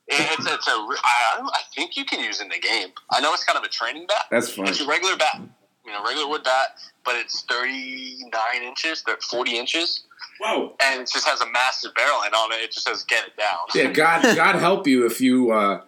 It's 0.07 0.45
it's 0.45 0.67
a. 0.67 0.71
re- 0.89 0.97
I, 1.03 1.39
I 1.41 1.61
think 1.73 1.95
you 1.95 2.03
can 2.03 2.19
use 2.19 2.41
it 2.41 2.43
in 2.43 2.49
the 2.49 2.59
game. 2.59 2.89
I 3.11 3.21
know 3.21 3.33
it's 3.33 3.45
kind 3.45 3.57
of 3.57 3.63
a 3.63 3.69
training 3.69 4.07
bat. 4.07 4.25
That's 4.29 4.49
fine. 4.51 4.67
It's 4.67 4.81
a 4.81 4.85
regular 4.85 5.15
bat, 5.15 5.39
you 5.85 5.91
know, 5.93 6.03
regular 6.03 6.27
wood 6.27 6.43
bat, 6.43 6.67
but 7.05 7.15
it's 7.15 7.43
thirty 7.43 8.17
nine 8.33 8.61
inches, 8.67 9.03
they're 9.05 9.15
forty 9.29 9.57
inches, 9.57 10.03
Whoa! 10.41 10.75
and 10.83 11.01
it 11.01 11.09
just 11.13 11.25
has 11.25 11.39
a 11.39 11.49
massive 11.51 11.93
barrel 11.95 12.23
end 12.25 12.33
on 12.33 12.51
it. 12.51 12.55
It 12.55 12.71
just 12.73 12.85
says 12.87 13.03
"Get 13.05 13.25
it 13.27 13.37
down." 13.37 13.59
Yeah, 13.73 13.91
God, 13.93 14.23
God 14.35 14.55
help 14.55 14.85
you 14.85 15.05
if 15.05 15.21
you 15.21 15.51
uh, 15.51 15.81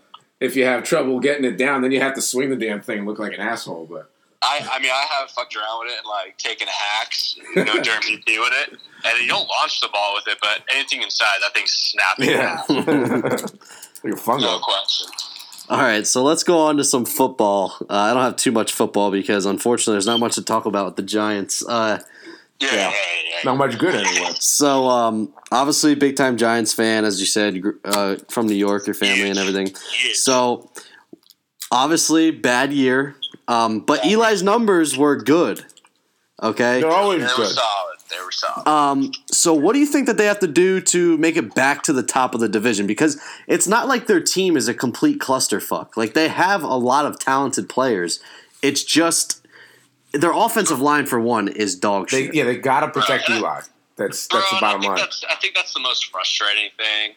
if 0.43 0.57
you 0.57 0.65
have 0.65 0.83
trouble 0.83 1.21
getting 1.21 1.45
it 1.45 1.57
down. 1.57 1.81
Then 1.81 1.91
you 1.91 2.01
have 2.01 2.13
to 2.15 2.21
swing 2.21 2.49
the 2.49 2.57
damn 2.57 2.81
thing 2.81 2.99
and 2.99 3.07
look 3.07 3.17
like 3.17 3.33
an 3.33 3.39
asshole. 3.39 3.87
But 3.89 4.09
I, 4.41 4.59
I 4.73 4.79
mean, 4.79 4.91
I 4.91 5.05
have 5.17 5.31
fucked 5.31 5.55
around 5.55 5.79
with 5.79 5.93
it 5.93 5.97
and 5.99 6.07
like 6.07 6.37
taken 6.37 6.67
hacks, 6.67 7.35
you 7.55 7.63
know, 7.63 7.81
during 7.81 8.01
BP 8.01 8.25
with 8.25 8.53
it, 8.53 8.71
and 9.05 9.21
you 9.21 9.27
don't 9.27 9.47
launch 9.47 9.79
the 9.79 9.87
ball 9.87 10.13
with 10.15 10.27
it, 10.27 10.37
but 10.41 10.61
anything 10.69 11.01
inside, 11.01 11.37
that 11.41 11.53
thing's 11.53 11.71
snapping. 11.71 12.29
in 12.29 12.31
yeah, 12.31 12.57
half. 12.57 12.69
like 14.03 14.13
a 14.13 14.17
fungo. 14.17 14.41
no 14.41 14.59
question. 14.59 15.07
all 15.69 15.79
right. 15.79 16.05
So 16.05 16.21
let's 16.23 16.43
go 16.43 16.59
on 16.59 16.75
to 16.75 16.83
some 16.83 17.05
football. 17.05 17.77
Uh, 17.81 17.93
I 17.93 18.13
don't 18.13 18.23
have 18.23 18.35
too 18.35 18.51
much 18.51 18.73
football 18.73 19.11
because 19.11 19.45
unfortunately 19.45 19.93
there's 19.93 20.07
not 20.07 20.19
much 20.19 20.35
to 20.35 20.43
talk 20.43 20.65
about 20.65 20.87
with 20.87 20.95
the 20.97 21.03
Giants. 21.03 21.65
Uh, 21.65 21.99
Yeah, 22.71 22.89
Yeah. 22.91 23.39
Not 23.45 23.57
much 23.57 23.77
good 23.77 23.95
anyway. 24.05 24.31
so 24.39 24.87
um, 24.87 25.33
obviously 25.51 25.95
big 25.95 26.15
time 26.15 26.37
Giants 26.37 26.73
fan, 26.73 27.03
as 27.05 27.19
you 27.19 27.25
said, 27.25 27.61
uh, 27.83 28.15
from 28.29 28.47
New 28.47 28.55
York, 28.55 28.87
your 28.87 28.93
family 28.93 29.29
and 29.29 29.37
everything. 29.37 29.73
So 30.13 30.71
obviously 31.71 32.31
bad 32.31 32.71
year, 32.71 33.15
um, 33.47 33.79
but 33.81 34.05
Eli's 34.05 34.43
numbers 34.43 34.97
were 34.97 35.15
good. 35.17 35.65
Okay. 36.41 36.81
They're 36.81 36.91
always 36.91 37.19
they 37.21 37.27
were 37.27 37.35
good. 37.35 37.47
solid. 37.55 37.97
They 38.09 38.19
were 38.23 38.31
solid. 38.31 38.67
Um, 38.67 39.11
so 39.31 39.53
what 39.53 39.73
do 39.73 39.79
you 39.79 39.85
think 39.85 40.07
that 40.07 40.17
they 40.17 40.25
have 40.25 40.39
to 40.39 40.47
do 40.47 40.79
to 40.81 41.17
make 41.17 41.35
it 41.37 41.55
back 41.55 41.83
to 41.83 41.93
the 41.93 42.03
top 42.03 42.33
of 42.35 42.41
the 42.41 42.49
division? 42.49 42.85
Because 42.85 43.19
it's 43.47 43.67
not 43.67 43.87
like 43.87 44.07
their 44.07 44.21
team 44.21 44.55
is 44.57 44.67
a 44.67 44.73
complete 44.73 45.19
clusterfuck. 45.19 45.95
Like 45.97 46.13
they 46.13 46.27
have 46.27 46.63
a 46.63 46.75
lot 46.75 47.05
of 47.05 47.17
talented 47.19 47.69
players. 47.69 48.19
It's 48.61 48.83
just 48.83 49.42
their 50.13 50.31
offensive 50.33 50.79
line 50.81 51.05
for 51.05 51.19
one 51.19 51.47
is 51.47 51.75
dog 51.75 52.09
They, 52.09 52.25
shit. 52.27 52.35
yeah, 52.35 52.43
they 52.45 52.57
gotta 52.57 52.87
protect 52.87 53.29
Right. 53.29 53.37
Eli. 53.39 53.61
That's 53.95 54.27
Bro, 54.27 54.39
that's 54.39 54.49
the 54.49 54.55
and 54.55 54.61
bottom 54.61 54.79
I 54.79 54.81
think 54.81 54.89
line. 54.89 54.97
That's, 54.99 55.23
I 55.29 55.35
think 55.35 55.55
that's 55.55 55.73
the 55.73 55.79
most 55.79 56.05
frustrating 56.11 56.69
thing 56.77 57.13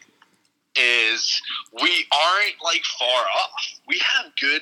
is 0.75 1.41
we 1.81 2.05
aren't 2.11 2.55
like 2.63 2.83
far 2.99 3.07
off. 3.39 3.51
We 3.87 3.99
have 3.99 4.31
good 4.39 4.61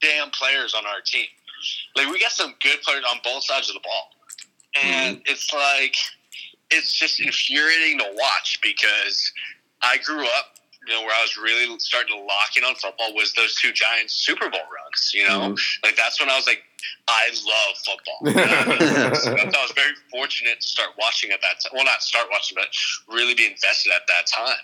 damn 0.00 0.30
players 0.30 0.74
on 0.74 0.84
our 0.86 1.00
team. 1.04 1.26
Like 1.96 2.08
we 2.08 2.18
got 2.20 2.32
some 2.32 2.54
good 2.62 2.82
players 2.82 3.04
on 3.10 3.18
both 3.24 3.44
sides 3.44 3.68
of 3.70 3.74
the 3.74 3.80
ball, 3.80 4.10
and 4.82 5.16
Mm-hmm. 5.16 5.22
it's 5.32 5.52
like 5.52 5.94
it's 6.70 6.92
just 6.92 7.20
infuriating 7.20 7.98
to 8.00 8.06
watch 8.14 8.58
because 8.62 9.32
I 9.82 9.98
grew 9.98 10.24
up. 10.24 10.50
You 10.86 10.92
know, 10.92 11.00
where 11.00 11.14
I 11.18 11.22
was 11.22 11.38
really 11.38 11.78
starting 11.78 12.14
to 12.14 12.22
lock 12.22 12.58
in 12.58 12.64
on 12.64 12.74
football 12.74 13.14
was 13.14 13.32
those 13.32 13.54
two 13.54 13.72
Giants 13.72 14.12
Super 14.12 14.50
Bowl 14.50 14.60
runs. 14.60 15.12
You 15.14 15.26
know, 15.26 15.38
Mm-hmm. 15.40 15.86
like 15.86 15.96
that's 15.96 16.20
when 16.20 16.28
I 16.28 16.36
was 16.36 16.46
like, 16.46 16.62
I 17.08 17.28
love 17.46 17.76
football. 17.84 18.18
You 18.24 18.34
know? 18.34 19.14
So 19.14 19.30
I 19.36 19.62
was 19.62 19.72
very 19.74 19.92
fortunate 20.10 20.60
to 20.60 20.66
start 20.66 20.90
watching 20.98 21.30
at 21.30 21.40
that 21.42 21.60
time. 21.62 21.72
Well, 21.74 21.84
not 21.84 22.02
start 22.02 22.28
watching, 22.30 22.56
but 22.56 22.68
really 23.14 23.34
be 23.34 23.46
invested 23.46 23.92
at 23.94 24.02
that 24.08 24.26
time. 24.26 24.56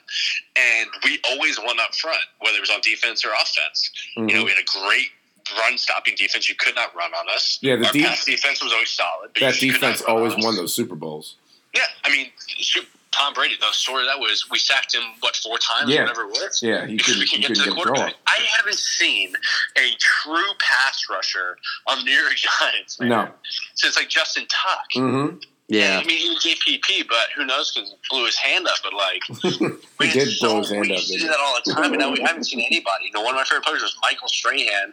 And 0.57 0.89
we 1.05 1.19
always 1.31 1.59
won 1.59 1.79
up 1.81 1.95
front, 1.95 2.21
whether 2.41 2.57
it 2.57 2.61
was 2.61 2.71
on 2.71 2.81
defense 2.83 3.25
or 3.25 3.31
offense. 3.41 3.91
You 4.17 4.27
know, 4.27 4.43
Mhm. 4.43 4.45
we 4.45 4.51
had 4.51 4.59
a 4.61 4.87
great 4.87 5.11
run 5.59 5.77
stopping 5.79 6.15
defense. 6.17 6.49
You 6.49 6.55
could 6.55 6.75
not 6.75 6.95
run 6.95 7.13
on 7.15 7.29
us. 7.29 7.59
Yeah, 7.61 7.77
the 7.77 7.87
Our 7.87 7.93
def- 7.93 8.05
pass 8.07 8.25
defense 8.25 8.63
was 8.63 8.73
always 8.73 8.91
solid. 8.91 9.33
That 9.41 9.61
you 9.63 9.73
could 9.73 9.83
not 9.83 9.89
defense 9.93 10.03
always 10.09 10.35
won 10.37 10.57
those 10.57 10.75
Super 10.75 10.95
Bowls. 10.95 11.37
Yeah, 11.75 11.83
I 12.05 12.11
mean, 12.11 12.31
Tom 13.13 13.35
Brady, 13.35 13.57
the 13.61 13.67
story 13.73 14.05
that 14.07 14.19
was 14.19 14.49
we 14.51 14.59
sacked 14.59 14.95
him 14.95 15.03
what 15.21 15.37
four 15.37 15.59
times, 15.59 15.91
Yeah. 15.91 16.03
whatever 16.03 16.23
it 16.23 16.29
was. 16.29 16.61
Yeah, 16.63 16.87
he 16.87 16.97
because 16.97 17.15
couldn't, 17.15 17.21
we 17.21 17.27
he 17.27 17.31
can 17.31 17.41
get 17.41 17.49
couldn't 17.49 17.65
to 17.65 17.71
the 17.71 17.77
get 17.77 17.85
quarterback. 17.85 18.11
it. 18.13 18.17
I 18.27 18.39
haven't 18.57 18.79
seen 18.79 19.33
a 19.77 19.91
true 19.99 20.53
pass 20.59 21.05
rusher 21.11 21.57
on 21.87 21.99
the 21.99 22.05
New 22.05 22.13
York 22.13 22.35
Giants 22.61 23.01
man, 23.01 23.09
No. 23.09 23.29
since 23.75 23.97
like 23.97 24.09
Justin 24.09 24.45
Tuck. 24.49 24.85
Mm-hmm. 24.95 25.37
Yeah. 25.69 26.01
I 26.03 26.05
mean, 26.05 26.19
he 26.19 26.29
was 26.31 26.45
JPP, 26.45 27.07
but 27.09 27.29
who 27.37 27.45
knows? 27.47 27.73
Because 27.73 27.95
blew 28.11 28.25
his 28.27 28.37
hand 28.37 28.67
up. 28.67 28.75
But 28.83 28.93
like, 28.93 29.23
we 30.01 30.11
did 30.11 30.29
so, 30.29 30.49
blow 30.49 30.59
his 30.59 30.71
hand 30.71 30.81
we 30.83 30.91
up. 30.91 30.97
used 30.97 31.07
to 31.07 31.13
didn't 31.13 31.27
do 31.27 31.29
that 31.31 31.39
all 31.41 31.57
the 31.65 31.73
time, 31.73 31.93
and 31.93 32.01
now 32.01 32.11
we 32.11 32.21
haven't 32.21 32.43
seen 32.45 32.59
anybody. 32.59 33.05
You 33.07 33.13
know, 33.13 33.21
one 33.23 33.35
of 33.35 33.37
my 33.37 33.45
favorite 33.45 33.65
players 33.65 33.81
was 33.83 33.97
Michael 34.03 34.27
Strahan. 34.27 34.93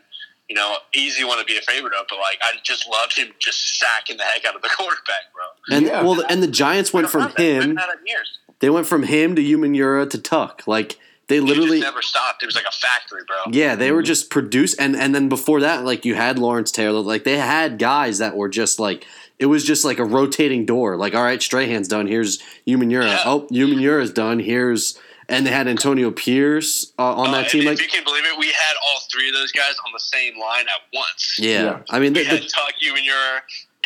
You 0.49 0.55
know, 0.55 0.77
easy 0.95 1.23
one 1.25 1.39
to 1.39 1.43
be 1.43 1.57
a 1.57 1.61
favorite 1.61 1.93
of, 1.93 2.05
but 2.09 2.19
like, 2.19 2.39
I 2.41 2.53
just 2.63 2.87
loved 2.87 3.17
him 3.17 3.33
just 3.37 3.79
sacking 3.79 4.17
the 4.17 4.23
heck 4.23 4.45
out 4.45 4.55
of 4.55 4.61
the 4.61 4.69
quarterback, 4.77 5.33
bro. 5.33 5.75
And 5.75 5.85
Yeah. 5.85 6.03
well, 6.03 6.23
and 6.29 6.41
the 6.41 6.47
Giants 6.47 6.93
went 6.93 7.09
from 7.09 7.23
I 7.23 7.25
don't 7.27 7.37
know, 7.37 7.43
man. 7.43 7.47
We 7.47 7.55
him. 7.55 7.61
haven't 7.61 7.77
had 7.77 7.89
it 7.89 7.99
in 7.99 8.07
years. 8.07 8.39
They 8.59 8.69
went 8.69 8.87
from 8.87 9.03
him 9.03 9.35
to 9.35 9.41
Umenyiora 9.41 10.09
to 10.09 10.17
Tuck. 10.17 10.63
Like 10.65 10.97
they 11.27 11.39
literally. 11.41 11.79
just 11.79 11.91
never 11.91 12.01
stopped. 12.01 12.41
It 12.41 12.45
was 12.45 12.55
like 12.55 12.65
a 12.65 12.71
factory, 12.71 13.21
bro. 13.27 13.51
Yeah, 13.51 13.75
they 13.75 13.91
were 13.91 13.99
mm-hmm. 13.99 14.05
just 14.07 14.29
produce 14.29 14.73
and 14.75 14.95
and 14.95 15.13
then 15.13 15.29
before 15.29 15.61
that, 15.61 15.83
like 15.83 16.05
you 16.05 16.15
had 16.15 16.39
Lawrence 16.39 16.71
Taylor, 16.71 17.01
like 17.01 17.23
they 17.23 17.37
had 17.37 17.77
guys 17.77 18.19
that 18.19 18.35
were 18.35 18.49
just 18.49 18.79
like 18.79 19.05
it 19.37 19.47
was 19.47 19.63
just 19.63 19.85
like 19.85 19.99
a 19.99 20.05
rotating 20.05 20.65
door. 20.65 20.95
Like, 20.97 21.13
all 21.13 21.21
right, 21.23 21.41
Strahan's 21.41 21.87
done. 21.87 22.07
Here's 22.07 22.41
Umenyiora. 22.65 23.07
Yeah. 23.07 23.23
Oh, 23.25 23.41
Umenyiora's 23.51 24.11
done. 24.11 24.39
Here's 24.39 24.97
and 25.29 25.45
they 25.45 25.51
had 25.51 25.67
Antonio 25.67 26.11
Pierce 26.11 26.93
uh, 26.97 27.03
on 27.15 27.27
Uh, 27.29 27.31
that 27.31 27.37
and 27.43 27.49
team. 27.49 27.61
if 27.63 27.67
Like, 27.67 27.81
you 27.81 27.87
can 27.87 28.03
believe 28.03 28.23
it, 28.25 28.37
we 28.37 28.47
had 28.47 28.75
all 28.89 29.01
three 29.11 29.27
of 29.29 29.35
those 29.35 29.51
guys 29.51 29.75
on 29.85 29.91
the 29.93 29.99
same 29.99 30.37
line 30.39 30.65
at 30.65 30.81
once. 30.93 31.37
yeah. 31.39 31.63
Yeah. 31.63 31.79
I 31.89 31.99
mean, 31.99 32.13
the, 32.13 32.21
We 32.21 32.25
had 32.25 32.41
the, 32.43 32.47
Tuck, 32.47 32.73
you 32.79 32.95
and 32.95 33.05
your 33.05 33.41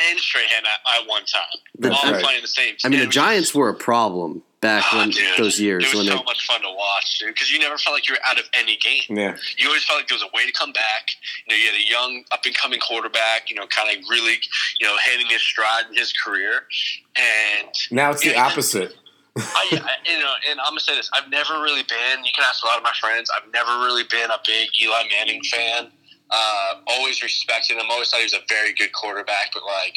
and 0.10 0.20
Strahan 0.20 0.64
at, 0.66 1.02
at 1.02 1.08
one 1.08 1.26
time, 1.26 1.42
That's 1.78 2.04
all 2.04 2.12
right. 2.14 2.24
playing 2.24 2.42
the 2.42 2.48
same. 2.48 2.76
I 2.84 2.90
mean, 2.90 3.00
the 3.00 3.06
team. 3.06 3.12
Giants 3.12 3.54
were 3.54 3.70
a 3.70 3.74
problem 3.74 4.42
back 4.62 4.84
Ah, 4.92 4.98
when 5.00 5.10
dude. 5.10 5.26
those 5.38 5.60
years 5.60 5.84
It 5.84 5.88
was 5.90 5.98
when 5.98 6.06
so 6.08 6.18
they. 6.20 6.24
much 6.24 6.46
fun 6.46 6.62
to 6.62 6.70
watch, 6.70 7.20
dude, 7.20 7.34
because 7.34 7.52
you 7.52 7.60
never 7.60 7.78
felt 7.78 7.96
like 7.96 8.08
you 8.08 8.14
were 8.16 8.20
out 8.30 8.40
of 8.40 8.46
any 8.54 8.78
game. 8.78 9.04
Yeah. 9.10 9.36
You 9.58 9.68
always 9.68 9.84
felt 9.84 10.00
like 10.00 10.08
there 10.08 10.16
was 10.16 10.24
a 10.24 10.30
way 10.36 10.46
to 10.46 10.52
come 10.54 10.72
back. 10.72 11.10
You 11.48 11.56
know, 11.56 11.60
you 11.62 11.68
had 11.68 11.76
a 11.76 11.84
young, 11.90 12.24
up 12.32 12.46
and 12.46 12.56
coming 12.56 12.80
quarterback. 12.80 13.50
You 13.50 13.56
know, 13.58 13.66
kind 13.68 13.96
of 13.96 14.04
really, 14.10 14.40
you 14.80 14.88
know, 14.88 14.96
hitting 15.04 15.28
his 15.28 15.42
stride 15.42 15.86
in 15.90 15.96
his 15.98 16.14
career. 16.14 16.68
And 17.16 17.68
Now 17.92 18.12
it's 18.12 18.22
the 18.22 18.32
Yeah. 18.32 18.46
opposite. 18.46 18.96
I, 19.38 19.68
I, 19.72 20.12
you 20.12 20.20
know, 20.20 20.34
and 20.50 20.60
I'm 20.60 20.72
gonna 20.72 20.80
say 20.82 20.96
this: 20.96 21.10
I've 21.16 21.30
never 21.30 21.62
really 21.62 21.84
been. 21.84 22.24
You 22.26 22.32
can 22.36 22.44
ask 22.48 22.64
a 22.64 22.68
lot 22.68 22.78
of 22.78 22.84
my 22.84 22.94
friends. 23.00 23.30
I've 23.36 23.52
never 23.54 23.72
really 23.86 24.04
been 24.10 24.30
a 24.30 24.38
big 24.46 24.70
Eli 24.82 25.04
Manning 25.10 25.42
fan. 25.44 25.92
Uh, 26.30 26.74
always 26.88 27.22
respected 27.24 27.78
him. 27.78 27.86
Always 27.90 28.10
thought 28.10 28.20
he 28.20 28.26
was 28.26 28.34
a 28.34 28.40
very 28.50 28.74
good 28.74 28.92
quarterback. 28.94 29.52
But 29.54 29.64
like, 29.66 29.96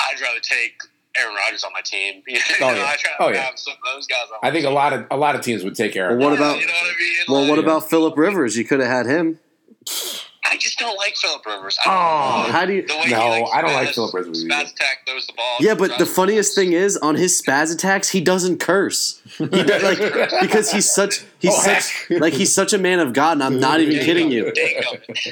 I'd 0.00 0.20
rather 0.20 0.40
take 0.40 0.74
Aaron 1.18 1.34
Rodgers 1.34 1.64
on 1.64 1.72
my 1.72 1.80
team. 1.82 2.22
You 2.28 2.38
know, 2.38 2.40
Oh, 2.62 2.74
yeah. 2.74 2.82
I'd 2.84 2.98
rather 3.04 3.16
Oh, 3.20 3.28
yeah. 3.28 3.40
have 3.46 3.58
some 3.58 3.72
of 3.74 3.94
those 3.94 4.06
guys 4.06 4.26
on. 4.32 4.38
I 4.42 4.50
think 4.52 4.64
a 4.66 4.70
lot 4.70 4.92
of 4.92 5.06
a 5.10 5.16
lot 5.16 5.34
of 5.34 5.40
teams 5.42 5.62
would 5.64 5.74
take 5.74 5.94
Aaron. 5.96 6.18
Well, 6.18 6.30
what 6.30 6.38
about- 6.38 6.58
You 6.60 6.66
know 6.66 6.72
what 6.72 6.82
I 6.94 6.98
mean? 6.98 7.16
Well, 7.28 7.40
Like, 7.42 7.50
what 7.50 7.58
about 7.58 7.88
Philip 7.90 8.16
Rivers? 8.16 8.56
You 8.56 8.64
could 8.64 8.80
have 8.80 8.88
had 8.90 9.06
him. 9.06 9.38
I 10.50 10.56
just 10.56 10.78
don't 10.78 10.96
like 10.96 11.16
Philip 11.16 11.44
Rivers. 11.44 11.78
Oh, 11.86 11.90
I 11.90 11.94
don't 11.94 12.44
oh. 12.44 12.46
know. 12.46 12.52
How 12.52 12.66
do 12.66 12.72
you? 12.74 12.86
The 12.86 12.94
way 12.94 13.04
No, 13.10 13.32
he, 13.32 13.52
I 13.52 13.60
don't 13.62 13.72
like 13.72 13.94
Philip 13.94 14.14
Rivers 14.14 14.44
either. 14.44 14.54
Spaz 14.54 14.72
attack 14.72 15.06
throws 15.06 15.26
the 15.26 15.32
ball. 15.32 15.56
Yeah, 15.60 15.74
but 15.74 15.98
the 15.98 16.04
Spaz- 16.04 16.14
funniest 16.14 16.54
thing 16.54 16.72
is, 16.72 16.96
on 16.98 17.16
his 17.16 17.40
spaz 17.40 17.72
attacks, 17.74 18.10
he 18.10 18.20
doesn't 18.20 18.58
curse. 18.58 19.20
He 19.38 19.46
does, 19.46 19.82
like 19.82 19.98
because 20.40 20.70
he's 20.70 20.90
such 20.90 21.24
he's 21.38 21.52
Oh, 21.54 21.60
such 21.60 22.06
heck. 22.08 22.20
like 22.20 22.32
he's 22.32 22.54
such 22.54 22.72
a 22.72 22.78
man 22.78 23.00
of 23.00 23.12
God, 23.12 23.32
and 23.32 23.42
I'm 23.42 23.60
not 23.60 23.80
even 23.80 24.04
kidding 24.04 24.30
you. 24.30 24.52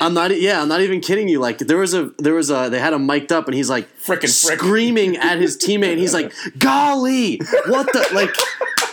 I'm 0.01 0.15
not. 0.15 0.39
Yeah, 0.41 0.63
I'm 0.63 0.69
not 0.69 0.81
even 0.81 1.01
kidding 1.01 1.29
you. 1.29 1.39
Like 1.41 1.59
there 1.59 1.79
was 1.79 1.95
a 1.95 2.13
there 2.19 2.35
was 2.35 2.51
a 2.51 2.69
they 2.71 2.79
had 2.79 2.93
him 2.93 3.07
mic'd 3.07 3.33
up, 3.33 3.47
and 3.47 3.55
he's 3.55 3.71
like 3.71 3.89
Frickin' 3.99 4.47
frick. 4.47 4.59
screaming 4.59 5.17
at 5.17 5.39
his 5.39 5.57
teammate, 5.57 5.93
and 5.93 6.01
he's 6.01 6.15
like, 6.15 6.33
"Golly, 6.59 7.41
what 7.67 7.87
the 7.93 8.07
like." 8.13 8.35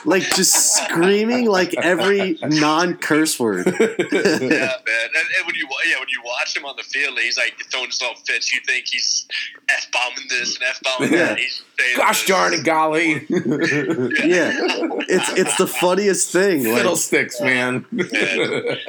Like 0.03 0.23
just 0.35 0.53
screaming 0.77 1.45
like 1.45 1.73
every 1.75 2.37
non-curse 2.43 3.39
word. 3.39 3.65
yeah, 3.67 3.73
man. 3.79 3.99
And, 4.09 4.09
and 4.09 5.45
when 5.45 5.55
you 5.55 5.67
yeah 5.87 5.99
when 5.99 6.07
you 6.09 6.21
watch 6.25 6.55
him 6.57 6.65
on 6.65 6.75
the 6.75 6.83
field, 6.83 7.19
he's 7.19 7.37
like 7.37 7.53
throwing 7.71 7.87
his 7.87 8.01
little 8.01 8.15
fits. 8.25 8.51
You 8.51 8.59
think 8.65 8.85
he's 8.89 9.27
f 9.69 9.87
bombing 9.91 10.27
this 10.29 10.55
and 10.55 10.63
f 10.63 10.79
bombing 10.83 11.13
Yeah. 11.13 11.25
that. 11.25 11.37
He's 11.39 11.61
saying 11.79 11.97
Gosh 11.97 12.19
this. 12.21 12.27
darn 12.29 12.53
it, 12.53 12.63
golly. 12.63 13.11
Yeah, 13.29 14.51
it's 15.07 15.29
it's 15.37 15.57
the 15.57 15.67
funniest 15.67 16.31
thing. 16.31 16.63
Like, 16.65 16.77
Fiddlesticks, 16.77 17.39
man. 17.41 17.85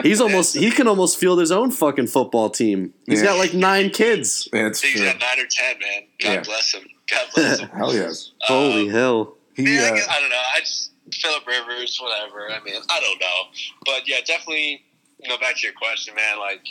he's 0.02 0.20
almost 0.20 0.56
he 0.56 0.70
can 0.70 0.88
almost 0.88 1.18
field 1.18 1.40
his 1.40 1.52
own 1.52 1.70
fucking 1.70 2.06
football 2.06 2.48
team. 2.50 2.94
He's 3.06 3.20
Yeah. 3.20 3.28
got 3.28 3.38
like 3.38 3.54
nine 3.54 3.90
kids. 3.90 4.48
That's 4.52 4.80
He's 4.80 4.92
true. 4.94 5.04
got 5.04 5.20
nine 5.20 5.40
or 5.44 5.48
ten, 5.48 5.78
man. 5.78 6.02
God 6.20 6.32
Yeah. 6.32 6.40
bless 6.42 6.72
him. 6.74 6.84
God 7.10 7.26
bless 7.34 7.58
him. 7.60 7.68
Hell 7.70 7.94
yes. 7.94 8.30
Holy 8.40 8.82
Um, 8.88 8.90
hell! 8.90 9.34
He, 9.54 9.64
yeah, 9.64 9.82
I, 9.82 9.88
uh, 9.90 9.94
guess- 9.96 10.08
I 10.08 10.20
don't 10.20 10.30
know. 10.30 10.36
I 10.56 10.60
just 10.60 10.91
Philip 11.14 11.46
Rivers, 11.46 11.98
whatever. 12.00 12.50
I 12.50 12.62
mean, 12.62 12.74
I 12.88 13.00
don't 13.00 13.20
know, 13.20 13.50
but 13.84 14.08
yeah, 14.08 14.18
definitely. 14.26 14.84
You 15.20 15.28
know, 15.28 15.38
back 15.38 15.54
to 15.56 15.66
your 15.66 15.74
question, 15.74 16.16
man. 16.16 16.40
Like, 16.40 16.66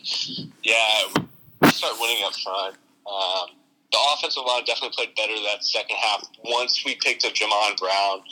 yeah, 0.61 1.07
we 1.61 1.69
start 1.69 1.95
winning 2.01 2.21
up 2.25 2.35
front. 2.35 2.75
Um, 3.07 3.55
the 3.91 3.99
offensive 4.15 4.43
line 4.47 4.63
definitely 4.65 4.95
played 4.95 5.15
better 5.15 5.33
that 5.51 5.63
second 5.63 5.95
half. 5.97 6.23
Once 6.45 6.83
we 6.85 6.95
picked 6.95 7.25
up 7.25 7.33
Jamon 7.33 7.77
Brown, 7.77 8.23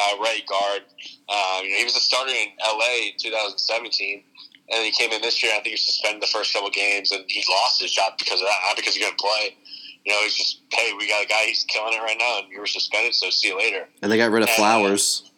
uh, 0.00 0.18
right 0.18 0.42
guard, 0.46 0.82
um, 1.28 1.64
you 1.64 1.70
know, 1.70 1.78
he 1.78 1.84
was 1.84 1.96
a 1.96 2.00
starter 2.00 2.30
in 2.30 2.48
LA 2.62 3.10
in 3.10 3.18
2017. 3.18 4.22
And 4.70 4.84
he 4.84 4.90
came 4.90 5.10
in 5.12 5.22
this 5.22 5.42
year. 5.42 5.52
I 5.52 5.56
think 5.56 5.66
he 5.66 5.72
was 5.72 5.86
suspended 5.86 6.22
the 6.22 6.26
first 6.26 6.52
couple 6.52 6.68
games, 6.70 7.10
and 7.10 7.24
he 7.26 7.42
lost 7.50 7.80
his 7.80 7.90
job 7.90 8.14
because 8.18 8.40
of 8.40 8.46
that, 8.46 8.58
not 8.66 8.76
because 8.76 8.94
he 8.94 9.00
couldn't 9.00 9.18
play. 9.18 9.56
You 10.04 10.12
know, 10.12 10.20
he's 10.22 10.36
just, 10.36 10.60
hey, 10.72 10.92
we 10.96 11.08
got 11.08 11.24
a 11.24 11.26
guy. 11.26 11.44
He's 11.46 11.64
killing 11.64 11.94
it 11.94 12.02
right 12.02 12.16
now, 12.18 12.40
and 12.40 12.52
you 12.52 12.60
were 12.60 12.66
suspended, 12.66 13.14
so 13.14 13.30
see 13.30 13.48
you 13.48 13.56
later. 13.56 13.88
And 14.02 14.12
they 14.12 14.18
got 14.18 14.30
rid 14.30 14.42
of 14.42 14.50
Flowers. 14.50 15.30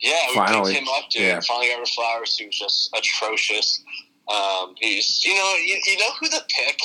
Yeah, 0.00 0.12
we 0.28 0.34
Finally. 0.34 0.72
picked 0.74 0.82
him 0.86 0.88
up, 0.96 1.10
dude. 1.10 1.22
Yeah. 1.22 1.40
Finally 1.40 1.68
got 1.68 1.78
rid 1.80 1.88
Flowers, 1.88 2.36
who 2.38 2.46
was 2.46 2.58
just 2.58 2.90
atrocious. 2.96 3.82
Um, 4.28 4.74
he's, 4.78 5.24
you 5.24 5.34
know, 5.34 5.54
you, 5.64 5.80
you 5.86 5.98
know 5.98 6.10
who 6.20 6.28
the 6.28 6.42
pick 6.48 6.78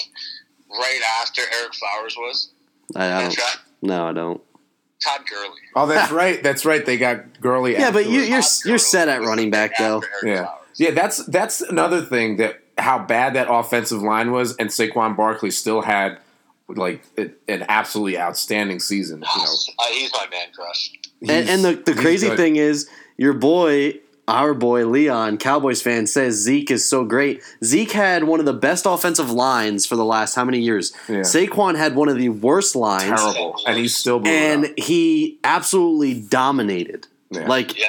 right 0.70 1.02
after 1.22 1.42
Ereck 1.42 1.76
Flowers 1.76 2.16
was? 2.18 2.50
I, 2.96 3.06
I 3.12 3.22
don't. 3.24 3.34
draft? 3.34 3.60
No, 3.82 4.08
I 4.08 4.14
don't. 4.14 4.42
Todd 5.04 5.22
Gurley. 5.30 5.58
oh, 5.76 5.88
that's 5.88 6.12
right. 6.14 6.42
That's 6.44 6.64
right. 6.66 6.86
They 6.86 6.98
got 6.98 7.42
Gurley. 7.42 7.74
Yeah, 7.74 7.92
but 7.92 8.06
you, 8.06 8.22
afterwards. 8.22 8.30
you're 8.30 8.40
Todd 8.42 8.66
you're 8.66 8.78
Gurley 8.78 8.80
set 8.80 9.08
at 9.10 9.22
running 9.22 9.50
back 9.52 9.72
though. 9.78 10.00
Ereck 10.02 10.24
Yeah. 10.24 10.44
Flowers. 10.44 10.58
Yeah, 10.78 10.92
that's 10.92 11.26
that's 11.26 11.62
another 11.62 12.02
thing 12.02 12.38
that 12.38 12.60
how 12.78 13.00
bad 13.00 13.34
that 13.34 13.52
offensive 13.52 14.02
line 14.02 14.32
was, 14.32 14.56
and 14.58 14.70
Saquon 14.70 15.18
Barkley 15.18 15.52
still 15.52 15.82
had 15.82 16.20
like 16.70 17.04
a- 17.18 17.32
an 17.50 17.66
absolutely 17.68 18.18
outstanding 18.20 18.80
season. 18.80 19.24
You 19.36 19.42
know, 19.44 19.50
Uh, 19.80 19.86
he's 19.92 20.12
my 20.14 20.28
man 20.32 20.48
crush. 20.56 20.92
And, 21.22 21.50
and 21.50 21.64
the, 21.66 21.74
the 21.94 22.00
crazy 22.00 22.30
thing 22.36 22.56
is, 22.56 22.90
your 23.22 23.34
boy, 23.34 24.00
our 24.28 24.56
boy 24.56 24.88
Leon, 24.88 25.38
Cowboys 25.38 25.80
fan, 25.80 26.08
says 26.08 26.34
Zeke 26.36 26.72
is 26.72 26.88
so 26.90 27.06
great. 27.06 27.44
Zeke 27.64 27.92
had 27.92 28.24
one 28.24 28.40
of 28.40 28.48
the 28.48 28.54
best 28.54 28.86
offensive 28.88 29.30
lines 29.30 29.86
for 29.86 29.96
the 29.96 30.04
last 30.06 30.34
how 30.34 30.44
many 30.44 30.60
years? 30.60 30.92
Yeah. 31.08 31.18
Saquon 31.20 31.78
had 31.78 31.94
one 31.96 32.10
of 32.10 32.18
the 32.18 32.30
worst 32.30 32.76
lines, 32.76 33.22
terrible, 33.22 33.62
and 33.68 33.78
he's 33.78 33.96
still 33.96 34.20
blew 34.20 34.32
and 34.32 34.66
out. 34.66 34.80
he 34.80 35.38
absolutely 35.44 36.20
dominated. 36.20 37.08
Yeah. 37.30 37.48
Like 37.48 37.78
Yeah. 37.78 37.88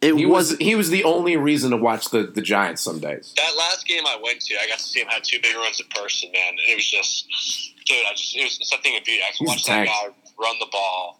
it 0.00 0.14
he 0.14 0.26
was. 0.26 0.50
was 0.52 0.58
he 0.60 0.74
was 0.76 0.90
the 0.90 1.02
only 1.02 1.36
reason 1.36 1.72
to 1.72 1.76
watch 1.76 2.10
the, 2.10 2.22
the 2.22 2.40
Giants 2.42 2.80
some 2.82 3.00
days. 3.00 3.32
That 3.36 3.52
last 3.58 3.84
game 3.86 4.04
I 4.06 4.16
went 4.22 4.40
to, 4.42 4.54
I 4.62 4.68
got 4.68 4.78
to 4.78 4.84
see 4.84 5.00
him 5.00 5.08
have 5.08 5.22
two 5.22 5.38
big 5.42 5.56
runs 5.56 5.80
in 5.80 5.86
person, 6.00 6.30
man. 6.32 6.52
It 6.68 6.76
was 6.76 6.88
just, 6.88 7.26
dude, 7.84 7.96
I 8.08 8.14
just, 8.14 8.36
it 8.36 8.44
was 8.44 8.58
something 8.68 8.96
of 8.96 9.04
beauty. 9.04 9.22
I 9.22 9.36
can 9.36 9.46
He's 9.46 9.48
watch 9.48 9.64
that 9.66 9.86
guy 9.86 10.04
run 10.40 10.56
the 10.60 10.68
ball 10.70 11.18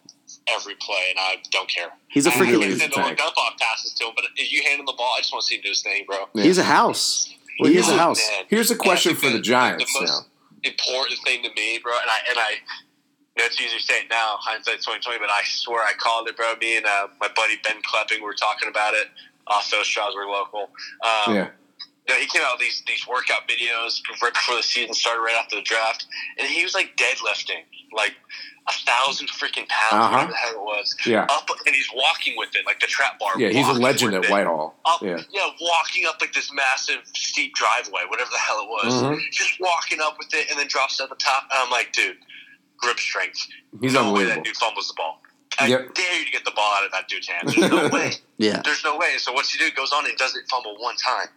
every 0.55 0.75
play, 0.81 1.07
and 1.09 1.19
I 1.19 1.35
don't 1.51 1.69
care. 1.69 1.89
He's 2.09 2.25
a 2.25 2.29
I 2.29 2.33
freaking. 2.33 2.59
can't 2.59 2.63
He's 2.63 2.81
a 2.83 2.89
tank. 2.89 3.17
dump 3.17 3.37
off 3.37 3.57
passes 3.59 3.93
to 3.95 4.05
him, 4.05 4.13
but 4.15 4.25
if 4.35 4.51
you 4.51 4.63
hand 4.63 4.79
him 4.79 4.85
the 4.85 4.93
ball, 4.97 5.13
I 5.17 5.21
just 5.21 5.31
want 5.33 5.43
to 5.43 5.47
see 5.47 5.55
him 5.55 5.61
do 5.63 5.69
his 5.69 5.81
thing, 5.81 6.05
bro. 6.07 6.25
Yeah. 6.33 6.43
He's 6.43 6.57
a 6.57 6.63
house. 6.63 7.33
Well, 7.59 7.71
he 7.71 7.77
is 7.77 7.89
a 7.89 7.97
house. 7.97 8.19
Man. 8.31 8.45
Here's 8.49 8.71
a 8.71 8.75
question 8.75 9.13
That's 9.13 9.23
for 9.23 9.29
the 9.31 9.37
the- 9.37 9.41
Giants 9.43 9.93
the 9.93 10.05
now. 10.05 10.11
most- 10.11 10.25
important 10.63 11.19
thing 11.25 11.43
to 11.43 11.49
me, 11.55 11.79
bro. 11.83 11.93
And 11.93 12.09
I 12.09 12.17
and 12.29 12.37
I, 12.39 12.49
you 12.51 13.37
know, 13.37 13.45
it's 13.45 13.59
easy 13.61 13.77
to 13.77 13.83
say 13.83 13.99
it 14.01 14.07
now, 14.09 14.35
hindsight 14.39 14.81
twenty 14.83 14.99
twenty. 15.01 15.19
But 15.19 15.29
I 15.29 15.41
swear 15.45 15.81
I 15.83 15.93
called 15.97 16.27
it, 16.29 16.35
bro. 16.37 16.53
Me 16.61 16.77
and 16.77 16.85
uh, 16.85 17.07
my 17.19 17.27
buddy 17.35 17.55
Ben 17.63 17.81
Klepping 17.81 18.21
were 18.21 18.33
talking 18.33 18.69
about 18.69 18.93
it 18.93 19.07
off 19.47 19.69
those 19.71 19.87
Stroudsburg 19.87 20.27
local. 20.27 20.69
Um, 21.03 21.35
Yeah, 21.35 21.47
you 22.07 22.13
know, 22.15 22.19
he 22.19 22.27
came 22.27 22.41
out 22.43 22.53
with 22.59 22.61
these 22.61 22.83
these 22.87 23.07
workout 23.07 23.47
videos 23.47 23.99
right 24.21 24.33
before 24.33 24.55
the 24.55 24.63
season 24.63 24.93
started, 24.93 25.21
right 25.21 25.35
after 25.39 25.55
the 25.55 25.61
draft, 25.61 26.05
and 26.37 26.47
he 26.47 26.63
was 26.63 26.73
like 26.73 26.95
deadlifting 26.97 27.63
like 27.93 28.13
a 28.69 28.85
thousand 28.85 29.27
freaking 29.29 29.67
pounds, 29.67 29.93
Uh-huh. 29.93 30.11
whatever 30.11 30.31
the 30.31 30.37
hell 30.37 30.53
it 30.53 30.61
was. 30.61 30.95
yeah, 31.05 31.25
Up 31.29 31.49
and 31.65 31.73
he's 31.75 31.89
walking 31.93 32.35
with 32.37 32.55
it, 32.55 32.65
like 32.65 32.79
the 32.79 32.87
trap 32.87 33.17
bar. 33.19 33.31
yeah. 33.37 33.49
He's 33.49 33.67
a 33.67 33.73
legend 33.73 34.13
at. 34.13 34.29
Whitehall. 34.29 34.75
Up, 34.85 35.01
Yeah, 35.01 35.17
yeah, 35.31 35.47
walking 35.59 36.05
up 36.05 36.21
like 36.21 36.33
this 36.33 36.51
massive 36.53 36.99
steep 37.15 37.55
driveway, 37.55 38.01
whatever 38.09 38.29
the 38.31 38.37
hell 38.37 38.59
it 38.61 38.69
was. 38.69 38.93
Mhm. 39.03 39.31
Just 39.31 39.59
walking 39.59 39.99
up 40.01 40.17
with 40.19 40.31
it 40.33 40.49
and 40.51 40.59
then 40.59 40.67
drops 40.67 40.99
it 40.99 41.03
at 41.03 41.09
the 41.09 41.15
top. 41.15 41.43
And 41.51 41.63
I'm 41.63 41.71
like, 41.71 41.91
dude, 41.93 42.17
grip 42.77 42.99
strength. 42.99 43.39
he's 43.81 43.93
no 43.93 44.01
way 44.01 44.07
unbelievable. 44.07 44.35
that 44.35 44.43
dude 44.45 44.57
fumbles 44.57 44.87
the 44.87 44.93
ball. 44.95 45.21
I 45.59 45.65
Yep. 45.67 45.93
dare 45.95 46.19
you 46.19 46.25
to 46.25 46.31
get 46.31 46.45
the 46.45 46.51
ball 46.51 46.71
out 46.77 46.85
of 46.85 46.91
that 46.91 47.07
dude's 47.09 47.27
hands. 47.27 47.53
There's 47.55 47.71
no 47.71 47.87
way. 47.97 48.13
Yeah. 48.37 48.61
There's 48.63 48.83
no 48.83 48.95
way. 48.97 49.17
So 49.17 49.33
what's 49.33 49.51
he 49.51 49.57
do? 49.57 49.69
Goes 49.75 49.91
on 49.91 50.05
and 50.05 50.15
does 50.17 50.35
it 50.35 50.43
fumble 50.49 50.77
one 50.79 50.95
time. 50.95 51.27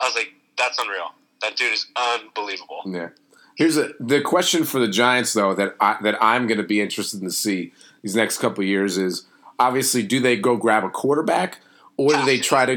I 0.00 0.06
was 0.06 0.14
like, 0.14 0.32
that's 0.58 0.78
unreal. 0.78 1.12
That 1.42 1.56
dude 1.56 1.72
is 1.72 1.86
unbelievable. 1.96 2.82
Yeah. 2.86 3.08
Here's 3.56 3.76
a 3.76 3.90
the 3.98 4.20
question 4.20 4.64
for 4.64 4.78
the 4.78 4.88
Giants 4.88 5.32
though 5.32 5.54
that 5.54 5.74
I, 5.80 5.96
that 6.02 6.16
I'm 6.22 6.46
going 6.46 6.58
to 6.58 6.64
be 6.66 6.80
interested 6.80 7.20
in 7.20 7.26
to 7.28 7.32
see 7.34 7.72
these 8.02 8.14
next 8.14 8.38
couple 8.38 8.62
of 8.62 8.68
years 8.68 8.96
is 8.98 9.26
obviously, 9.58 10.02
do 10.02 10.20
they 10.20 10.36
go 10.36 10.56
grab 10.56 10.84
a 10.84 10.90
quarterback, 10.90 11.58
or 11.96 12.12
do 12.12 12.24
they 12.24 12.38
try 12.38 12.66
to? 12.66 12.76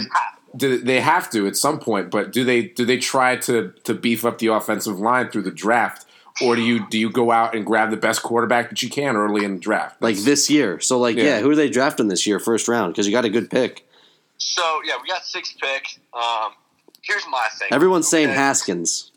Do 0.56 0.80
they 0.80 1.02
have 1.02 1.30
to 1.32 1.46
at 1.48 1.56
some 1.56 1.80
point? 1.80 2.10
But 2.10 2.32
do 2.32 2.44
they 2.44 2.64
do 2.64 2.86
they 2.86 2.98
try 2.98 3.36
to 3.36 3.74
to 3.84 3.94
beef 3.94 4.26
up 4.26 4.40
the 4.40 4.48
offensive 4.48 5.00
line 5.00 5.30
through 5.30 5.44
the 5.44 5.52
draft, 5.52 6.06
or 6.42 6.56
do 6.56 6.62
you 6.62 6.88
do 6.90 6.98
you 6.98 7.12
go 7.12 7.30
out 7.32 7.54
and 7.54 7.66
grab 7.66 7.92
the 7.92 7.98
best 7.98 8.24
quarterback 8.24 8.70
that 8.70 8.82
you 8.82 8.90
can 8.90 9.16
early 9.18 9.44
in 9.44 9.56
the 9.56 9.60
draft? 9.60 10.02
Like 10.02 10.16
this 10.18 10.50
year. 10.50 10.80
So 10.80 10.98
like 10.98 11.18
yeah, 11.18 11.24
Yeah. 11.24 11.40
who 11.42 11.52
are 11.52 11.56
they 11.56 11.70
drafting 11.70 12.08
this 12.08 12.26
year, 12.26 12.40
first 12.40 12.68
round? 12.70 12.94
Because 12.94 13.06
you 13.06 13.12
got 13.12 13.26
a 13.26 13.30
good 13.30 13.52
pick. 13.52 13.86
So 14.38 14.64
yeah, 14.86 14.94
we 15.04 15.08
got 15.10 15.24
six 15.26 15.54
pick. 15.62 16.00
Um, 16.14 16.54
here's 17.02 17.26
my 17.30 17.46
thing. 17.60 17.68
Everyone's 17.72 18.08
saying 18.08 18.30
Haskins. 18.30 19.12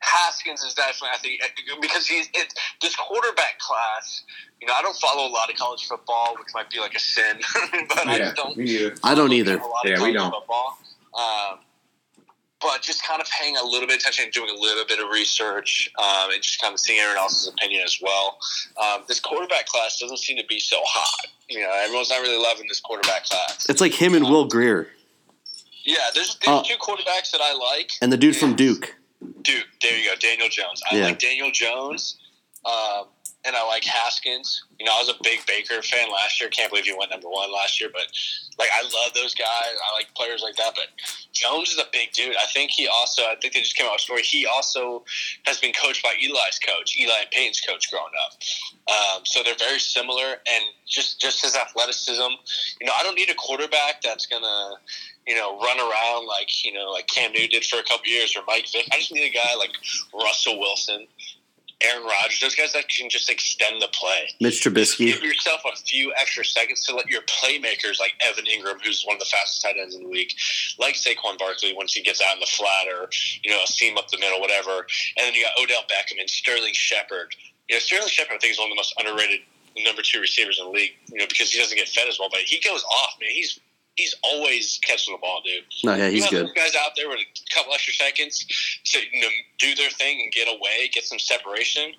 Haskins 0.00 0.62
is 0.62 0.74
definitely, 0.74 1.08
I 1.14 1.18
think, 1.18 1.80
because 1.80 2.06
he's 2.06 2.28
it, 2.34 2.52
this 2.82 2.94
quarterback 2.96 3.58
class. 3.58 4.22
You 4.60 4.66
know, 4.66 4.74
I 4.78 4.82
don't 4.82 4.96
follow 4.96 5.26
a 5.26 5.32
lot 5.32 5.50
of 5.50 5.56
college 5.56 5.86
football, 5.86 6.34
which 6.38 6.48
might 6.54 6.70
be 6.70 6.78
like 6.80 6.94
a 6.94 7.00
sin, 7.00 7.40
but 7.88 8.06
I 8.06 8.18
just 8.18 8.36
don't. 8.36 8.58
I 9.02 9.14
don't 9.14 9.32
either. 9.32 9.58
A 9.58 9.66
lot 9.66 9.84
of 9.84 9.90
Yeah, 9.90 10.02
we 10.02 10.12
don't. 10.12 10.30
Football. 10.30 10.78
Um, 11.14 11.58
but 12.60 12.80
just 12.80 13.04
kind 13.04 13.20
of 13.20 13.28
paying 13.28 13.56
a 13.56 13.62
little 13.64 13.86
bit 13.86 13.96
of 13.96 14.00
attention, 14.00 14.24
and 14.24 14.32
doing 14.32 14.48
a 14.50 14.58
little 14.60 14.84
bit 14.86 14.98
of 14.98 15.10
research, 15.10 15.90
um, 15.98 16.30
and 16.32 16.42
just 16.42 16.60
kind 16.60 16.72
of 16.72 16.80
seeing 16.80 16.98
everyone 17.00 17.22
else's 17.22 17.48
opinion 17.48 17.82
as 17.84 17.98
well. 18.00 18.38
Um, 18.82 19.02
this 19.08 19.20
quarterback 19.20 19.66
class 19.66 19.98
doesn't 19.98 20.18
seem 20.18 20.36
to 20.38 20.44
be 20.46 20.58
so 20.58 20.78
hot. 20.82 21.26
You 21.48 21.60
know, 21.60 21.70
everyone's 21.84 22.08
not 22.10 22.20
really 22.22 22.42
loving 22.42 22.66
this 22.68 22.80
quarterback 22.80 23.24
class. 23.24 23.66
It's 23.68 23.80
like 23.80 23.92
him 23.92 24.14
and 24.14 24.24
Will 24.24 24.46
Grier 24.46 24.88
Yeah, 25.84 25.96
there's, 26.14 26.36
there's 26.44 26.60
Uh, 26.60 26.62
two 26.64 26.76
quarterbacks 26.76 27.30
that 27.32 27.40
I 27.42 27.52
like. 27.52 27.92
and 28.00 28.12
the 28.12 28.16
dude 28.16 28.36
from 28.36 28.54
Duke. 28.56 28.96
Dude, 29.42 29.64
there 29.82 29.98
you 29.98 30.08
go, 30.08 30.14
Daniel 30.16 30.48
Jones. 30.48 30.82
I 30.90 30.96
Yeah. 30.96 31.04
like 31.06 31.18
Daniel 31.18 31.50
Jones, 31.50 32.18
um, 32.64 33.06
and 33.46 33.54
I 33.54 33.66
like 33.66 33.84
Haskins. 33.84 34.64
You 34.78 34.86
know, 34.86 34.92
I 34.94 34.98
was 34.98 35.08
a 35.08 35.22
big 35.22 35.46
Baker 35.46 35.80
fan 35.82 36.10
last 36.10 36.40
year. 36.40 36.50
Can't 36.50 36.70
believe 36.70 36.84
he 36.84 36.94
went 36.98 37.10
number 37.10 37.28
one 37.28 37.52
last 37.52 37.80
year, 37.80 37.90
but 37.92 38.06
like 38.58 38.68
I 38.74 38.82
love 38.82 39.14
those 39.14 39.34
guys. 39.34 39.46
I 39.48 39.94
like 39.94 40.12
players 40.14 40.42
like 40.42 40.56
that. 40.56 40.74
But 40.74 40.88
Jones 41.32 41.70
is 41.70 41.78
a 41.78 41.86
big 41.92 42.12
dude. 42.12 42.36
I 42.36 42.46
think 42.52 42.72
he 42.72 42.88
also. 42.88 43.22
I 43.22 43.36
think 43.40 43.54
they 43.54 43.60
just 43.60 43.76
came 43.76 43.86
out 43.86 43.96
a 43.96 43.98
story. 43.98 44.22
He 44.22 44.46
also 44.46 45.04
has 45.44 45.58
been 45.58 45.72
coached 45.72 46.02
by 46.02 46.14
Eli's 46.20 46.58
coach, 46.58 46.96
Eli 46.98 47.20
and 47.20 47.30
Peyton's 47.30 47.60
coach, 47.60 47.90
growing 47.90 48.12
up. 48.26 48.42
Um, 48.88 49.24
so 49.24 49.42
they're 49.42 49.54
very 49.58 49.78
similar, 49.78 50.42
and 50.50 50.64
just 50.86 51.20
just 51.20 51.42
his 51.42 51.56
athleticism. 51.56 52.32
You 52.80 52.86
know, 52.86 52.92
I 52.98 53.02
don't 53.02 53.16
need 53.16 53.30
a 53.30 53.34
quarterback 53.34 54.02
that's 54.02 54.26
gonna 54.26 54.76
you 55.26 55.34
know, 55.34 55.58
run 55.58 55.78
around 55.78 56.26
like 56.26 56.64
you 56.64 56.72
know, 56.72 56.90
like 56.92 57.06
Cam 57.08 57.32
Newton 57.32 57.48
did 57.50 57.64
for 57.64 57.78
a 57.78 57.82
couple 57.82 58.06
years, 58.06 58.36
or 58.36 58.42
Mike 58.46 58.66
Vick. 58.72 58.86
I 58.92 58.98
just 58.98 59.12
need 59.12 59.28
a 59.28 59.34
guy 59.34 59.56
like 59.58 59.72
Russell 60.14 60.58
Wilson, 60.58 61.06
Aaron 61.82 62.04
Rodgers, 62.04 62.40
those 62.40 62.54
guys 62.54 62.72
that 62.72 62.88
can 62.88 63.10
just 63.10 63.28
extend 63.28 63.82
the 63.82 63.88
play. 63.88 64.30
Mitch 64.40 64.64
Trubisky. 64.64 65.12
Give 65.12 65.22
yourself 65.22 65.60
a 65.70 65.76
few 65.76 66.12
extra 66.18 66.44
seconds 66.44 66.84
to 66.86 66.96
let 66.96 67.06
your 67.08 67.20
playmakers, 67.22 68.00
like 68.00 68.14
Evan 68.20 68.44
Engram, 68.46 68.82
who's 68.82 69.04
one 69.04 69.16
of 69.16 69.20
the 69.20 69.26
fastest 69.26 69.62
tight 69.62 69.76
ends 69.78 69.94
in 69.94 70.02
the 70.02 70.08
league, 70.08 70.30
like 70.78 70.94
Saquon 70.94 71.38
Barkley, 71.38 71.74
once 71.74 71.92
he 71.92 72.02
gets 72.02 72.22
out 72.22 72.34
in 72.34 72.40
the 72.40 72.46
flat 72.46 72.86
or 72.88 73.10
you 73.42 73.50
know 73.50 73.62
a 73.62 73.66
seam 73.66 73.98
up 73.98 74.08
the 74.08 74.18
middle, 74.18 74.40
whatever. 74.40 74.86
And 75.18 75.26
then 75.26 75.34
you 75.34 75.44
got 75.44 75.62
Odell 75.62 75.82
Beckham 75.82 76.18
and 76.18 76.30
Sterling 76.30 76.72
Shepard. 76.72 77.34
You 77.68 77.76
know, 77.76 77.80
Sterling 77.80 78.08
Shepard, 78.08 78.36
I 78.36 78.38
think, 78.38 78.52
is 78.52 78.58
one 78.58 78.68
of 78.68 78.72
the 78.72 78.76
most 78.76 78.94
underrated 78.98 79.40
number 79.84 80.00
two 80.00 80.20
receivers 80.20 80.58
in 80.58 80.66
the 80.66 80.70
league. 80.70 80.92
You 81.12 81.18
know, 81.18 81.26
because 81.28 81.50
he 81.50 81.58
doesn't 81.58 81.76
get 81.76 81.88
fed 81.88 82.08
as 82.08 82.18
well, 82.18 82.30
but 82.30 82.40
he 82.40 82.58
goes 82.60 82.84
off, 82.84 83.16
man. 83.20 83.30
He's 83.30 83.60
he's 83.96 84.14
always 84.22 84.78
catching 84.86 85.14
the 85.14 85.18
ball, 85.18 85.40
dude. 85.44 85.64
No, 85.84 85.94
yeah, 85.94 86.06
You 86.06 86.12
he's 86.12 86.24
have 86.24 86.32
good. 86.32 86.54
guys 86.54 86.74
out 86.76 86.92
there 86.96 87.08
with 87.08 87.18
a 87.20 87.54
couple 87.54 87.72
extra 87.74 87.94
seconds 87.94 88.46
to 88.84 88.98
you 89.12 89.20
know, 89.22 89.28
do 89.58 89.74
their 89.74 89.90
thing 89.90 90.20
and 90.22 90.32
get 90.32 90.48
away, 90.48 90.88
get 90.92 91.04
some 91.04 91.18
separation. 91.18 91.92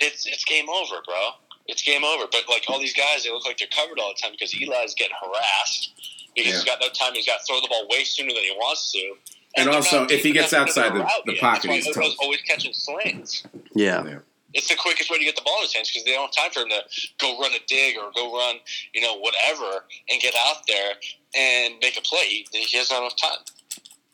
It's 0.00 0.26
it's 0.26 0.44
game 0.44 0.68
over, 0.68 0.96
bro. 1.06 1.30
It's 1.66 1.82
game 1.82 2.04
over. 2.04 2.24
But 2.30 2.42
like 2.48 2.64
all 2.68 2.78
these 2.78 2.94
guys, 2.94 3.24
they 3.24 3.30
look 3.30 3.44
like 3.46 3.58
they're 3.58 3.68
covered 3.68 3.98
all 3.98 4.12
the 4.14 4.20
time 4.20 4.32
because 4.32 4.52
Eli's 4.54 4.94
getting 4.94 5.16
harassed 5.22 5.92
because 6.34 6.52
he's 6.52 6.64
got 6.64 6.78
no 6.80 6.88
time. 6.88 7.14
He's 7.14 7.26
got 7.26 7.40
to 7.40 7.44
throw 7.46 7.60
the 7.60 7.68
ball 7.68 7.86
way 7.88 8.04
sooner 8.04 8.32
than 8.32 8.42
he 8.42 8.50
wants 8.56 8.90
to. 8.92 9.14
And 9.56 9.68
they're 9.68 9.74
also, 9.74 10.00
not 10.00 10.10
if 10.10 10.22
he 10.24 10.32
gets 10.32 10.52
outside 10.52 10.94
the- 10.94 11.08
the 11.26 11.36
pocket, 11.38 11.70
he's 11.70 11.86
always 12.18 12.40
catching 12.42 12.72
slants. 12.72 13.44
Yeah. 13.74 14.18
It's 14.54 14.68
the 14.68 14.76
quickest 14.76 15.10
way 15.10 15.18
to 15.18 15.24
get 15.24 15.36
the 15.36 15.42
ball 15.42 15.56
in 15.58 15.62
his 15.64 15.74
hands 15.74 15.90
because 15.90 16.04
they 16.04 16.12
don't 16.12 16.34
have 16.34 16.44
time 16.44 16.52
for 16.52 16.60
him 16.60 16.68
to 16.70 16.82
go 17.20 17.38
run 17.40 17.52
a 17.52 17.58
dig 17.66 17.96
or 17.96 18.10
go 18.14 18.32
run, 18.36 18.56
you 18.94 19.00
know, 19.02 19.18
whatever, 19.18 19.84
and 20.08 20.20
get 20.20 20.34
out 20.46 20.58
there 20.68 20.92
and 21.36 21.74
make 21.82 21.98
a 21.98 22.02
play. 22.02 22.24
He, 22.28 22.46
he 22.52 22.78
doesn't 22.78 22.94
have 22.94 23.02
enough 23.02 23.16
time. 23.20 23.38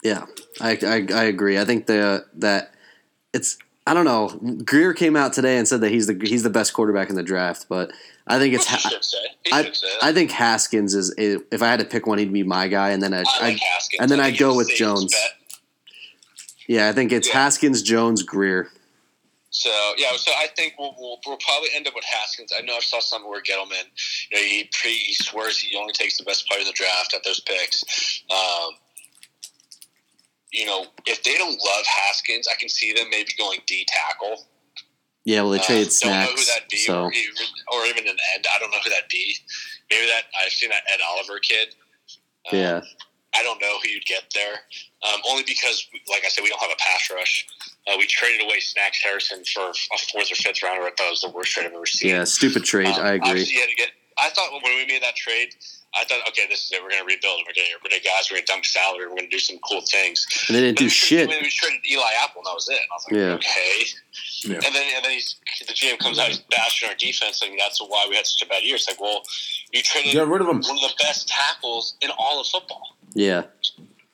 Yeah, 0.02 0.24
I, 0.60 0.78
I, 0.82 1.20
I 1.20 1.24
agree. 1.24 1.58
I 1.58 1.64
think 1.66 1.86
the 1.86 2.24
that 2.36 2.72
it's 3.34 3.58
I 3.86 3.92
don't 3.94 4.04
know. 4.06 4.28
Grier 4.64 4.94
came 4.94 5.14
out 5.16 5.32
today 5.34 5.58
and 5.58 5.68
said 5.68 5.80
that 5.82 5.90
he's 5.90 6.06
the 6.06 6.18
he's 6.22 6.42
the 6.42 6.50
best 6.50 6.72
quarterback 6.72 7.10
in 7.10 7.16
the 7.16 7.22
draft, 7.22 7.66
but 7.68 7.90
I 8.26 8.38
think 8.38 8.54
it's 8.54 8.66
He 8.66 8.76
ha- 8.76 8.88
should 8.88 9.04
say. 9.04 9.18
He 9.44 9.52
I, 9.52 9.64
should 9.64 9.76
say 9.76 9.88
that. 10.00 10.04
I 10.06 10.12
think 10.14 10.30
Haskins 10.30 10.94
is, 10.94 11.10
is 11.18 11.42
if 11.52 11.60
I 11.62 11.66
had 11.68 11.80
to 11.80 11.86
pick 11.86 12.06
one, 12.06 12.16
he'd 12.18 12.32
be 12.32 12.42
my 12.44 12.68
guy, 12.68 12.90
and 12.90 13.02
then 13.02 13.12
I, 13.12 13.18
I 13.18 13.24
I 13.40 13.44
like 13.50 13.58
Haskins. 13.58 14.00
and 14.00 14.10
then 14.10 14.20
I 14.20 14.26
I'd 14.28 14.38
go 14.38 14.56
with 14.56 14.70
Jones. 14.74 15.12
bet. 15.12 15.58
yeah, 16.66 16.88
I 16.88 16.92
think 16.92 17.12
it's 17.12 17.28
Yeah. 17.28 17.34
Haskins, 17.34 17.82
Jones, 17.82 18.22
Grier. 18.22 18.70
So 19.50 19.70
yeah, 19.96 20.16
so 20.16 20.30
I 20.32 20.46
think 20.56 20.74
we'll, 20.78 20.94
we'll, 20.98 21.18
we'll 21.26 21.38
probably 21.44 21.70
end 21.74 21.86
up 21.88 21.94
with 21.94 22.04
Haskins. 22.04 22.52
I 22.56 22.62
know 22.62 22.76
I 22.76 22.80
saw 22.80 23.00
somewhere 23.00 23.30
where 23.32 23.42
Gettleman, 23.42 23.84
you 24.30 24.38
know, 24.38 24.42
he, 24.42 24.70
pre, 24.72 24.94
he 24.94 25.14
swears 25.14 25.58
he 25.58 25.76
only 25.76 25.92
takes 25.92 26.16
the 26.16 26.24
best 26.24 26.48
player 26.48 26.60
in 26.60 26.66
the 26.66 26.72
draft 26.72 27.14
at 27.14 27.24
those 27.24 27.40
picks. 27.40 28.22
Um, 28.30 28.74
you 30.52 30.66
know, 30.66 30.86
if 31.06 31.22
they 31.24 31.36
don't 31.36 31.50
love 31.50 31.84
Haskins, 31.86 32.46
I 32.48 32.54
can 32.58 32.68
see 32.68 32.92
them 32.92 33.06
maybe 33.10 33.30
going 33.38 33.58
D 33.66 33.86
tackle. 33.88 34.46
Yeah, 35.24 35.42
well 35.42 35.50
they 35.50 35.58
Uh, 35.58 35.62
traded 35.62 35.92
don't 36.00 36.12
know 36.12 36.26
who 36.26 36.44
that'd 36.44 36.68
be, 36.70 36.76
so 36.78 37.04
or, 37.04 37.12
even, 37.12 37.46
or 37.72 37.86
even 37.86 38.06
an 38.08 38.16
end. 38.34 38.46
I 38.52 38.58
don't 38.58 38.70
know 38.70 38.78
who 38.82 38.90
that'd 38.90 39.08
be. 39.10 39.36
Maybe 39.90 40.06
that 40.06 40.22
I've 40.40 40.52
seen 40.52 40.70
that 40.70 40.82
Ed 40.92 41.00
Oliver 41.06 41.38
kid. 41.40 41.74
Um, 42.50 42.58
yeah, 42.58 42.80
I 43.34 43.42
don't 43.42 43.60
know 43.60 43.78
who 43.82 43.88
you'd 43.88 44.06
get 44.06 44.24
there. 44.34 44.54
Um, 45.02 45.20
only 45.28 45.42
because, 45.42 45.86
like 46.08 46.24
I 46.24 46.28
said, 46.28 46.42
we 46.42 46.50
don't 46.50 46.60
have 46.60 46.70
a 46.70 46.78
pass 46.78 47.10
rush. 47.14 47.46
Uh, 47.90 47.96
we 47.98 48.06
traded 48.06 48.46
away 48.46 48.60
Snacks 48.60 49.02
Harrison 49.02 49.42
for 49.44 49.70
a 49.70 49.98
fourth 50.12 50.30
or 50.30 50.34
fifth 50.36 50.62
rounder. 50.62 50.82
I 50.86 50.90
thought 50.96 51.06
it 51.08 51.10
was 51.10 51.20
the 51.22 51.30
worst 51.30 51.52
trade 51.52 51.66
I've 51.66 51.72
ever 51.74 51.86
seen. 51.86 52.10
yeah, 52.10 52.24
stupid 52.24 52.64
trade. 52.64 52.86
Um, 52.86 53.04
I 53.04 53.12
agree. 53.14 53.42
You 53.44 53.60
had 53.60 53.68
to 53.68 53.74
get. 53.76 53.90
I 54.18 54.28
thought 54.30 54.52
when 54.52 54.62
we 54.76 54.84
made 54.86 55.02
that 55.02 55.16
trade, 55.16 55.54
I 55.96 56.04
thought, 56.04 56.20
okay, 56.28 56.42
this 56.48 56.66
is 56.66 56.72
it. 56.72 56.82
We're 56.82 56.90
going 56.90 57.00
to 57.00 57.06
rebuild. 57.06 57.40
We're 57.40 57.54
going 57.56 57.66
to 57.66 57.72
get 57.72 57.82
rid 57.82 57.98
of 57.98 58.04
guys. 58.04 58.28
We're 58.30 58.36
going 58.36 58.46
to 58.46 58.52
dump 58.52 58.64
salary. 58.66 59.06
We're 59.08 59.16
going 59.16 59.30
to 59.30 59.34
do 59.34 59.38
some 59.38 59.56
cool 59.66 59.80
things. 59.80 60.26
And 60.46 60.54
they 60.56 60.60
didn't 60.60 60.76
But 60.76 60.78
do 60.80 60.84
we 60.86 60.90
traded- 60.90 61.30
shit. 61.30 61.42
We 61.42 61.48
traded 61.50 61.80
Eli 61.90 62.10
Apple, 62.22 62.42
and 62.42 62.46
that 62.46 62.54
was 62.54 62.68
it. 62.68 62.78
And 62.84 62.90
I 62.90 62.94
was 62.94 63.04
like, 63.08 63.16
Yeah. 63.16 63.40
okay. 63.40 63.74
Yeah. 64.44 64.54
And 64.66 64.74
then 64.76 64.86
and 64.96 65.04
then 65.04 65.12
he's, 65.12 65.36
the 65.66 65.72
GM 65.72 65.98
comes 65.98 66.18
out, 66.18 66.28
he's 66.28 66.38
bashing 66.50 66.88
our 66.88 66.94
defense, 66.96 67.40
and 67.42 67.58
that's 67.58 67.80
why 67.80 68.06
we 68.10 68.16
had 68.16 68.26
such 68.26 68.42
a 68.42 68.48
bad 68.50 68.62
year. 68.62 68.74
It's 68.76 68.88
like, 68.88 69.00
well, 69.00 69.22
you 69.72 69.80
traded 69.82 70.12
Get 70.12 70.26
rid 70.28 70.40
of 70.42 70.48
him. 70.48 70.60
one 70.60 70.76
of 70.76 70.84
the 70.84 70.94
best 71.00 71.28
tackles 71.28 71.94
in 72.02 72.10
all 72.18 72.40
of 72.40 72.46
football. 72.46 72.96
Yeah, 73.14 73.44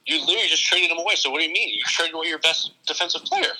You 0.07 0.21
literally 0.21 0.49
just 0.49 0.65
traded 0.65 0.91
him 0.91 0.99
away. 0.99 1.15
So 1.17 1.31
what 1.31 1.41
do 1.41 1.47
you 1.47 1.53
mean? 1.53 1.69
You 1.69 1.83
traded 1.87 2.15
away 2.15 2.29
your 2.29 2.39
best 2.39 2.73
defensive 2.87 3.23
player. 3.25 3.53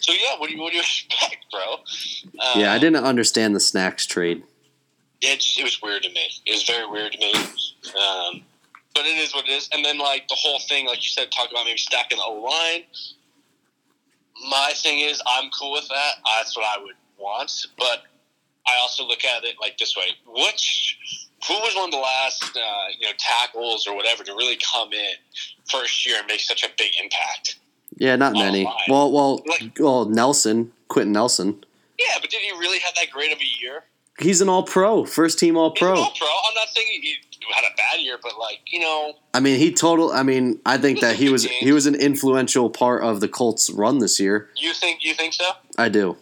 So 0.00 0.12
yeah, 0.12 0.38
what 0.38 0.48
do 0.48 0.56
you 0.56 0.62
what 0.62 0.70
do 0.70 0.76
you 0.76 0.82
expect, 0.82 1.46
bro? 1.50 1.76
Uh, 2.38 2.52
yeah, 2.56 2.72
I 2.72 2.78
didn't 2.78 3.04
understand 3.04 3.56
the 3.56 3.60
snacks 3.60 4.06
trade. 4.06 4.42
It 5.20 5.42
was 5.62 5.80
weird 5.82 6.02
to 6.02 6.10
me. 6.10 6.28
It 6.46 6.52
was 6.52 6.64
very 6.64 6.86
weird 6.86 7.12
to 7.12 7.18
me. 7.18 7.32
Um, 7.34 8.42
but 8.94 9.06
it 9.06 9.16
is 9.18 9.34
what 9.34 9.48
it 9.48 9.52
is. 9.52 9.68
And 9.72 9.84
then 9.84 9.98
like 9.98 10.28
the 10.28 10.36
whole 10.36 10.60
thing, 10.68 10.86
like 10.86 11.02
you 11.02 11.08
said, 11.08 11.32
talk 11.32 11.50
about 11.50 11.64
maybe 11.64 11.78
stacking 11.78 12.18
the 12.18 12.24
O 12.24 12.42
line. 12.42 12.84
My 14.48 14.72
thing 14.76 15.00
is, 15.00 15.22
I'm 15.26 15.50
cool 15.58 15.72
with 15.72 15.88
that. 15.88 16.12
That's 16.36 16.56
what 16.56 16.66
I 16.66 16.82
would 16.82 16.94
want. 17.18 17.66
But 17.78 18.02
I 18.66 18.76
also 18.80 19.06
look 19.06 19.24
at 19.24 19.44
it 19.44 19.56
like 19.60 19.78
this 19.78 19.96
way: 19.96 20.08
which 20.26 21.23
who 21.48 21.54
was 21.54 21.74
one 21.76 21.86
of 21.86 21.90
the 21.90 21.98
last 21.98 22.44
uh, 22.56 22.60
you 22.98 23.06
know 23.06 23.12
tackles 23.18 23.86
or 23.86 23.94
whatever 23.96 24.24
to 24.24 24.32
really 24.32 24.56
come 24.74 24.92
in 24.92 25.14
first 25.70 26.06
year 26.06 26.16
and 26.18 26.26
make 26.26 26.40
such 26.40 26.62
a 26.64 26.68
big 26.78 26.92
impact? 27.02 27.58
Yeah, 27.96 28.16
not 28.16 28.34
Oh, 28.34 28.38
many. 28.40 28.64
Well, 28.88 29.12
well, 29.12 29.42
Like- 29.46 29.78
well, 29.78 30.04
Nelson, 30.06 30.72
Quenton 30.88 31.12
Nelson. 31.12 31.64
Yeah, 31.98 32.18
but 32.20 32.28
did 32.30 32.40
he 32.40 32.50
really 32.58 32.80
have 32.80 32.94
that 32.96 33.10
great 33.12 33.32
of 33.32 33.38
a 33.38 33.62
year? 33.62 33.84
He's 34.18 34.40
an 34.40 34.48
All 34.48 34.62
Pro, 34.62 35.04
first 35.04 35.38
team 35.38 35.56
All-Pro. 35.56 35.94
all-pro. 35.96 36.26
I'm 36.28 36.54
not 36.54 36.68
saying 36.68 36.86
he 37.02 37.14
had 37.52 37.64
a 37.64 37.74
bad 37.76 38.00
year, 38.00 38.16
but 38.22 38.38
like 38.38 38.60
you 38.66 38.78
know, 38.80 39.14
I 39.34 39.40
mean, 39.40 39.58
he 39.58 39.72
total. 39.72 40.12
I 40.12 40.22
mean, 40.22 40.60
I 40.64 40.78
think 40.78 41.00
that 41.00 41.16
he 41.16 41.28
was 41.28 41.44
he 41.44 41.72
was 41.72 41.86
an 41.86 41.94
influential 41.96 42.70
part 42.70 43.02
of 43.02 43.20
the 43.20 43.28
Colts' 43.28 43.70
run 43.70 43.98
this 43.98 44.18
year. 44.20 44.48
you 44.56 44.72
think 44.72 45.04
you 45.04 45.14
think 45.14 45.34
so? 45.34 45.50
I 45.76 45.88
do. 45.88 46.16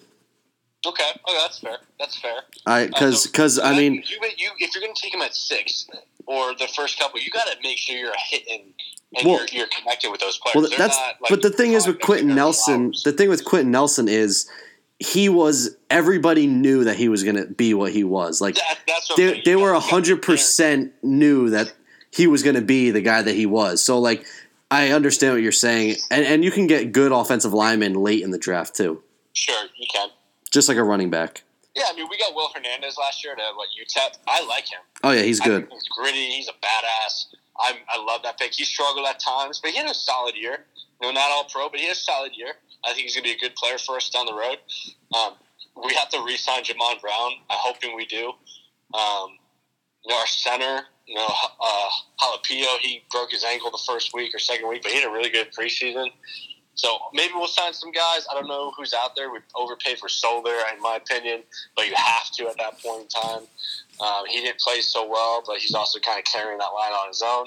Okay, 0.84 1.04
okay, 1.10 1.38
that's 1.38 1.58
fair. 1.58 1.78
That's 1.98 2.18
fair. 2.18 2.40
I 2.66 2.84
Uh, 2.84 2.86
because 2.88 3.26
because 3.26 3.56
so 3.56 3.62
I 3.62 3.76
mean, 3.76 3.94
you, 3.94 4.18
you 4.36 4.50
if 4.58 4.74
you're 4.74 4.82
going 4.82 4.94
to 4.94 5.00
take 5.02 5.14
him 5.14 5.22
at 5.22 5.34
six 5.34 5.86
or 6.26 6.54
the 6.54 6.68
first 6.74 6.98
couple, 6.98 7.20
you 7.20 7.30
got 7.30 7.46
to 7.46 7.56
make 7.62 7.78
sure 7.78 7.96
you're 7.96 8.12
hitting 8.30 8.74
and 9.16 9.26
Well- 9.26 9.38
you're, 9.38 9.46
you're 9.52 9.66
connected 9.68 10.10
with 10.10 10.20
those 10.20 10.38
players. 10.38 10.54
well, 10.56 10.68
They're 10.68 10.78
that's 10.78 10.96
not, 10.96 11.16
like, 11.20 11.30
but 11.30 11.42
the 11.42 11.50
thing 11.50 11.72
is 11.74 11.86
with 11.86 12.00
Quenton 12.00 12.34
Nelson. 12.34 12.92
The 13.04 13.12
thing 13.12 13.28
with 13.28 13.44
Quenton 13.44 13.70
Nelson 13.70 14.08
is 14.08 14.48
he 14.98 15.28
was 15.28 15.76
everybody 15.90 16.46
knew 16.46 16.84
that 16.84 16.96
he 16.96 17.08
was 17.08 17.22
going 17.22 17.36
to 17.36 17.46
be 17.46 17.74
what 17.74 17.92
he 17.92 18.02
was. 18.04 18.40
Like 18.40 18.56
That, 18.56 18.78
they 19.16 19.40
they 19.44 19.56
were 19.56 19.72
gotta- 19.72 19.76
you 19.76 19.80
gotta 19.80 19.90
hundred 19.90 20.22
percent 20.22 20.92
knew 21.02 21.50
that 21.50 21.72
he 22.10 22.26
was 22.26 22.42
going 22.42 22.56
to 22.56 22.62
be 22.62 22.90
the 22.90 23.00
guy 23.00 23.22
that 23.22 23.34
he 23.34 23.46
was. 23.46 23.82
So 23.84 23.98
like. 24.00 24.26
I 24.74 24.92
understand 24.92 25.34
what 25.34 25.42
you're 25.42 25.52
saying, 25.52 25.96
and 26.10 26.24
and 26.24 26.42
you 26.42 26.50
can 26.50 26.66
get 26.66 26.92
good 26.92 27.12
offensive 27.12 27.52
linemen 27.52 27.92
late 27.92 28.22
in 28.22 28.30
the 28.30 28.38
draft 28.38 28.74
too, 28.74 29.02
Sure, 29.34 29.66
you 29.76 29.86
can. 29.92 30.08
Just 30.52 30.68
like 30.68 30.76
a 30.76 30.84
running 30.84 31.10
back. 31.10 31.42
Yeah, 31.74 31.84
I 31.88 31.96
mean, 31.96 32.06
we 32.10 32.18
got 32.18 32.34
Will 32.34 32.50
Hernandez 32.54 32.96
last 32.98 33.24
year 33.24 33.32
at 33.32 33.56
what 33.56 33.68
UTEP. 33.70 34.18
I 34.28 34.44
like 34.46 34.64
him. 34.68 34.80
Oh 35.02 35.10
yeah, 35.10 35.22
he's 35.22 35.40
good. 35.40 35.66
he's 35.70 35.88
gritty. 35.88 36.26
He's 36.26 36.48
a 36.48 36.52
badass. 36.52 37.34
I'm, 37.60 37.76
I 37.88 38.02
love 38.02 38.22
that 38.24 38.38
pick. 38.38 38.52
He 38.52 38.64
struggled 38.64 39.06
at 39.06 39.18
times, 39.18 39.60
but 39.62 39.70
he 39.70 39.78
had 39.78 39.90
a 39.90 39.94
solid 39.94 40.36
year. 40.36 40.66
You 41.00 41.08
know, 41.08 41.12
not 41.12 41.30
all 41.30 41.44
pro, 41.44 41.68
but 41.68 41.80
he 41.80 41.86
had 41.86 41.96
a 41.96 41.98
solid 41.98 42.32
year. 42.36 42.52
I 42.84 42.92
think 42.92 43.04
he's 43.04 43.14
going 43.14 43.24
to 43.24 43.30
be 43.30 43.36
a 43.36 43.38
good 43.38 43.54
player 43.56 43.78
for 43.78 43.96
us 43.96 44.10
down 44.10 44.26
the 44.26 44.34
road. 44.34 44.58
Um, 45.16 45.34
we 45.84 45.94
have 45.94 46.08
to 46.10 46.22
re-sign 46.24 46.62
Jamon 46.64 47.00
Brown. 47.00 47.32
I'm 47.48 47.58
hoping 47.58 47.96
we 47.96 48.04
do. 48.06 48.32
Um, 48.94 49.38
you 50.04 50.10
know, 50.10 50.18
our 50.18 50.26
center, 50.26 50.82
you 51.06 51.14
know, 51.14 51.26
uh, 51.60 51.88
Halapio, 52.20 52.78
he 52.80 53.04
broke 53.10 53.30
his 53.30 53.44
ankle 53.44 53.70
the 53.70 53.82
first 53.86 54.12
week 54.12 54.34
or 54.34 54.38
second 54.38 54.68
week, 54.68 54.82
but 54.82 54.92
he 54.92 55.00
had 55.00 55.08
a 55.08 55.12
really 55.12 55.30
good 55.30 55.48
preseason. 55.52 56.08
So 56.74 56.98
maybe 57.12 57.34
we'll 57.34 57.48
sign 57.48 57.74
some 57.74 57.92
guys. 57.92 58.26
I 58.30 58.34
don't 58.34 58.48
know 58.48 58.72
who's 58.76 58.94
out 58.94 59.14
there. 59.14 59.30
We 59.30 59.38
overpaid 59.54 59.98
for 59.98 60.08
Solder, 60.08 60.54
in 60.74 60.80
my 60.80 60.96
opinion, 60.96 61.42
but 61.76 61.86
you 61.86 61.94
have 61.96 62.30
to 62.32 62.48
at 62.48 62.56
that 62.58 62.80
point 62.82 63.02
in 63.02 63.08
time. 63.08 63.42
Um, 64.00 64.26
he 64.26 64.40
didn't 64.40 64.58
play 64.58 64.80
so 64.80 65.08
well, 65.08 65.42
but 65.46 65.58
he's 65.58 65.74
also 65.74 65.98
kind 66.00 66.18
of 66.18 66.24
carrying 66.24 66.58
that 66.58 66.72
line 66.74 66.92
on 66.92 67.08
his 67.08 67.22
own. 67.22 67.46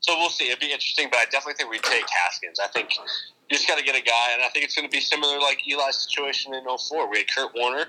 So 0.00 0.16
we'll 0.16 0.30
see. 0.30 0.48
It'd 0.48 0.60
be 0.60 0.72
interesting, 0.72 1.08
but 1.10 1.18
I 1.18 1.24
definitely 1.24 1.54
think 1.54 1.70
we'd 1.70 1.82
take 1.82 2.04
Haskins. 2.08 2.58
I 2.58 2.68
think 2.68 2.94
you 2.96 3.56
just 3.56 3.66
got 3.66 3.78
to 3.78 3.84
get 3.84 3.96
a 3.96 4.02
guy, 4.02 4.32
and 4.34 4.42
I 4.42 4.48
think 4.48 4.64
it's 4.64 4.74
going 4.74 4.88
to 4.88 4.92
be 4.92 5.00
similar 5.00 5.38
like 5.38 5.60
Eli's 5.66 5.96
situation 5.96 6.54
in 6.54 6.64
04. 6.64 7.10
We 7.10 7.18
had 7.18 7.26
Kurt 7.34 7.54
Warner, 7.54 7.86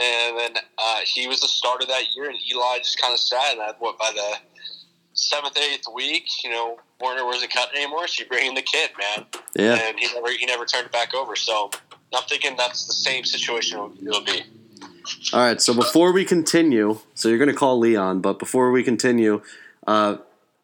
and 0.00 0.38
then 0.38 0.52
uh, 0.78 1.00
he 1.04 1.26
was 1.26 1.40
the 1.40 1.48
starter 1.48 1.86
that 1.86 2.14
year, 2.14 2.28
and 2.28 2.38
Eli 2.50 2.78
just 2.78 3.00
kind 3.00 3.12
of 3.12 3.20
sat. 3.20 3.52
And 3.52 3.60
that, 3.60 3.76
what 3.80 3.98
by 3.98 4.10
the 4.14 4.36
seventh, 5.14 5.56
eighth 5.56 5.86
week, 5.94 6.28
you 6.44 6.50
know, 6.50 6.78
Warner 7.00 7.24
wasn't 7.24 7.52
cut 7.52 7.74
anymore. 7.74 8.06
So 8.08 8.22
you 8.24 8.28
bring 8.28 8.46
in 8.48 8.54
the 8.54 8.62
kid, 8.62 8.90
man, 8.98 9.26
Yeah. 9.56 9.74
and 9.74 9.98
he 9.98 10.06
never 10.14 10.30
he 10.30 10.44
never 10.46 10.64
turned 10.66 10.86
it 10.86 10.92
back 10.92 11.14
over. 11.14 11.34
So 11.36 11.70
I'm 12.14 12.22
thinking 12.28 12.56
that's 12.56 12.86
the 12.86 12.92
same 12.92 13.24
situation 13.24 13.96
it'll 14.06 14.20
be. 14.22 14.42
All 15.32 15.40
right. 15.40 15.60
So 15.60 15.74
before 15.74 16.12
we 16.12 16.24
continue, 16.24 16.98
so 17.14 17.28
you're 17.28 17.38
going 17.38 17.48
to 17.50 17.54
call 17.54 17.78
Leon, 17.78 18.20
but 18.20 18.38
before 18.38 18.70
we 18.70 18.82
continue, 18.82 19.42
uh, 19.86 20.16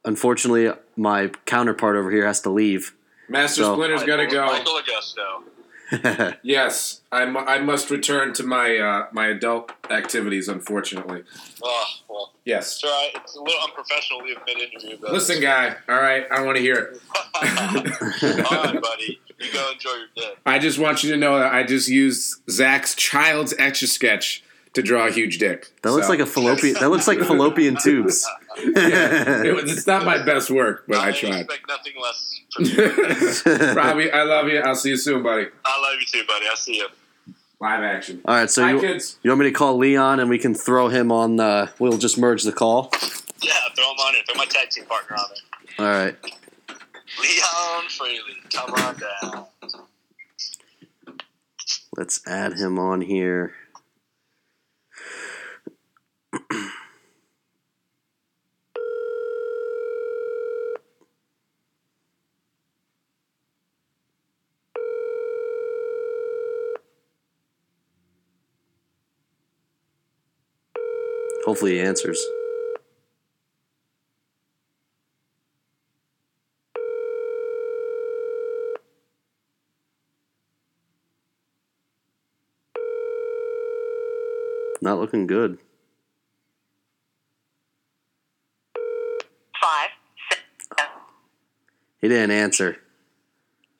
unfortunately, 0.04 0.70
my 0.96 1.28
counterpart 1.46 1.96
over 1.96 2.10
here 2.10 2.26
has 2.26 2.40
to 2.42 2.50
leave. 2.50 2.94
Master 3.28 3.62
So- 3.62 3.74
Splinter's 3.74 4.02
got 4.04 4.16
to 4.16 4.26
go. 4.26 4.46
Michael 4.46 4.80
Augusto. 4.80 5.42
Yes, 6.42 7.00
I, 7.12 7.26
mu- 7.26 7.40
I 7.40 7.58
must 7.58 7.90
return 7.90 8.32
to 8.34 8.42
my 8.44 8.76
uh, 8.78 9.06
my 9.12 9.26
adult 9.28 9.72
activities. 9.90 10.48
Unfortunately, 10.48 11.22
Oh 11.62 11.84
well, 12.08 12.32
yes. 12.44 12.74
it's 12.76 12.84
all 12.84 12.90
right. 12.90 13.10
It's 13.16 13.36
a 13.36 13.40
little 13.42 13.60
unprofessional 13.64 14.22
leave 14.22 14.36
mid 14.46 14.58
interview, 14.58 14.98
but 15.00 15.12
Listen, 15.12 15.40
guy. 15.40 15.76
All 15.88 16.00
right, 16.00 16.26
I 16.30 16.42
want 16.42 16.56
to 16.56 16.62
hear 16.62 16.76
it. 16.76 17.00
all 18.50 18.64
right, 18.64 18.80
buddy. 18.80 19.20
You 19.38 19.52
go 19.52 19.70
enjoy 19.72 19.90
your 19.90 20.08
day. 20.16 20.32
I 20.46 20.58
just 20.58 20.78
want 20.78 21.02
you 21.02 21.10
to 21.12 21.16
know 21.16 21.38
that 21.38 21.52
I 21.52 21.62
just 21.62 21.88
used 21.88 22.42
Zach's 22.50 22.94
child's 22.94 23.54
etch 23.58 23.82
a 23.82 23.86
sketch 23.86 24.44
to 24.74 24.82
draw 24.82 25.06
a 25.06 25.10
huge 25.10 25.38
dick. 25.38 25.72
That 25.82 25.92
looks 25.92 26.08
like 26.08 26.20
a 26.20 26.26
fallopian. 26.26 26.74
That 26.78 26.90
looks 26.90 27.08
like 27.08 27.18
fallopian 27.26 27.76
tubes. 27.76 28.28
Yeah, 28.58 29.44
it 29.44 29.54
was, 29.54 29.70
it's 29.70 29.86
not 29.86 30.04
my 30.04 30.22
best 30.22 30.50
work, 30.50 30.84
but 30.88 30.98
I 30.98 31.08
I 31.08 31.12
tried. 31.12 31.40
expect 31.40 31.68
nothing 31.68 31.92
less. 32.00 32.40
From 32.52 32.64
you. 32.64 33.72
Robbie, 33.74 34.10
I 34.10 34.22
love 34.24 34.48
you. 34.48 34.58
I'll 34.58 34.74
see 34.74 34.90
you 34.90 34.96
soon, 34.96 35.22
buddy. 35.22 35.46
I 35.64 35.80
love 35.80 35.94
you 36.00 36.06
too, 36.06 36.26
buddy. 36.26 36.46
I'll 36.50 36.56
see 36.56 36.76
you. 36.76 36.88
Live 37.60 37.82
action. 37.84 38.22
All 38.24 38.34
right. 38.34 38.50
So 38.50 38.62
Hi, 38.64 38.72
you, 38.72 38.80
kids. 38.80 39.18
you 39.22 39.30
want 39.30 39.40
me 39.40 39.46
to 39.46 39.52
call 39.52 39.76
Leon 39.76 40.18
and 40.18 40.28
we 40.30 40.38
can 40.38 40.54
throw 40.54 40.88
him 40.88 41.12
on 41.12 41.36
the. 41.36 41.70
We'll 41.78 41.98
just 41.98 42.16
merge 42.18 42.42
the 42.42 42.52
call. 42.52 42.90
Yeah, 43.42 43.52
throw 43.76 43.84
him 43.84 43.98
on 43.98 44.14
it. 44.16 44.26
Throw 44.26 44.36
my 44.38 44.46
tag 44.46 44.70
team 44.70 44.86
partner 44.86 45.16
on 45.16 45.24
there. 45.78 45.86
All 45.86 45.92
right. 45.92 46.16
Leon 47.20 47.88
Freely, 47.90 48.36
come 48.52 48.72
on 48.72 48.96
down. 48.98 49.46
Let's 51.96 52.26
add 52.26 52.54
him 52.54 52.78
on 52.78 53.00
here. 53.02 53.52
Hopefully 71.50 71.72
he 71.72 71.80
answers. 71.80 72.24
Not 84.80 85.00
looking 85.00 85.26
good. 85.26 85.58
five, 89.60 89.88
six, 90.30 90.42
He 92.00 92.06
didn't 92.06 92.30
answer. 92.30 92.76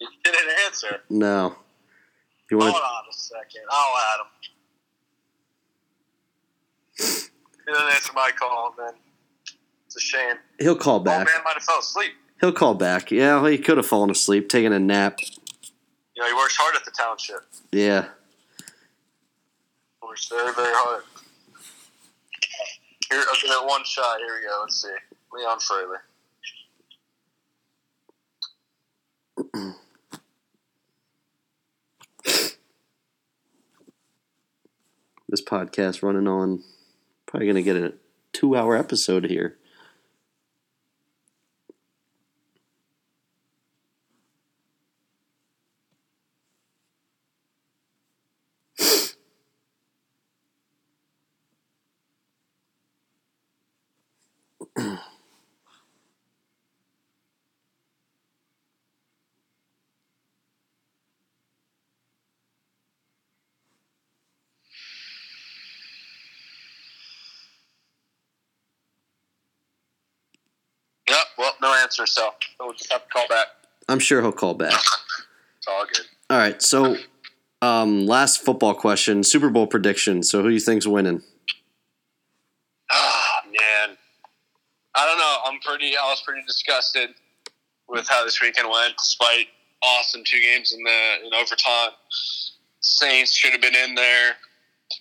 He 0.01 0.07
didn't 0.25 0.51
answer. 0.67 1.03
No. 1.09 1.55
You 2.51 2.59
want 2.59 2.73
Hold 2.73 2.83
on 2.83 3.05
a 3.09 3.13
second. 3.13 3.63
I'll 3.71 3.97
add 3.97 4.21
him. 7.07 7.30
He 7.71 7.77
didn't 7.77 7.93
answer 7.93 8.13
my 8.15 8.33
call, 8.37 8.75
then 8.77 8.95
it's 9.87 9.97
a 9.97 10.01
shame. 10.01 10.35
He'll 10.59 10.75
call 10.75 10.99
back. 10.99 11.25
man 11.25 11.37
might 11.45 11.55
have 11.55 11.63
fell 11.63 11.79
asleep. 11.79 12.11
He'll 12.41 12.51
call 12.51 12.75
back. 12.75 13.13
Yeah, 13.13 13.49
he 13.49 13.59
could 13.59 13.77
have 13.77 13.87
fallen 13.87 14.11
asleep, 14.11 14.49
taking 14.49 14.73
a 14.73 14.81
nap. 14.81 15.21
You 15.21 16.23
know, 16.23 16.27
he 16.27 16.35
works 16.35 16.57
hard 16.57 16.75
at 16.75 16.85
the 16.85 16.91
township. 16.91 17.47
Yeah. 17.71 18.07
Works 20.03 20.27
very, 20.27 20.53
very 20.53 20.73
hard. 20.73 21.05
Here, 23.09 23.21
I'll 23.21 23.41
give 23.41 23.51
it 23.53 23.69
one 23.69 23.85
shot. 23.85 24.19
Here 24.19 24.35
we 24.35 24.49
go. 24.49 24.59
Let's 24.63 24.83
see. 24.83 24.89
Leon 25.33 25.61
Fraley. 29.55 29.75
This 35.29 35.45
podcast 35.45 36.03
running 36.03 36.27
on 36.27 36.65
probably 37.31 37.47
gonna 37.47 37.63
get 37.63 37.77
a 37.77 37.95
two 38.33 38.57
hour 38.57 38.77
episode 38.77 39.25
here. 39.25 39.57
Yep. 71.09 71.27
Well, 71.39 71.53
no 71.61 71.73
answer, 71.91 72.07
so 72.07 72.31
we'll 72.61 72.73
just 72.73 72.93
have 72.93 73.03
to 73.03 73.09
call 73.09 73.27
back. 73.29 73.49
I'm 73.89 73.99
sure 73.99 74.23
he'll 74.23 74.31
call 74.31 74.55
back. 74.55 74.81
It's 75.59 75.67
all 75.67 75.85
good. 75.93 76.07
All 76.31 76.39
right, 76.39 76.63
so 76.63 76.97
um, 77.63 78.07
last 78.07 78.45
football 78.45 78.75
question: 78.75 79.25
Super 79.25 79.51
Bowl 79.51 79.67
prediction. 79.67 80.23
So 80.23 80.41
who 80.41 80.49
do 80.49 80.55
you 80.55 80.61
think's 80.61 80.87
winning? 80.87 81.23
Ah, 82.93 83.43
man. 83.47 83.97
I 84.95 85.07
don't 85.07 85.19
know. 85.19 85.39
I'm 85.47 85.61
pretty. 85.61 85.97
I 85.97 86.05
was 86.11 86.23
pretty 86.25 86.43
disgusted 86.47 87.11
with 87.89 88.07
how 88.09 88.25
this 88.25 88.41
weekend 88.41 88.69
went, 88.71 88.95
despite 88.97 89.49
awesome 89.83 90.23
two 90.25 90.41
games 90.41 90.73
in 90.73 90.85
the 90.85 91.27
in 91.27 91.35
overtime. 91.35 91.91
Saints 92.83 93.33
should 93.33 93.53
have 93.53 93.61
been 93.61 93.75
in 93.75 93.97
there. 93.97 94.37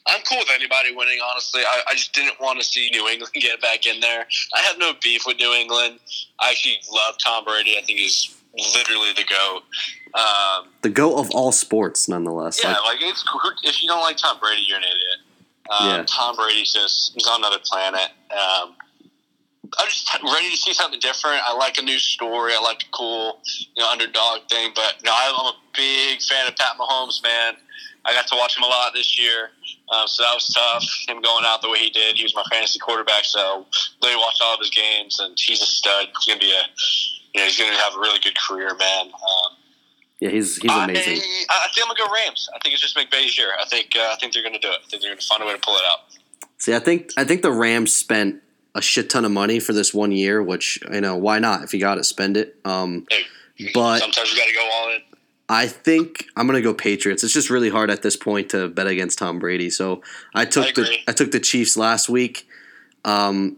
I'm 0.07 0.21
cool 0.27 0.39
with 0.39 0.49
anybody 0.53 0.93
winning. 0.95 1.19
Honestly, 1.31 1.61
I, 1.61 1.81
I 1.89 1.93
just 1.93 2.13
didn't 2.13 2.39
want 2.39 2.59
to 2.59 2.65
see 2.65 2.89
New 2.91 3.07
England 3.07 3.33
get 3.41 3.61
back 3.61 3.85
in 3.85 3.99
there. 3.99 4.25
I 4.55 4.59
have 4.61 4.77
no 4.77 4.93
beef 5.01 5.23
with 5.25 5.37
New 5.37 5.53
England. 5.53 5.99
I 6.39 6.51
actually 6.51 6.77
love 6.93 7.15
Tom 7.23 7.43
Brady. 7.43 7.75
I 7.77 7.81
think 7.81 7.99
he's 7.99 8.35
literally 8.75 9.13
the 9.13 9.23
goat. 9.23 9.63
Um, 10.13 10.67
The 10.81 10.89
GOAT 10.89 11.17
of 11.17 11.29
all 11.31 11.51
sports, 11.51 12.07
nonetheless. 12.07 12.59
yeah, 12.63 12.71
Like, 12.73 12.83
like 12.83 12.97
it's 13.01 13.23
if 13.63 13.81
you 13.81 13.87
don't 13.87 14.01
like 14.01 14.17
Tom 14.17 14.39
Brady, 14.39 14.63
you're 14.67 14.77
an 14.77 14.83
idiot. 14.83 15.19
Um, 15.79 15.87
Yeah. 15.87 16.03
Tom 16.07 16.35
Brady's 16.35 16.73
just 16.73 17.13
he's 17.13 17.27
on 17.27 17.41
another 17.41 17.59
planet. 17.63 18.09
Um, 18.31 18.75
I'm 19.77 19.87
just 19.87 20.11
ready 20.23 20.49
to 20.49 20.57
see 20.57 20.73
something 20.73 20.99
different. 20.99 21.41
I 21.45 21.53
like 21.55 21.77
a 21.77 21.83
new 21.83 21.99
story. 21.99 22.53
I 22.55 22.59
like 22.61 22.81
a 22.81 22.89
cool, 22.91 23.39
you 23.75 23.83
know, 23.83 23.89
underdog 23.91 24.49
thing. 24.49 24.71
But 24.73 24.95
no, 25.05 25.11
I'm 25.13 25.35
a 25.35 25.53
big 25.75 26.21
fan 26.21 26.47
of 26.47 26.55
Pat 26.55 26.75
Mahomes, 26.79 27.21
man. 27.21 27.53
I 28.10 28.14
got 28.14 28.27
to 28.27 28.36
watch 28.36 28.57
him 28.57 28.64
a 28.64 28.68
lot 28.68 28.94
this 28.95 29.19
year, 29.19 29.52
um, 29.94 30.07
so 30.07 30.23
that 30.23 30.34
was 30.34 30.48
tough. 30.49 30.84
Him 31.07 31.22
going 31.22 31.45
out 31.45 31.61
the 31.61 31.69
way 31.69 31.77
he 31.80 31.90
did. 31.91 32.18
He 32.18 32.23
was 32.23 32.34
my 32.36 32.44
fantasy 32.52 32.80
quarterback, 32.80 33.23
so 33.23 33.65
really 34.03 34.15
watched 34.18 34.41
all 34.44 34.56
of 34.56 34.60
his 34.60 34.72
games, 34.72 35.19
and 35.19 35.38
he's 35.40 35.61
a 35.61 35.65
stud. 35.65 36.07
He's 36.18 36.26
gonna 36.27 36.40
be 36.40 36.52
a, 36.52 36.64
you 37.34 37.41
know, 37.41 37.45
he's 37.45 37.57
gonna 37.60 37.76
have 37.76 37.94
a 37.95 37.99
really 37.99 38.19
good 38.19 38.36
career, 38.38 38.76
man. 38.76 39.06
Um, 39.07 39.57
Yeah, 40.19 40.30
he's 40.30 40.57
he's 40.57 40.72
amazing. 40.72 41.22
I, 41.49 41.65
I 41.65 41.68
think 41.73 41.86
I'm 41.88 41.95
gonna 41.95 42.07
go 42.10 42.14
Rams. 42.26 42.49
I 42.56 42.60
think 42.60 42.73
it's 42.73 42.81
just 42.81 42.98
McVay's 42.98 43.38
year. 43.38 43.52
I 43.61 43.65
think 43.65 43.91
uh, 43.95 44.10
I 44.11 44.15
think 44.19 44.34
they're 44.34 44.44
gonna 44.44 44.60
do 44.60 44.69
it. 44.69 44.80
I 44.84 44.90
think 44.90 45.02
they're 45.03 45.11
gonna 45.11 45.22
find 45.22 45.44
a 45.44 45.45
way 45.45 45.53
to 45.53 45.60
pull 45.60 45.76
it 45.76 45.84
out. 45.91 45.99
See, 46.57 46.73
I 46.76 46.80
think 46.80 47.11
I 47.15 47.23
think 47.23 47.41
the 47.44 47.52
Rams 47.52 47.94
spent 47.94 48.41
a 48.76 48.81
shit 48.81 49.10
ton 49.10 49.23
of 49.26 49.31
money 49.31 49.60
for 49.60 49.73
this 49.73 49.94
one 49.94 50.11
year, 50.11 50.41
which 50.44 50.80
you 50.91 51.02
know 51.02 51.15
why 51.15 51.40
not? 51.40 51.64
If 51.64 51.73
you 51.73 51.80
got 51.80 51.98
it, 51.99 52.06
spend 52.06 52.38
it. 52.38 52.56
Um, 52.65 53.06
Hey, 53.10 53.72
But- 53.73 53.99
sometimes 53.99 54.31
you 54.31 54.38
got 54.40 54.48
to 54.48 54.53
go 54.53 54.69
all 54.72 54.90
in. 54.90 55.02
I 55.51 55.65
think 55.67 56.26
I'm 56.35 56.45
gonna 56.45 56.61
go 56.61 56.73
Patriots. 56.76 57.23
It's 57.23 57.34
just 57.34 57.49
really 57.49 57.69
hard 57.71 57.89
at 57.89 58.03
this 58.03 58.15
point 58.15 58.49
to 58.51 58.67
bet 58.67 58.85
against 58.88 59.17
Tom 59.17 59.39
Brady. 59.39 59.69
So 59.71 60.03
I 60.34 60.45
took 60.45 60.67
I 60.67 60.71
the. 60.73 60.97
I 61.07 61.11
took 61.11 61.31
the 61.31 61.39
Chiefs 61.39 61.76
last 61.76 62.07
week, 62.07 62.47
um, 63.03 63.57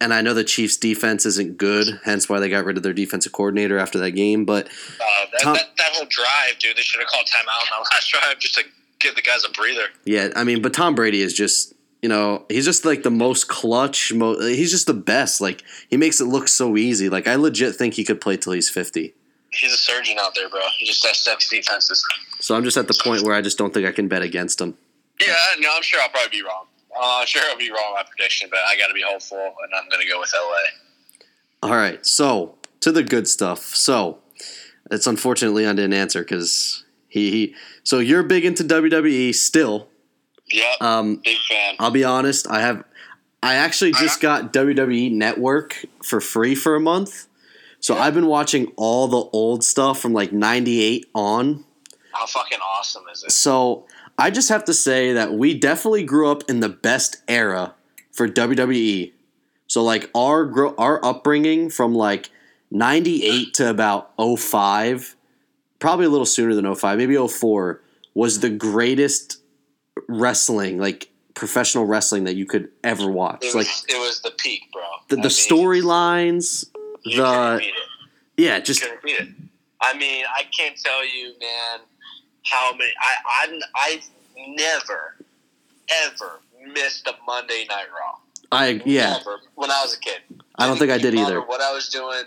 and 0.00 0.14
I 0.14 0.22
know 0.22 0.32
the 0.32 0.44
Chiefs' 0.44 0.78
defense 0.78 1.26
isn't 1.26 1.58
good. 1.58 2.00
Hence 2.04 2.28
why 2.28 2.40
they 2.40 2.48
got 2.48 2.64
rid 2.64 2.78
of 2.78 2.82
their 2.82 2.94
defensive 2.94 3.32
coordinator 3.32 3.78
after 3.78 3.98
that 3.98 4.12
game. 4.12 4.46
But 4.46 4.68
Uh, 4.68 5.26
that, 5.32 5.40
Tom- 5.42 5.54
that, 5.54 5.76
that 5.76 5.92
whole 5.92 6.06
drive, 6.08 6.58
dude. 6.58 6.76
They 6.76 6.80
should 6.82 7.00
have 7.00 7.08
called 7.08 7.26
timeout 7.26 7.60
on 7.76 7.84
that 7.84 7.90
last 7.94 8.10
drive 8.10 8.38
just 8.38 8.54
to 8.54 8.64
give 8.98 9.14
the 9.14 9.22
guys 9.22 9.44
a 9.46 9.50
breather. 9.52 9.88
yeah, 10.04 10.28
I 10.34 10.44
mean, 10.44 10.62
but 10.62 10.72
Tom 10.72 10.94
Brady 10.94 11.20
is 11.20 11.34
just 11.34 11.74
you 12.00 12.08
know 12.08 12.46
he's 12.48 12.64
just 12.64 12.86
like 12.86 13.02
the 13.02 13.10
most 13.10 13.46
clutch. 13.48 14.10
Mo- 14.14 14.40
he's 14.40 14.70
just 14.70 14.86
the 14.86 14.94
best. 14.94 15.42
Like 15.42 15.62
he 15.90 15.98
makes 15.98 16.18
it 16.18 16.24
look 16.24 16.48
so 16.48 16.78
easy. 16.78 17.10
Like 17.10 17.28
I 17.28 17.34
legit 17.34 17.76
think 17.76 17.92
he 17.92 18.04
could 18.04 18.22
play 18.22 18.38
till 18.38 18.54
he's 18.54 18.70
fifty. 18.70 19.12
He's 19.52 19.72
a 19.72 19.76
surgeon 19.76 20.16
out 20.20 20.34
there, 20.34 20.48
bro. 20.48 20.60
He 20.78 20.86
just 20.86 21.02
dissects 21.02 21.48
defenses. 21.48 22.06
So 22.38 22.54
I'm 22.54 22.64
just 22.64 22.76
at 22.76 22.86
the 22.86 22.98
point 23.02 23.22
where 23.22 23.34
I 23.34 23.40
just 23.40 23.58
don't 23.58 23.74
think 23.74 23.86
I 23.86 23.92
can 23.92 24.08
bet 24.08 24.22
against 24.22 24.60
him. 24.60 24.76
Yeah, 25.20 25.34
no, 25.58 25.70
I'm 25.74 25.82
sure 25.82 26.00
I'll 26.00 26.08
probably 26.08 26.38
be 26.38 26.42
wrong. 26.42 26.66
Uh, 26.94 27.18
I'm 27.20 27.26
sure 27.26 27.42
I'll 27.50 27.58
be 27.58 27.70
wrong 27.70 27.84
on 27.88 27.94
my 27.94 28.02
prediction, 28.04 28.48
but 28.50 28.60
I 28.60 28.76
got 28.76 28.88
to 28.88 28.94
be 28.94 29.02
hopeful, 29.06 29.38
and 29.38 29.74
I'm 29.74 29.88
going 29.88 30.02
to 30.02 30.08
go 30.08 30.18
with 30.20 30.32
LA. 30.34 31.68
All 31.68 31.76
right, 31.76 32.04
so 32.06 32.56
to 32.80 32.90
the 32.90 33.02
good 33.02 33.28
stuff. 33.28 33.60
So 33.74 34.18
it's 34.90 35.06
unfortunate 35.06 35.52
Leon 35.52 35.76
didn't 35.76 35.92
answer 35.92 36.20
because 36.20 36.84
he, 37.08 37.30
he. 37.30 37.54
So 37.84 37.98
you're 37.98 38.22
big 38.22 38.44
into 38.44 38.64
WWE 38.64 39.34
still. 39.34 39.88
Yeah. 40.50 40.72
Um, 40.80 41.16
big 41.16 41.38
fan. 41.48 41.76
I'll 41.78 41.90
be 41.90 42.04
honest. 42.04 42.48
I 42.48 42.60
have. 42.60 42.84
I 43.42 43.54
actually 43.54 43.92
just 43.92 44.20
got 44.20 44.52
WWE 44.52 45.12
Network 45.12 45.86
for 46.02 46.20
free 46.20 46.54
for 46.54 46.74
a 46.74 46.80
month. 46.80 47.26
So 47.80 47.94
Yeah. 47.94 48.02
I've 48.02 48.14
been 48.14 48.26
watching 48.26 48.72
all 48.76 49.08
the 49.08 49.28
old 49.32 49.64
stuff 49.64 50.00
from 50.00 50.12
like 50.12 50.32
'98 50.32 51.06
on. 51.14 51.64
How 52.12 52.26
fucking 52.26 52.58
awesome 52.60 53.04
is 53.12 53.24
it? 53.24 53.32
So 53.32 53.86
I 54.18 54.30
just 54.30 54.48
have 54.50 54.64
to 54.66 54.74
say 54.74 55.12
that 55.14 55.32
we 55.32 55.54
definitely 55.54 56.02
grew 56.04 56.30
up 56.30 56.42
in 56.50 56.60
the 56.60 56.68
best 56.68 57.16
era 57.26 57.74
for 58.12 58.28
WWE. 58.28 59.12
So 59.66 59.82
like 59.82 60.10
our 60.14 60.44
gro- 60.44 60.74
our 60.76 61.02
upbringing 61.04 61.70
from 61.70 61.94
like 61.94 62.30
98 62.70 63.54
to 63.54 63.70
about 63.70 64.10
05, 64.18 65.16
probably 65.78 66.06
a 66.06 66.08
little 66.10 66.26
sooner 66.26 66.54
than 66.54 66.72
05, 66.74 66.98
maybe 66.98 67.16
04 67.16 67.80
was 68.14 68.40
the 68.40 68.50
greatest 68.50 69.38
wrestling, 70.08 70.78
like 70.78 71.10
professional 71.34 71.84
wrestling 71.86 72.24
that 72.24 72.34
you 72.36 72.44
could 72.46 72.68
ever 72.84 73.10
watch. 73.10 73.44
It 73.44 73.54
Like 73.54 73.66
it 73.88 73.98
was 73.98 74.20
the 74.22 74.32
peak, 74.32 74.62
bro. 74.72 74.82
the, 75.08 75.16
the 75.16 75.28
storylines, 75.28 76.68
You 77.04 77.22
the 77.22 77.62
yeah, 78.36 78.60
just 78.60 78.82
couldn't 78.82 79.02
beat 79.02 79.18
it. 79.20 79.28
I 79.80 79.96
mean, 79.96 80.24
I 80.34 80.42
can't 80.56 80.76
tell 80.76 81.04
you, 81.06 81.32
man, 81.40 81.80
how 82.44 82.72
many. 82.72 82.90
I 83.00 83.44
I 83.44 83.92
I've 83.92 84.10
never, 84.56 85.16
ever 86.06 86.40
missed 86.72 87.06
a 87.06 87.14
Monday 87.26 87.66
Night 87.68 87.86
Raw. 87.98 88.18
I 88.52 88.82
yeah. 88.84 89.16
Never. 89.18 89.40
When 89.54 89.70
I 89.70 89.80
was 89.82 89.94
a 89.94 90.00
kid. 90.00 90.20
I 90.56 90.66
don't 90.66 90.78
think 90.78 90.90
I 90.90 90.98
did 90.98 91.14
either. 91.14 91.40
What 91.40 91.60
I 91.60 91.72
was 91.72 91.88
doing, 91.88 92.24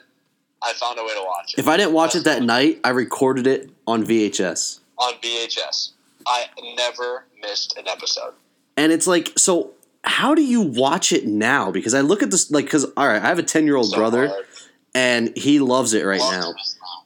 I 0.64 0.74
found 0.74 0.98
a 0.98 1.04
way 1.04 1.14
to 1.14 1.24
watch 1.24 1.54
it 1.54 1.60
If 1.60 1.68
I 1.68 1.78
didn't 1.78 1.94
watch 1.94 2.16
it 2.16 2.24
that 2.24 2.42
night, 2.42 2.80
I 2.84 2.90
recorded 2.90 3.46
it 3.46 3.70
on 3.86 4.04
VHS. 4.04 4.80
on 4.98 5.14
VHS. 5.16 5.92
I 6.26 6.46
never 6.78 7.26
missed 7.42 7.78
an 7.78 7.88
episode. 7.88 8.34
And 8.78 8.92
it's 8.92 9.06
like, 9.06 9.34
so 9.38 9.72
how 10.04 10.34
do 10.34 10.42
you 10.42 10.62
watch 10.62 11.12
it 11.12 11.28
now? 11.28 11.70
Because 11.70 11.94
I 11.94 12.02
look 12.02 12.24
at 12.24 12.32
this, 12.32 12.50
like, 12.50 12.66
because, 12.66 12.86
all 12.98 13.08
right, 13.08 13.22
I 13.22 13.28
have 13.28 13.40
a 13.40 13.44
10 13.44 13.66
year 13.66 13.76
old 13.76 13.90
So 13.90 13.98
brother 13.98 14.30
hard. 14.30 14.46
And 14.94 15.36
he 15.38 15.60
loves 15.60 15.94
it 15.94 16.06
right 16.06 16.20
now. 16.20 16.54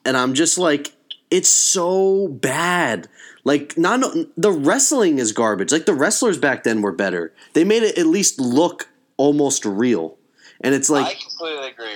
And 0.06 0.18
I'm 0.18 0.34
just 0.34 0.58
like, 0.58 0.94
it's 1.30 1.50
so 1.50 2.28
bad. 2.28 3.08
Like, 3.44 3.78
not 3.78 4.02
the 4.36 4.52
wrestling 4.52 5.20
is 5.20 5.32
garbage. 5.32 5.72
Like, 5.72 5.86
the 5.86 5.94
wrestlers 5.94 6.38
back 6.38 6.64
then 6.64 6.82
were 6.82 6.92
better. 6.92 7.34
They 7.54 7.64
made 7.64 7.84
it 7.84 7.98
at 7.98 8.06
least 8.06 8.40
look 8.40 8.90
almost 9.16 9.66
real. 9.66 10.18
And 10.62 10.74
it's 10.74 10.90
like, 10.90 11.18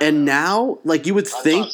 and 0.02 0.24
now, 0.24 0.80
like, 0.84 1.06
you 1.06 1.14
would 1.14 1.28
think 1.28 1.66
not 1.66 1.74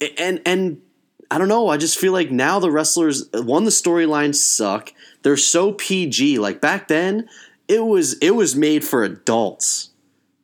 their 0.00 0.10
opinion. 0.12 0.18
and 0.18 0.42
and 0.46 0.82
I 1.30 1.38
don't 1.38 1.48
know. 1.48 1.68
I 1.68 1.76
just 1.76 1.98
feel 1.98 2.12
like 2.12 2.30
now 2.30 2.58
the 2.58 2.70
wrestlers 2.70 3.28
one 3.32 3.64
the 3.64 3.70
storylines 3.70 4.36
suck. 4.36 4.92
They're 5.22 5.36
so 5.36 5.72
PG. 5.72 6.38
Like 6.38 6.60
back 6.60 6.88
then, 6.88 7.28
it 7.68 7.84
was 7.84 8.14
it 8.18 8.32
was 8.32 8.54
made 8.54 8.84
for 8.84 9.02
adults. 9.02 9.90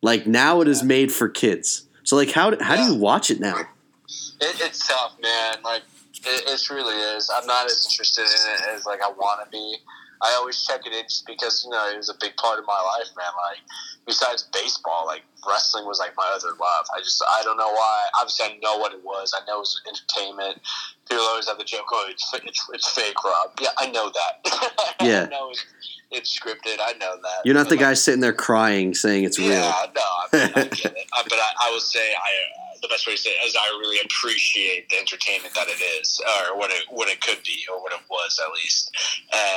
Like 0.03 0.27
now 0.27 0.61
it 0.61 0.69
is 0.69 0.83
made 0.83 1.13
for 1.13 1.29
kids. 1.29 1.87
So 2.13 2.17
like 2.17 2.33
how 2.33 2.55
how 2.61 2.77
do 2.77 2.83
you 2.93 2.95
watch 2.95 3.31
it 3.31 3.41
now? 3.41 3.57
It, 3.57 4.61
it's 4.61 4.87
tough, 4.87 5.17
man. 5.23 5.63
Like 5.65 5.81
it, 6.13 6.45
it 6.45 6.69
really 6.69 6.95
is. 7.17 7.31
I'm 7.35 7.47
not 7.47 7.65
as 7.65 7.87
interested 7.89 8.27
in 8.29 8.53
it 8.53 8.77
as 8.77 8.85
like 8.85 9.01
I 9.01 9.09
want 9.09 9.41
to 9.43 9.51
be. 9.51 9.77
I 10.21 10.37
always 10.37 10.63
check 10.63 10.85
it 10.85 10.93
in 10.93 11.05
just 11.05 11.27
because 11.27 11.65
you 11.65 11.71
know 11.71 11.89
it 11.89 11.97
was 11.97 12.11
a 12.11 12.15
big 12.21 12.37
part 12.37 12.59
of 12.59 12.67
my 12.67 12.77
life, 12.99 13.09
man. 13.17 13.33
Like 13.49 13.65
besides 14.05 14.47
baseball, 14.53 15.07
like 15.07 15.23
wrestling 15.49 15.87
was 15.87 16.01
like 16.01 16.13
my 16.15 16.31
other 16.37 16.49
love. 16.49 16.85
I 16.95 17.01
just 17.01 17.25
I 17.27 17.41
don't 17.45 17.57
know 17.57 17.73
why. 17.73 18.05
Obviously, 18.21 18.45
I 18.45 18.59
know 18.63 18.77
what 18.77 18.93
it 18.93 19.03
was. 19.03 19.33
I 19.35 19.43
know 19.47 19.57
it 19.57 19.61
was 19.61 19.81
entertainment. 19.89 20.61
People 21.09 21.25
always 21.25 21.49
have 21.49 21.57
the 21.57 21.65
joke, 21.65 21.87
"Oh, 21.91 22.09
it's 22.11 22.31
it's, 22.45 22.69
it's 22.75 22.91
fake, 22.91 23.25
Rob." 23.25 23.57
Yeah, 23.59 23.71
I 23.79 23.91
know 23.91 24.13
that. 24.13 24.85
Yeah. 25.01 25.25
I 25.25 25.31
know 25.31 25.49
it's, 25.49 25.65
it's 26.13 26.39
scripted. 26.39 26.77
I 26.81 26.93
know 26.99 27.17
that. 27.23 27.45
You're 27.45 27.55
not 27.55 27.69
the 27.69 27.77
guy 27.77 27.95
sitting 27.95 28.21
there 28.21 28.33
crying 28.33 28.95
saying 28.95 29.25
it's 29.25 29.39
real. 29.39 29.49
yeah, 29.49 29.87
no, 29.95 30.03
I, 30.03 30.29
mean, 30.33 30.53
I 30.55 30.65
get 30.65 30.97
it. 30.97 31.07
Uh, 31.13 31.23
but 31.25 31.39
I, 31.39 31.69
I 31.69 31.71
will 31.71 31.81
say, 31.81 32.13
I 32.15 32.19
uh, 32.19 32.79
the 32.83 32.89
best 32.89 33.07
way 33.07 33.15
to 33.15 33.19
say 33.19 33.31
it 33.31 33.47
is 33.47 33.57
I 33.57 33.67
really 33.81 33.99
appreciate 34.05 34.89
the 34.91 34.99
entertainment 34.99 35.55
that 35.55 35.69
it 35.69 35.83
is, 36.01 36.21
or 36.21 36.59
what 36.59 36.71
it 36.71 36.85
what 36.91 37.09
it 37.09 37.21
could 37.21 37.43
be, 37.45 37.65
or 37.73 37.83
what 37.83 37.93
it 37.93 38.01
was 38.11 38.41
at 38.45 38.53
least. 38.53 38.97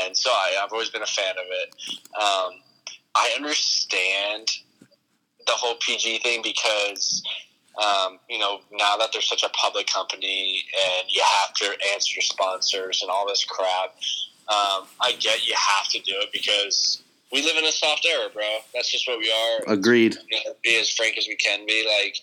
And 0.05 0.15
so 0.15 0.29
I, 0.31 0.61
I've 0.63 0.71
always 0.71 0.89
been 0.89 1.03
a 1.03 1.07
fan 1.07 1.35
of 1.37 1.45
it. 1.49 1.75
Um, 2.15 2.61
I 3.15 3.33
understand 3.35 4.49
the 5.45 5.53
whole 5.53 5.75
PG 5.81 6.19
thing 6.19 6.41
because. 6.41 7.23
Um, 7.75 8.19
you 8.29 8.39
know, 8.39 8.61
now 8.71 8.95
that 8.95 9.09
they're 9.11 9.21
such 9.21 9.43
a 9.43 9.49
public 9.49 9.87
company 9.87 10.63
and 10.87 11.09
you 11.09 11.21
have 11.41 11.53
to 11.55 11.75
answer 11.93 12.13
your 12.15 12.21
sponsors 12.21 13.01
and 13.01 13.11
all 13.11 13.27
this 13.27 13.43
crap, 13.43 13.93
um, 14.47 14.87
I 15.01 15.13
get 15.19 15.47
you 15.47 15.55
have 15.55 15.89
to 15.89 15.99
do 15.99 16.13
it 16.17 16.29
because 16.31 17.01
we 17.31 17.41
live 17.41 17.57
in 17.57 17.65
a 17.65 17.71
soft 17.71 18.05
era, 18.05 18.29
bro. 18.33 18.43
That's 18.73 18.91
just 18.91 19.07
what 19.07 19.19
we 19.19 19.31
are. 19.31 19.73
Agreed. 19.73 20.15
You 20.29 20.37
know, 20.45 20.53
be 20.63 20.79
as 20.79 20.89
frank 20.89 21.17
as 21.17 21.27
we 21.27 21.35
can 21.35 21.65
be. 21.65 21.85
Like, 21.85 22.17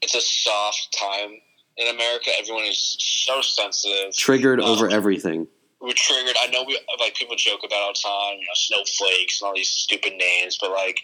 it's 0.00 0.14
a 0.14 0.20
soft 0.20 0.96
time 0.98 1.40
in 1.76 1.88
America. 1.94 2.30
Everyone 2.38 2.64
is 2.64 2.96
so 3.24 3.40
sensitive. 3.42 4.14
Triggered 4.16 4.60
Um, 4.60 4.66
over 4.66 4.88
everything. 4.88 5.48
We're 5.80 5.92
triggered. 5.94 6.36
I 6.40 6.46
know 6.46 6.64
we 6.66 6.78
like 7.00 7.14
people 7.14 7.36
joke 7.36 7.60
about 7.64 7.82
all 7.82 7.92
the 7.92 8.00
time. 8.02 8.38
You 8.38 8.46
know, 8.46 8.54
snowflakes 8.54 9.42
and 9.42 9.48
all 9.48 9.54
these 9.54 9.68
stupid 9.68 10.14
names, 10.16 10.56
but 10.60 10.70
like, 10.70 11.00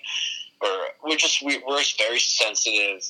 we're 0.62 0.86
we're 1.04 1.16
just 1.16 1.42
we, 1.42 1.58
we're 1.66 1.82
very 1.98 2.18
sensitive 2.18 3.04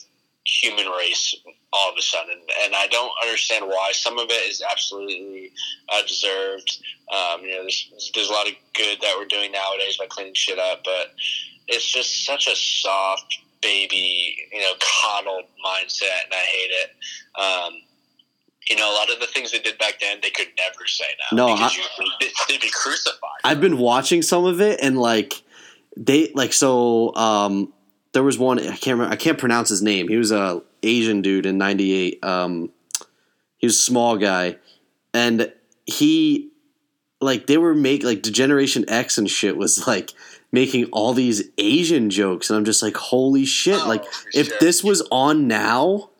human 0.46 0.86
race 0.86 1.34
all 1.72 1.90
of 1.90 1.96
a 1.98 2.02
sudden, 2.02 2.36
and 2.64 2.74
I 2.74 2.86
don't 2.88 3.12
understand 3.22 3.66
why. 3.66 3.90
Some 3.92 4.18
of 4.18 4.28
it 4.30 4.50
is 4.50 4.62
absolutely 4.68 5.52
uh, 5.88 6.02
deserved. 6.06 6.82
Um, 7.12 7.42
you 7.44 7.50
know, 7.52 7.62
there's 7.62 8.10
there's 8.14 8.28
a 8.30 8.32
lot 8.32 8.48
of 8.48 8.54
good 8.74 9.00
that 9.02 9.14
we're 9.18 9.26
doing 9.26 9.52
nowadays 9.52 9.96
by 9.96 10.06
cleaning 10.06 10.34
shit 10.34 10.58
up, 10.58 10.82
but 10.84 11.12
it's 11.68 11.86
just 11.90 12.24
such 12.24 12.46
a 12.48 12.56
soft 12.56 13.38
baby, 13.62 14.36
you 14.52 14.60
know, 14.60 14.72
coddled 14.80 15.44
mindset, 15.64 16.24
and 16.24 16.32
I 16.32 16.36
hate 16.36 16.70
it. 16.70 16.90
Um, 17.40 17.72
you 18.68 18.76
know, 18.76 18.90
a 18.90 18.94
lot 18.94 19.10
of 19.12 19.20
the 19.20 19.26
things 19.26 19.52
they 19.52 19.58
did 19.58 19.78
back 19.78 20.00
then, 20.00 20.18
they 20.22 20.30
could 20.30 20.48
never 20.58 20.86
say 20.86 21.04
now. 21.30 21.36
No, 21.48 21.54
because 21.54 21.76
I- 21.78 22.04
you, 22.20 22.28
they'd 22.48 22.60
be 22.60 22.70
crucified. 22.70 23.18
I've 23.44 23.60
been 23.60 23.78
watching 23.78 24.22
some 24.22 24.44
of 24.44 24.60
it 24.60 24.80
and 24.82 24.98
like 24.98 25.42
they 25.96 26.30
like 26.34 26.52
so 26.52 27.14
um 27.16 27.72
there 28.12 28.22
was 28.22 28.38
one 28.38 28.58
I 28.58 28.76
can't 28.76 28.98
remember, 28.98 29.12
I 29.12 29.16
can't 29.16 29.38
pronounce 29.38 29.68
his 29.68 29.82
name. 29.82 30.08
He 30.08 30.16
was 30.16 30.32
a 30.32 30.62
Asian 30.82 31.22
dude 31.22 31.46
in 31.46 31.58
98. 31.58 32.24
Um 32.24 32.70
he 33.58 33.66
was 33.66 33.76
a 33.76 33.80
small 33.80 34.16
guy 34.16 34.56
and 35.14 35.52
he 35.86 36.50
like 37.20 37.46
they 37.46 37.58
were 37.58 37.74
make 37.74 38.02
like 38.02 38.22
Generation 38.22 38.84
X 38.88 39.18
and 39.18 39.28
shit 39.30 39.56
was 39.56 39.86
like 39.86 40.12
making 40.52 40.86
all 40.86 41.12
these 41.12 41.44
Asian 41.58 42.10
jokes 42.10 42.50
and 42.50 42.56
I'm 42.56 42.64
just 42.64 42.82
like 42.82 42.96
holy 42.96 43.44
shit 43.44 43.80
Oh, 43.80 43.88
like 43.88 44.04
if 44.32 44.48
sure. 44.48 44.56
this 44.60 44.82
was 44.82 45.06
on 45.12 45.46
now 45.46 46.10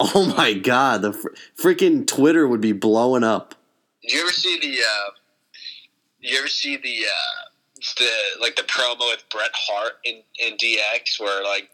oh 0.00 0.34
my 0.36 0.52
god 0.52 1.02
the 1.02 1.12
fr- 1.12 1.28
freaking 1.60 2.06
Twitter 2.06 2.46
would 2.46 2.60
be 2.60 2.72
blowing 2.72 3.24
up. 3.24 3.54
Do 4.06 4.14
you 4.16 4.22
ever 4.22 4.32
see 4.32 4.58
the? 4.58 4.78
Uh, 4.80 5.10
you 6.20 6.36
ever 6.38 6.48
see 6.48 6.76
the 6.76 7.04
uh, 7.06 7.48
the 7.98 8.40
like 8.40 8.56
the 8.56 8.62
promo 8.62 9.10
with 9.10 9.24
Bret 9.30 9.50
Hart 9.54 9.94
in, 10.04 10.22
in 10.38 10.56
DX 10.56 11.20
where 11.20 11.42
like 11.42 11.68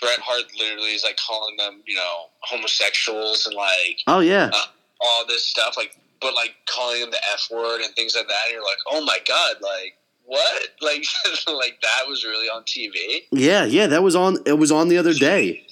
Bret 0.00 0.18
Hart 0.20 0.44
literally 0.58 0.94
is 0.94 1.02
like 1.04 1.18
calling 1.26 1.56
them 1.56 1.82
you 1.86 1.94
know 1.96 2.26
homosexuals 2.40 3.46
and 3.46 3.54
like 3.54 4.00
Oh 4.06 4.20
yeah. 4.20 4.50
Uh, 4.52 4.64
all 5.00 5.26
this 5.26 5.44
stuff 5.44 5.76
like 5.76 5.96
but 6.20 6.34
like 6.34 6.54
calling 6.66 7.00
them 7.00 7.10
the 7.10 7.20
F 7.34 7.48
word 7.50 7.82
and 7.82 7.94
things 7.94 8.14
like 8.16 8.26
that. 8.28 8.36
And 8.46 8.54
you're 8.54 8.62
like, 8.62 8.78
oh 8.90 9.04
my 9.04 9.18
god, 9.26 9.56
like 9.60 9.96
what? 10.24 10.62
Like 10.80 11.04
like 11.46 11.80
that 11.82 12.08
was 12.08 12.24
really 12.24 12.48
on 12.48 12.62
TV. 12.64 13.22
Yeah, 13.30 13.64
yeah, 13.64 13.86
that 13.88 14.02
was 14.02 14.14
on. 14.16 14.38
It 14.46 14.58
was 14.58 14.70
on 14.72 14.88
the 14.88 14.98
other 14.98 15.14
day. 15.14 15.66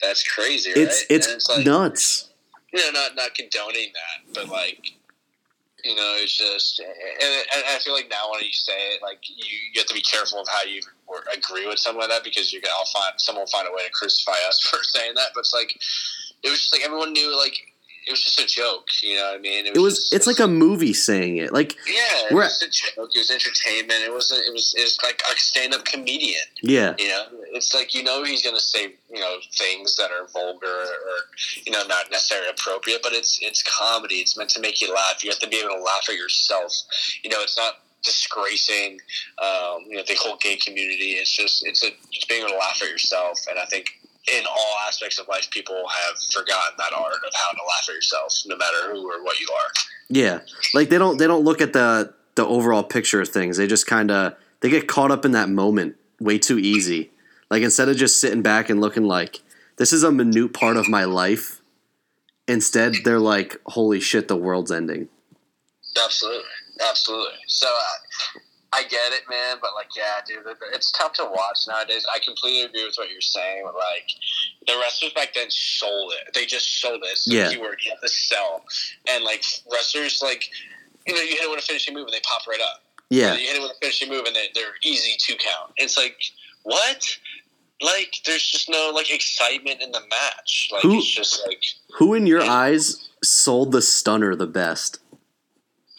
That's 0.00 0.22
crazy. 0.28 0.70
Right? 0.70 0.78
It's 0.78 1.04
it's, 1.08 1.26
And 1.48 1.58
like, 1.58 1.66
nuts. 1.66 2.30
you 2.72 2.80
know, 2.80 3.00
not 3.00 3.14
not 3.16 3.34
condoning 3.34 3.92
that, 3.94 4.34
but 4.34 4.48
like, 4.48 4.92
you 5.84 5.94
know, 5.94 6.14
it's 6.16 6.36
just, 6.36 6.78
and, 6.78 6.90
and 7.54 7.64
I 7.68 7.78
feel 7.78 7.94
like 7.94 8.08
now 8.08 8.30
when 8.30 8.40
you 8.42 8.52
say 8.52 8.94
it, 8.94 9.02
like 9.02 9.18
you, 9.28 9.58
you 9.72 9.80
have 9.80 9.86
to 9.86 9.94
be 9.94 10.02
careful 10.02 10.40
of 10.40 10.46
how 10.48 10.62
you 10.62 10.80
agree 11.36 11.66
with 11.66 11.78
someone 11.78 12.08
like 12.08 12.10
that 12.10 12.24
because 12.24 12.52
you're 12.52 12.62
gonna 12.62 12.74
find 12.92 13.14
someone 13.18 13.42
will 13.42 13.50
find 13.50 13.66
a 13.68 13.72
way 13.72 13.84
to 13.84 13.90
crucify 13.92 14.38
us 14.46 14.60
for 14.70 14.82
saying 14.82 15.14
that. 15.16 15.30
But 15.34 15.40
it's 15.40 15.54
like 15.54 15.74
it 16.42 16.50
was 16.50 16.60
just 16.60 16.72
like 16.72 16.84
everyone 16.84 17.12
knew 17.12 17.36
like 17.36 17.71
it 18.06 18.10
was 18.10 18.22
just 18.24 18.40
a 18.40 18.46
joke. 18.46 18.88
You 19.02 19.16
know 19.16 19.24
what 19.30 19.34
I 19.36 19.38
mean? 19.38 19.66
It 19.66 19.76
was. 19.78 19.96
just- 19.98 20.14
It's 20.14 20.26
like 20.26 20.38
a 20.40 20.48
movie 20.48 20.92
saying 20.92 21.36
it. 21.38 21.52
Like 21.52 21.76
yeah, 21.86 22.28
it 22.30 22.34
was 22.34 22.60
a 22.62 22.68
joke. 22.68 23.10
It 23.14 23.18
was 23.18 23.30
entertainment. 23.30 24.00
It 24.04 24.12
was 24.12 24.30
it 24.32 24.52
was 24.52 24.74
it 24.76 24.82
was 24.82 24.98
like 25.02 25.20
a 25.30 25.36
stand 25.38 25.74
up 25.74 25.84
comedian. 25.84 26.42
yeah, 26.62 26.94
You 26.98 27.08
know, 27.08 27.24
it's 27.52 27.74
like 27.74 27.94
you 27.94 28.02
know 28.02 28.24
he's 28.24 28.42
going 28.42 28.56
to 28.56 28.60
say 28.62 28.94
you 29.12 29.20
know 29.20 29.36
things 29.56 29.96
that 29.96 30.10
are 30.10 30.26
vulgar 30.28 30.66
or 30.66 31.16
you 31.64 31.72
know 31.72 31.82
not 31.86 32.10
necessarily 32.10 32.48
appropriate, 32.50 33.02
but 33.02 33.12
it's 33.12 33.38
it's 33.42 33.62
comedy. 33.62 34.16
It's 34.16 34.36
meant 34.36 34.50
to 34.50 34.60
make 34.60 34.80
you 34.80 34.92
laugh. 34.92 35.22
You 35.22 35.30
have 35.30 35.38
to 35.40 35.48
be 35.48 35.56
able 35.58 35.76
to 35.76 35.82
laugh 35.82 36.06
at 36.08 36.16
yourself. 36.16 36.72
You 37.22 37.30
know, 37.30 37.38
it's 37.40 37.56
not 37.56 37.74
disgracing 38.04 39.00
um, 39.42 39.84
you 39.88 39.96
know 39.96 40.02
the 40.06 40.16
whole 40.20 40.36
gay 40.36 40.56
community. 40.56 41.12
It's 41.12 41.30
just 41.30 41.64
it's 41.66 41.82
a 41.84 41.90
just 42.10 42.28
being 42.28 42.40
able 42.42 42.50
to 42.52 42.56
laugh 42.58 42.80
at 42.82 42.88
yourself. 42.88 43.38
And 43.48 43.58
I 43.58 43.64
think 43.66 43.86
in 44.30 44.44
all 44.46 44.76
aspects 44.86 45.18
of 45.18 45.26
life, 45.28 45.50
people 45.50 45.82
have 45.88 46.18
forgotten 46.32 46.74
that 46.78 46.92
art 46.96 47.14
of 47.14 47.32
how 47.34 47.50
to 47.52 47.58
laugh 47.58 47.88
at 47.88 47.94
yourself, 47.94 48.34
no 48.46 48.56
matter 48.56 48.92
who 48.92 49.10
or 49.10 49.22
what 49.24 49.38
you 49.40 49.48
are. 49.52 49.70
yeah. 50.08 50.40
Like 50.74 50.90
they 50.90 50.98
don't 50.98 51.18
they 51.18 51.26
don't 51.26 51.44
look 51.44 51.60
at 51.60 51.72
the 51.72 52.14
the 52.34 52.46
overall 52.46 52.82
picture 52.84 53.20
of 53.20 53.28
things. 53.28 53.56
They 53.56 53.66
just 53.66 53.86
kind 53.86 54.10
of 54.10 54.34
they 54.60 54.70
get 54.70 54.86
caught 54.86 55.10
up 55.10 55.24
in 55.24 55.32
that 55.32 55.48
moment 55.48 55.96
way 56.20 56.38
too 56.38 56.58
easy. 56.58 57.10
Like 57.50 57.62
instead 57.62 57.88
of 57.88 57.96
just 57.96 58.20
sitting 58.20 58.42
back 58.42 58.70
and 58.70 58.80
looking 58.80 59.04
like 59.04 59.40
this 59.76 59.92
is 59.92 60.02
a 60.02 60.12
minute 60.12 60.52
part 60.54 60.76
of 60.76 60.88
my 60.88 61.04
life, 61.04 61.60
instead 62.46 62.94
they're 63.04 63.18
like, 63.18 63.60
holy 63.66 64.00
shit, 64.00 64.28
the 64.28 64.36
world's 64.36 64.70
ending. 64.70 65.08
Absolutely, 66.02 66.44
absolutely. 66.88 67.34
So 67.48 67.66
uh, 67.66 67.98
I 68.74 68.82
get 68.84 69.12
it, 69.12 69.22
man. 69.28 69.58
But 69.60 69.70
like, 69.74 69.88
yeah, 69.96 70.20
dude, 70.26 70.44
it's 70.74 70.90
tough 70.92 71.12
to 71.14 71.24
watch 71.24 71.58
nowadays. 71.68 72.06
I 72.12 72.18
completely 72.24 72.62
agree 72.62 72.84
with 72.86 72.94
what 72.96 73.10
you're 73.10 73.20
saying. 73.20 73.62
But 73.64 73.74
like, 73.74 74.08
the 74.66 74.78
wrestlers 74.80 75.12
back 75.12 75.34
then 75.34 75.50
sold 75.50 76.12
it. 76.26 76.32
They 76.34 76.46
just 76.46 76.80
sold 76.80 77.02
it. 77.04 77.08
It's 77.12 77.24
the 77.26 77.34
Yeah. 77.34 77.50
keyword. 77.50 77.80
You 77.84 77.90
have 77.92 78.00
to 78.00 78.08
sell. 78.08 78.64
And 79.08 79.24
like 79.24 79.44
wrestlers, 79.70 80.20
like 80.22 80.48
you 81.06 81.14
know, 81.14 81.20
you 81.20 81.30
hit 81.34 81.42
it 81.42 81.50
with 81.50 81.58
a 81.58 81.62
finishing 81.62 81.94
move 81.94 82.06
and 82.06 82.14
they 82.14 82.20
pop 82.20 82.46
right 82.46 82.60
up. 82.60 82.82
Yeah, 83.10 83.34
You 83.34 83.46
hit 83.46 83.56
it 83.56 83.62
with 83.62 83.72
a 83.72 83.78
finishing 83.80 84.08
move 84.08 84.24
and 84.24 84.34
they, 84.34 84.48
they're 84.54 84.72
easy 84.84 85.16
to 85.18 85.34
count. 85.36 85.72
It's 85.76 85.98
like 85.98 86.16
what? 86.62 87.04
Like, 87.82 88.14
there's 88.24 88.48
just 88.48 88.70
no 88.70 88.90
like 88.94 89.10
excitement 89.12 89.82
in 89.82 89.90
the 89.90 90.00
match. 90.08 90.70
Like, 90.72 90.82
Who- 90.82 90.98
it's 90.98 91.10
just 91.10 91.42
like. 91.46 91.60
who 91.98 92.14
in 92.14 92.26
your 92.26 92.40
eyes 92.42 93.08
sold 93.24 93.72
the 93.72 93.82
stunner 93.82 94.34
the 94.36 94.46
best? 94.46 95.00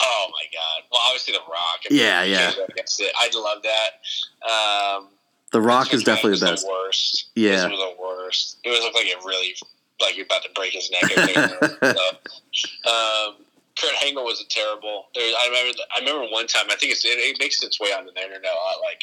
Oh 0.05 0.27
my 0.31 0.43
god! 0.51 0.83
Well, 0.91 1.01
obviously 1.07 1.33
The 1.33 1.39
Rock. 1.49 1.79
Yeah, 1.89 2.23
You 2.23 2.33
yeah. 2.33 2.39
can't 2.45 2.57
go 2.57 2.65
against 2.69 2.99
it. 2.99 3.11
I 3.17 3.29
love 3.33 3.63
that. 3.63 4.99
Um, 4.99 5.07
The 5.51 5.61
Rock 5.61 5.93
is 5.93 6.03
definitely 6.03 6.39
the 6.39 6.45
best. 6.47 6.67
worst. 6.67 7.29
Yeah. 7.35 7.51
This 7.51 7.71
was 7.71 7.79
the 7.79 8.01
worst. 8.01 8.57
It 8.63 8.69
was 8.69 8.79
looked 8.81 8.95
like 8.95 9.05
it 9.07 9.17
really 9.25 9.55
like 10.01 10.17
you're 10.17 10.25
about 10.25 10.43
to 10.43 10.49
break 10.55 10.73
his 10.73 10.91
neck. 10.91 11.03
so, 11.83 12.91
um, 12.91 13.35
Kurt 13.83 14.03
Angle 14.07 14.23
was 14.23 14.39
a 14.39 14.45
terrible. 14.47 15.05
There, 15.13 15.23
I 15.23 15.47
remember. 15.47 15.77
I 15.95 15.99
remember 15.99 16.31
one 16.31 16.47
time. 16.47 16.65
I 16.71 16.75
think 16.75 16.93
it's, 16.93 17.03
it, 17.03 17.19
it 17.19 17.37
makes 17.39 17.61
its 17.61 17.79
way 17.79 17.89
onto 17.89 18.11
the 18.13 18.21
internet 18.21 18.49
a 18.51 18.55
lot. 18.55 18.79
Like 18.81 19.01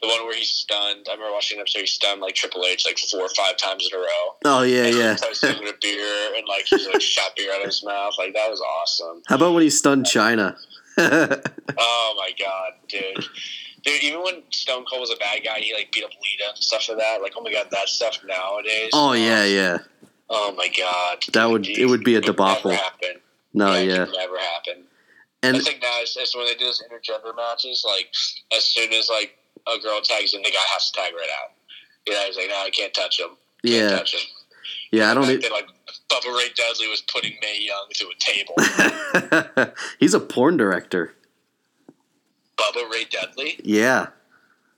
the 0.00 0.08
one 0.08 0.24
where 0.26 0.34
he's 0.36 0.48
stunned. 0.50 1.06
I 1.08 1.12
remember 1.12 1.32
watching 1.34 1.58
an 1.58 1.62
episode. 1.62 1.80
He 1.80 1.86
stunned 1.86 2.20
like 2.22 2.34
Triple 2.34 2.64
H 2.64 2.84
like 2.86 2.98
four 2.98 3.20
or 3.20 3.28
five 3.36 3.56
times 3.58 3.88
in 3.92 3.98
a 3.98 4.00
row. 4.00 4.24
Oh 4.46 4.62
yeah, 4.62 4.84
And 4.84 4.94
he 4.94 4.98
yeah. 5.00 5.16
started 5.16 5.36
sipping 5.36 5.68
a 5.68 5.72
beer 5.80 6.32
and 6.36 6.46
like 6.48 6.64
he 6.66 6.76
like 6.88 7.00
shot 7.02 7.32
beer 7.36 7.52
out 7.52 7.60
of 7.60 7.66
his 7.66 7.84
mouth. 7.84 8.14
Like 8.18 8.32
that 8.34 8.50
was 8.50 8.60
awesome. 8.60 9.22
How 9.28 9.36
about 9.36 9.52
when 9.54 9.62
he 9.62 9.70
stunned 9.70 10.06
Chyna? 10.06 10.56
Oh 11.78 12.14
my 12.18 12.30
god, 12.38 12.72
dude. 12.88 13.24
Dude, 13.82 14.02
even 14.02 14.22
when 14.22 14.42
Stone 14.50 14.84
Cold 14.88 15.00
was 15.00 15.10
a 15.10 15.16
bad 15.16 15.40
guy, 15.44 15.58
he 15.58 15.72
like 15.74 15.90
beat 15.90 16.04
up 16.04 16.10
Lita 16.10 16.50
and 16.54 16.58
stuff 16.58 16.86
like 16.88 16.98
that. 16.98 17.22
Like, 17.22 17.32
oh 17.36 17.42
my 17.42 17.50
god, 17.50 17.66
that 17.70 17.88
stuff 17.88 18.18
nowadays. 18.26 18.90
oh 18.92 19.12
yeah, 19.14 19.44
yeah. 19.44 19.78
Oh 20.28 20.52
my 20.56 20.68
god. 20.68 21.24
That 21.32 21.46
would- 21.50 21.66
it 21.66 21.86
would 21.86 22.04
be 22.04 22.14
a 22.16 22.20
debacle. 22.20 22.70
Happen. 22.72 23.21
No, 23.54 23.72
it 23.72 23.86
yeah. 23.86 24.04
never 24.04 24.38
happen. 24.38 24.84
And 25.42 25.56
I 25.56 25.60
think 25.60 25.82
now 25.82 25.98
it's, 26.00 26.16
it's 26.16 26.36
when 26.36 26.46
they 26.46 26.54
do 26.54 26.66
those 26.66 26.82
intergender 26.82 27.34
matches. 27.36 27.84
Like, 27.86 28.08
as 28.56 28.64
soon 28.64 28.92
as 28.92 29.08
like 29.08 29.36
a 29.66 29.78
girl 29.80 30.00
tags 30.00 30.34
in, 30.34 30.42
the 30.42 30.50
guy 30.50 30.64
has 30.72 30.90
to 30.90 31.00
tag 31.00 31.12
right 31.14 31.28
out. 31.42 31.50
You 32.06 32.14
know, 32.14 32.20
he's 32.26 32.36
like, 32.36 32.48
no, 32.48 32.56
I 32.56 32.70
can't 32.70 32.94
touch 32.94 33.18
him. 33.20 33.30
Can't 33.64 33.74
yeah, 33.90 33.96
touch 33.96 34.14
him. 34.14 34.20
yeah. 34.92 35.10
I 35.10 35.14
don't. 35.14 35.26
Then, 35.26 35.50
like 35.52 35.66
Bubba 36.08 36.36
Ray 36.36 36.48
Dudley 36.54 36.88
was 36.88 37.02
putting 37.12 37.32
Mae 37.42 37.58
Young 37.60 37.86
through 37.96 38.10
a 38.10 39.60
table. 39.60 39.74
He's 40.00 40.14
a 40.14 40.20
porn 40.20 40.56
director. 40.56 41.14
Bubba 42.56 42.90
Ray 42.90 43.04
Dudley, 43.10 43.58
Yeah, 43.64 44.08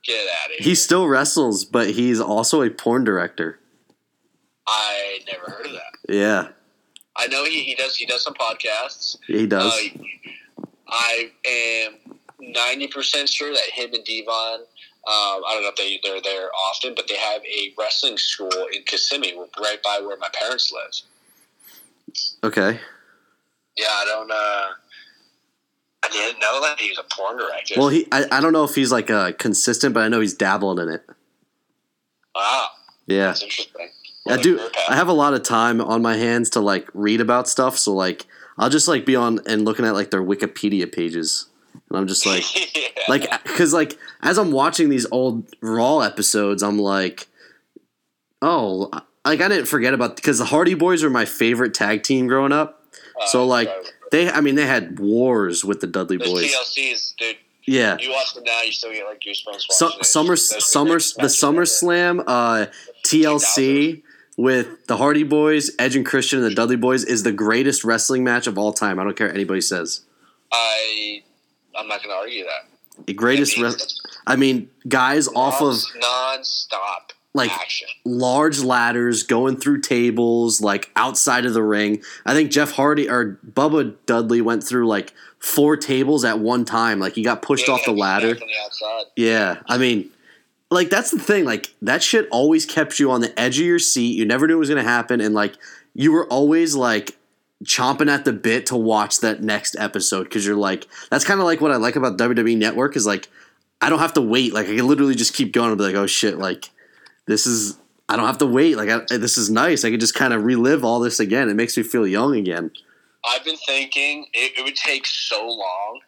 get 0.04 0.20
out 0.20 0.50
of 0.50 0.56
here. 0.58 0.64
he 0.64 0.74
still 0.74 1.06
wrestles, 1.08 1.64
but 1.64 1.90
he's 1.90 2.20
also 2.20 2.62
a 2.62 2.70
porn 2.70 3.04
director. 3.04 3.58
I 4.66 5.18
never 5.30 5.50
heard 5.50 5.66
of 5.66 5.72
that. 5.72 5.92
Yeah, 6.08 6.48
I 7.16 7.26
know 7.28 7.44
he, 7.44 7.62
he 7.62 7.74
does 7.74 7.96
he 7.96 8.06
does 8.06 8.22
some 8.22 8.34
podcasts. 8.34 9.16
he 9.26 9.46
does. 9.46 9.72
Uh, 9.72 10.64
I 10.88 11.30
am 11.46 11.94
ninety 12.40 12.86
percent 12.88 13.28
sure 13.28 13.52
that 13.52 13.64
him 13.72 13.92
and 13.94 14.04
Devon. 14.04 14.60
Um, 15.06 15.42
I 15.46 15.50
don't 15.52 15.62
know 15.62 15.68
if 15.68 15.76
they 15.76 16.00
they're 16.02 16.20
there 16.22 16.48
often, 16.70 16.94
but 16.96 17.08
they 17.08 17.16
have 17.16 17.42
a 17.44 17.72
wrestling 17.78 18.16
school 18.16 18.50
in 18.74 18.82
Kissimmee, 18.84 19.34
right 19.60 19.82
by 19.82 20.00
where 20.04 20.16
my 20.16 20.28
parents 20.32 20.72
live. 20.72 20.92
okay. 22.42 22.80
Yeah, 23.76 23.86
I 23.90 24.04
don't. 24.06 24.30
Uh, 24.30 24.68
I 26.04 26.08
didn't 26.10 26.40
know 26.40 26.60
that 26.62 26.78
he 26.78 26.88
was 26.90 26.98
a 26.98 27.04
porn 27.14 27.36
director. 27.38 27.74
Well, 27.76 27.88
he. 27.88 28.06
I, 28.12 28.24
I 28.32 28.40
don't 28.40 28.52
know 28.52 28.64
if 28.64 28.74
he's 28.74 28.92
like 28.92 29.10
uh, 29.10 29.32
consistent, 29.32 29.94
but 29.94 30.04
I 30.04 30.08
know 30.08 30.20
he's 30.20 30.34
dabbling 30.34 30.78
in 30.88 30.94
it. 30.94 31.04
wow, 32.34 32.68
Yeah. 33.06 33.26
that's 33.26 33.42
interesting. 33.42 33.88
I 34.28 34.36
do. 34.36 34.60
I 34.88 34.96
have 34.96 35.08
a 35.08 35.12
lot 35.12 35.34
of 35.34 35.42
time 35.42 35.80
on 35.80 36.02
my 36.02 36.16
hands 36.16 36.50
to 36.50 36.60
like 36.60 36.88
read 36.94 37.20
about 37.20 37.48
stuff, 37.48 37.76
so 37.78 37.92
like 37.92 38.26
I'll 38.58 38.70
just 38.70 38.88
like 38.88 39.04
be 39.04 39.16
on 39.16 39.40
and 39.46 39.64
looking 39.64 39.84
at 39.84 39.94
like 39.94 40.10
their 40.10 40.22
Wikipedia 40.22 40.90
pages, 40.90 41.46
and 41.90 41.98
I'm 41.98 42.06
just 42.06 42.24
like, 42.26 42.44
yeah. 42.74 42.88
like 43.08 43.42
because 43.42 43.72
like 43.72 43.98
as 44.22 44.38
I'm 44.38 44.52
watching 44.52 44.88
these 44.88 45.06
old 45.10 45.46
Raw 45.60 46.00
episodes, 46.00 46.62
I'm 46.62 46.78
like, 46.78 47.28
oh, 48.40 48.90
like 49.24 49.40
I 49.40 49.48
didn't 49.48 49.66
forget 49.66 49.94
about 49.94 50.16
because 50.16 50.38
the 50.38 50.46
Hardy 50.46 50.74
Boys 50.74 51.02
were 51.02 51.10
my 51.10 51.24
favorite 51.24 51.74
tag 51.74 52.02
team 52.02 52.26
growing 52.26 52.52
up. 52.52 52.82
Uh, 53.20 53.26
so, 53.26 53.46
like, 53.46 53.68
right. 53.68 53.92
They, 54.10 54.30
I 54.30 54.40
mean, 54.40 54.54
they 54.54 54.66
had 54.66 54.98
wars 55.00 55.64
with 55.64 55.80
the 55.80 55.86
Dudley 55.86 56.16
those 56.16 56.30
Boys. 56.30 56.54
TLCs, 56.54 57.16
dude. 57.16 57.36
Yeah, 57.66 57.96
You 57.98 58.10
watch 58.10 58.34
them 58.34 58.44
now, 58.44 58.60
you 58.60 58.72
still 58.72 58.92
get 58.92 59.06
like 59.06 59.20
goosebumps. 59.20 59.64
Su- 59.70 60.02
summer, 60.02 60.36
summer, 60.36 60.94
the. 60.94 60.98
SummerSlam, 60.98 62.22
uh, 62.26 62.66
TLC 63.04 64.03
with 64.36 64.86
the 64.86 64.96
Hardy 64.96 65.22
Boys, 65.22 65.70
Edge 65.78 65.96
and 65.96 66.04
Christian, 66.04 66.40
and 66.42 66.50
the 66.50 66.54
Dudley 66.54 66.76
Boys 66.76 67.04
is 67.04 67.22
the 67.22 67.32
greatest 67.32 67.84
wrestling 67.84 68.24
match 68.24 68.46
of 68.46 68.58
all 68.58 68.72
time. 68.72 68.98
I 68.98 69.04
don't 69.04 69.16
care 69.16 69.28
what 69.28 69.34
anybody 69.36 69.60
says. 69.60 70.02
I 70.52 71.22
I'm 71.76 71.88
not 71.88 72.02
going 72.02 72.10
to 72.10 72.16
argue 72.20 72.44
that. 72.44 73.06
The 73.06 73.14
greatest. 73.14 73.58
I 73.58 73.62
mean, 73.62 73.74
I 74.26 74.36
mean, 74.36 74.70
guys 74.88 75.26
off 75.28 75.60
of 75.60 75.76
non-stop 76.00 77.12
like 77.34 77.50
action. 77.50 77.88
large 78.04 78.60
ladders 78.60 79.24
going 79.24 79.56
through 79.56 79.80
tables, 79.80 80.60
like 80.60 80.90
outside 80.94 81.44
of 81.44 81.54
the 81.54 81.62
ring. 81.62 82.02
I 82.24 82.32
think 82.34 82.52
Jeff 82.52 82.70
Hardy 82.72 83.08
or 83.10 83.40
Bubba 83.44 83.96
Dudley 84.06 84.40
went 84.40 84.62
through 84.62 84.86
like 84.86 85.12
four 85.40 85.76
tables 85.76 86.24
at 86.24 86.38
one 86.38 86.64
time. 86.64 87.00
Like 87.00 87.14
he 87.14 87.22
got 87.24 87.42
pushed 87.42 87.66
Yeah, 87.66 87.74
off 87.74 87.84
the 87.84 87.92
ladder. 87.92 88.34
The. 88.34 89.04
Yeah, 89.16 89.60
I 89.66 89.78
mean, 89.78 90.10
like 90.74 90.90
that's 90.90 91.10
the 91.10 91.18
thing. 91.18 91.44
Like 91.44 91.74
that 91.82 92.02
shit 92.02 92.28
always 92.30 92.66
kept 92.66 92.98
you 92.98 93.10
on 93.10 93.20
the 93.20 93.38
edge 93.38 93.58
of 93.58 93.66
your 93.66 93.78
seat. 93.78 94.16
You 94.16 94.26
never 94.26 94.46
knew 94.46 94.56
it 94.56 94.58
was 94.58 94.68
gonna 94.68 94.82
happen, 94.82 95.20
and 95.20 95.34
like 95.34 95.54
you 95.94 96.12
were 96.12 96.26
always 96.26 96.74
like 96.74 97.16
chomping 97.64 98.10
at 98.10 98.24
the 98.24 98.32
bit 98.32 98.66
to 98.66 98.76
watch 98.76 99.20
that 99.20 99.42
next 99.42 99.76
episode 99.78 100.24
because 100.24 100.44
you're 100.44 100.56
like 100.56 100.86
that's 101.10 101.24
kind 101.24 101.40
of 101.40 101.46
like 101.46 101.60
what 101.60 101.70
I 101.70 101.76
like 101.76 101.96
about 101.96 102.18
WWE 102.18 102.58
Network 102.58 102.96
is 102.96 103.06
like 103.06 103.28
I 103.80 103.88
don't 103.88 104.00
have 104.00 104.14
to 104.14 104.20
wait. 104.20 104.52
Like 104.52 104.66
I 104.66 104.76
can 104.76 104.86
literally 104.86 105.14
just 105.14 105.34
keep 105.34 105.52
going 105.52 105.68
and 105.68 105.78
be 105.78 105.84
like, 105.84 105.94
oh 105.94 106.06
shit, 106.06 106.38
like 106.38 106.70
this 107.26 107.46
is. 107.46 107.78
I 108.06 108.16
don't 108.16 108.26
have 108.26 108.38
to 108.38 108.46
wait. 108.46 108.76
Like 108.76 108.90
I, 108.90 109.16
this 109.16 109.38
is 109.38 109.48
nice. 109.48 109.82
I 109.82 109.90
can 109.90 109.98
just 109.98 110.14
kind 110.14 110.34
of 110.34 110.44
relive 110.44 110.84
all 110.84 111.00
this 111.00 111.20
again. 111.20 111.48
It 111.48 111.54
makes 111.54 111.74
me 111.74 111.82
feel 111.82 112.06
young 112.06 112.36
again. 112.36 112.70
I've 113.24 113.44
been 113.44 113.56
thinking 113.66 114.26
it, 114.34 114.58
it 114.58 114.62
would 114.62 114.76
take 114.76 115.06
so 115.06 115.48
long, 115.48 116.00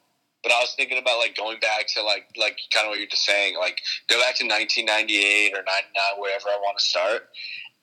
but 0.47 0.53
I 0.55 0.61
was 0.63 0.75
thinking 0.77 0.99
about 0.99 1.19
like 1.19 1.35
going 1.37 1.59
back 1.59 1.89
to 1.97 2.03
like 2.07 2.31
like 2.39 2.57
kind 2.73 2.87
of 2.87 2.91
what 2.91 2.99
you're 3.01 3.09
just 3.11 3.25
saying, 3.27 3.57
like 3.59 3.81
go 4.09 4.15
back 4.23 4.37
to 4.39 4.47
1998 4.47 5.51
or 5.59 5.67
99, 5.67 6.23
wherever 6.23 6.47
I 6.49 6.59
want 6.63 6.79
to 6.79 6.85
start, 6.85 7.29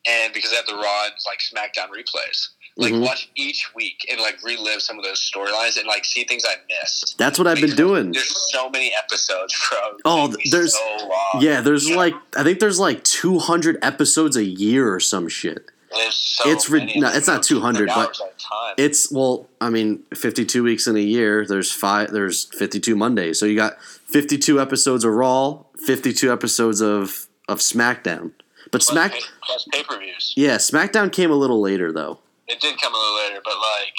and 0.08 0.32
because 0.34 0.52
they 0.52 0.56
have 0.56 0.66
the 0.66 0.76
Raw 0.76 1.06
and 1.12 1.14
like 1.28 1.40
SmackDown 1.44 1.90
replays, 1.92 2.48
Like 2.76 2.94
Mhm. 2.94 3.02
watch 3.06 3.30
each 3.36 3.70
week 3.76 4.04
and 4.10 4.20
like 4.20 4.42
relive 4.44 4.82
some 4.82 4.98
of 4.98 5.04
those 5.06 5.20
storylines 5.22 5.78
and 5.78 5.86
like 5.86 6.06
see 6.06 6.24
things 6.24 6.44
I 6.44 6.56
missed. 6.82 7.18
That's 7.20 7.38
what 7.38 7.48
I've 7.48 7.62
been 7.62 7.76
doing. 7.76 8.14
There's 8.14 8.52
so 8.52 8.68
many 8.70 8.92
episodes, 8.98 9.54
bro. 9.70 9.98
Oh, 10.06 10.34
there's- 10.50 10.74
so 10.74 10.98
long. 11.08 11.40
Yeah, 11.42 11.62
there's 11.62 11.88
like 11.92 12.16
I 12.36 12.42
think 12.44 12.60
there's 12.60 12.80
like 12.80 13.04
200 13.04 13.78
episodes 13.84 14.36
a 14.38 14.44
year 14.44 14.92
or 14.92 15.00
some 15.00 15.28
shit. 15.30 15.66
There's 15.96 16.16
so 16.16 16.50
it's 16.50 16.70
many 16.70 17.00
no, 17.00 17.10
it's 17.12 17.28
not 17.28 17.44
200, 17.44 17.88
but 17.88 17.98
hours 17.98 18.22
at 18.22 18.34
a 18.34 18.38
time. 18.38 18.76
It's 18.78 19.12
well, 19.12 19.48
I 19.62 19.70
mean, 19.70 20.04
52 20.16 20.64
weeks 20.64 20.88
in 20.88 20.96
a 20.96 21.00
year. 21.00 21.46
There's 21.46 21.72
five. 21.72 22.12
There's 22.12 22.46
52 22.46 22.96
Mondays, 22.96 23.40
so 23.40 23.46
you 23.46 23.56
got 23.56 23.82
52 23.82 24.60
episodes 24.60 25.04
of 25.04 25.14
Raw, 25.14 25.64
52 25.86 26.32
episodes 26.32 26.82
of 26.82 27.28
of 27.48 27.60
SmackDown. 27.60 28.32
But 28.72 28.82
plus 28.82 28.88
Smack, 28.88 29.12
pay, 29.12 29.20
plus 29.44 29.68
pay 29.72 29.84
per 29.84 30.00
views. 30.00 30.34
yeah, 30.36 30.56
SmackDown 30.56 31.12
came 31.12 31.32
a 31.32 31.36
little 31.36 31.62
later 31.62 31.92
though. 31.92 32.20
It 32.48 32.60
did 32.60 32.80
come 32.82 32.94
a 32.94 32.98
little 32.98 33.16
later, 33.18 33.42
but 33.44 33.54
like, 33.54 33.94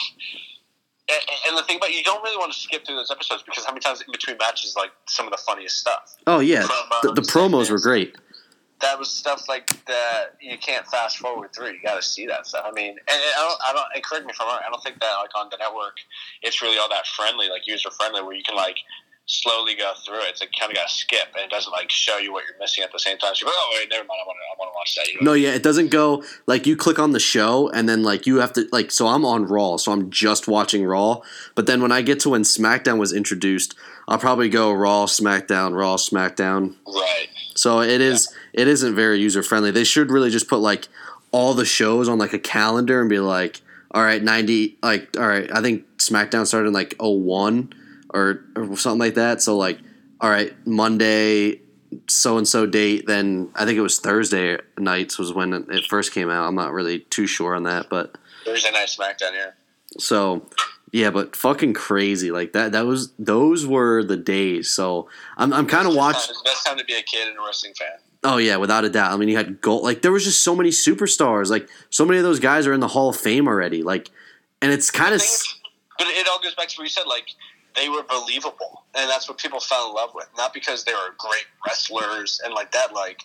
and, 1.08 1.20
and 1.48 1.58
the 1.58 1.62
thing 1.62 1.76
about 1.76 1.94
you 1.94 2.02
don't 2.02 2.22
really 2.22 2.36
want 2.36 2.52
to 2.52 2.58
skip 2.58 2.86
through 2.86 2.96
those 2.96 3.10
episodes 3.10 3.42
because 3.42 3.64
how 3.64 3.72
many 3.72 3.80
times 3.80 4.00
in 4.00 4.10
between 4.10 4.36
matches 4.38 4.74
like 4.76 4.90
some 5.06 5.26
of 5.26 5.32
the 5.32 5.38
funniest 5.38 5.78
stuff. 5.78 6.16
Oh 6.26 6.40
yeah, 6.40 6.66
the, 7.02 7.12
the 7.12 7.22
promos 7.22 7.70
were 7.70 7.78
great. 7.78 8.16
That 8.80 8.98
was 8.98 9.08
stuff 9.10 9.48
like 9.48 9.68
that 9.86 10.36
you 10.40 10.58
can't 10.58 10.86
fast 10.86 11.18
forward 11.18 11.54
through. 11.54 11.72
You 11.72 11.82
got 11.82 11.96
to 11.96 12.02
see 12.02 12.26
that 12.26 12.46
stuff. 12.46 12.64
I 12.66 12.72
mean, 12.72 12.90
and, 12.90 13.00
I 13.08 13.48
don't, 13.48 13.60
I 13.62 13.72
don't. 13.72 13.86
And 13.94 14.04
correct 14.04 14.26
me 14.26 14.32
if 14.32 14.40
I'm 14.40 14.48
wrong. 14.48 14.60
I 14.66 14.70
don't 14.70 14.82
think 14.82 15.00
that 15.00 15.14
like 15.20 15.30
on 15.36 15.48
the 15.50 15.56
network, 15.58 15.96
it's 16.42 16.60
really 16.60 16.78
all 16.78 16.88
that 16.90 17.06
friendly, 17.06 17.48
like 17.48 17.66
user 17.66 17.90
friendly, 17.90 18.22
where 18.22 18.34
you 18.34 18.42
can 18.42 18.56
like 18.56 18.76
slowly 19.26 19.74
go 19.74 19.92
through 20.04 20.20
it. 20.20 20.30
It's 20.30 20.40
like 20.40 20.50
kind 20.58 20.70
of 20.70 20.76
got 20.76 20.88
to 20.88 20.94
skip, 20.94 21.28
and 21.34 21.44
it 21.44 21.50
doesn't 21.50 21.72
like 21.72 21.90
show 21.90 22.18
you 22.18 22.32
what 22.32 22.44
you're 22.48 22.58
missing 22.58 22.84
at 22.84 22.92
the 22.92 22.98
same 22.98 23.16
time. 23.18 23.34
So 23.34 23.46
you're 23.46 23.50
like, 23.50 23.58
oh 23.58 23.76
wait, 23.78 23.88
never 23.90 24.04
mind. 24.04 24.20
I 24.22 24.26
want 24.26 24.38
to, 24.38 24.44
I 24.44 24.54
want 24.58 24.72
to 24.72 24.76
watch 24.76 24.94
that. 24.96 25.08
You 25.08 25.20
know? 25.20 25.30
No, 25.30 25.34
yeah, 25.34 25.54
it 25.54 25.62
doesn't 25.62 25.90
go 25.90 26.22
like 26.46 26.66
you 26.66 26.76
click 26.76 26.98
on 26.98 27.12
the 27.12 27.20
show 27.20 27.70
and 27.70 27.88
then 27.88 28.02
like 28.02 28.26
you 28.26 28.36
have 28.36 28.52
to 28.54 28.68
like 28.72 28.90
so 28.90 29.06
I'm 29.06 29.24
on 29.24 29.46
Raw, 29.46 29.76
so 29.76 29.92
I'm 29.92 30.10
just 30.10 30.48
watching 30.48 30.84
Raw. 30.84 31.20
But 31.54 31.66
then 31.66 31.80
when 31.80 31.92
I 31.92 32.02
get 32.02 32.20
to 32.20 32.30
when 32.30 32.42
SmackDown 32.42 32.98
was 32.98 33.12
introduced, 33.12 33.74
I'll 34.08 34.18
probably 34.18 34.48
go 34.48 34.72
Raw, 34.72 35.06
SmackDown, 35.06 35.74
Raw, 35.74 35.96
SmackDown. 35.96 36.74
Right. 36.86 37.28
So 37.54 37.80
it 37.80 38.00
is 38.00 38.34
it 38.54 38.68
isn't 38.68 38.94
very 38.94 39.20
user 39.20 39.42
friendly. 39.42 39.70
They 39.70 39.84
should 39.84 40.10
really 40.10 40.30
just 40.30 40.48
put 40.48 40.58
like 40.58 40.88
all 41.32 41.54
the 41.54 41.64
shows 41.64 42.08
on 42.08 42.18
like 42.18 42.32
a 42.32 42.38
calendar 42.38 43.00
and 43.00 43.10
be 43.10 43.18
like, 43.18 43.60
all 43.90 44.02
right, 44.02 44.22
ninety 44.22 44.78
like 44.82 45.16
all 45.18 45.26
right, 45.26 45.50
I 45.52 45.60
think 45.60 45.84
SmackDown 45.98 46.46
started 46.46 46.68
in 46.68 46.74
like 46.74 46.94
01 46.98 47.72
or 48.10 48.44
or 48.56 48.76
something 48.76 49.00
like 49.00 49.14
that. 49.14 49.42
So 49.42 49.56
like, 49.56 49.78
all 50.20 50.30
right, 50.30 50.54
Monday 50.66 51.60
so 52.08 52.38
and 52.38 52.46
so 52.46 52.66
date, 52.66 53.06
then 53.06 53.50
I 53.54 53.64
think 53.64 53.76
it 53.78 53.82
was 53.82 53.98
Thursday 53.98 54.58
nights 54.78 55.18
was 55.18 55.32
when 55.32 55.52
it 55.52 55.64
it 55.68 55.86
first 55.86 56.12
came 56.12 56.30
out. 56.30 56.46
I'm 56.46 56.54
not 56.54 56.72
really 56.72 57.00
too 57.00 57.26
sure 57.26 57.54
on 57.54 57.64
that, 57.64 57.88
but 57.88 58.16
Thursday 58.44 58.70
night 58.70 58.88
SmackDown. 58.88 59.32
Yeah. 59.32 59.50
so 59.98 60.46
yeah, 60.92 61.10
but 61.10 61.34
fucking 61.34 61.74
crazy 61.74 62.30
like 62.30 62.52
that. 62.52 62.70
That 62.70 62.86
was 62.86 63.12
those 63.18 63.66
were 63.66 64.04
the 64.04 64.16
days. 64.16 64.70
So 64.70 65.08
I'm 65.36 65.52
I'm 65.52 65.66
kind 65.66 65.88
of 65.88 65.94
watching. 65.96 66.34
Best 66.44 66.64
time 66.66 66.78
to 66.78 66.84
be 66.84 66.94
a 66.94 67.02
kid 67.02 67.28
and 67.28 67.36
a 67.36 67.40
wrestling 67.44 67.74
fan. 67.74 67.98
Oh 68.24 68.38
yeah, 68.38 68.56
without 68.56 68.84
a 68.84 68.88
doubt. 68.90 69.12
I 69.12 69.16
mean, 69.18 69.28
you 69.28 69.36
had 69.36 69.60
gold. 69.60 69.82
Like 69.82 70.00
there 70.02 70.10
was 70.10 70.24
just 70.24 70.42
so 70.42 70.56
many 70.56 70.70
superstars. 70.70 71.50
Like 71.50 71.68
so 71.90 72.04
many 72.06 72.18
of 72.18 72.24
those 72.24 72.40
guys 72.40 72.66
are 72.66 72.72
in 72.72 72.80
the 72.80 72.88
Hall 72.88 73.10
of 73.10 73.16
Fame 73.16 73.46
already. 73.46 73.82
Like, 73.82 74.10
and 74.62 74.72
it's 74.72 74.90
kind 74.90 75.14
of 75.14 75.20
But 75.98 76.08
it 76.08 76.26
all 76.26 76.40
goes 76.42 76.54
back 76.54 76.68
to 76.68 76.74
what 76.78 76.84
you 76.84 76.88
said. 76.88 77.06
Like 77.06 77.28
they 77.76 77.90
were 77.90 78.02
believable, 78.08 78.84
and 78.94 79.10
that's 79.10 79.28
what 79.28 79.36
people 79.36 79.60
fell 79.60 79.90
in 79.90 79.94
love 79.94 80.10
with. 80.14 80.26
Not 80.36 80.54
because 80.54 80.84
they 80.84 80.92
were 80.92 81.14
great 81.18 81.44
wrestlers 81.66 82.40
and 82.44 82.54
like 82.54 82.72
that. 82.72 82.94
Like 82.94 83.20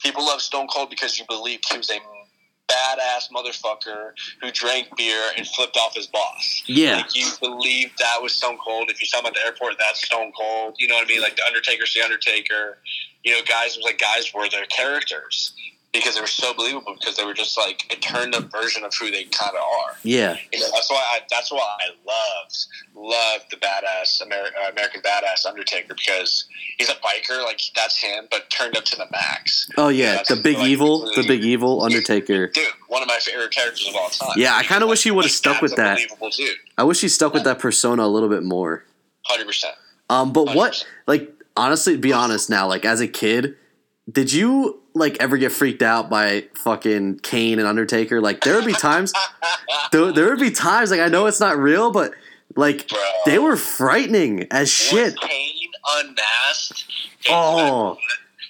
people 0.00 0.24
love 0.24 0.40
Stone 0.40 0.68
Cold 0.68 0.88
because 0.88 1.18
you 1.18 1.26
believed 1.28 1.64
he 1.70 1.76
was 1.76 1.90
a 1.90 1.98
badass 2.70 3.30
motherfucker 3.34 4.12
who 4.40 4.50
drank 4.52 4.96
beer 4.96 5.20
and 5.36 5.46
flipped 5.48 5.76
off 5.76 5.94
his 5.94 6.06
boss. 6.06 6.62
yeah, 6.66 6.96
Like 6.96 7.14
you 7.16 7.28
believed 7.40 7.98
that 7.98 8.22
was 8.22 8.32
Stone 8.34 8.58
Cold. 8.64 8.90
If 8.90 9.00
you 9.00 9.06
saw 9.06 9.18
him 9.20 9.26
at 9.26 9.34
the 9.34 9.40
airport, 9.44 9.74
that's 9.78 10.04
Stone 10.06 10.32
Cold. 10.38 10.76
You 10.78 10.88
know 10.88 10.94
what 10.94 11.04
I 11.04 11.08
mean? 11.08 11.20
Like 11.20 11.36
the 11.36 11.44
Undertaker's 11.46 11.92
the 11.92 12.02
Undertaker. 12.02 12.78
You 13.24 13.32
know, 13.32 13.42
guys 13.46 13.76
was 13.76 13.84
like 13.84 13.98
guys 13.98 14.32
were 14.34 14.48
their 14.48 14.66
characters 14.66 15.52
because 15.92 16.14
they 16.14 16.20
were 16.20 16.26
so 16.28 16.54
believable 16.54 16.94
because 16.98 17.16
they 17.16 17.24
were 17.24 17.34
just 17.34 17.58
like 17.58 17.82
a 17.90 17.96
turned 17.96 18.34
up 18.34 18.44
version 18.50 18.84
of 18.84 18.94
who 18.94 19.10
they 19.10 19.24
kind 19.24 19.50
of 19.50 19.56
are. 19.60 19.96
yeah, 20.04 20.36
You 20.52 20.60
know, 20.60 20.68
that's 20.72 20.88
why 20.88 21.02
I, 21.14 21.18
that's 21.28 21.50
why 21.50 21.58
I 21.80 21.88
loved 22.06 22.56
loved 22.94 23.50
the 23.50 23.56
badass 23.56 24.22
Amer- 24.24 24.34
uh, 24.64 24.70
American 24.70 25.00
badass 25.02 25.44
Undertaker 25.46 25.94
because 25.94 26.44
he's 26.78 26.88
a 26.88 26.94
biker, 26.94 27.44
like 27.44 27.60
that's 27.74 27.98
him, 28.00 28.26
but 28.30 28.48
turned 28.50 28.76
up 28.76 28.84
to 28.84 28.96
the 28.96 29.06
max. 29.10 29.68
oh 29.76 29.88
yeah, 29.88 30.14
that's 30.14 30.28
the 30.28 30.36
big 30.36 30.56
like- 30.58 30.68
evil, 30.68 31.00
the 31.14 31.24
big 31.26 31.42
evil 31.44 31.82
Undertaker. 31.82 32.46
Dude, 32.48 32.66
one 32.88 33.02
of 33.02 33.08
my 33.08 33.18
favorite 33.18 33.50
characters 33.50 33.88
of 33.88 33.96
all 33.96 34.08
time. 34.10 34.30
Yeah, 34.36 34.54
I 34.56 34.62
kinda 34.62 34.86
wish 34.86 35.02
he 35.02 35.10
would've 35.10 35.30
Like, 35.30 35.36
stuck 35.36 35.60
with 35.60 35.76
that. 35.76 35.98
Dude, 36.38 36.56
I 36.78 36.84
wish 36.84 37.00
he 37.00 37.08
stuck 37.08 37.34
with 37.34 37.44
that 37.44 37.58
persona 37.58 38.04
a 38.04 38.08
little 38.08 38.28
bit 38.30 38.44
more. 38.44 38.84
hundred 39.24 39.46
percent. 39.46 39.74
Um, 40.08 40.32
but 40.32 40.54
what, 40.56 40.72
100%. 40.72 40.84
like, 41.06 41.32
honestly, 41.56 41.96
be 41.96 42.12
honest 42.12 42.50
now. 42.50 42.66
Like, 42.66 42.84
as 42.84 43.00
a 43.00 43.08
kid, 43.08 43.56
did 44.10 44.32
you 44.32 44.80
like 44.94 45.16
ever 45.20 45.36
get 45.36 45.52
freaked 45.52 45.82
out 45.82 46.10
by 46.10 46.44
fucking 46.54 47.20
Kane 47.20 47.58
and 47.58 47.68
Undertaker? 47.68 48.20
Like, 48.20 48.42
there 48.42 48.56
would 48.56 48.66
be 48.66 48.72
times, 48.72 49.12
there, 49.92 50.12
there 50.12 50.28
would 50.30 50.40
be 50.40 50.50
times. 50.50 50.90
Like, 50.90 51.00
I 51.00 51.08
know 51.08 51.26
it's 51.26 51.40
not 51.40 51.58
real, 51.58 51.90
but 51.90 52.12
like, 52.56 52.88
Bro. 52.88 52.98
they 53.26 53.38
were 53.38 53.56
frightening 53.56 54.46
as 54.50 54.70
shit. 54.70 55.14
When 55.20 55.28
Kane 55.28 55.70
unmasked. 55.96 56.84
Oh. 57.28 57.94
That, 57.94 58.00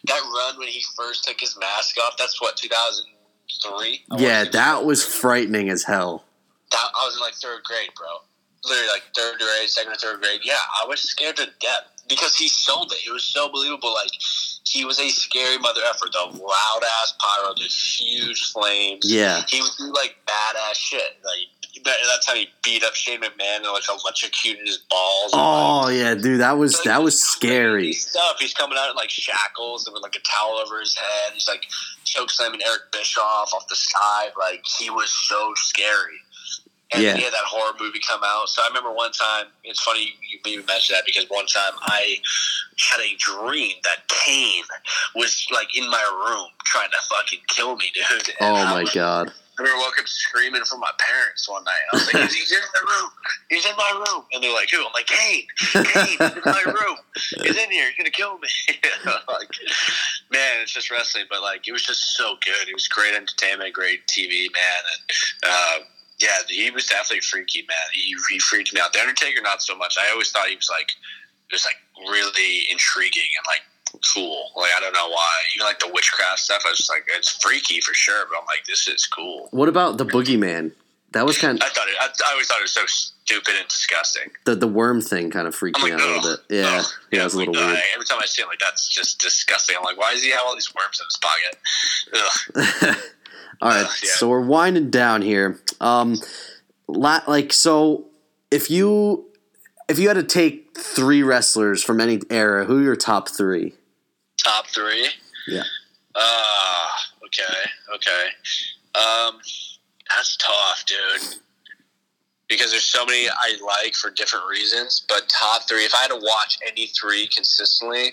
that 0.06 0.20
run 0.22 0.58
when 0.58 0.68
he 0.68 0.82
first 0.96 1.24
took 1.24 1.40
his 1.40 1.56
mask 1.58 1.96
off. 1.98 2.16
That's 2.18 2.40
what 2.40 2.56
2003. 2.56 4.04
Yeah, 4.18 4.44
that 4.44 4.84
was 4.84 5.04
frightening 5.04 5.68
as 5.68 5.84
hell. 5.84 6.24
That, 6.70 6.78
I 6.78 7.06
was 7.06 7.16
in 7.16 7.20
like 7.20 7.34
third 7.34 7.62
grade, 7.64 7.90
bro. 7.96 8.06
Literally 8.64 8.88
like 8.92 9.02
third 9.16 9.38
grade, 9.38 9.68
second 9.68 9.92
or 9.92 9.96
third 9.96 10.20
grade. 10.20 10.40
Yeah, 10.44 10.54
I 10.82 10.86
was 10.86 11.00
scared 11.00 11.36
to 11.36 11.46
death 11.60 11.89
because 12.10 12.34
he 12.36 12.48
sold 12.48 12.92
it. 12.92 12.98
It 13.06 13.12
was 13.12 13.24
so 13.24 13.48
believable. 13.48 13.94
Like 13.94 14.10
he 14.64 14.84
was 14.84 15.00
a 15.00 15.08
scary 15.08 15.56
mother 15.58 15.80
effer. 15.88 16.06
The 16.12 16.38
loud 16.38 16.80
ass 17.00 17.14
pyro, 17.18 17.54
the 17.54 17.62
huge 17.64 18.52
flames. 18.52 19.10
Yeah. 19.10 19.42
he 19.48 19.60
was 19.60 19.80
like 19.94 20.16
badass 20.26 20.74
shit. 20.74 21.16
Like 21.24 21.48
that's 21.84 22.26
how 22.26 22.34
he 22.34 22.48
beat 22.62 22.82
up 22.84 22.94
Shane 22.94 23.20
McMahon 23.20 23.56
and 23.58 23.66
like 23.72 23.84
electrocuted 23.88 24.66
his 24.66 24.78
balls. 24.90 25.32
and, 25.32 25.40
like, 25.40 25.50
Oh 25.50 25.88
yeah, 25.88 26.14
dude, 26.14 26.40
that 26.40 26.58
was 26.58 26.82
that 26.82 27.02
was 27.02 27.18
scary. 27.18 27.92
stuff. 27.92 28.36
He's 28.38 28.52
coming 28.52 28.76
out 28.78 28.90
in 28.90 28.96
like 28.96 29.10
shackles 29.10 29.86
and 29.86 29.94
with 29.94 30.02
like 30.02 30.16
a 30.16 30.20
towel 30.20 30.58
over 30.64 30.80
his 30.80 30.94
head. 30.96 31.32
He's 31.32 31.48
like 31.48 31.64
choke 32.04 32.30
slamming 32.30 32.60
Eric 32.66 32.92
Bischoff 32.92 33.54
off 33.54 33.66
the 33.68 33.76
side. 33.76 34.32
Like 34.38 34.64
he 34.78 34.90
was 34.90 35.10
so 35.10 35.52
scary. 35.56 36.18
And 36.92 37.02
Yeah. 37.02 37.16
he 37.16 37.22
had 37.22 37.32
that 37.32 37.44
horror 37.46 37.72
movie 37.80 38.00
come 38.06 38.20
out. 38.24 38.48
So 38.48 38.62
I 38.62 38.68
remember 38.68 38.92
one 38.92 39.12
time. 39.12 39.46
It's 39.64 39.80
funny 39.82 40.14
you 40.28 40.38
even 40.46 40.66
mentioned 40.66 40.96
that 40.96 41.04
because 41.06 41.24
one 41.28 41.46
time 41.46 41.72
I 41.82 42.16
had 42.90 43.00
a 43.00 43.14
dream 43.16 43.76
that 43.84 44.08
Kane 44.08 44.64
was 45.14 45.46
like 45.52 45.76
in 45.76 45.88
my 45.88 46.02
room 46.26 46.48
trying 46.64 46.90
to 46.90 46.98
fucking 47.08 47.40
kill 47.48 47.76
me, 47.76 47.86
dude. 47.94 48.30
And 48.40 48.56
Oh 48.56 48.64
my 48.64 48.82
was- 48.82 48.92
god. 48.92 49.32
I 49.58 49.62
remember 49.62 49.82
woke 49.84 49.98
up 50.00 50.08
screaming 50.08 50.64
from 50.64 50.80
my 50.80 50.90
parents 50.98 51.46
one 51.46 51.62
night. 51.64 51.74
I 51.92 51.96
was 51.96 52.14
like, 52.14 52.30
he's, 52.30 52.50
in 52.50 52.58
my 52.60 52.80
room. 52.80 53.10
He's 53.50 53.66
in 53.66 53.76
my 53.76 53.90
room. 54.08 54.24
And 54.32 54.42
they're 54.42 54.54
like, 54.54 54.70
who? 54.70 54.78
I'm 54.86 54.90
like, 54.94 55.06
Kane. 55.06 55.42
Kane, 55.58 56.06
he's 56.06 56.18
in 56.18 56.40
my 56.46 56.62
room. 56.64 56.96
He's 57.42 57.56
in 57.58 57.70
here. 57.70 57.84
He's 57.88 57.96
going 57.98 58.06
to 58.06 58.10
kill 58.10 58.38
me. 58.38 58.48
like, 59.04 59.50
man, 60.32 60.62
it's 60.62 60.72
just 60.72 60.90
wrestling. 60.90 61.24
But, 61.28 61.42
like, 61.42 61.68
it 61.68 61.72
was 61.72 61.82
just 61.82 62.16
so 62.16 62.36
good. 62.42 62.68
It 62.70 62.72
was 62.72 62.88
great 62.88 63.14
entertainment, 63.14 63.74
great 63.74 64.06
TV, 64.06 64.50
man. 64.54 64.82
And, 65.44 65.52
uh, 65.52 65.84
yeah, 66.20 66.28
he 66.48 66.70
was 66.70 66.86
definitely 66.86 67.20
freaky, 67.20 67.62
man. 67.68 67.76
He, 67.92 68.14
he 68.30 68.38
freaked 68.38 68.74
me 68.74 68.80
out. 68.80 68.92
The 68.92 69.00
Undertaker, 69.00 69.40
not 69.42 69.62
so 69.62 69.76
much. 69.76 69.96
I 69.98 70.10
always 70.12 70.30
thought 70.30 70.46
he 70.48 70.56
was, 70.56 70.68
like, 70.70 70.90
it 71.50 71.52
was, 71.52 71.64
like, 71.64 71.76
really 72.10 72.66
intriguing 72.70 73.30
and, 73.38 73.46
like, 73.46 73.62
cool. 74.14 74.50
Like, 74.56 74.70
I 74.76 74.80
don't 74.80 74.92
know 74.92 75.08
why. 75.08 75.30
Even, 75.54 75.66
like, 75.66 75.78
the 75.80 75.90
witchcraft 75.92 76.40
stuff, 76.40 76.62
I 76.66 76.70
was 76.70 76.78
just 76.78 76.90
like, 76.90 77.04
it's 77.16 77.30
freaky 77.42 77.80
for 77.80 77.94
sure. 77.94 78.24
But 78.30 78.38
I'm 78.38 78.46
like, 78.46 78.64
this 78.66 78.86
is 78.86 79.06
cool. 79.06 79.48
What 79.50 79.68
about 79.68 79.98
the 79.98 80.04
boogeyman? 80.04 80.72
That 81.12 81.26
was 81.26 81.38
kind 81.38 81.60
I 81.60 81.66
of 81.66 81.72
thought 81.72 81.88
it. 81.88 81.96
I, 82.00 82.06
I 82.28 82.32
always 82.32 82.46
thought 82.46 82.58
it 82.60 82.62
was 82.62 82.72
so 82.72 82.86
stupid 82.86 83.54
and 83.58 83.66
disgusting. 83.66 84.30
the 84.44 84.54
the 84.54 84.68
worm 84.68 85.00
thing 85.00 85.28
kind 85.30 85.48
of 85.48 85.56
freaked 85.56 85.80
I'm 85.80 85.86
me 85.86 85.90
like, 85.92 86.00
out 86.00 86.08
a 86.08 86.12
little 86.12 86.30
bit. 86.36 86.40
Yeah, 86.56 86.78
ugh. 86.78 86.86
yeah, 87.10 87.20
it 87.22 87.24
was 87.24 87.34
a 87.34 87.38
little 87.38 87.56
uh, 87.56 87.66
weird. 87.66 87.78
Every 87.94 88.06
time 88.06 88.18
I 88.22 88.26
see 88.26 88.42
it, 88.42 88.46
like 88.46 88.60
that's 88.60 88.86
just 88.88 89.20
disgusting. 89.20 89.74
I'm 89.76 89.82
like, 89.82 89.98
why 89.98 90.12
does 90.12 90.22
he 90.22 90.30
have 90.30 90.42
all 90.46 90.54
these 90.54 90.72
worms 90.72 91.00
in 91.00 91.06
his 91.10 91.18
pocket? 91.18 93.02
All 93.62 93.68
right, 93.68 93.84
Uh, 93.84 93.90
yeah. 94.02 94.10
so 94.14 94.28
we're 94.28 94.40
winding 94.40 94.90
down 94.90 95.22
here. 95.22 95.60
Um, 95.80 96.16
la- 96.88 97.22
like 97.26 97.52
so, 97.52 98.06
if 98.50 98.70
you 98.70 99.26
if 99.88 99.98
you 99.98 100.08
had 100.08 100.14
to 100.14 100.22
take 100.22 100.78
three 100.78 101.22
wrestlers 101.22 101.82
from 101.82 102.00
any 102.00 102.20
era, 102.30 102.64
who 102.64 102.78
are 102.78 102.82
your 102.82 102.96
top 102.96 103.28
three? 103.28 103.74
Top 104.42 104.66
three. 104.68 105.08
Yeah. 105.48 105.64
Ah, 106.14 106.96
okay, 107.24 107.70
okay. 107.94 108.26
Um, 108.94 109.38
that's 110.08 110.36
tough, 110.36 110.84
dude. 110.86 111.36
Because 112.48 112.70
there's 112.70 112.84
so 112.84 113.04
many 113.04 113.28
I 113.28 113.56
like 113.64 113.94
for 113.94 114.10
different 114.10 114.46
reasons, 114.48 115.04
but 115.08 115.28
top 115.28 115.68
three. 115.68 115.84
If 115.84 115.94
I 115.94 115.98
had 115.98 116.08
to 116.08 116.16
watch 116.16 116.58
any 116.66 116.86
three 117.00 117.28
consistently, 117.28 118.12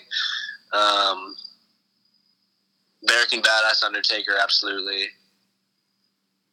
um, 0.72 1.34
American 3.08 3.40
Badass 3.40 3.82
Undertaker, 3.84 4.32
absolutely. 4.40 5.06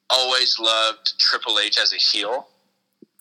Always 0.09 0.57
loved 0.59 1.17
Triple 1.19 1.57
H 1.59 1.77
as 1.81 1.93
a 1.93 1.97
heel. 1.97 2.47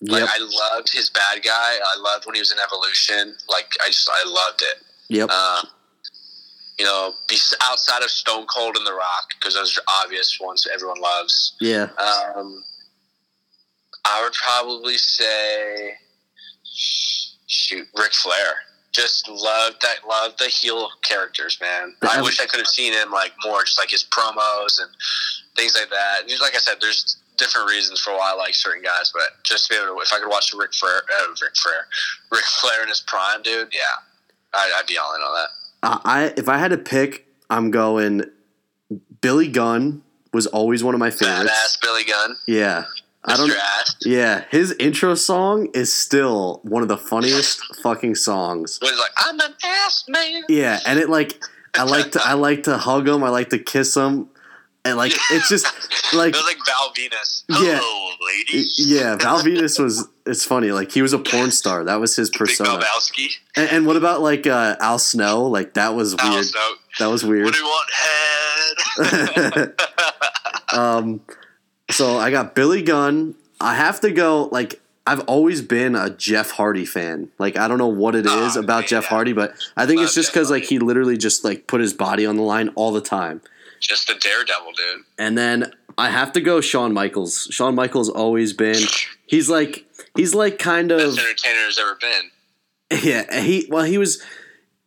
Like 0.01 0.21
Yep. 0.21 0.29
I 0.33 0.39
loved 0.39 0.91
his 0.93 1.09
bad 1.09 1.41
guy. 1.43 1.51
I 1.83 1.97
loved 1.99 2.25
when 2.25 2.35
he 2.35 2.41
was 2.41 2.51
in 2.51 2.57
Evolution. 2.59 3.35
Like 3.49 3.69
I 3.83 3.87
just 3.87 4.09
I 4.09 4.27
loved 4.29 4.61
it. 4.61 4.83
Yep. 5.09 5.29
Um, 5.29 5.67
you 6.77 6.85
know, 6.85 7.13
be 7.29 7.37
outside 7.63 8.03
of 8.03 8.09
Stone 8.09 8.45
Cold 8.47 8.75
and 8.77 8.85
The 8.85 8.93
Rock 8.93 9.29
because 9.39 9.53
those 9.53 9.77
are 9.77 9.83
obvious 10.03 10.37
ones 10.41 10.67
everyone 10.71 10.99
loves. 10.99 11.55
Yeah. 11.61 11.87
Um, 11.97 12.63
I 14.03 14.21
would 14.23 14.33
probably 14.33 14.97
say, 14.97 15.93
shoot, 17.47 17.87
Ric 17.97 18.13
Flair. 18.13 18.53
Just 18.91 19.27
love 19.29 19.73
that. 19.81 20.07
Love 20.07 20.37
the 20.37 20.45
heel 20.45 20.89
characters, 21.03 21.57
man. 21.61 21.95
The 22.01 22.11
I 22.11 22.17
ev- 22.17 22.23
wish 22.23 22.39
I 22.39 22.45
could 22.45 22.59
have 22.59 22.67
seen 22.67 22.93
him 22.93 23.11
like 23.11 23.31
more, 23.43 23.63
just 23.63 23.79
like 23.79 23.89
his 23.89 24.03
promos 24.03 24.79
and 24.81 24.89
things 25.55 25.75
like 25.79 25.89
that. 25.89 26.21
And 26.21 26.39
like 26.41 26.55
I 26.55 26.59
said, 26.59 26.75
there's 26.81 27.17
different 27.37 27.69
reasons 27.69 27.99
for 27.99 28.11
why 28.13 28.31
I 28.33 28.35
like 28.35 28.55
certain 28.55 28.81
guys, 28.81 29.11
but 29.13 29.23
just 29.43 29.67
to 29.67 29.73
be 29.73 29.77
able 29.83 29.95
to, 29.95 30.01
if 30.01 30.11
I 30.13 30.19
could 30.19 30.29
watch 30.29 30.53
Rick 30.55 30.73
Flair, 30.73 30.97
uh, 31.21 31.27
Ric 31.41 31.55
Flair, 31.55 31.87
Ric 32.31 32.43
Flair 32.43 32.83
in 32.83 32.89
his 32.89 33.01
prime, 33.01 33.41
dude, 33.41 33.69
yeah, 33.73 33.79
I'd, 34.53 34.71
I'd 34.79 34.87
be 34.87 34.97
all 34.97 35.13
in 35.15 35.21
on 35.21 35.33
that. 35.33 35.49
Uh, 35.87 35.99
I 36.05 36.33
if 36.37 36.47
I 36.49 36.57
had 36.57 36.71
to 36.71 36.77
pick, 36.77 37.27
I'm 37.49 37.71
going. 37.71 38.23
Billy 39.21 39.47
Gunn 39.47 40.03
was 40.33 40.45
always 40.47 40.83
one 40.83 40.93
of 40.93 40.99
my 40.99 41.09
favorites. 41.09 41.51
Badass 41.51 41.81
Billy 41.81 42.03
Gunn, 42.03 42.35
Yeah. 42.47 42.85
I 43.27 43.37
don't. 43.37 43.49
Ass. 43.49 43.95
Yeah, 44.05 44.43
his 44.51 44.71
intro 44.73 45.15
song 45.15 45.69
is 45.73 45.91
still 45.91 46.59
one 46.63 46.83
of 46.83 46.89
the 46.89 46.97
funniest 46.97 47.59
fucking 47.81 48.13
songs. 48.15 48.77
Was 48.83 48.91
like, 48.99 49.09
I'm 49.17 49.39
an 49.39 49.55
ass 49.63 50.05
man. 50.07 50.43
Yeah, 50.47 50.79
and 50.85 50.99
it 50.99 51.09
like 51.09 51.41
I 51.73 51.83
like 51.83 52.11
to 52.11 52.21
I 52.23 52.33
like 52.33 52.63
to 52.63 52.77
hug 52.77 53.07
him, 53.07 53.23
I 53.23 53.29
like 53.29 53.49
to 53.49 53.57
kiss 53.57 53.97
him, 53.97 54.29
and 54.85 54.95
like 54.97 55.11
it's 55.31 55.49
just 55.49 55.65
like 56.13 56.33
it 56.33 56.37
was 56.37 56.45
like 56.45 56.57
Val 56.65 56.93
Venis. 56.93 57.43
Yeah. 57.49 57.79
Hello, 57.81 58.15
ladies. 58.27 58.75
yeah, 58.87 59.15
Val 59.17 59.39
Venis 59.41 59.79
was 59.83 60.07
it's 60.25 60.45
funny 60.45 60.71
like 60.71 60.91
he 60.91 61.01
was 61.01 61.11
a 61.13 61.19
porn 61.19 61.51
star 61.61 61.83
that 61.83 61.95
was 61.99 62.15
his 62.15 62.29
persona. 62.29 62.69
Valvowski. 62.79 63.27
And, 63.55 63.69
and 63.69 63.85
what 63.87 63.97
about 63.97 64.21
like 64.21 64.47
uh, 64.47 64.75
Al 64.79 64.99
Snow? 64.99 65.43
Like 65.45 65.73
that 65.73 65.95
was 65.95 66.15
Al 66.19 66.31
weird. 66.31 66.45
Snow. 66.45 66.73
That 66.99 67.07
was 67.07 67.23
What 67.23 67.29
weird. 67.31 67.51
do 67.53 67.59
you 67.59 67.65
want, 67.65 67.89
head? 69.03 69.81
um, 70.73 71.21
so 71.89 72.17
I 72.17 72.31
got 72.31 72.55
Billy 72.55 72.81
Gunn. 72.81 73.35
I 73.59 73.75
have 73.75 73.99
to 74.01 74.11
go. 74.11 74.45
Like 74.51 74.81
I've 75.07 75.21
always 75.21 75.61
been 75.61 75.95
a 75.95 76.09
Jeff 76.09 76.51
Hardy 76.51 76.85
fan. 76.85 77.29
Like 77.37 77.57
I 77.57 77.67
don't 77.67 77.77
know 77.77 77.87
what 77.87 78.15
it 78.15 78.25
is 78.25 78.57
Oh, 78.57 78.59
about 78.61 78.81
man, 78.81 78.87
Jeff 78.87 79.03
yeah. 79.03 79.09
Hardy, 79.09 79.33
but 79.33 79.53
I 79.77 79.85
think 79.85 79.97
Love 79.97 80.05
it's 80.05 80.15
just 80.15 80.31
because 80.31 80.49
like 80.49 80.63
he 80.63 80.79
literally 80.79 81.17
just 81.17 81.43
like 81.43 81.67
put 81.67 81.81
his 81.81 81.93
body 81.93 82.25
on 82.25 82.37
the 82.37 82.43
line 82.43 82.69
all 82.75 82.91
the 82.91 83.01
time. 83.01 83.41
Just 83.87 84.09
a 84.09 84.15
daredevil, 84.17 84.71
dude. 84.71 85.05
And 85.19 85.37
then 85.37 85.71
I 85.97 86.09
have 86.09 86.31
to 86.33 86.41
go 86.41 86.59
Shawn 86.59 86.91
Michaels. 86.91 87.47
Shawn 87.51 87.75
Michaels 87.75 88.09
always 88.09 88.51
been. 88.51 88.81
He's 89.27 89.47
like 89.49 89.85
he's 90.15 90.33
like 90.33 90.57
kind 90.57 90.91
of 90.91 90.99
Best 90.99 91.19
entertainer 91.19 91.65
has 91.65 91.77
ever 91.79 91.95
been. 92.01 93.01
yeah. 93.03 93.41
He 93.41 93.67
well 93.69 93.83
he 93.85 93.97
was. 93.97 94.23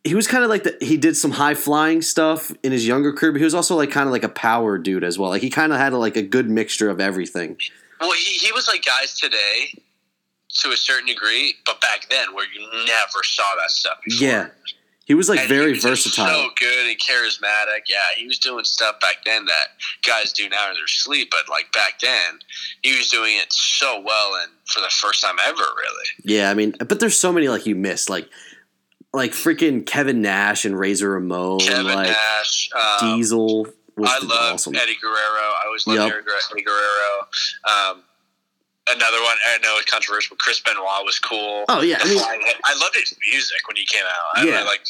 He 0.05 0.15
was 0.15 0.27
kind 0.27 0.45
of 0.45 0.49
like 0.49 0.63
the, 0.63 0.77
he 0.81 0.95
did 0.95 1.17
some 1.17 1.31
high 1.31 1.53
flying 1.55 2.01
stuff 2.01 2.51
in 2.63 2.71
his 2.71 2.87
younger 2.87 3.11
career, 3.11 3.33
but 3.33 3.39
he 3.39 3.43
was 3.43 3.53
also 3.53 3.75
like 3.75 3.91
kind 3.91 4.07
of 4.07 4.13
like 4.13 4.23
a 4.23 4.29
power 4.29 4.77
dude 4.77 5.03
as 5.03 5.19
well. 5.19 5.29
Like 5.29 5.41
he 5.41 5.49
kind 5.49 5.73
of 5.73 5.77
had 5.77 5.93
like 5.93 6.15
a 6.15 6.21
good 6.21 6.49
mixture 6.49 6.89
of 6.89 7.01
everything. 7.01 7.57
Well, 7.99 8.13
he, 8.13 8.33
he 8.35 8.51
was 8.53 8.67
like 8.69 8.83
guys 8.85 9.19
today 9.19 9.73
to 10.61 10.69
a 10.71 10.77
certain 10.77 11.07
degree, 11.07 11.55
but 11.65 11.81
back 11.81 12.07
then 12.09 12.33
where 12.33 12.45
you 12.51 12.61
never 12.85 13.23
saw 13.23 13.43
that 13.61 13.71
stuff 13.71 13.97
before. 14.05 14.25
Yeah, 14.27 14.47
he 15.09 15.15
was 15.15 15.27
like 15.27 15.39
And 15.39 15.49
very 15.49 15.65
he 15.65 15.73
was 15.73 15.83
versatile. 15.83 16.27
So 16.27 16.49
good 16.59 16.87
and 16.87 16.97
charismatic. 16.99 17.81
Yeah, 17.89 17.97
he 18.15 18.27
was 18.27 18.37
doing 18.37 18.63
stuff 18.63 18.99
back 19.01 19.25
then 19.25 19.43
that 19.45 19.69
guys 20.05 20.31
do 20.31 20.47
now 20.47 20.69
in 20.69 20.75
their 20.75 20.85
sleep, 20.87 21.29
but 21.31 21.49
like 21.49 21.71
back 21.73 21.99
then, 21.99 22.37
he 22.83 22.95
was 22.95 23.09
doing 23.09 23.35
it 23.35 23.51
so 23.51 23.99
well 23.99 24.35
and 24.43 24.51
for 24.67 24.81
the 24.81 24.89
first 24.89 25.21
time 25.23 25.35
ever, 25.43 25.57
really. 25.57 26.05
Yeah, 26.23 26.51
I 26.51 26.53
mean, 26.53 26.75
but 26.77 26.99
there's 26.99 27.19
so 27.19 27.33
many 27.33 27.49
like 27.49 27.65
you 27.65 27.75
missed, 27.75 28.07
like 28.07 28.29
like 29.11 29.31
freaking 29.31 29.83
Kevin 29.83 30.21
Nash 30.21 30.63
and 30.65 30.77
Razor 30.77 31.09
Ramon, 31.09 31.59
Kevin 31.61 31.85
like 31.87 32.09
Nash. 32.09 32.69
Um, 33.01 33.17
Diesel 33.17 33.65
was 33.97 34.09
I 34.09 34.19
love 34.19 34.53
awesome. 34.53 34.75
Eddie 34.75 34.95
Guerrero. 35.01 35.15
I 35.17 35.63
always 35.65 35.87
loved 35.87 35.99
Yep. 36.01 36.13
Eddie 36.13 36.23
Guerrero- 36.23 36.39
Eddie 36.53 36.61
Guerrero. 36.63 37.91
Um, 37.91 38.03
another 38.89 39.21
one 39.21 39.35
I 39.47 39.57
know 39.63 39.77
is 39.77 39.85
controversial. 39.85 40.35
Chris 40.37 40.59
Benoit 40.59 41.03
was 41.05 41.19
cool. 41.19 41.65
Oh 41.69 41.81
yeah, 41.81 41.97
I 42.01 42.07
mean, 42.07 42.19
I 42.19 42.73
loved 42.79 42.95
his 42.95 43.15
music 43.31 43.67
when 43.67 43.75
he 43.77 43.85
came 43.85 44.03
out. 44.05 44.45
Yeah. 44.45 44.59
I 44.61 44.63
like 44.63 44.81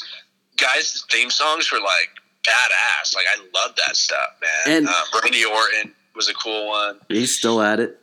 guys' 0.57 1.03
theme 1.11 1.29
songs 1.29 1.71
were 1.71 1.79
like 1.79 2.09
badass. 2.43 3.15
Like 3.15 3.25
I 3.33 3.39
love 3.53 3.75
that 3.85 3.95
stuff, 3.95 4.29
man. 4.41 4.77
And- 4.77 4.87
uh, 4.87 4.93
Randy 5.23 5.45
Orton 5.45 5.93
was 6.15 6.29
a 6.29 6.33
cool 6.33 6.67
one. 6.67 6.99
he's 7.07 7.37
still 7.37 7.61
at 7.61 7.79
it. 7.79 7.97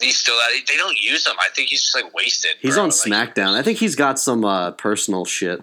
He's 0.00 0.16
still 0.16 0.34
at 0.40 0.52
it. 0.52 0.66
They 0.66 0.76
don't 0.78 0.98
use 1.00 1.26
him. 1.26 1.34
I 1.38 1.48
think 1.54 1.68
he's 1.68 1.82
just 1.82 1.94
like 1.94 2.14
wasted. 2.14 2.52
He's 2.60 2.74
bro. 2.74 2.84
on 2.84 2.88
Like, 2.88 2.96
SmackDown. 3.34 3.52
I 3.54 3.62
think 3.62 3.78
he's 3.78 3.94
got 3.94 4.18
some 4.18 4.44
uh, 4.46 4.70
personal 4.72 5.24
shit. 5.26 5.62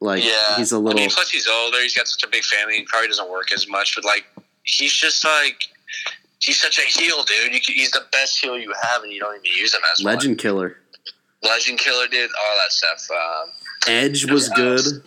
Like 0.00 0.24
Yeah, 0.24 0.56
he's 0.56 0.70
a 0.72 0.78
little. 0.78 0.98
mean, 1.00 1.10
plus 1.10 1.30
he's 1.30 1.48
older. 1.48 1.78
He's 1.82 1.94
got 1.94 2.06
such 2.08 2.22
a 2.22 2.28
big 2.28 2.44
family. 2.44 2.76
He 2.76 2.84
probably 2.84 3.08
doesn't 3.08 3.28
work 3.30 3.52
as 3.52 3.68
much. 3.68 3.94
But 3.96 4.04
like, 4.04 4.24
he's 4.62 4.92
just 4.92 5.24
like. 5.24 5.64
He's 6.42 6.60
such 6.60 6.78
a 6.78 6.82
heel, 6.82 7.22
dude. 7.24 7.54
You 7.54 7.60
can, 7.60 7.74
he's 7.74 7.90
the 7.92 8.04
best 8.10 8.40
heel 8.40 8.58
you 8.58 8.72
have, 8.82 9.02
and 9.02 9.12
you 9.12 9.20
don't 9.20 9.34
even 9.34 9.58
use 9.58 9.72
him 9.74 9.80
as 9.92 10.04
one. 10.04 10.14
Legend 10.14 10.38
killer. 10.38 10.76
Legend 11.42 11.78
killer, 11.78 12.06
dude. 12.08 12.30
All 12.44 12.56
that 12.56 12.72
stuff. 12.72 13.08
Um, 13.10 13.50
Edge 13.88 14.30
was 14.30 14.48
good. 14.50 15.02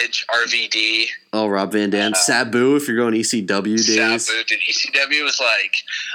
Edge, 0.00 0.24
RVD, 0.28 1.04
Oh, 1.34 1.48
Rob 1.48 1.72
Van 1.72 1.90
Dam. 1.90 2.14
Sabu, 2.14 2.76
if 2.76 2.88
you're 2.88 2.96
going 2.96 3.12
ECW 3.12 3.76
days. 3.76 4.26
Sabu, 4.26 4.42
dude. 4.44 4.58
ECW 4.70 5.22
was 5.22 5.38
like, 5.38 5.74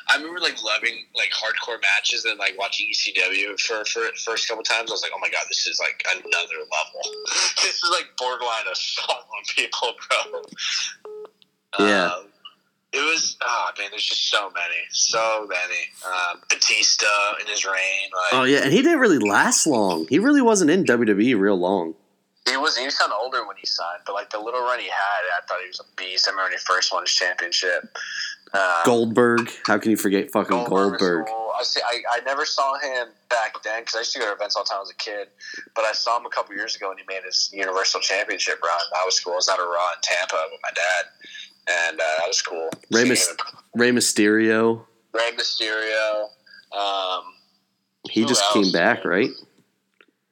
I 0.10 0.16
remember 0.18 0.40
like 0.40 0.62
loving 0.64 1.06
like 1.16 1.30
hardcore 1.30 1.80
matches 1.80 2.26
and 2.26 2.40
like 2.40 2.58
watching 2.58 2.88
ECW 2.92 3.60
for 3.62 3.86
for 3.86 4.02
first 4.26 4.48
couple 4.48 4.64
times. 4.64 4.90
I 4.90 4.94
was 4.94 5.04
like, 5.04 5.12
oh 5.16 5.20
my 5.20 5.30
god, 5.30 5.44
this 5.48 5.68
is 5.68 5.80
like 5.80 6.04
another 6.12 6.56
level. 6.58 7.02
this 7.62 7.76
is 7.76 7.90
like 7.92 8.08
borderline 8.18 8.66
assault 8.72 9.26
on 9.38 9.44
people, 9.56 9.94
bro. 11.78 11.86
Yeah. 11.88 12.06
Um, 12.06 12.26
it 12.94 13.00
was 13.00 13.38
oh 13.42 13.70
man, 13.78 13.88
there's 13.92 14.06
just 14.06 14.30
so 14.30 14.50
many, 14.50 14.82
so 14.92 15.48
many. 15.48 15.82
Um, 16.06 16.42
Batista 16.50 17.06
in 17.40 17.48
his 17.48 17.66
reign, 17.66 18.10
like 18.14 18.34
Oh 18.34 18.44
yeah, 18.44 18.60
and 18.64 18.72
he 18.72 18.82
didn't 18.82 19.00
really 19.00 19.20
last 19.20 19.66
long. 19.66 20.08
He 20.10 20.20
really 20.20 20.42
wasn't 20.42 20.72
in 20.72 20.84
WWE 20.84 21.40
real 21.40 21.58
long. 21.58 21.96
He 22.50 22.58
was 22.58 22.76
he 22.76 22.86
was 22.86 22.98
kind 22.98 23.12
of 23.12 23.18
older 23.22 23.46
when 23.48 23.56
he 23.58 23.66
signed, 23.66 24.02
but 24.06 24.14
like 24.14 24.30
the 24.30 24.40
little 24.40 24.62
run 24.62 24.80
he 24.80 24.88
had, 24.88 25.22
I 25.38 25.46
thought 25.48 25.60
he 25.62 25.68
was 25.68 25.80
a 25.80 25.96
beast. 25.96 26.28
I 26.28 26.32
remember 26.32 26.48
when 26.50 26.54
he 26.54 26.58
first 26.60 26.92
won 26.92 27.04
his 27.04 27.12
championship. 27.12 27.96
Um, 28.54 28.84
Goldberg. 28.84 29.50
How 29.66 29.78
can 29.78 29.92
you 29.92 29.98
forget 29.98 30.30
fucking 30.32 30.58
was 30.58 30.68
Goldberg? 30.68 31.28
cool. 31.28 31.52
I, 31.58 31.64
see, 31.64 31.80
I 31.80 32.02
I 32.12 32.20
never 32.26 32.46
saw 32.46 32.78
him 32.80 33.08
back 33.30 33.54
then 33.64 33.82
because 33.82 33.96
I 33.96 34.00
used 34.00 34.14
to 34.14 34.20
go 34.20 34.26
to 34.26 34.34
events 34.34 34.56
all 34.58 34.64
the 34.64 34.70
time 34.70 34.82
as 34.82 34.90
a 34.90 34.96
kid. 34.96 35.30
But 35.76 35.86
I 35.86 35.94
saw 35.94 36.18
him 36.18 36.26
a 36.26 36.30
couple 36.30 36.56
years 36.56 36.76
ago 36.76 36.90
when 36.90 36.98
he 36.98 37.06
made 37.08 37.24
his 37.24 37.50
Universal 37.54 38.02
Championship 38.02 38.62
run. 38.62 38.82
That 38.94 39.06
was 39.06 39.20
cool. 39.20 39.34
I 39.34 39.36
was 39.38 39.48
at 39.48 39.60
a 39.60 39.64
Raw 39.64 39.88
in 39.96 40.02
Tampa 40.02 40.44
with 40.52 40.60
my 40.62 40.72
dad, 40.76 41.04
and 41.70 42.00
uh, 42.00 42.04
that 42.20 42.28
was 42.28 42.42
cool. 42.42 42.70
Rey 42.92 43.02
Seeing 43.02 43.10
Mys- 43.10 43.28
him. 43.30 43.36
Rey 43.76 43.92
Mysterio. 43.92 44.86
Rey 45.14 45.32
Mysterio. 45.38 46.28
Um, 46.78 47.24
He 48.10 48.26
just 48.26 48.42
else? 48.44 48.54
came 48.54 48.72
back, 48.72 49.06
right? 49.06 49.30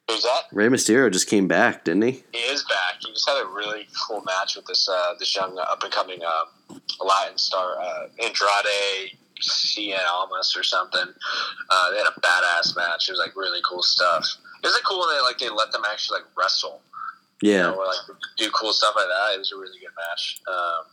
who's 0.10 0.24
that? 0.24 0.44
Rey 0.52 0.68
Mysterio 0.70 1.12
just 1.12 1.28
came 1.30 1.48
back, 1.48 1.86
didn't 1.86 2.02
he? 2.02 2.24
He 2.34 2.40
is 2.40 2.64
back. 2.64 2.96
He 3.06 3.12
just 3.14 3.30
had 3.30 3.44
a 3.44 3.48
really 3.48 3.88
cool 4.08 4.22
match 4.22 4.56
with 4.56 4.66
this 4.66 4.90
uh, 4.90 5.14
this 5.20 5.36
young 5.36 5.58
up 5.60 5.84
and 5.84 5.92
coming 5.94 6.20
um, 6.24 6.82
Latin 7.00 7.38
star 7.38 7.80
uh, 7.80 8.08
Andrade 8.18 9.16
Cien 9.42 10.00
Almas 10.10 10.56
or 10.58 10.64
something. 10.64 11.06
Uh, 11.70 11.92
they 11.92 11.98
had 11.98 12.08
a 12.08 12.20
badass 12.22 12.76
match. 12.76 13.08
It 13.08 13.12
was 13.14 13.20
like 13.20 13.36
really 13.36 13.60
cool 13.70 13.84
stuff. 13.84 14.26
It 14.64 14.68
was 14.68 14.74
like 14.74 14.84
cool 14.84 15.00
when 15.02 15.16
they 15.16 15.22
like 15.22 15.38
they 15.38 15.50
let 15.50 15.72
them 15.72 15.84
actually 15.90 16.20
like 16.22 16.28
wrestle. 16.38 16.82
You 17.42 17.52
Yeah. 17.52 17.62
know, 17.64 17.76
or 17.76 17.86
like 17.86 18.18
do 18.38 18.50
cool 18.52 18.74
stuff 18.74 18.96
like 18.96 19.06
that. 19.08 19.36
It 19.36 19.40
was 19.40 19.52
a 19.52 19.58
really 19.58 19.80
good 19.80 19.94
match. 19.96 20.42
Um, 20.48 20.86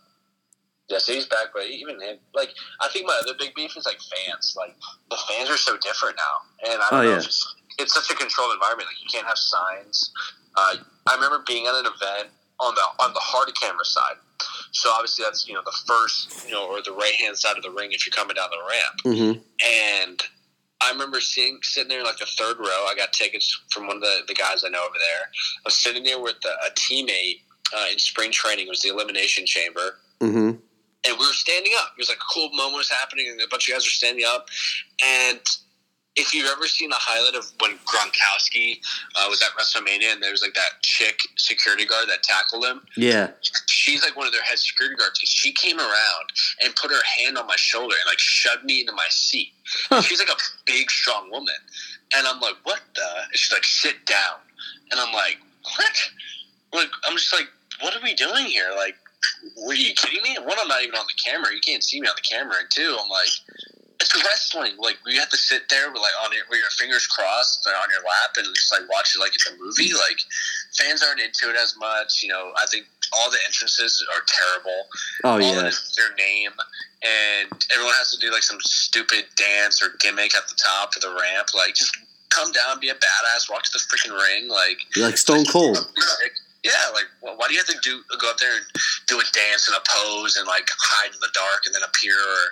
yeah, 0.89 0.99
so 0.99 1.13
he's 1.13 1.27
back, 1.27 1.47
but 1.55 1.67
even 1.67 2.01
him, 2.01 2.17
like, 2.35 2.51
I 2.81 2.89
think 2.89 3.07
my 3.07 3.19
other 3.23 3.35
big 3.39 3.55
beef 3.55 3.77
is 3.77 3.87
like 3.87 3.99
fans. 4.01 4.55
Like, 4.57 4.75
the 5.11 5.19
fans 5.29 5.51
are 5.51 5.57
so 5.57 5.77
different 5.79 6.17
now, 6.17 6.71
and 6.73 6.81
I 6.83 6.91
don't 6.91 7.01
Oh, 7.01 7.03
know. 7.03 7.11
yeah. 7.11 7.17
It's, 7.17 7.55
it's 7.79 7.95
such 7.95 8.11
a 8.11 8.15
controlled 8.15 8.53
environment. 8.55 8.89
Like, 8.89 9.03
you 9.03 9.09
can't 9.13 9.27
have 9.27 9.37
signs. 9.39 10.13
Uh, 10.57 10.77
I 11.07 11.15
remember 11.15 11.43
being 11.47 11.67
at 11.67 11.75
an 11.75 11.87
event 11.87 12.29
on 12.59 12.75
the 12.75 13.05
on 13.05 13.13
the 13.13 13.21
hard 13.21 13.51
camera 13.61 13.85
side. 13.85 14.17
So 14.73 14.91
obviously 14.91 15.25
that's 15.25 15.47
you 15.47 15.53
know 15.53 15.61
the 15.65 15.77
first 15.87 16.47
you 16.47 16.53
know 16.55 16.67
or 16.67 16.81
the 16.81 16.93
right 16.93 17.13
hand 17.21 17.37
side 17.37 17.57
of 17.59 17.63
the 17.63 17.71
ring 17.71 17.93
if 17.93 18.07
you're 18.07 18.13
coming 18.15 18.35
down 18.35 18.49
the 18.51 19.13
ramp. 19.13 19.19
hmm 19.19 19.39
And 20.07 20.23
I 20.81 20.91
remember 20.91 21.21
seeing 21.21 21.59
sitting 21.63 21.89
there 21.91 21.99
in 22.01 22.07
like 22.07 22.17
the 22.17 22.25
third 22.27 22.59
row. 22.59 22.87
I 22.89 22.95
got 22.97 23.13
tickets 23.13 23.61
from 23.71 23.87
one 23.89 23.97
of 23.97 24.03
the, 24.03 24.21
the 24.29 24.35
guys 24.35 24.65
I 24.65 24.71
know 24.71 24.81
over 24.81 24.95
there. 24.99 25.25
I 25.27 25.67
was 25.67 25.75
sitting 25.75 26.05
there 26.05 26.19
with 26.21 26.37
a, 26.47 26.67
a 26.67 26.71
teammate 26.75 27.41
uh, 27.77 27.87
in 27.93 27.99
spring 27.99 28.31
training. 28.31 28.67
It 28.67 28.71
was 28.71 28.81
the 28.81 28.89
Elimination 28.89 29.45
Chamber. 29.45 29.99
hmm 30.23 30.53
And 31.05 31.16
we 31.18 31.27
were 31.27 31.32
standing 31.32 31.73
up. 31.78 31.93
It 31.97 32.01
was 32.01 32.09
like 32.09 32.18
a 32.18 32.32
cool 32.32 32.51
moment 32.52 32.77
was 32.78 32.90
happening, 32.90 33.28
and 33.31 33.40
a 33.40 33.47
bunch 33.48 33.68
of 33.68 33.74
guys 33.74 33.85
were 33.85 33.90
standing 33.90 34.24
up. 34.27 34.48
And 35.05 35.40
if 36.16 36.32
you've 36.35 36.48
ever 36.51 36.66
seen 36.66 36.89
the 36.89 36.97
highlight 36.98 37.35
of 37.35 37.44
when 37.60 37.73
Gronkowski 37.85 38.81
uh, 39.16 39.27
was 39.28 39.43
at 39.43 39.51
WrestleMania 39.51 40.12
and 40.14 40.23
there 40.23 40.31
was 40.32 40.40
like 40.40 40.55
that 40.55 40.81
chick 40.82 41.18
security 41.36 41.85
guard 41.85 42.09
that 42.09 42.23
tackled 42.23 42.64
him, 42.64 42.81
Yeah. 42.97 43.32
she's 43.66 44.02
like 44.02 44.16
one 44.16 44.27
of 44.27 44.32
their 44.32 44.43
head 44.43 44.59
security 44.59 44.97
guards. 44.97 45.20
And 45.20 45.28
she 45.28 45.52
came 45.52 45.78
around 45.78 46.27
and 46.64 46.74
put 46.74 46.90
her 46.90 47.02
hand 47.18 47.36
on 47.36 47.47
my 47.47 47.56
shoulder 47.56 47.94
and 47.94 48.06
like 48.09 48.18
shoved 48.18 48.64
me 48.64 48.81
into 48.81 48.93
my 48.94 49.06
seat. 49.10 49.52
Huh. 49.90 50.01
She's 50.01 50.18
like 50.18 50.31
a 50.31 50.39
big, 50.64 50.90
strong 50.90 51.31
woman, 51.31 51.55
and 52.16 52.27
I'm 52.27 52.40
like, 52.40 52.55
"What 52.62 52.81
the?" 52.94 53.02
And 53.28 53.35
she's 53.36 53.52
like, 53.52 53.64
"Sit 53.64 54.06
down," 54.06 54.39
and 54.90 54.98
I'm 54.98 55.12
like, 55.12 55.36
"What?" 55.77 56.10
Like, 56.73 56.89
I'm 57.06 57.16
just 57.18 57.32
like, 57.35 57.48
"What 57.82 57.94
are 57.94 58.01
we 58.02 58.14
doing 58.14 58.47
here?" 58.47 58.73
Like, 58.74 58.94
were 59.57 59.74
you 59.74 59.94
kidding 59.94 60.23
me? 60.23 60.36
One, 60.43 60.57
I'm 60.61 60.69
not 60.69 60.82
even 60.82 60.94
on 60.94 61.07
the 61.07 61.19
camera. 61.23 61.53
You 61.55 61.61
can't 61.61 61.82
see 61.82 62.01
me 62.01 62.09
on 62.09 62.15
the 62.16 62.23
camera. 62.23 62.57
And 62.61 62.70
two, 62.70 62.97
I'm 62.98 63.09
like, 63.09 63.31
it's 64.01 64.24
wrestling. 64.24 64.73
Like 64.78 64.98
we 65.05 65.16
have 65.16 65.28
to 65.31 65.36
sit 65.36 65.69
there 65.69 65.90
with 65.90 66.01
like 66.03 66.12
on 66.24 66.32
your 66.32 66.44
with 66.51 66.61
your 66.61 66.70
fingers 66.70 67.07
crossed 67.07 67.66
on 67.66 67.89
your 67.90 68.03
lap 68.03 68.36
and 68.36 68.47
just 68.55 68.73
like 68.73 68.89
watch 68.90 69.15
it 69.16 69.20
like 69.20 69.35
it's 69.35 69.48
a 69.48 69.57
movie. 69.57 69.93
Like 69.94 70.20
fans 70.77 71.03
aren't 71.03 71.20
into 71.20 71.48
it 71.48 71.57
as 71.57 71.74
much. 71.78 72.23
You 72.23 72.28
know, 72.28 72.53
I 72.57 72.66
think 72.66 72.86
all 73.12 73.31
the 73.31 73.39
entrances 73.47 74.05
are 74.15 74.23
terrible. 74.27 74.86
Oh 75.24 75.31
all 75.31 75.40
yeah. 75.40 75.65
it 75.65 75.66
is 75.69 75.74
is 75.74 75.97
their 75.97 76.15
name, 76.15 76.53
and 77.03 77.51
everyone 77.73 77.94
has 77.94 78.11
to 78.12 78.19
do 78.20 78.32
like 78.32 78.43
some 78.43 78.59
stupid 78.61 79.24
dance 79.36 79.82
or 79.82 79.97
gimmick 80.01 80.35
at 80.36 80.48
the 80.48 80.57
top 80.57 80.94
of 80.97 81.03
the 81.03 81.11
ramp. 81.11 81.48
Like 81.55 81.74
just 81.74 81.97
come 82.28 82.53
down, 82.53 82.81
be 82.81 82.89
a 82.89 82.94
badass, 82.94 83.51
walk 83.51 83.62
to 83.65 83.73
the 83.73 83.81
freaking 83.81 84.12
ring. 84.12 84.48
Like 84.48 84.78
You're 84.94 85.07
like 85.07 85.19
Stone 85.19 85.47
Cold. 85.47 85.78
Yeah, 86.66 86.90
like 86.93 87.06
wh- 87.22 87.38
why 87.38 87.47
do 87.48 87.55
you 87.55 87.60
have 87.60 87.70
to 87.70 87.78
do 87.82 88.02
go 88.18 88.30
up 88.30 88.38
there 88.38 88.56
and 88.56 88.66
do 89.06 89.18
a 89.18 89.26
dance 89.32 89.68
and 89.68 89.76
a 89.76 89.82
pose 89.86 90.36
and 90.36 90.47
like 90.47 90.68
hide 90.74 91.14
in 91.14 91.20
the 91.20 91.30
dark 91.32 91.62
and 91.66 91.74
then 91.74 91.82
appear 91.86 92.14
or 92.18 92.43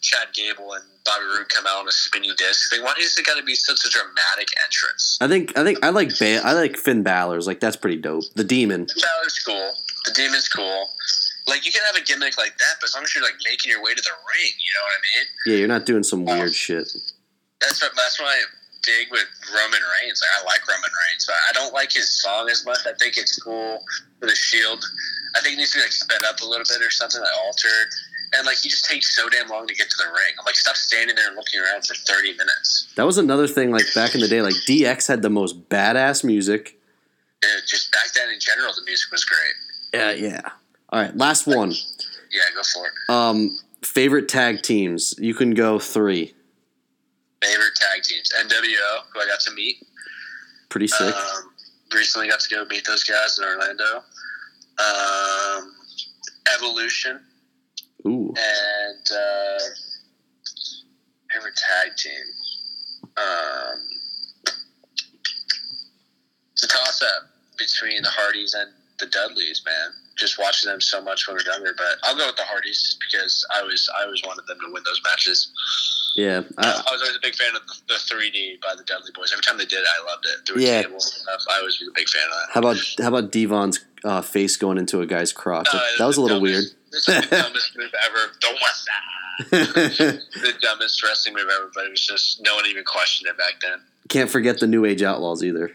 Chad 0.00 0.28
Gable 0.34 0.72
and 0.74 0.84
Bobby 1.04 1.24
Roode 1.24 1.48
come 1.48 1.66
out 1.66 1.80
on 1.80 1.88
a 1.88 1.92
spinny 1.92 2.30
disc? 2.36 2.72
Like, 2.72 2.84
why 2.84 2.94
does 2.96 3.16
it 3.16 3.26
got 3.26 3.36
to 3.38 3.44
be 3.44 3.54
such 3.54 3.84
a 3.84 3.90
dramatic 3.90 4.48
entrance? 4.62 5.18
I 5.20 5.28
think 5.28 5.56
I 5.56 5.64
think 5.64 5.84
I 5.84 5.90
like 5.90 6.18
ba- 6.18 6.42
I 6.44 6.52
like 6.52 6.76
Finn 6.76 7.02
Balor's. 7.02 7.46
Like 7.46 7.60
that's 7.60 7.76
pretty 7.76 7.96
dope. 8.00 8.24
The 8.34 8.44
Demon. 8.44 8.86
Balor's 8.86 9.38
cool. 9.44 9.72
The 10.04 10.12
Demon's 10.12 10.48
cool. 10.48 10.88
Like 11.46 11.66
you 11.66 11.72
can 11.72 11.82
have 11.86 11.96
a 11.96 12.04
gimmick 12.04 12.38
like 12.38 12.56
that, 12.58 12.74
but 12.80 12.88
as 12.88 12.94
long 12.94 13.04
as 13.04 13.14
you're 13.14 13.24
like 13.24 13.36
making 13.44 13.70
your 13.70 13.82
way 13.82 13.94
to 13.94 14.00
the 14.00 14.10
ring, 14.32 14.52
you 14.56 14.72
know 14.76 14.84
what 14.84 14.92
I 14.92 15.00
mean? 15.04 15.26
Yeah, 15.46 15.56
you're 15.58 15.68
not 15.68 15.84
doing 15.86 16.02
some 16.02 16.24
weird 16.24 16.54
shit. 16.54 16.88
That's 17.60 17.82
what 17.82 17.92
that's 17.96 18.20
I 18.20 18.42
dig 18.84 19.10
with 19.10 19.26
Roman 19.50 19.80
Reigns. 20.00 20.20
Like, 20.20 20.30
I 20.40 20.44
like 20.44 20.68
Roman 20.68 20.90
Reigns, 20.90 21.26
but 21.26 21.36
I 21.48 21.52
don't 21.52 21.72
like 21.72 21.92
his 21.92 22.08
song 22.22 22.48
as 22.50 22.64
much. 22.64 22.86
I 22.86 22.92
think 23.00 23.16
it's 23.16 23.40
cool 23.40 23.82
for 24.20 24.26
the 24.26 24.34
Shield. 24.34 24.84
I 25.36 25.40
think 25.40 25.54
it 25.54 25.58
needs 25.58 25.72
to 25.72 25.78
be 25.78 25.82
like 25.82 25.92
sped 25.92 26.22
up 26.24 26.40
a 26.40 26.46
little 26.46 26.64
bit 26.68 26.84
or 26.84 26.90
something, 26.90 27.20
like 27.20 27.30
altered. 27.44 27.88
And 28.36 28.46
like 28.46 28.58
he 28.58 28.68
just 28.68 28.84
takes 28.84 29.14
so 29.14 29.28
damn 29.28 29.48
long 29.48 29.66
to 29.66 29.74
get 29.74 29.90
to 29.90 29.96
the 29.98 30.10
ring. 30.10 30.34
I'm 30.38 30.44
like, 30.44 30.56
stop 30.56 30.76
standing 30.76 31.16
there 31.16 31.28
and 31.28 31.36
looking 31.36 31.60
around 31.60 31.86
for 31.86 31.94
30 31.94 32.32
minutes. 32.32 32.92
That 32.96 33.06
was 33.06 33.18
another 33.18 33.46
thing. 33.46 33.70
Like 33.70 33.86
back 33.94 34.14
in 34.14 34.20
the 34.20 34.28
day, 34.28 34.42
like 34.42 34.54
DX 34.54 35.08
had 35.08 35.22
the 35.22 35.30
most 35.30 35.68
badass 35.68 36.24
music. 36.24 36.78
Dude, 37.40 37.50
just 37.66 37.92
back 37.92 38.12
then 38.14 38.30
in 38.30 38.40
general, 38.40 38.72
the 38.74 38.82
music 38.84 39.10
was 39.10 39.24
great. 39.24 39.54
Yeah, 39.92 40.12
yeah. 40.12 40.40
All 40.90 41.00
right, 41.00 41.16
last 41.16 41.46
one. 41.46 41.70
Yeah, 41.70 42.42
go 42.54 42.62
for 42.62 42.86
it. 42.86 43.12
Um, 43.12 43.58
favorite 43.82 44.28
tag 44.28 44.62
teams. 44.62 45.14
You 45.18 45.34
can 45.34 45.52
go 45.54 45.78
three. 45.78 46.34
Favorite 47.44 47.74
tag 47.74 48.02
teams: 48.02 48.30
NWO, 48.40 49.04
who 49.12 49.20
I 49.20 49.26
got 49.26 49.40
to 49.40 49.52
meet. 49.52 49.76
Pretty 50.70 50.88
sick. 50.88 51.14
Um, 51.14 51.50
recently 51.92 52.28
got 52.28 52.40
to 52.40 52.48
go 52.54 52.64
meet 52.66 52.86
those 52.86 53.04
guys 53.04 53.38
in 53.38 53.44
Orlando. 53.44 54.02
Um, 54.78 55.74
Evolution. 56.54 57.20
Ooh. 58.06 58.34
and 58.36 59.06
uh, 59.10 59.58
favorite 61.32 61.56
tag 61.56 61.96
team. 61.96 62.24
Um, 63.16 63.78
it's 66.52 66.64
a 66.64 66.68
toss 66.68 67.02
up 67.02 67.30
between 67.56 68.02
the 68.02 68.10
Hardys 68.10 68.54
and 68.54 68.70
the 68.98 69.06
Dudleys, 69.06 69.62
man. 69.64 69.92
Just 70.16 70.38
watching 70.38 70.70
them 70.70 70.80
so 70.80 71.02
much 71.02 71.26
when 71.26 71.36
we 71.36 71.42
were 71.44 71.50
younger, 71.52 71.74
but 71.76 71.96
I'll 72.04 72.16
go 72.16 72.26
with 72.26 72.36
the 72.36 72.44
Hardys 72.44 72.80
just 72.82 72.98
because 73.00 73.44
I 73.54 73.62
was 73.62 73.88
I 73.98 74.04
always 74.04 74.22
wanted 74.24 74.46
them 74.46 74.58
to 74.64 74.72
win 74.72 74.82
those 74.84 75.00
matches. 75.04 75.52
Yeah. 76.16 76.42
I, 76.58 76.82
I, 76.88 76.92
was 76.92 77.02
always 77.02 77.16
a 77.16 77.20
big 77.20 77.34
fan 77.34 77.56
of 77.56 77.62
the, 77.66 77.74
the 77.88 77.94
3D 77.94 78.60
by 78.60 78.74
the 78.76 78.84
Dudley 78.84 79.10
Boys. 79.14 79.32
Every 79.32 79.42
time 79.42 79.58
they 79.58 79.64
did 79.64 79.80
it, 79.80 79.86
I 80.00 80.04
loved 80.06 80.24
it. 80.26 80.46
Through 80.46 80.62
Yeah. 80.62 80.82
stuff, 80.98 81.42
I 81.50 81.60
was 81.62 81.82
a 81.82 81.90
big 81.92 82.08
fan 82.08 82.22
of 82.26 82.30
that. 82.30 82.46
how 82.52 82.60
about 82.60 82.76
how 83.00 83.08
about 83.08 83.32
Devon's 83.32 83.84
uh, 84.04 84.22
face 84.22 84.56
going 84.56 84.78
into 84.78 85.00
a 85.00 85.06
guy's 85.06 85.32
crotch? 85.32 85.68
Uh, 85.72 85.80
that 85.98 86.06
was 86.06 86.16
a 86.16 86.20
little 86.22 86.38
dumbest- 86.38 86.76
This 86.92 87.08
is 87.08 87.28
the 87.28 87.36
dumbest 87.42 87.76
move 87.76 87.90
ever. 88.06 88.30
Don't 88.40 88.54
want 88.60 88.74
that. 88.86 89.50
weird. 89.50 90.20
the 90.34 90.52
dumbest 90.60 91.02
wrestling 91.02 91.34
move 91.34 91.48
ever, 91.52 91.72
but 91.74 91.86
it 91.86 91.90
was 91.90 92.06
just 92.06 92.40
no 92.42 92.54
one 92.54 92.66
even 92.66 92.84
questioned 92.84 93.28
it 93.28 93.36
back 93.36 93.54
then. 93.60 93.80
Can't 94.08 94.30
forget 94.30 94.60
the 94.60 94.68
New 94.68 94.84
Age 94.84 95.02
Outlaws 95.02 95.42
either. 95.42 95.72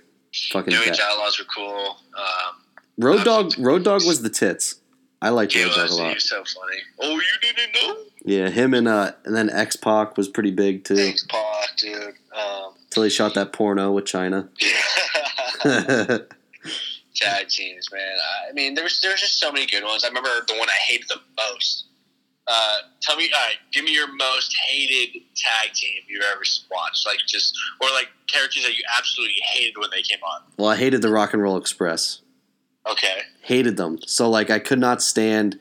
Fucking 0.52 0.72
New 0.74 0.80
bad. 0.80 0.94
Age 0.94 1.00
Outlaws 1.04 1.40
were 1.40 1.46
cool. 1.54 1.98
Um, 2.18 2.56
Road 3.00 3.24
Dog. 3.24 3.54
Road 3.58 3.84
Dog 3.84 4.06
was 4.06 4.22
the 4.22 4.30
tits. 4.30 4.76
I 5.22 5.30
liked 5.30 5.54
he 5.54 5.64
Road 5.64 5.74
Dog 5.76 5.90
a 5.90 5.94
lot. 5.96 6.14
was 6.16 6.30
so 6.30 6.44
funny. 6.44 6.78
Oh, 7.00 7.14
you 7.16 7.22
didn't 7.42 7.74
know? 7.82 7.98
Yeah, 8.24 8.50
him 8.50 8.74
and 8.74 8.88
uh, 8.88 9.12
and 9.26 9.36
then 9.36 9.50
X 9.50 9.76
Pac 9.76 10.18
was 10.18 10.28
pretty 10.28 10.52
big 10.52 10.84
too. 10.84 10.98
X 10.98 11.26
Pac, 11.30 11.78
dude. 11.78 12.16
Um, 12.38 12.74
Till 12.90 13.04
he 13.04 13.10
shot 13.10 13.34
that 13.36 13.54
porno 13.54 13.92
with 13.92 14.06
Chyna. 14.06 14.50
tag 17.16 17.48
teams, 17.50 17.92
man. 17.92 18.16
I 18.50 18.54
mean, 18.54 18.76
there 18.76 18.84
was 18.84 19.00
there 19.02 19.12
was 19.12 19.22
just 19.22 19.40
so 19.40 19.52
many 19.52 19.66
good 19.66 19.84
ones. 19.84 20.04
I 20.04 20.08
remember 20.08 20.30
the 20.48 20.56
one 20.56 20.70
I 20.70 20.80
hated 20.88 21.08
the 21.10 21.20
most. 21.38 21.86
Uh, 22.48 22.78
tell 23.02 23.16
me, 23.16 23.30
all 23.36 23.42
right, 23.46 23.58
give 23.72 23.86
me 23.86 23.94
your 23.94 24.12
most 24.16 24.56
hated 24.68 25.22
tag 25.36 25.72
team 25.74 26.02
you've 26.08 26.24
ever 26.34 26.42
watched, 26.72 27.06
like 27.06 27.20
just 27.28 27.56
or 27.80 27.90
like 27.92 28.08
characters 28.28 28.64
that 28.64 28.76
you 28.76 28.84
absolutely 28.98 29.36
hated 29.54 29.78
when 29.78 29.90
they 29.92 30.02
came 30.02 30.20
on. 30.24 30.42
well, 30.58 30.70
I 30.70 30.76
hated 30.76 31.02
the 31.04 31.10
Rock 31.10 31.34
and 31.34 31.42
Roll 31.44 31.58
Express. 31.58 32.22
Okay, 32.88 33.22
Hated 33.42 33.78
them. 33.78 34.00
So 34.06 34.30
like 34.30 34.50
I 34.50 34.60
could 34.60 34.80
not 34.80 35.02
stand. 35.02 35.60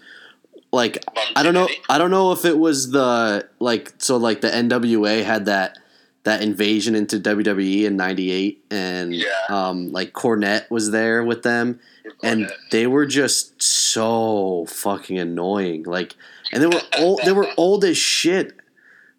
Like 0.73 1.03
I 1.35 1.43
don't 1.43 1.55
know. 1.55 1.69
I 1.89 1.97
don't 1.99 2.11
know 2.11 2.33
if 2.33 2.45
it 2.45 2.59
was 2.59 2.91
the 2.91 3.49
like 3.59 3.95
so 3.99 4.17
like 4.17 4.41
the 4.43 4.49
NWA 4.51 5.25
had 5.25 5.47
that 5.47 5.79
that 6.25 6.43
invasion 6.43 6.95
into 6.95 7.19
WWE 7.19 7.85
in 7.85 7.97
'98, 7.97 8.65
and 8.71 9.15
Yeah. 9.15 9.25
um 9.49 9.91
like 9.93 10.13
Cornette 10.13 10.71
was 10.71 10.91
there 10.91 11.25
with 11.25 11.43
them, 11.43 11.81
and 12.23 12.51
they 12.71 12.87
were 12.87 13.07
just 13.07 13.63
so 13.63 14.67
fucking 14.69 15.19
annoying. 15.19 15.85
Like, 15.85 16.15
and 16.53 16.63
they 16.63 16.67
were 16.67 16.83
old. 16.99 17.21
they 17.25 17.33
were 17.33 17.49
old 17.57 17.85
as 17.85 17.97
shit. 17.97 18.53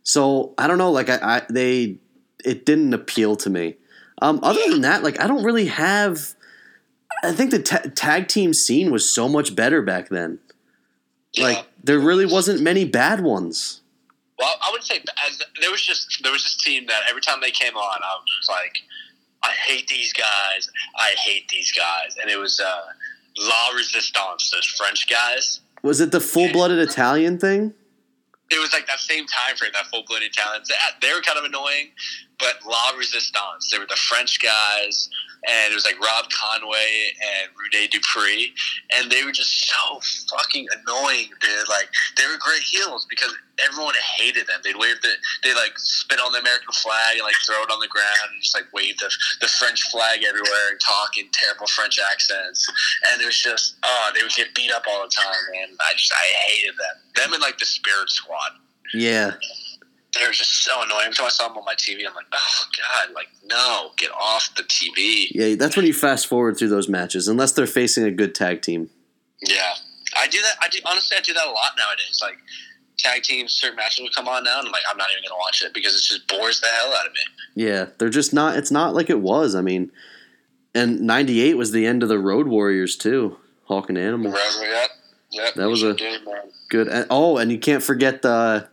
So 0.04 0.54
I 0.58 0.68
don't 0.68 0.78
know. 0.78 0.92
Like 0.92 1.10
I, 1.10 1.18
I 1.22 1.42
they 1.50 1.98
it 2.46 2.66
didn't 2.66 2.94
appeal 2.94 3.36
to 3.38 3.50
me. 3.50 3.76
Um, 4.22 4.40
other 4.44 4.62
than 4.70 4.82
that, 4.82 5.04
like 5.04 5.20
I 5.20 5.26
don't 5.28 5.44
really 5.44 5.66
have. 5.68 6.36
I 7.24 7.32
think 7.32 7.52
the 7.52 7.60
ta- 7.60 7.84
tag 7.96 8.28
team 8.28 8.54
scene 8.54 8.92
was 8.92 9.10
so 9.10 9.28
much 9.28 9.56
better 9.56 9.82
back 9.82 10.10
then. 10.10 10.40
Like 11.38 11.66
there 11.84 12.00
really 12.00 12.26
wasn't 12.26 12.62
many 12.62 12.86
bad 12.86 13.22
ones. 13.22 13.82
Well, 14.38 14.56
I 14.62 14.72
would 14.72 14.84
say 14.84 15.04
as, 15.28 15.42
there 15.60 15.70
was 15.70 15.82
just 15.82 16.24
there 16.24 16.32
was 16.32 16.44
this 16.44 16.56
team 16.58 16.86
that 16.88 17.04
every 17.10 17.22
time 17.22 17.40
they 17.42 17.52
came 17.52 17.76
on, 17.76 18.00
I 18.02 18.18
was 18.18 18.48
like, 18.50 18.80
I 19.44 19.52
hate 19.52 19.88
these 19.88 20.14
guys. 20.14 20.70
I 20.98 21.14
hate 21.24 21.48
these 21.50 21.72
guys, 21.72 22.16
and 22.22 22.30
it 22.32 22.38
was 22.38 22.60
uh, 22.60 22.82
La 23.38 23.76
Resistance, 23.76 24.50
those 24.52 24.66
French 24.78 25.08
guys. 25.10 25.60
Was 25.84 26.02
it 26.02 26.12
the 26.12 26.20
full 26.20 26.52
blooded 26.52 26.80
Italian 26.80 27.38
thing? 27.38 27.74
It 28.52 28.60
was 28.60 28.74
like 28.74 28.88
that 28.88 29.00
same 29.00 29.26
time 29.28 29.56
frame, 29.56 29.72
that 29.74 29.86
full 29.88 30.04
blooded 30.08 30.34
talent. 30.34 30.70
They 31.02 31.14
were 31.14 31.22
kind 31.22 31.38
of 31.38 31.46
annoying, 31.46 31.92
but 32.40 32.56
La 32.66 32.98
Resistance, 32.98 33.70
they 33.72 33.80
were 33.80 33.86
the 33.86 33.96
French 33.96 34.40
guys, 34.42 35.10
and 35.48 35.72
it 35.72 35.76
was 35.76 35.86
like 35.86 36.00
Rob 36.00 36.26
Conway 36.32 37.12
and 37.16 37.52
René 37.56 37.90
Duprée, 37.90 38.52
and 38.96 39.12
they 39.12 39.24
were 39.24 39.32
just 39.32 39.68
so 39.68 40.00
fucking 40.36 40.68
annoying, 40.76 41.30
dude. 41.40 41.70
Like 41.70 41.90
they 42.18 42.26
were 42.28 42.38
great 42.40 42.62
heels 42.62 43.06
because 43.10 43.34
everyone 43.64 43.94
hated 44.18 44.48
them. 44.48 44.60
They'd 44.64 44.76
wave 44.76 45.00
the, 45.02 45.12
they 45.44 45.54
like 45.54 45.78
spit 45.78 46.20
on 46.20 46.32
the 46.32 46.40
American 46.40 46.74
flag 46.74 47.16
and 47.16 47.24
like 47.24 47.36
throw 47.46 47.62
it 47.64 47.72
on 47.72 47.80
the 47.80 47.88
ground 47.88 48.32
and 48.32 48.42
just 48.42 48.56
like 48.56 48.72
wave 48.74 48.98
the, 48.98 49.12
the 49.42 49.48
French 49.48 49.84
flag 49.92 50.24
everywhere 50.24 50.72
and 50.72 50.80
talk 50.80 51.18
in 51.18 51.28
terrible 51.32 51.68
French 51.68 52.00
accents. 52.12 52.68
And 53.12 53.22
it 53.22 53.26
was 53.26 53.40
just, 53.40 53.76
oh, 53.84 54.12
they 54.16 54.24
would 54.24 54.36
get 54.36 54.56
beat 54.56 54.72
up 54.72 54.84
all 54.88 55.04
the 55.04 55.12
time, 55.12 55.44
man. 55.54 55.70
I 55.80 55.94
just, 55.94 56.12
I 56.12 56.26
hated 56.48 56.76
them. 56.76 56.96
Them 57.16 57.34
and 57.34 57.42
like 57.42 57.58
the 57.60 57.66
Spirit 57.66 58.10
Squad 58.10 58.52
Yeah. 58.94 59.32
They 60.18 60.26
were 60.26 60.32
just 60.32 60.64
so 60.64 60.82
annoying. 60.82 61.02
Every 61.06 61.14
time 61.16 61.26
I 61.28 61.30
saw 61.30 61.48
them 61.48 61.58
on 61.58 61.66
my 61.66 61.76
TV, 61.76 62.00
I'm 62.08 62.16
like, 62.16 62.26
oh 62.34 62.66
god, 62.78 63.14
like 63.14 63.28
no, 63.46 63.92
get 63.98 64.12
off 64.12 64.50
the 64.58 64.64
TV. 64.64 65.28
Yeah, 65.32 65.56
that's 65.56 65.76
when 65.76 65.86
you 65.86 65.94
fast 65.94 66.28
forward 66.28 66.58
through 66.58 66.70
those 66.70 66.90
matches, 66.90 67.28
unless 67.28 67.52
they're 67.52 67.68
facing 67.68 68.04
a 68.06 68.12
good 68.12 68.34
tag 68.36 68.62
team. 68.62 68.90
Yeah, 69.42 69.74
I 70.18 70.28
do 70.28 70.40
that. 70.42 70.56
I 70.62 70.68
do 70.70 70.80
honestly, 70.86 71.16
I 71.18 71.22
do 71.22 71.34
that 71.34 71.46
a 71.46 71.52
lot 71.52 71.72
nowadays. 71.78 72.20
Like 72.22 72.38
tag 72.98 73.24
teams, 73.24 73.54
certain 73.54 73.76
matches 73.78 74.00
will 74.02 74.10
come 74.16 74.28
on 74.28 74.44
now, 74.44 74.60
and 74.60 74.68
I'm 74.68 74.72
like, 74.72 74.82
I'm 74.90 74.98
not 74.98 75.08
even 75.12 75.24
gonna 75.30 75.40
watch 75.40 75.62
it 75.64 75.74
because 75.74 75.94
it 75.96 76.02
just 76.02 76.28
bores 76.28 76.60
the 76.60 76.68
hell 76.68 76.94
out 76.94 77.06
of 77.08 77.14
me. 77.14 77.20
Yeah, 77.56 77.86
they're 77.98 78.10
just 78.10 78.34
not. 78.34 78.58
It's 78.58 78.72
not 78.72 78.94
like 78.96 79.10
it 79.10 79.20
was. 79.22 79.54
I 79.56 79.62
mean, 79.62 79.92
and 80.74 81.02
'98 81.02 81.56
was 81.58 81.72
the 81.72 81.86
end 81.86 82.04
of 82.04 82.10
the 82.10 82.20
Road 82.20 82.48
Warriors 82.48 82.96
too. 82.96 83.38
Hawk 83.66 83.90
and 83.90 83.98
Animal, 83.98 84.32
we. 84.32 84.38
Yep, 85.32 85.54
That 85.56 85.70
was 85.70 85.84
a- 85.84 85.90
should 85.96 85.98
do, 85.98 86.26
man. 86.26 86.42
good. 86.70 86.88
And, 86.88 87.06
oh, 87.12 87.38
and 87.38 87.52
you 87.52 87.60
can't 87.60 87.84
forget 87.84 88.24
the 88.24 88.68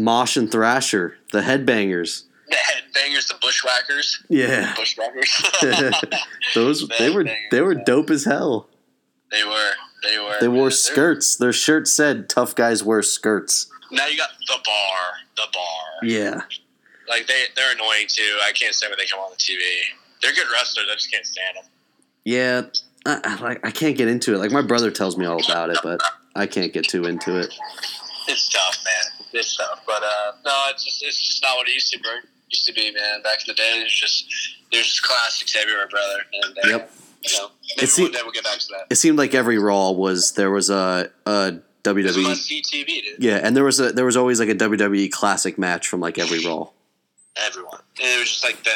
Mosh 0.00 0.36
and 0.36 0.50
Thrasher, 0.50 1.16
the 1.32 1.40
Headbangers. 1.42 2.24
the 2.48 2.56
Headbangers, 2.56 3.28
the 3.28 3.34
Bushwhackers. 3.40 4.22
Yeah, 4.28 4.74
Bushwhackers. 4.76 5.42
those 6.54 6.88
they 6.98 7.10
were 7.10 7.24
they 7.50 7.60
were 7.60 7.74
dope 7.74 8.10
as 8.10 8.24
hell. 8.24 8.68
they 9.30 9.44
were. 9.44 9.70
They 10.02 10.18
were. 10.18 10.36
They 10.40 10.48
man. 10.48 10.56
wore 10.56 10.64
They're- 10.68 10.70
skirts. 10.72 11.36
Their 11.36 11.52
shirt 11.52 11.86
said 11.88 12.28
"Tough 12.28 12.54
guys 12.54 12.82
wear 12.82 13.02
skirts." 13.02 13.70
Now 13.92 14.06
you 14.06 14.16
got 14.16 14.30
the 14.46 14.56
bar. 14.64 14.96
The 15.36 15.42
bar. 15.52 16.08
Yeah, 16.08 16.42
Like 17.08 17.26
they, 17.26 17.44
they're 17.56 17.72
annoying 17.74 18.06
too. 18.08 18.38
I 18.42 18.52
can't 18.52 18.74
stand 18.74 18.90
when 18.92 18.98
they 18.98 19.06
come 19.06 19.18
on 19.20 19.30
the 19.30 19.36
TV. 19.36 19.60
They're 20.22 20.32
good 20.32 20.46
wrestlers. 20.52 20.86
I 20.90 20.94
just 20.94 21.10
can't 21.12 21.26
stand 21.26 21.56
them. 21.56 21.64
yeah. 22.24 22.62
I, 23.06 23.18
I, 23.24 23.42
like 23.42 23.66
I 23.66 23.70
can't 23.70 23.96
get 23.96 24.08
into 24.08 24.34
it. 24.34 24.38
Like 24.38 24.50
my 24.52 24.60
brother 24.62 24.90
tells 24.90 25.16
me 25.16 25.24
all 25.26 25.42
about 25.44 25.70
it, 25.70 25.78
but 25.82 26.00
I 26.36 26.46
can't 26.46 26.70
get 26.72 26.86
too 26.86 27.04
into 27.04 27.38
it. 27.38 27.52
It's 28.28 28.48
tough, 28.50 28.78
man. 28.84 29.19
It's 29.32 29.48
stuff. 29.48 29.80
But 29.86 30.02
uh, 30.02 30.32
no, 30.44 30.66
it's 30.70 30.84
just 30.84 31.02
it's 31.02 31.18
just 31.20 31.42
not 31.42 31.56
what 31.56 31.68
it 31.68 31.74
used 31.74 31.92
to 31.92 31.98
be. 31.98 32.08
Used 32.50 32.66
to 32.66 32.72
be, 32.72 32.92
man. 32.92 33.22
Back 33.22 33.38
in 33.40 33.44
the 33.48 33.54
day, 33.54 33.70
there's 33.78 33.94
just 33.94 34.24
there's 34.72 34.98
classics 35.00 35.54
everywhere, 35.56 35.86
brother. 35.88 36.18
And 36.42 36.58
uh, 36.58 36.68
Yep. 36.78 36.90
you 37.22 37.38
know, 37.38 37.44
one 38.02 38.12
day 38.12 38.18
we'll 38.22 38.32
get 38.32 38.44
back 38.44 38.58
to 38.58 38.66
that. 38.70 38.86
It 38.90 38.96
seemed 38.96 39.18
like 39.18 39.34
every 39.34 39.58
Raw 39.58 39.90
was 39.90 40.32
there 40.32 40.50
was 40.50 40.68
a, 40.70 41.10
a 41.26 41.58
WWE. 41.84 42.24
TV, 42.62 42.86
dude. 42.86 43.04
Yeah, 43.18 43.36
and 43.42 43.56
there 43.56 43.64
was 43.64 43.78
a 43.80 43.92
there 43.92 44.04
was 44.04 44.16
always 44.16 44.40
like 44.40 44.48
a 44.48 44.54
WWE 44.54 45.10
classic 45.12 45.58
match 45.58 45.86
from 45.86 46.00
like 46.00 46.18
every 46.18 46.44
Raw. 46.44 46.68
everyone. 47.36 47.80
And 48.02 48.08
it 48.08 48.18
was 48.18 48.28
just 48.30 48.44
like 48.44 48.62
the. 48.64 48.70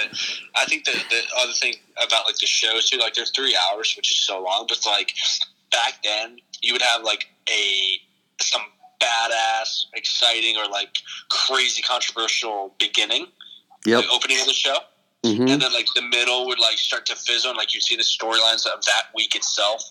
I 0.57 0.65
think 0.67 0.85
the 0.85 0.93
the 0.93 1.23
other 1.39 1.53
thing 1.53 1.75
about 1.97 2.27
like 2.27 2.37
the 2.37 2.47
shows 2.47 2.89
too, 2.91 2.99
like 2.99 3.15
they're 3.15 3.27
three 3.27 3.57
hours, 3.73 3.95
which 3.97 4.11
is 4.13 4.19
so 4.19 4.41
long, 4.43 4.67
but 4.69 4.79
like 4.87 5.13
back 5.73 6.03
then 6.05 6.37
you 6.63 6.73
would 6.73 6.83
have 6.83 7.03
like 7.03 7.27
a 7.51 7.99
some 8.41 8.63
badass, 9.01 9.85
exciting, 9.95 10.57
or 10.57 10.67
like 10.71 10.99
crazy 11.29 11.83
controversial 11.83 12.75
beginning, 12.79 13.27
Yep. 13.87 14.03
like 14.05 14.11
opening 14.13 14.41
of 14.41 14.47
the 14.47 14.53
show, 14.53 14.77
hmm 15.25 15.49
and 15.49 15.63
then 15.63 15.73
like 15.73 15.87
the 15.95 16.03
middle 16.03 16.47
would 16.47 16.59
like 16.59 16.79
start 16.79 17.07
to 17.07 17.17
fizzle, 17.17 17.51
and 17.51 17.57
like 17.57 17.75
you 17.75 17.81
see 17.81 17.97
the 17.97 18.03
storylines 18.03 18.67
of 18.67 18.85
that 18.85 19.07
week 19.15 19.35
itself. 19.35 19.83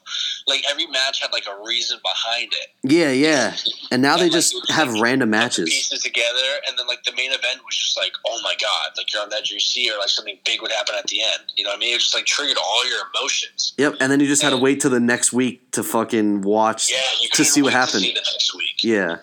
Like 0.47 0.63
every 0.69 0.85
match 0.87 1.21
had 1.21 1.31
like 1.31 1.45
a 1.47 1.65
reason 1.65 1.99
behind 2.03 2.53
it. 2.53 2.67
Yeah, 2.83 3.11
yeah. 3.11 3.55
And 3.91 4.01
now 4.01 4.17
they 4.17 4.23
like, 4.23 4.33
just 4.33 4.53
was, 4.53 4.69
have 4.69 4.93
like, 4.93 5.01
random 5.01 5.29
matches. 5.31 5.69
pieces 5.69 6.01
together, 6.01 6.61
and 6.67 6.77
then 6.77 6.87
like 6.87 7.03
the 7.03 7.13
main 7.15 7.31
event 7.31 7.61
was 7.65 7.75
just 7.75 7.97
like, 7.97 8.13
oh 8.27 8.39
my 8.43 8.55
god, 8.61 8.91
like 8.97 9.11
you're 9.13 9.23
on 9.23 9.29
the 9.29 9.37
edge 9.37 9.49
of 9.49 9.51
your 9.51 9.59
seat, 9.59 9.89
or 9.91 9.97
like 9.97 10.09
something 10.09 10.37
big 10.45 10.61
would 10.61 10.71
happen 10.71 10.95
at 10.97 11.07
the 11.07 11.21
end. 11.21 11.43
You 11.55 11.63
know 11.63 11.71
what 11.71 11.77
I 11.77 11.79
mean? 11.79 11.95
It 11.95 11.99
just 11.99 12.13
like 12.13 12.25
triggered 12.25 12.57
all 12.57 12.87
your 12.87 12.99
emotions. 13.15 13.73
Yep, 13.77 13.95
and 13.99 14.11
then 14.11 14.19
you 14.19 14.27
just 14.27 14.41
had 14.41 14.51
to 14.51 14.57
wait 14.57 14.81
till 14.81 14.91
the 14.91 14.99
next 14.99 15.33
week 15.33 15.71
to 15.71 15.83
fucking 15.83 16.41
watch 16.41 16.91
Yeah, 16.91 17.27
to 17.33 17.43
see 17.45 17.61
what 17.61 17.73
happened. 17.73 18.03
See 18.03 18.13
the 18.13 18.19
next 18.19 18.55
week. 18.55 18.83
Yeah, 18.83 19.17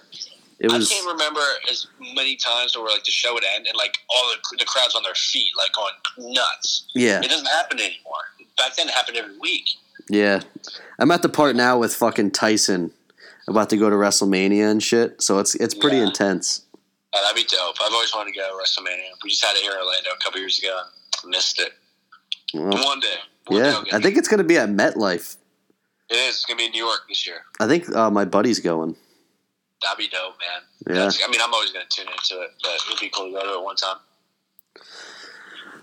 it 0.60 0.70
was. 0.70 0.90
I 0.90 0.94
can't 0.94 1.06
remember 1.12 1.40
as 1.70 1.86
many 2.14 2.36
times 2.36 2.76
where 2.76 2.84
like 2.86 3.04
the 3.04 3.10
show 3.10 3.34
would 3.34 3.44
end 3.44 3.66
and 3.66 3.76
like 3.76 3.96
all 4.10 4.24
the, 4.32 4.56
the 4.58 4.64
crowd's 4.64 4.94
on 4.94 5.02
their 5.02 5.14
feet, 5.14 5.48
like 5.58 5.72
going 5.72 6.34
nuts. 6.34 6.86
Yeah, 6.94 7.20
It 7.20 7.28
doesn't 7.30 7.46
happen 7.46 7.78
anymore. 7.78 8.22
Back 8.58 8.76
then, 8.76 8.88
it 8.88 8.94
happened 8.94 9.16
every 9.16 9.38
week. 9.38 9.64
yeah. 10.08 10.40
I'm 10.98 11.10
at 11.10 11.22
the 11.22 11.28
part 11.30 11.56
now 11.56 11.78
with 11.78 11.94
fucking 11.94 12.32
Tyson 12.32 12.92
about 13.48 13.70
to 13.70 13.76
go 13.78 13.88
to 13.88 13.96
WrestleMania 13.96 14.70
and 14.70 14.82
shit. 14.82 15.20
So 15.22 15.38
it's 15.38 15.54
it's 15.54 15.74
pretty 15.74 15.96
Yeah. 15.96 16.04
intense. 16.08 16.62
Oh, 17.12 17.20
that'd 17.22 17.34
be 17.34 17.42
dope. 17.48 17.74
I've 17.84 17.92
always 17.92 18.14
wanted 18.14 18.32
to 18.34 18.38
go 18.38 18.46
to 18.46 18.54
WrestleMania. 18.62 19.08
We 19.24 19.30
just 19.30 19.44
had 19.44 19.56
it 19.56 19.62
here 19.62 19.72
in 19.72 19.78
Orlando 19.78 20.10
a 20.10 20.22
couple 20.22 20.38
years 20.40 20.58
ago. 20.60 20.78
Missed 21.24 21.58
it. 21.60 21.72
Well, 22.54 22.84
One 22.84 23.00
day. 23.00 23.14
One 23.46 23.60
yeah, 23.64 23.82
I'll 23.92 23.98
I 23.98 24.00
think 24.00 24.16
it's 24.18 24.28
gonna 24.28 24.44
be 24.44 24.58
at 24.58 24.68
MetLife. 24.68 25.36
it 26.10 26.14
is. 26.14 26.34
It's 26.36 26.44
gonna 26.44 26.58
be 26.58 26.66
in 26.66 26.72
New 26.72 26.84
York 26.84 27.00
this 27.08 27.26
year. 27.26 27.42
I 27.58 27.66
think 27.66 27.88
uh, 27.96 28.10
my 28.10 28.24
buddy's 28.26 28.60
going. 28.60 28.94
That'd 29.82 29.98
be 29.98 30.08
dope, 30.08 30.34
man. 30.38 30.62
Yeah. 30.88 30.94
That's- 31.04 31.20
I 31.26 31.30
mean, 31.30 31.40
I'm 31.42 31.52
always 31.54 31.72
gonna 31.72 31.84
tune 31.88 32.06
into 32.08 32.42
it, 32.42 32.50
but 32.62 32.72
it'd 32.88 33.00
be 33.00 33.08
cool 33.08 33.26
to 33.26 33.32
go 33.32 33.42
to 33.42 33.58
it 33.58 33.64
one 33.64 33.76
time. 33.76 33.96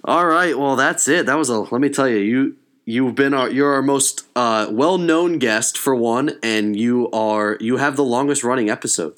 All 0.03 0.25
right, 0.25 0.57
well 0.57 0.75
that's 0.75 1.07
it. 1.07 1.25
That 1.25 1.37
was 1.37 1.49
a. 1.49 1.59
Let 1.59 1.81
me 1.81 1.89
tell 1.89 2.07
you, 2.07 2.17
you 2.17 2.55
you've 2.85 3.15
been 3.15 3.33
our 3.33 3.49
you're 3.49 3.73
our 3.73 3.81
most 3.81 4.25
uh, 4.35 4.67
well 4.69 4.97
known 4.97 5.37
guest 5.39 5.77
for 5.77 5.95
one, 5.95 6.37
and 6.43 6.75
you 6.75 7.09
are 7.11 7.57
you 7.59 7.77
have 7.77 7.95
the 7.97 8.03
longest 8.05 8.43
running 8.43 8.69
episode. 8.69 9.15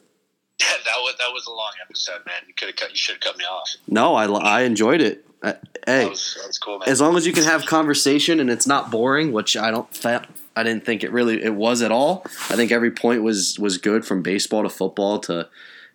Yeah, 0.60 0.68
that 0.86 0.96
was 0.98 1.16
that 1.20 1.32
was 1.32 1.46
a 1.48 1.52
long 1.52 1.72
episode, 1.84 2.26
man. 2.26 2.36
You 2.48 2.54
could 2.56 2.70
have 2.70 2.76
cut. 2.78 2.90
You 2.92 2.96
should 2.98 3.16
have 3.16 3.22
cut 3.22 3.38
me 3.38 3.44
off. 3.44 3.76
No, 3.88 4.16
I 4.16 4.26
I 4.26 4.62
enjoyed 4.62 5.02
it. 5.02 5.26
Uh, 5.42 5.54
hey, 5.86 6.04
That 6.06 6.10
was, 6.10 6.38
that 6.42 6.48
was 6.48 6.58
cool, 6.58 6.80
man. 6.80 6.90
as 6.90 7.00
long 7.00 7.16
as 7.16 7.26
you 7.28 7.32
can 7.32 7.44
have 7.44 7.66
conversation 7.66 8.40
and 8.42 8.50
it's 8.50 8.68
not 8.68 8.92
boring, 8.92 9.32
which 9.32 9.56
I 9.56 9.72
don't 9.72 9.94
fa- 9.96 10.28
I 10.56 10.64
didn't 10.64 10.86
think 10.86 11.04
it 11.04 11.12
really 11.12 11.44
it 11.44 11.56
was 11.56 11.82
at 11.82 11.92
all. 11.92 12.24
I 12.50 12.56
think 12.56 12.72
every 12.72 12.92
point 12.92 13.24
was 13.24 13.58
was 13.60 13.78
good 13.78 14.06
from 14.06 14.22
baseball 14.22 14.64
to 14.64 14.70
football 14.70 15.20
to 15.20 15.48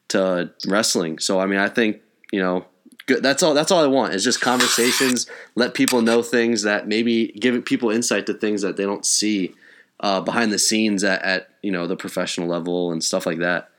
to 0.08 0.50
wrestling. 0.66 1.18
So 1.18 1.40
I 1.40 1.46
mean, 1.46 1.58
I 1.58 1.68
think 1.68 2.00
you 2.32 2.40
know, 2.40 2.64
good. 3.06 3.22
That's 3.22 3.42
all. 3.42 3.54
That's 3.54 3.70
all 3.70 3.82
I 3.82 3.86
want 3.86 4.14
is 4.14 4.24
just 4.24 4.40
conversations. 4.40 5.28
Let 5.54 5.74
people 5.74 6.02
know 6.02 6.22
things 6.22 6.62
that 6.62 6.88
maybe 6.88 7.28
give 7.28 7.64
people 7.64 7.90
insight 7.90 8.26
to 8.26 8.34
things 8.34 8.62
that 8.62 8.76
they 8.76 8.84
don't 8.84 9.06
see 9.06 9.54
uh, 10.00 10.20
behind 10.20 10.52
the 10.52 10.58
scenes 10.58 11.04
at, 11.04 11.22
at 11.22 11.48
you 11.62 11.70
know 11.70 11.86
the 11.86 11.96
professional 11.96 12.48
level 12.48 12.90
and 12.92 13.04
stuff 13.04 13.26
like 13.26 13.38
that. 13.38 13.70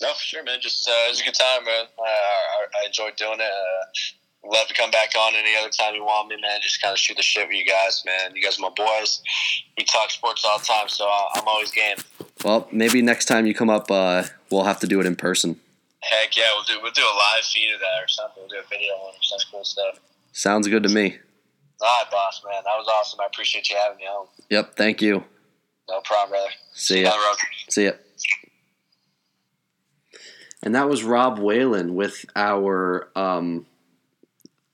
No, 0.00 0.08
for 0.14 0.20
sure, 0.20 0.42
man. 0.42 0.58
Just 0.60 0.88
uh, 0.88 0.92
it 1.06 1.10
was 1.10 1.20
a 1.20 1.24
good 1.24 1.34
time, 1.34 1.64
man. 1.64 1.84
I, 1.98 2.02
I, 2.02 2.82
I 2.82 2.86
enjoyed 2.86 3.16
doing 3.16 3.40
it. 3.40 3.42
Uh, 3.42 3.84
love 4.44 4.66
to 4.68 4.74
come 4.74 4.90
back 4.90 5.10
on 5.18 5.34
any 5.34 5.56
other 5.56 5.70
time 5.70 5.94
you 5.94 6.04
want 6.04 6.28
me, 6.28 6.36
man. 6.36 6.60
Just 6.62 6.82
kind 6.82 6.92
of 6.92 6.98
shoot 6.98 7.16
the 7.16 7.22
shit 7.22 7.46
with 7.46 7.56
you 7.56 7.64
guys, 7.64 8.02
man. 8.04 8.34
You 8.34 8.42
guys 8.42 8.58
are 8.58 8.62
my 8.62 8.70
boys. 8.76 9.22
We 9.78 9.84
talk 9.84 10.10
sports 10.10 10.44
all 10.44 10.58
the 10.58 10.64
time, 10.64 10.88
so 10.88 11.08
I'm 11.34 11.46
always 11.46 11.70
game. 11.70 11.96
Well, 12.44 12.68
maybe 12.72 13.02
next 13.02 13.26
time 13.26 13.46
you 13.46 13.54
come 13.54 13.70
up, 13.70 13.90
uh, 13.90 14.24
we'll 14.50 14.64
have 14.64 14.80
to 14.80 14.86
do 14.86 15.00
it 15.00 15.06
in 15.06 15.16
person. 15.16 15.60
Heck 16.00 16.36
yeah, 16.36 16.44
we'll 16.54 16.64
do 16.64 16.82
we'll 16.82 16.92
do 16.92 17.02
a 17.02 17.16
live 17.16 17.44
feed 17.44 17.72
of 17.72 17.78
that 17.78 18.02
or 18.02 18.08
something. 18.08 18.42
We'll 18.42 18.48
do 18.48 18.56
a 18.56 18.68
video 18.68 18.92
on 18.94 19.14
or 19.14 19.22
some 19.22 19.38
cool 19.52 19.64
stuff. 19.64 20.00
Sounds 20.32 20.66
good 20.66 20.82
to 20.82 20.88
me. 20.88 21.18
All 21.80 22.02
right, 22.02 22.10
boss, 22.10 22.42
man. 22.44 22.62
That 22.64 22.76
was 22.76 22.88
awesome. 22.92 23.20
I 23.20 23.26
appreciate 23.26 23.68
you 23.70 23.76
having 23.76 23.98
me 23.98 24.04
on. 24.04 24.26
Yep. 24.50 24.76
Thank 24.76 25.02
you. 25.02 25.24
No 25.88 26.00
problem, 26.00 26.30
brother. 26.30 26.50
See 26.72 27.00
you 27.00 27.04
ya. 27.04 27.12
See 27.70 27.84
ya. 27.86 27.92
And 30.62 30.74
that 30.74 30.88
was 30.88 31.02
Rob 31.02 31.38
Whalen 31.38 31.94
with 31.94 32.24
our 32.36 33.08
um, 33.16 33.66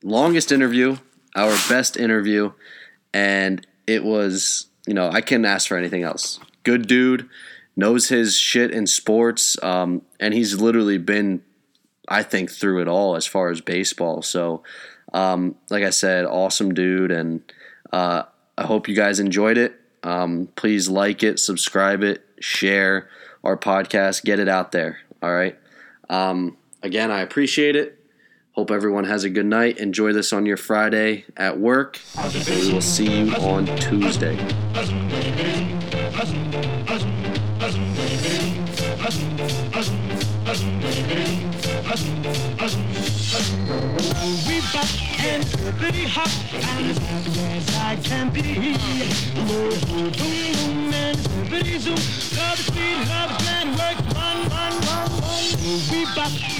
longest 0.02 0.52
interview, 0.52 0.96
our 1.34 1.56
best 1.68 1.96
interview, 1.96 2.52
and 3.12 3.66
it 3.86 4.04
was, 4.04 4.66
you 4.86 4.94
know, 4.94 5.10
I 5.10 5.20
couldn't 5.20 5.46
ask 5.46 5.68
for 5.68 5.76
anything 5.76 6.02
else. 6.02 6.40
Good 6.62 6.86
dude, 6.86 7.28
knows 7.76 8.08
his 8.08 8.36
shit 8.36 8.70
in 8.70 8.86
sports, 8.86 9.56
um, 9.62 10.02
and 10.20 10.34
he's 10.34 10.60
literally 10.60 10.98
been, 10.98 11.42
I 12.08 12.22
think, 12.22 12.50
through 12.50 12.82
it 12.82 12.88
all 12.88 13.16
as 13.16 13.26
far 13.26 13.50
as 13.50 13.60
baseball. 13.60 14.22
So, 14.22 14.62
um, 15.12 15.54
like 15.70 15.84
I 15.84 15.90
said, 15.90 16.24
awesome 16.24 16.74
dude, 16.74 17.10
and 17.10 17.40
uh, 17.92 18.24
I 18.56 18.66
hope 18.66 18.88
you 18.88 18.94
guys 18.94 19.20
enjoyed 19.20 19.56
it. 19.56 19.74
Um, 20.02 20.48
please 20.56 20.88
like 20.88 21.22
it, 21.22 21.38
subscribe 21.38 22.02
it, 22.02 22.24
share 22.40 23.08
our 23.44 23.56
podcast, 23.56 24.24
get 24.24 24.38
it 24.38 24.48
out 24.48 24.72
there. 24.72 24.98
All 25.22 25.32
right. 25.32 25.58
Um, 26.08 26.56
again, 26.82 27.10
I 27.10 27.20
appreciate 27.20 27.76
it. 27.76 27.97
Hope 28.58 28.72
everyone 28.72 29.04
has 29.04 29.22
a 29.22 29.30
good 29.30 29.46
night. 29.46 29.78
Enjoy 29.78 30.12
this 30.12 30.32
on 30.32 30.44
your 30.44 30.56
Friday 30.56 31.24
at 31.36 31.60
work. 31.60 32.00
We 32.16 32.72
will 32.72 32.80
see 32.80 33.20
you 33.20 33.32
on 33.36 33.66
Tuesday. 33.76 34.36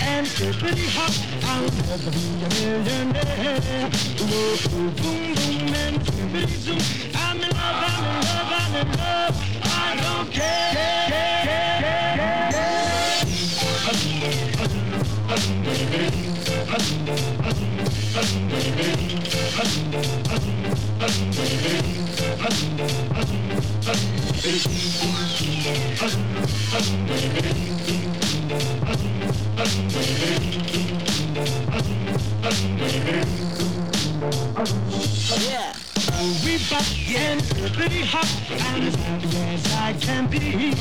And 0.03 0.27
pretty 0.27 0.87
hot. 0.89 1.15
I'll 1.45 1.71
never 1.89 2.11
be 2.11 2.25
a 2.45 2.49
millionaire. 2.61 3.91
Whoa, 4.21 4.57
boom, 4.71 4.91
boom, 4.95 5.75
and 5.75 5.97
pretty 6.07 6.57
zoom. 6.57 6.81
I'm 7.15 7.37
in 7.37 7.51
love, 7.51 7.85
I'm 7.87 8.05
in 8.05 8.23
love, 8.29 8.51
I'm 8.59 8.75
in 8.77 8.89
love. 8.99 9.37
I 9.65 9.97
don't 10.01 10.31
care. 10.33 10.73
Yeah. 24.41 24.88
stop 36.69 36.85
and 37.16 37.40
pretty 37.73 38.05
hot 38.05 38.28
and 38.51 38.85
as 38.85 38.95
happy 38.95 39.28
as 39.55 39.73
I 39.73 39.93
can 39.95 40.27
be. 40.27 40.74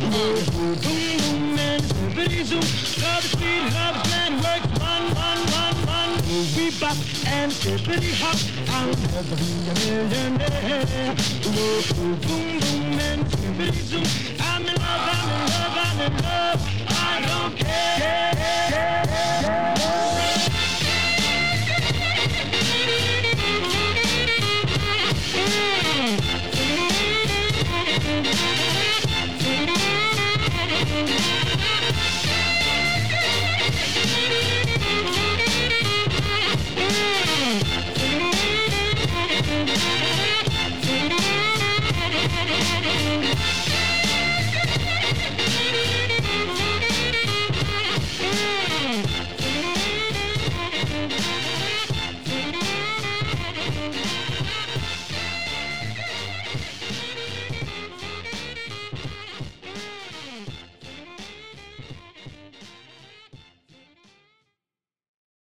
Boom, 0.00 0.40
boom, 0.50 0.74
boom, 0.80 1.58
and 1.58 1.84
pretty 2.14 2.42
zoom. 2.42 2.64
Love 3.04 3.24
is 3.24 3.30
sweet, 3.36 3.64
love 3.76 3.96
is 4.00 4.32
works 4.44 4.68
run, 4.80 5.02
run, 5.12 5.38
run, 5.52 5.76
run. 5.88 6.10
We 6.56 6.70
bop 6.80 6.96
and 7.26 7.52
pretty 7.84 8.12
hot. 8.16 8.40
I'll 8.76 8.96
never 9.12 9.36
be 9.36 9.50
a 9.68 9.74
millionaire. 9.84 11.14
Boom, 11.44 11.82
boom, 11.92 12.16
boom, 12.24 12.98
and 13.08 13.22
pretty 13.56 13.82
zoom. 13.90 14.06
I'm 14.40 14.62
in 14.62 14.74
love, 14.74 15.04
I'm 15.12 15.28
in 15.34 15.42
love, 15.52 15.76
I'm 15.84 16.00
in 16.06 16.12
love. 16.24 16.60
I 16.88 17.20
don't 17.28 17.54
care, 17.58 18.32
care, 18.72 19.04
care. 19.04 20.25